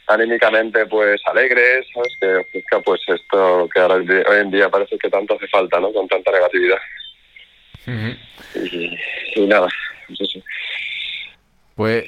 anímicamente 0.09 0.86
pues 0.86 1.20
alegre, 1.27 1.85
¿sabes? 1.94 2.12
Que 2.20 2.36
ofrezca 2.36 2.81
pues 2.81 3.01
esto 3.09 3.69
que 3.73 3.81
ahora 3.81 3.94
hoy 3.97 4.40
en 4.40 4.51
día 4.51 4.69
parece 4.69 4.98
que 4.98 5.10
tanto 5.10 5.36
hace 5.36 5.48
falta, 5.48 5.81
¿no? 5.81 5.93
Con 5.93 6.09
tanta 6.09 6.32
negatividad. 6.32 6.78
Y, 7.86 8.98
y 9.36 9.46
nada, 9.46 9.68
pues 10.06 10.20
eso. 10.20 10.44
Pues 11.74 12.04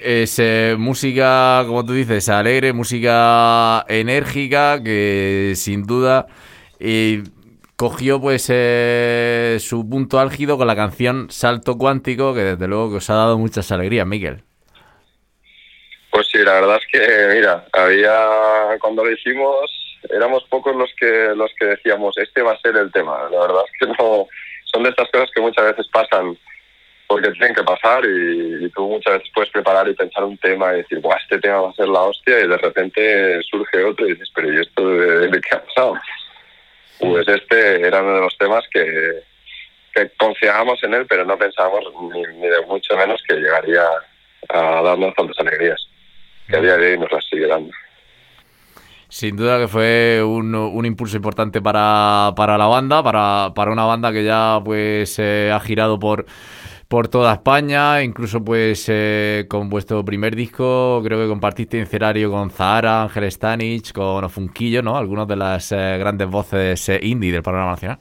es 0.00 0.38
eh, 0.38 0.76
música, 0.78 1.62
como 1.66 1.84
tú 1.84 1.92
dices, 1.92 2.28
alegre, 2.28 2.72
música 2.72 3.84
enérgica, 3.88 4.82
que 4.82 5.52
sin 5.56 5.84
duda 5.86 6.26
eh, 6.78 7.22
cogió 7.76 8.20
pues 8.20 8.46
eh, 8.50 9.58
su 9.60 9.88
punto 9.88 10.18
álgido 10.18 10.56
con 10.56 10.66
la 10.66 10.76
canción 10.76 11.30
Salto 11.30 11.76
Cuántico, 11.76 12.34
que 12.34 12.40
desde 12.40 12.66
luego 12.66 12.90
que 12.90 12.96
os 12.96 13.10
ha 13.10 13.14
dado 13.14 13.38
muchas 13.38 13.70
alegrías, 13.72 14.06
Miguel. 14.06 14.42
Pues 16.10 16.26
sí, 16.32 16.38
la 16.38 16.54
verdad 16.54 16.78
es 16.78 16.86
que, 16.90 17.34
mira, 17.34 17.66
había, 17.72 18.78
cuando 18.80 19.04
lo 19.04 19.12
hicimos, 19.12 19.70
éramos 20.10 20.44
pocos 20.48 20.74
los 20.74 20.90
que, 20.98 21.32
los 21.36 21.50
que 21.58 21.66
decíamos, 21.66 22.16
este 22.18 22.42
va 22.42 22.52
a 22.52 22.60
ser 22.60 22.76
el 22.76 22.90
tema. 22.90 23.28
La 23.30 23.40
verdad 23.40 23.62
es 23.66 23.78
que 23.78 24.02
no, 24.02 24.26
son 24.72 24.82
de 24.82 24.90
estas 24.90 25.10
cosas 25.10 25.30
que 25.34 25.40
muchas 25.40 25.64
veces 25.64 25.86
pasan 25.92 26.36
porque 27.06 27.30
tienen 27.32 27.56
que 27.56 27.64
pasar 27.64 28.04
y, 28.04 28.66
y 28.66 28.68
tú 28.70 28.88
muchas 28.88 29.14
veces 29.14 29.30
puedes 29.34 29.50
preparar 29.50 29.88
y 29.88 29.94
pensar 29.94 30.22
un 30.22 30.38
tema 30.38 30.72
y 30.72 30.76
decir, 30.76 31.00
Buah, 31.00 31.16
este 31.16 31.40
tema 31.40 31.62
va 31.62 31.70
a 31.70 31.74
ser 31.74 31.88
la 31.88 32.02
hostia 32.02 32.38
y 32.38 32.46
de 32.46 32.56
repente 32.56 33.42
surge 33.42 33.82
otro 33.82 34.06
y 34.06 34.12
dices, 34.12 34.30
pero 34.32 34.52
¿y 34.52 34.60
esto 34.60 34.88
de, 34.88 35.40
qué 35.40 35.56
ha 35.56 35.64
pasado? 35.64 35.94
Pues 37.00 37.26
este 37.26 37.84
era 37.84 38.00
uno 38.00 38.14
de 38.14 38.20
los 38.20 38.38
temas 38.38 38.64
que, 38.72 39.22
que 39.92 40.08
confiábamos 40.18 40.80
en 40.84 40.94
él, 40.94 41.06
pero 41.08 41.24
no 41.24 41.36
pensábamos 41.36 41.84
ni, 42.12 42.22
ni 42.22 42.46
de 42.46 42.60
mucho 42.66 42.96
menos 42.96 43.20
que 43.26 43.34
llegaría 43.34 43.82
a 44.48 44.82
darnos 44.82 45.12
tantas 45.16 45.38
alegrías, 45.40 45.84
que 46.48 46.56
a 46.58 46.60
día 46.60 46.76
de 46.76 46.92
hoy 46.92 46.98
nos 46.98 47.10
las 47.10 47.24
sigue 47.24 47.48
dando. 47.48 47.72
Sin 49.10 49.36
duda 49.36 49.58
que 49.58 49.66
fue 49.66 50.22
un, 50.24 50.54
un 50.54 50.86
impulso 50.86 51.16
importante 51.16 51.60
para, 51.60 52.32
para 52.36 52.56
la 52.56 52.66
banda, 52.66 53.02
para, 53.02 53.52
para 53.54 53.72
una 53.72 53.84
banda 53.84 54.12
que 54.12 54.24
ya 54.24 54.60
pues 54.64 55.18
eh, 55.18 55.50
ha 55.52 55.58
girado 55.58 55.98
por, 55.98 56.26
por 56.90 57.06
toda 57.06 57.34
España, 57.34 58.02
incluso 58.02 58.44
pues 58.44 58.86
eh, 58.88 59.46
con 59.48 59.68
vuestro 59.68 60.04
primer 60.04 60.34
disco 60.34 61.00
creo 61.04 61.20
que 61.20 61.28
compartiste 61.28 61.80
escenario 61.80 62.32
con 62.32 62.50
Zahara, 62.50 63.02
Ángel 63.02 63.30
Stanich, 63.30 63.92
con 63.92 64.24
Ofunquillo, 64.24 64.82
¿no? 64.82 64.96
Algunas 64.96 65.28
de 65.28 65.36
las 65.36 65.70
eh, 65.70 65.96
grandes 65.98 66.28
voces 66.28 66.88
eh, 66.88 67.00
indie 67.02 67.30
del 67.30 67.42
panorama 67.42 67.72
nacional. 67.72 67.98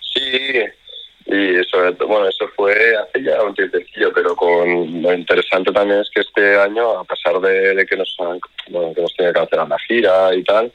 Sí, 0.00 0.20
y 1.30 1.62
sobre 1.64 1.92
todo, 1.92 2.08
bueno, 2.08 2.28
eso 2.28 2.48
fue 2.56 2.74
hace 2.96 3.22
ya 3.22 3.40
un 3.42 3.54
tiempecillo, 3.54 4.12
pero 4.12 4.34
con 4.34 5.00
lo 5.00 5.12
interesante 5.12 5.70
también 5.70 6.00
es 6.00 6.10
que 6.10 6.22
este 6.22 6.58
año, 6.58 6.98
a 6.98 7.04
pesar 7.04 7.40
de, 7.40 7.86
que 7.86 7.96
nos 7.96 8.16
han, 8.18 8.40
bueno, 8.68 8.92
que 8.92 9.00
hemos 9.00 9.14
tenido 9.14 9.34
que 9.34 9.40
hacer 9.40 9.60
una 9.60 9.78
gira 9.78 10.34
y 10.34 10.42
tal, 10.42 10.72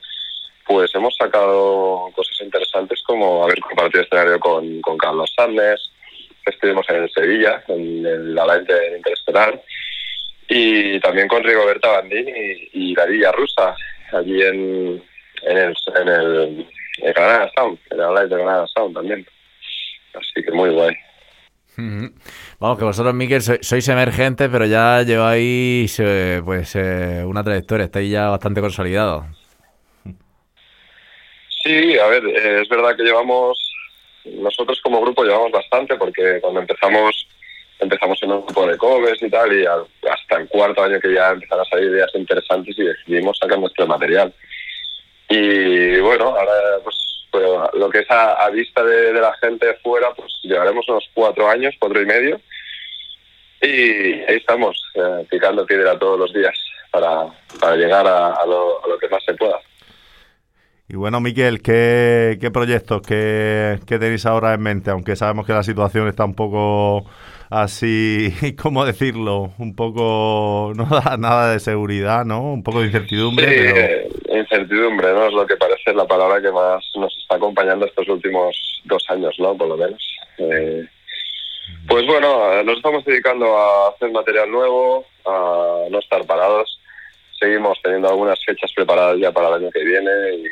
pues 0.65 0.95
hemos 0.95 1.13
sacado 1.17 2.09
cosas 2.15 2.39
interesantes 2.41 3.03
como 3.03 3.43
haber 3.43 3.59
compartido 3.59 4.03
escenario 4.03 4.39
con, 4.39 4.81
con 4.81 4.97
Carlos 4.97 5.33
que 5.35 6.51
estuvimos 6.51 6.85
en 6.89 7.09
Sevilla, 7.09 7.61
en 7.67 8.05
el 8.05 8.39
Alain 8.39 8.63
de 8.63 8.97
Interestelar, 8.97 9.61
y 10.47 10.99
también 11.01 11.27
con 11.27 11.43
Rigoberta 11.43 11.89
Bandini 11.89 12.31
y, 12.71 12.91
y 12.91 12.95
la 12.95 13.31
Rusa, 13.33 13.75
allí 14.13 14.41
en, 14.41 15.03
en 15.43 15.57
el, 15.57 15.75
en 15.95 16.07
el, 16.07 17.13
Granada 17.13 17.51
Sound, 17.57 17.77
en 17.89 17.99
el 17.99 18.05
Alain 18.05 18.29
de 18.29 18.35
Granada 18.35 18.67
Sound 18.67 18.95
también. 18.95 19.27
Así 20.17 20.43
que 20.43 20.51
muy 20.51 20.69
guay. 20.71 20.95
Vamos, 22.59 22.79
que 22.79 22.85
vosotros, 22.85 23.13
Miguel, 23.13 23.41
sois, 23.41 23.59
sois 23.67 23.87
emergentes, 23.89 24.47
pero 24.49 24.65
ya 24.65 25.01
lleváis 25.01 25.99
eh, 25.99 26.41
pues 26.43 26.73
eh, 26.75 27.23
una 27.25 27.43
trayectoria, 27.43 27.85
estáis 27.85 28.09
ya 28.09 28.29
bastante 28.29 28.61
consolidados. 28.61 29.25
Sí, 31.63 31.97
a 31.97 32.07
ver, 32.07 32.23
eh, 32.27 32.61
es 32.61 32.69
verdad 32.69 32.95
que 32.95 33.03
llevamos, 33.03 33.57
nosotros 34.25 34.79
como 34.81 35.01
grupo 35.01 35.23
llevamos 35.23 35.51
bastante 35.51 35.95
porque 35.95 36.39
cuando 36.41 36.61
empezamos 36.61 37.27
empezamos 37.77 38.17
en 38.23 38.31
un 38.31 38.45
grupo 38.45 38.65
de 38.67 38.77
covers 38.77 39.21
y 39.21 39.29
tal 39.29 39.51
y 39.51 39.65
al- 39.65 39.85
hasta 40.09 40.37
el 40.37 40.47
cuarto 40.47 40.81
año 40.81 40.97
que 41.01 41.13
ya 41.13 41.31
empezaron 41.31 41.65
a 41.65 41.69
salir 41.69 41.89
ideas 41.89 42.09
interesantes 42.15 42.73
y 42.79 42.83
decidimos 42.85 43.37
sacar 43.37 43.59
nuestro 43.59 43.85
material. 43.85 44.33
Y 45.27 45.99
bueno, 45.99 46.27
ahora 46.27 46.53
pues, 46.83 46.95
pues, 47.39 47.73
lo 47.81 47.89
que 47.89 47.99
es 47.99 48.11
a, 48.11 48.33
a 48.45 48.49
vista 48.49 48.83
de, 48.83 49.13
de 49.13 49.19
la 49.21 49.33
gente 49.41 49.73
fuera, 49.83 50.13
pues 50.13 50.31
llevaremos 50.43 50.87
unos 50.87 51.03
cuatro 51.13 51.49
años, 51.49 51.73
cuatro 51.79 52.01
y 52.01 52.05
medio 52.05 52.39
y 53.61 53.67
ahí 53.67 54.37
estamos, 54.37 54.77
eh, 54.95 55.25
picando 55.29 55.65
piedra 55.65 55.97
todos 55.97 56.19
los 56.19 56.33
días 56.33 56.53
para, 56.91 57.27
para 57.59 57.75
llegar 57.75 58.05
a, 58.07 58.33
a 58.33 58.45
lo, 58.45 58.83
a 58.83 58.87
lo 58.87 58.97
que 58.99 59.09
más 59.09 59.23
se 59.25 59.33
pueda. 59.33 59.59
Y 60.87 60.95
bueno, 60.95 61.19
Miquel, 61.19 61.61
¿qué, 61.63 62.37
qué 62.39 62.51
proyectos 62.51 63.01
qué, 63.01 63.79
qué 63.87 63.97
tenéis 63.97 64.25
ahora 64.27 64.53
en 64.53 64.61
mente? 64.61 64.91
Aunque 64.91 65.15
sabemos 65.15 65.47
que 65.47 65.53
la 65.53 65.63
situación 65.63 66.07
está 66.07 66.25
un 66.25 66.35
poco 66.35 67.05
así, 67.49 68.33
¿cómo 68.61 68.85
decirlo? 68.85 69.53
Un 69.57 69.75
poco, 69.75 70.73
no 70.75 70.85
da 70.85 71.17
nada 71.17 71.51
de 71.53 71.59
seguridad, 71.59 72.23
¿no? 72.23 72.53
Un 72.53 72.61
poco 72.63 72.81
de 72.81 72.87
incertidumbre, 72.87 73.47
Sí, 73.47 73.55
pero... 73.73 73.77
eh, 73.77 74.09
incertidumbre, 74.41 75.11
¿no? 75.13 75.25
Es 75.27 75.33
lo 75.33 75.47
que 75.47 75.57
parece 75.57 75.74
la 75.95 76.05
palabra 76.05 76.41
que 76.41 76.51
más 76.51 76.83
nos 76.95 77.15
está 77.17 77.35
acompañando 77.35 77.85
estos 77.85 78.07
últimos 78.07 78.81
dos 78.83 79.03
años, 79.09 79.35
¿no? 79.39 79.55
Por 79.55 79.69
lo 79.69 79.77
menos. 79.77 80.15
Eh, 80.37 80.85
pues 81.87 82.05
bueno, 82.05 82.53
eh, 82.53 82.63
nos 82.63 82.77
estamos 82.77 83.03
dedicando 83.05 83.57
a 83.57 83.89
hacer 83.89 84.11
material 84.11 84.51
nuevo, 84.51 85.05
a 85.25 85.85
no 85.89 85.99
estar 85.99 86.25
parados. 86.25 86.79
Seguimos 87.39 87.79
teniendo 87.81 88.09
algunas 88.09 88.43
fechas 88.43 88.71
preparadas 88.73 89.17
ya 89.19 89.31
para 89.31 89.49
el 89.49 89.53
año 89.55 89.71
que 89.71 89.83
viene 89.83 90.11
y, 90.35 90.43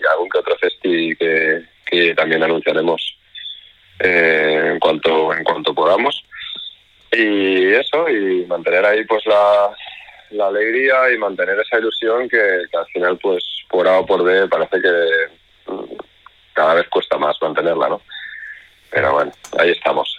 y 0.00 0.06
algún 0.10 0.28
que 0.28 0.38
otro 0.38 0.56
festi 0.56 1.14
que, 1.16 1.62
que 1.86 2.14
también 2.14 2.42
anunciaremos 2.42 3.16
eh, 4.00 4.70
en 4.72 4.78
cuanto 4.78 5.32
en 5.32 5.44
cuanto 5.44 5.74
podamos. 5.74 6.24
Y 7.12 7.74
eso, 7.74 8.08
y 8.08 8.46
mantener 8.46 8.84
ahí 8.86 9.04
pues 9.04 9.24
la, 9.26 9.70
la 10.32 10.48
alegría 10.48 11.12
y 11.12 11.18
mantener 11.18 11.58
esa 11.60 11.78
ilusión 11.78 12.28
que, 12.28 12.38
al 12.38 12.86
final 12.92 13.18
pues 13.22 13.44
por 13.68 13.86
A 13.86 14.00
o 14.00 14.06
por 14.06 14.22
B 14.22 14.48
parece 14.48 14.80
que 14.80 15.72
mm, 15.72 15.96
cada 16.54 16.74
vez 16.74 16.88
cuesta 16.88 17.18
más 17.18 17.36
mantenerla, 17.40 17.88
¿no? 17.88 18.02
Pero 18.90 19.12
bueno, 19.12 19.32
ahí 19.58 19.70
estamos. 19.70 20.16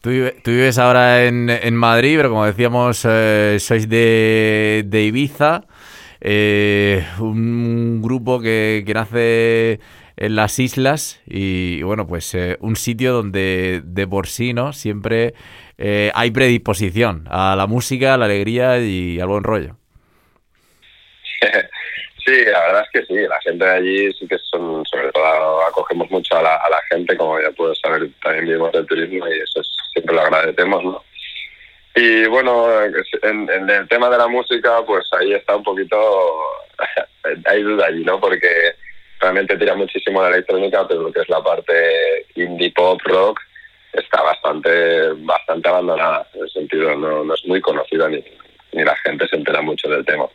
Tú 0.00 0.10
vives 0.10 0.78
ahora 0.78 1.24
en, 1.24 1.50
en 1.50 1.74
Madrid, 1.74 2.16
pero 2.16 2.28
como 2.28 2.46
decíamos, 2.46 3.04
eh, 3.04 3.56
sois 3.58 3.88
de, 3.88 4.84
de 4.86 5.02
Ibiza, 5.02 5.64
eh, 6.20 7.04
un 7.18 8.00
grupo 8.02 8.40
que, 8.40 8.84
que 8.86 8.94
nace 8.94 9.80
en 10.16 10.36
las 10.36 10.58
islas 10.58 11.20
y, 11.26 11.82
bueno, 11.82 12.06
pues 12.06 12.34
eh, 12.34 12.56
un 12.60 12.76
sitio 12.76 13.12
donde 13.12 13.82
de 13.84 14.06
por 14.06 14.28
sí, 14.28 14.54
¿no? 14.54 14.72
Siempre 14.72 15.34
eh, 15.78 16.10
hay 16.14 16.30
predisposición 16.30 17.24
a 17.30 17.54
la 17.56 17.66
música, 17.66 18.14
a 18.14 18.18
la 18.18 18.24
alegría 18.26 18.78
y 18.78 19.20
al 19.20 19.28
buen 19.28 19.44
rollo. 19.44 19.76
sí, 22.24 22.44
la 22.46 22.60
verdad 22.60 22.82
es 22.82 22.90
que 23.00 23.06
sí, 23.06 23.20
la 23.28 23.40
gente 23.42 23.64
de 23.64 23.70
allí 23.70 24.12
sí 24.14 24.26
que 24.26 24.36
son, 24.50 24.84
sobre 24.86 25.12
todo 25.12 25.62
acogemos 25.66 26.10
mucho 26.10 26.36
a 26.36 26.42
la, 26.42 26.56
a 26.56 26.70
la 26.70 26.80
gente, 26.90 27.16
como 27.16 27.40
ya 27.40 27.50
puedes 27.52 27.78
saber, 27.78 28.08
también 28.22 28.46
vivimos 28.46 28.72
del 28.72 28.86
turismo 28.86 29.26
y 29.28 29.38
eso 29.38 29.60
es- 29.60 29.76
siempre 29.92 30.14
lo 30.14 30.22
agradecemos, 30.22 30.84
¿no? 30.84 31.04
Y 31.94 32.26
bueno, 32.26 32.66
en, 32.82 33.48
en 33.50 33.70
el 33.70 33.88
tema 33.88 34.10
de 34.10 34.18
la 34.18 34.28
música, 34.28 34.84
pues 34.86 35.06
ahí 35.18 35.32
está 35.32 35.56
un 35.56 35.62
poquito, 35.62 35.96
hay 37.46 37.62
duda 37.62 37.86
allí, 37.86 38.04
¿no? 38.04 38.20
Porque 38.20 38.48
realmente 39.18 39.56
tira 39.56 39.74
muchísimo 39.74 40.20
la 40.22 40.28
electrónica, 40.28 40.86
pero 40.86 41.02
lo 41.04 41.12
que 41.12 41.20
es 41.20 41.28
la 41.30 41.42
parte 41.42 42.26
indie 42.34 42.70
pop, 42.72 43.00
rock, 43.04 43.40
está 44.00 44.22
bastante 44.22 45.12
bastante 45.18 45.68
abandonada, 45.68 46.26
en 46.34 46.42
el 46.42 46.50
sentido, 46.50 46.94
no, 46.96 47.34
es 47.34 47.44
muy 47.46 47.60
conocida 47.60 48.08
ni, 48.08 48.22
ni 48.72 48.84
la 48.84 48.96
gente 48.96 49.26
se 49.28 49.36
entera 49.36 49.62
mucho 49.62 49.88
del 49.88 50.04
tema. 50.04 50.26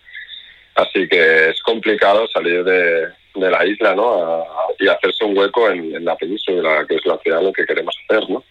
Así 0.76 1.08
que 1.08 1.50
es 1.50 1.62
complicado 1.62 2.28
salir 2.28 2.64
de, 2.64 3.08
de 3.36 3.52
la 3.52 3.66
isla, 3.66 3.94
¿no? 3.94 4.46
Y 4.80 4.88
hacerse 4.88 5.26
un 5.26 5.38
hueco 5.38 5.70
en, 5.70 5.96
en 5.96 6.06
la 6.06 6.16
península, 6.16 6.86
que 6.88 6.96
es 6.96 7.06
la 7.06 7.18
ciudad 7.18 7.42
lo 7.42 7.54
que 7.54 7.66
queremos 7.66 7.96
hacer, 8.06 8.30
¿no? 8.30 8.44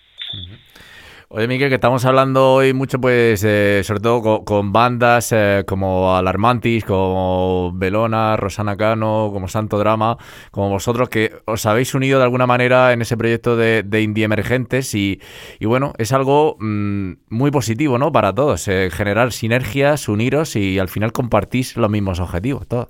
Oye, 1.32 1.47
Miguel, 1.47 1.69
que 1.69 1.77
estamos 1.77 2.05
hablando 2.07 2.55
hoy 2.55 2.73
mucho, 2.73 3.01
pues, 3.01 3.44
eh, 3.44 3.82
sobre 3.85 4.01
todo 4.01 4.44
con, 4.44 4.73
bandas 4.73 5.31
eh, 5.31 5.62
como 5.65 6.16
Alarmantis, 6.16 6.85
como 6.85 7.70
Belona, 7.73 8.36
Rosana 8.36 8.77
Cano, 8.77 9.31
como 9.32 9.47
Santo 9.47 9.78
Drama, 9.78 10.16
como 10.51 10.70
vosotros, 10.70 11.09
que 11.09 11.31
os 11.44 11.66
habéis 11.66 11.94
unido 11.94 12.19
de 12.19 12.24
alguna 12.24 12.48
manera 12.48 12.93
en 12.93 13.01
ese 13.01 13.16
proyecto 13.16 13.57
de, 13.57 13.85
de 13.85 14.02
Indie 14.02 14.24
Emergentes 14.24 14.93
y, 14.97 15.20
y 15.61 15.66
bueno, 15.66 15.93
es 15.98 16.12
algo 16.12 16.57
mm, 16.59 17.12
muy 17.28 17.52
positivo, 17.52 17.97
¿no? 17.97 18.11
Para 18.11 18.35
todos, 18.35 18.66
eh, 18.66 18.90
generar 18.90 19.31
sinergias, 19.31 20.09
uniros 20.09 20.57
y 20.57 20.81
al 20.81 20.89
final 20.89 21.12
compartís 21.12 21.77
los 21.77 21.89
mismos 21.89 22.19
objetivos, 22.19 22.66
todos. 22.66 22.89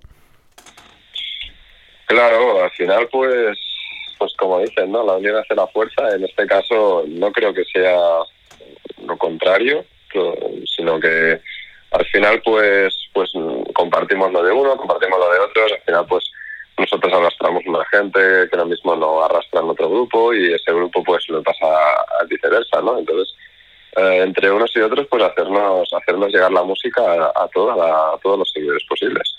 Claro, 2.07 2.65
al 2.65 2.71
final 2.71 3.07
pues 3.13 3.59
pues 4.21 4.33
como 4.39 4.61
dicen, 4.61 4.93
¿no? 4.93 5.03
La 5.05 5.15
unión 5.15 5.35
hace 5.37 5.55
la 5.57 5.67
fuerza. 5.69 6.15
En 6.15 6.23
este 6.25 6.47
caso 6.47 7.03
no 7.09 7.33
creo 7.33 7.53
que 7.53 7.65
sea 7.65 7.97
lo 9.05 9.17
contrario, 9.19 9.85
sino 10.77 11.01
que 11.01 11.41
al 11.91 12.05
final 12.07 12.41
pues 12.45 12.95
pues 13.13 13.33
compartimos 13.75 14.31
lo 14.33 14.43
de 14.45 14.53
uno, 14.53 14.77
compartimos 14.77 15.19
lo 15.19 15.33
de 15.33 15.39
otros, 15.41 15.73
al 15.73 15.81
final 15.83 16.07
pues 16.07 16.25
nosotros 16.79 17.13
arrastramos 17.13 17.63
una 17.67 17.85
gente 17.87 18.21
que 18.51 18.57
lo 18.57 18.67
mismo 18.67 18.95
no 18.97 19.23
arrastran 19.25 19.69
otro 19.69 19.89
grupo 19.91 20.33
y 20.35 20.53
ese 20.55 20.73
grupo 20.73 21.03
pues 21.03 21.29
le 21.29 21.41
pasa 21.43 21.67
a 21.67 22.25
viceversa, 22.29 22.81
¿no? 22.83 22.99
Entonces 22.99 23.35
eh, 23.97 24.21
entre 24.23 24.51
unos 24.53 24.71
y 24.77 24.81
otros 24.81 25.07
pues 25.11 25.23
hacernos 25.23 25.89
hacernos 25.93 26.33
llegar 26.33 26.53
la 26.53 26.63
música 26.63 27.03
a, 27.03 27.45
a 27.45 27.49
toda 27.49 27.75
la- 27.77 28.13
a 28.15 28.19
todos 28.23 28.39
los 28.39 28.51
seguidores 28.53 28.85
posibles. 28.89 29.37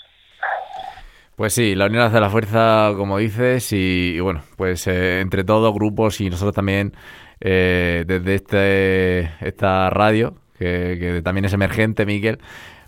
Pues 1.36 1.54
sí, 1.54 1.74
la 1.74 1.86
unión 1.86 2.02
hace 2.02 2.20
la 2.20 2.30
fuerza, 2.30 2.92
como 2.96 3.18
dices, 3.18 3.72
y, 3.72 4.14
y 4.16 4.20
bueno, 4.20 4.42
pues 4.56 4.86
eh, 4.86 5.20
entre 5.20 5.44
todos, 5.44 5.74
grupos 5.74 6.20
y 6.20 6.28
nosotros 6.30 6.54
también, 6.54 6.92
eh, 7.40 8.04
desde 8.06 8.34
este, 8.34 9.20
esta 9.46 9.88
radio, 9.90 10.34
que, 10.58 10.96
que 11.00 11.22
también 11.22 11.46
es 11.46 11.52
emergente, 11.54 12.04
Miquel, 12.06 12.38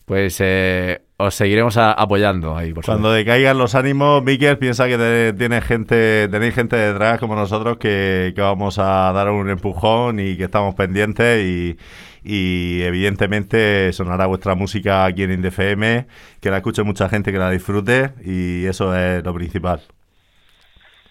pues 0.05 0.37
eh, 0.41 1.01
os 1.17 1.35
seguiremos 1.35 1.79
a- 1.79 1.93
apoyando 1.93 2.55
ahí, 2.57 2.73
por 2.75 2.85
Cuando 2.85 3.11
decaigan 3.11 3.57
los 3.57 3.75
ánimos, 3.75 4.23
Miquel 4.23 4.59
piensa 4.59 4.87
que 4.87 4.99
te- 4.99 5.33
tiene 5.33 5.63
gente, 5.63 6.29
tenéis 6.29 6.55
gente 6.55 6.77
detrás 6.77 7.19
como 7.19 7.35
nosotros 7.35 7.79
que, 7.79 8.33
que 8.37 8.43
vamos 8.43 8.79
a 8.79 9.11
dar 9.13 9.31
un 9.31 9.49
empujón 9.49 10.21
y 10.21 10.37
que 10.37 10.45
estamos 10.45 10.75
pendientes 10.75 11.43
y, 11.45 11.77
y 12.25 12.83
evidentemente 12.83 13.93
sonará 13.93 14.27
vuestra 14.27 14.55
música 14.55 15.05
aquí 15.05 15.23
en 15.25 15.33
IndFM, 15.33 16.07
que 16.41 16.51
la 16.51 16.57
escuche 16.59 16.83
mucha 16.83 17.09
gente, 17.09 17.33
que 17.33 17.39
la 17.39 17.51
disfrute 17.51 18.11
y 18.25 18.65
eso 18.67 18.97
es 18.97 19.23
lo 19.25 19.35
principal. 19.35 19.81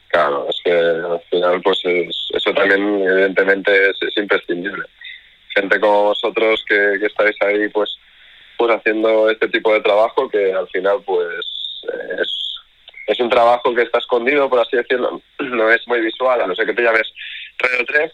Claro, 0.09 0.47
es 0.49 0.59
que 0.63 0.71
al 0.71 1.21
final, 1.29 1.61
pues 1.63 1.79
es- 1.85 2.27
eso 2.33 2.53
también, 2.53 2.81
evidentemente, 3.01 3.71
es, 3.89 3.97
es 4.01 4.17
imprescindible. 4.17 4.83
Gente 5.55 5.79
como 5.79 6.03
vosotros 6.05 6.63
que, 6.67 6.95
estáis 7.05 7.35
ahí, 7.41 7.67
pues, 7.69 7.95
pues 8.57 8.75
haciendo 8.75 9.29
este 9.29 9.47
tipo 9.49 9.73
de 9.73 9.81
trabajo, 9.81 10.29
que 10.29 10.53
al 10.53 10.67
final, 10.69 10.97
pues, 11.05 11.27
es, 12.19 12.55
es 13.07 13.19
un 13.19 13.29
trabajo 13.29 13.73
que 13.73 13.81
está 13.83 13.97
escondido, 13.99 14.49
por 14.49 14.59
así 14.59 14.77
decirlo. 14.77 15.21
No 15.39 15.69
es 15.71 15.81
muy 15.87 15.99
visual, 16.01 16.41
a 16.41 16.47
no 16.47 16.55
ser 16.55 16.65
que 16.67 16.73
te 16.73 16.83
llames 16.83 17.11
Radio 17.59 17.85
3 17.85 18.11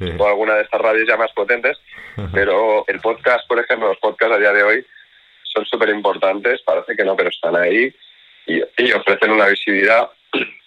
o 0.18 0.26
alguna 0.26 0.54
de 0.54 0.62
estas 0.62 0.80
radios 0.80 1.06
ya 1.08 1.16
más 1.16 1.30
potentes, 1.32 1.78
pero 2.32 2.84
el 2.88 3.00
podcast, 3.00 3.46
por 3.48 3.58
ejemplo, 3.58 3.88
los 3.88 3.98
podcasts 3.98 4.34
a 4.36 4.38
día 4.38 4.52
de 4.52 4.62
hoy 4.62 4.86
son 5.54 5.64
súper 5.66 5.88
importantes, 5.90 6.60
parece 6.64 6.94
que 6.96 7.04
no, 7.04 7.16
pero 7.16 7.28
están 7.30 7.56
ahí 7.56 7.92
y, 8.46 8.60
y 8.78 8.92
ofrecen 8.92 9.30
una 9.30 9.46
visibilidad 9.46 10.08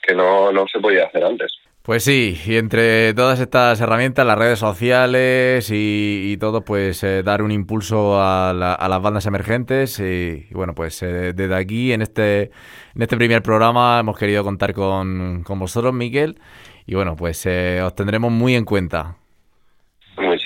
que 0.01 0.13
no, 0.15 0.51
no 0.51 0.65
se 0.67 0.79
podía 0.79 1.05
hacer 1.05 1.23
antes. 1.23 1.51
Pues 1.83 2.05
sí, 2.05 2.39
y 2.45 2.55
entre 2.55 3.13
todas 3.13 3.41
estas 3.41 3.81
herramientas, 3.81 4.25
las 4.25 4.37
redes 4.37 4.57
sociales 4.57 5.69
y, 5.69 6.31
y 6.31 6.37
todo, 6.37 6.63
pues 6.63 7.03
eh, 7.03 7.23
dar 7.23 7.41
un 7.41 7.51
impulso 7.51 8.21
a, 8.21 8.53
la- 8.53 8.73
a 8.73 8.87
las 8.87 9.01
bandas 9.01 9.25
emergentes. 9.25 9.99
Y, 9.99 10.47
y 10.49 10.53
bueno, 10.53 10.73
pues 10.75 11.03
eh, 11.03 11.33
desde 11.33 11.55
aquí, 11.55 11.91
en 11.91 12.01
este, 12.01 12.51
en 12.95 13.01
este 13.01 13.17
primer 13.17 13.41
programa, 13.41 13.99
hemos 13.99 14.17
querido 14.17 14.45
contar 14.45 14.73
con, 14.73 15.43
con 15.43 15.59
vosotros, 15.59 15.93
Miquel. 15.93 16.39
Y 16.85 16.95
bueno, 16.95 17.17
pues 17.17 17.45
eh, 17.45 17.81
os 17.83 17.93
tendremos 17.95 18.31
muy 18.31 18.55
en 18.55 18.63
cuenta. 18.63 19.17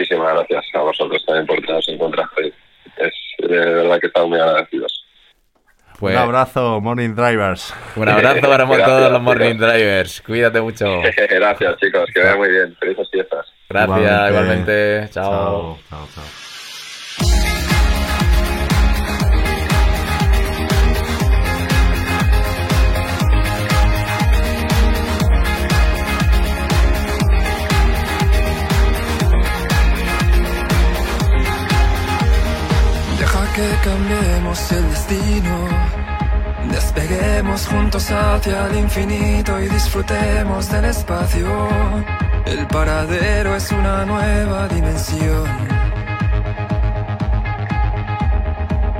Muchísimas 0.07 0.33
gracias 0.35 0.65
a 0.73 0.79
vosotros 0.79 1.25
también 1.25 1.45
por 1.45 1.59
teneros 1.59 1.87
en 1.89 1.97
cuenta. 1.97 2.29
Es 2.97 3.13
de 3.39 3.57
verdad 3.57 3.99
que 3.99 4.07
estamos 4.07 4.29
muy 4.29 4.39
agradecidos. 4.39 5.03
Pues, 5.99 6.15
un 6.15 6.21
abrazo, 6.21 6.79
Morning 6.79 7.15
Drivers. 7.15 7.73
un 7.95 8.07
abrazo 8.07 8.41
para 8.41 8.65
Gracias, 8.65 8.87
todos 8.87 9.11
los 9.11 9.21
Morning 9.21 9.53
chicos. 9.53 9.73
Drivers. 9.73 10.21
Cuídate 10.21 10.61
mucho. 10.61 10.85
gracias, 11.29 11.77
chicos. 11.77 12.09
Que 12.13 12.21
vaya 12.21 12.35
muy 12.37 12.49
bien. 12.49 12.75
Felices 12.79 13.07
fiestas. 13.11 13.45
Gracias, 13.69 14.29
igualmente. 14.29 15.09
Chao. 15.11 15.29
Chao, 15.29 15.77
chao, 15.89 16.07
chao. 16.15 16.46
Que 33.57 33.89
cambiemos 33.89 34.71
el 34.71 34.89
destino. 34.89 35.55
Despeguemos 36.71 37.67
juntos 37.67 38.11
hacia 38.11 38.67
el 38.67 38.75
infinito 38.77 39.59
y 39.59 39.67
disfrutemos 39.67 40.69
del 40.69 40.85
espacio. 40.85 41.49
El 42.45 42.67
paradero 42.67 43.55
es 43.55 43.71
una 43.71 44.05
nueva 44.05 44.67
dimensión. 44.67 45.49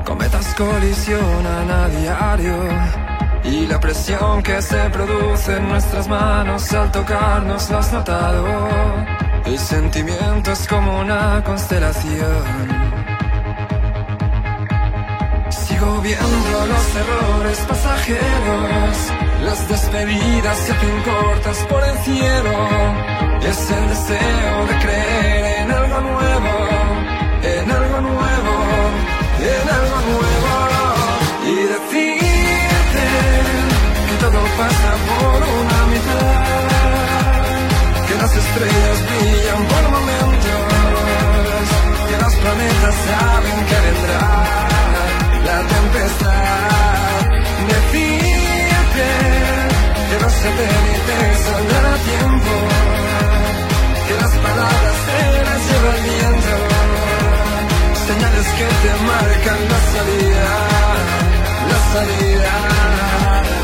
Cometas 0.03 0.47
colisionan 0.55 1.69
a 1.69 1.89
diario 1.89 2.57
y 3.43 3.67
la 3.67 3.79
presión 3.79 4.41
que 4.41 4.59
se 4.61 4.89
produce 4.89 5.55
en 5.55 5.69
nuestras 5.69 6.07
manos 6.07 6.73
al 6.73 6.91
tocarnos 6.91 7.69
lo 7.69 7.77
has 7.77 7.93
notado. 7.93 8.43
El 9.45 9.59
sentimiento 9.59 10.51
es 10.51 10.67
como 10.67 10.99
una 10.99 11.43
constelación. 11.43 12.76
Sigo 16.07 16.25
viendo 16.25 16.65
los 16.67 16.95
errores 16.95 17.59
pasajeros, 17.67 18.97
las 19.43 19.67
despedidas 19.67 20.57
se 20.57 20.71
hacen 20.71 21.01
cortas 21.03 21.57
por 21.67 21.83
el 21.83 21.97
cielo. 21.97 22.53
Es 23.41 23.71
el 23.71 23.89
deseo 23.89 24.65
de 24.67 24.79
creer 24.83 25.61
en 25.63 25.71
algo 25.71 25.99
nuevo, 25.99 26.53
en 27.43 27.71
algo 27.71 27.99
nuevo, 27.99 28.53
en 29.51 29.69
algo 29.79 29.97
nuevo. 30.11 30.53
Y 31.45 31.55
decirte 31.75 33.05
que 34.07 34.15
todo 34.23 34.41
pasa 34.61 34.91
por 35.07 35.39
una 35.59 35.79
mitad, 35.91 36.63
que 38.07 38.15
las 38.15 38.33
estrellas 38.43 38.97
brillan 39.09 39.61
por 39.71 39.83
momentos, 39.97 40.67
que 42.09 42.17
los 42.23 42.33
planetas 42.35 42.95
saben 43.07 43.57
que 43.65 43.75
vendrá 43.87 44.57
la 45.47 45.59
tempestad. 45.75 47.21
Decirte 47.73 49.09
que 50.09 50.15
los 50.23 50.33
satélites 50.43 51.35
saldrán 51.47 51.85
a 51.93 51.97
tiempo, 52.11 52.53
que 54.07 54.13
las 54.23 54.33
palabras 54.45 54.95
se 55.07 55.21
las 55.47 55.61
lleva 55.67 55.91
el 55.95 56.03
señales 58.07 58.47
que 58.57 58.67
te 58.83 58.93
marcan 59.09 59.59
la 59.71 59.79
salida, 59.93 60.53
la 61.71 61.79
salida. 61.93 63.56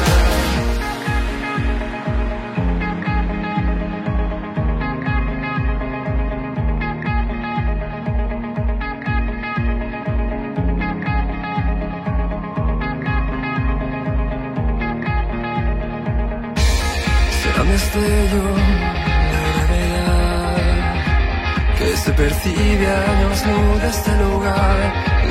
Percibe 22.23 22.87
años 22.87 23.45
luz 23.45 23.81
de 23.81 23.89
este 23.89 24.11
lugar. 24.23 24.77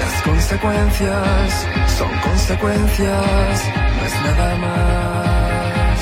Las 0.03 0.15
consecuencias 0.29 1.67
son 1.99 2.13
consecuencias, 2.29 3.55
no 3.97 4.03
es 4.09 4.15
nada 4.29 4.51
más. 4.67 5.99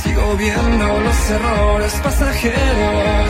Sigo 0.00 0.36
viendo 0.36 0.86
los 1.06 1.30
errores 1.30 1.94
pasajeros, 2.04 3.28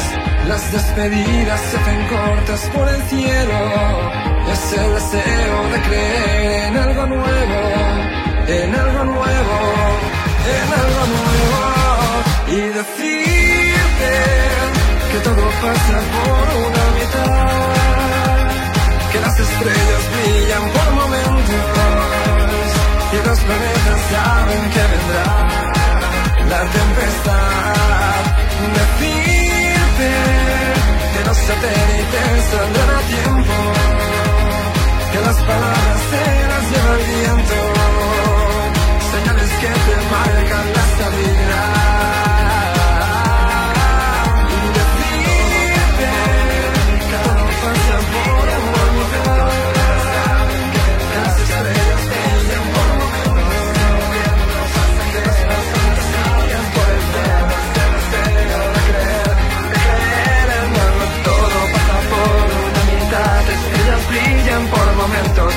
las 0.48 0.62
despedidas 0.72 1.60
se 1.68 1.76
hacen 1.78 2.00
cortas 2.14 2.60
por 2.74 2.86
el 2.94 3.02
cielo. 3.12 3.60
Es 4.52 4.62
el 4.82 4.88
deseo 4.98 5.58
de 5.72 5.78
creer 5.86 6.62
en 6.66 6.76
algo 6.76 7.06
nuevo, 7.06 7.60
en 8.58 8.70
algo 8.84 9.04
nuevo, 9.14 9.58
en 10.56 10.68
algo 10.82 11.02
nuevo. 11.16 11.60
Y 12.54 12.60
decirte 12.78 13.32
que 15.12 15.18
todo 15.18 15.44
pasa 15.64 15.96
por 16.14 16.46
una 16.66 16.84
mitad, 16.96 17.68
que 19.12 19.18
las 19.20 19.36
estrellas 19.46 20.02
brillan 20.12 20.64
por 20.76 20.88
momentos, 21.00 21.66
y 23.12 23.16
los 23.28 23.38
planetas 23.46 24.00
saben 24.12 24.62
que 24.74 24.82
vendrá 24.92 25.30
la 26.52 26.60
tempestad. 26.76 28.20
Decirte 28.78 30.10
que 31.12 31.20
los 31.28 31.38
satélites 31.48 32.36
saldrán 32.50 32.90
a 32.96 33.02
tiempo, 33.14 33.56
que 35.12 35.20
las 35.28 35.38
palabras 35.50 36.00
se 36.10 36.24
las 36.52 36.64
lleva 36.70 36.92
el 36.98 37.04
viento, 37.12 37.58
señales 39.12 39.50
que 39.60 39.70
te 39.86 39.96
marcan 40.14 40.66
la 40.76 40.84
salida, 40.98 41.41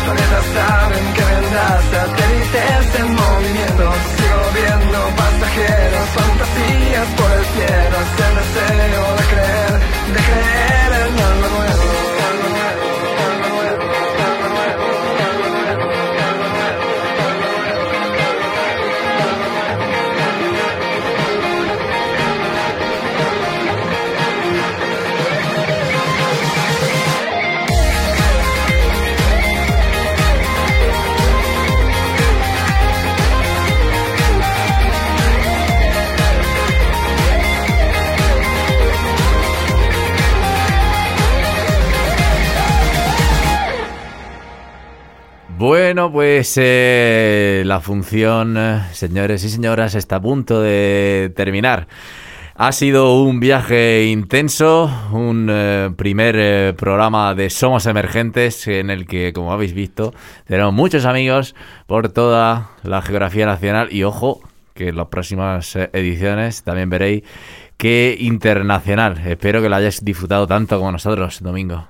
planetas 0.06 0.45
saben 0.53 1.06
que 1.14 1.23
vendrás 1.23 1.84
Satélites 1.91 2.64
en 2.69 2.84
este 2.84 3.03
movimiento 3.03 3.84
Sigo 4.15 4.41
viendo 4.57 4.98
pasajeros 5.22 6.07
Fantasías 6.18 7.07
por 7.18 7.32
el 7.38 7.45
cielo 7.53 7.98
pues 46.16 46.54
eh, 46.56 47.64
la 47.66 47.82
función, 47.82 48.56
eh, 48.58 48.84
señores 48.94 49.44
y 49.44 49.50
señoras, 49.50 49.96
está 49.96 50.16
a 50.16 50.22
punto 50.22 50.62
de 50.62 51.34
terminar. 51.36 51.90
Ha 52.56 52.72
sido 52.72 53.22
un 53.22 53.42
viaje 53.42 54.06
intenso, 54.06 54.90
un 55.12 55.50
eh, 55.52 55.90
primer 55.98 56.74
programa 56.78 57.36
de 57.36 57.50
Somos 57.50 57.86
Emergentes 57.86 58.66
en 58.70 58.92
el 58.92 59.08
que, 59.08 59.34
como 59.34 59.52
habéis 59.52 59.74
visto, 59.74 60.14
tenemos 60.48 60.74
muchos 60.74 61.04
amigos 61.04 61.54
por 61.86 62.08
toda 62.08 62.70
la 62.84 63.02
geografía 63.02 63.46
nacional 63.46 63.90
y 63.92 64.04
ojo, 64.04 64.40
que 64.74 64.88
en 64.88 64.96
las 64.96 65.08
próximas 65.08 65.76
ediciones 65.76 66.64
también 66.64 66.90
veréis 66.90 67.24
que 67.76 68.16
internacional. 68.18 69.22
Espero 69.28 69.62
que 69.62 69.68
lo 69.68 69.76
hayáis 69.76 70.06
disfrutado 70.06 70.48
tanto 70.48 70.78
como 70.78 70.94
nosotros, 70.94 71.42
Domingo. 71.42 71.90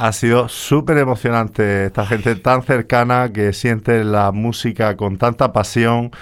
Ha 0.00 0.12
sido 0.12 0.48
súper 0.48 0.96
emocionante 0.98 1.86
esta 1.86 2.06
gente 2.06 2.36
tan 2.36 2.62
cercana 2.62 3.32
que 3.32 3.52
siente 3.52 4.04
la 4.04 4.30
música 4.30 4.96
con 4.96 5.18
tanta 5.18 5.52
pasión, 5.52 6.12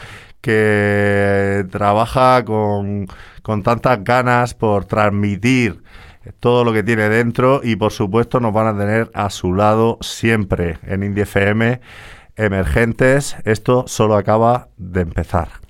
que 0.41 1.67
trabaja 1.71 2.43
con, 2.47 3.07
con 3.43 3.63
tantas 3.63 4.03
ganas 4.03 4.55
por 4.55 4.87
transmitir 4.87 5.83
todo 6.41 6.65
lo 6.65 6.73
que 6.73 6.85
tiene 6.85 7.11
dentro 7.11 7.61
y 7.63 7.77
por 7.77 7.93
supuesto 7.93 8.41
nos 8.41 8.55
van 8.55 8.69
a 8.69 8.79
tener 8.79 9.11
a 9.13 9.29
su 9.29 9.53
lado 9.53 9.99
siempre 10.01 10.79
en 10.85 11.03
Indie 11.03 11.25
FM 11.25 11.79
emergentes. 12.37 13.37
Esto 13.45 13.85
solo 13.87 14.17
acaba 14.17 14.69
de 14.79 15.03
empezar. 15.03 15.66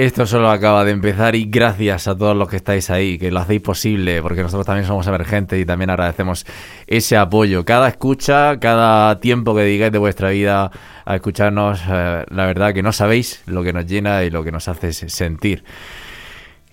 Esto 0.00 0.24
solo 0.24 0.50
acaba 0.50 0.82
de 0.86 0.92
empezar 0.92 1.34
y 1.34 1.44
gracias 1.44 2.08
a 2.08 2.16
todos 2.16 2.34
los 2.34 2.48
que 2.48 2.56
estáis 2.56 2.88
ahí, 2.88 3.18
que 3.18 3.30
lo 3.30 3.38
hacéis 3.40 3.60
posible, 3.60 4.22
porque 4.22 4.40
nosotros 4.40 4.64
también 4.64 4.86
somos 4.86 5.06
emergentes 5.06 5.60
y 5.60 5.66
también 5.66 5.90
agradecemos 5.90 6.46
ese 6.86 7.18
apoyo. 7.18 7.66
Cada 7.66 7.88
escucha, 7.88 8.58
cada 8.58 9.20
tiempo 9.20 9.54
que 9.54 9.62
digáis 9.64 9.92
de 9.92 9.98
vuestra 9.98 10.30
vida 10.30 10.70
a 11.04 11.16
escucharnos, 11.16 11.82
eh, 11.86 12.24
la 12.30 12.46
verdad 12.46 12.72
que 12.72 12.82
no 12.82 12.92
sabéis 12.92 13.42
lo 13.44 13.62
que 13.62 13.74
nos 13.74 13.84
llena 13.84 14.24
y 14.24 14.30
lo 14.30 14.42
que 14.42 14.50
nos 14.52 14.68
hace 14.68 14.94
sentir. 14.94 15.64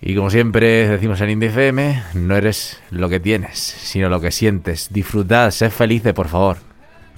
Y 0.00 0.14
como 0.14 0.30
siempre 0.30 0.88
decimos 0.88 1.20
en 1.20 1.28
Indie 1.28 1.50
FM, 1.50 2.02
no 2.14 2.34
eres 2.34 2.80
lo 2.90 3.10
que 3.10 3.20
tienes, 3.20 3.58
sino 3.58 4.08
lo 4.08 4.22
que 4.22 4.30
sientes. 4.30 4.88
Disfrutad, 4.90 5.50
sed 5.50 5.70
felices, 5.70 6.14
por 6.14 6.28
favor. 6.28 6.56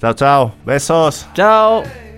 Chao, 0.01 0.13
chao. 0.13 0.55
Besos. 0.65 1.29
Chao. 1.33 2.10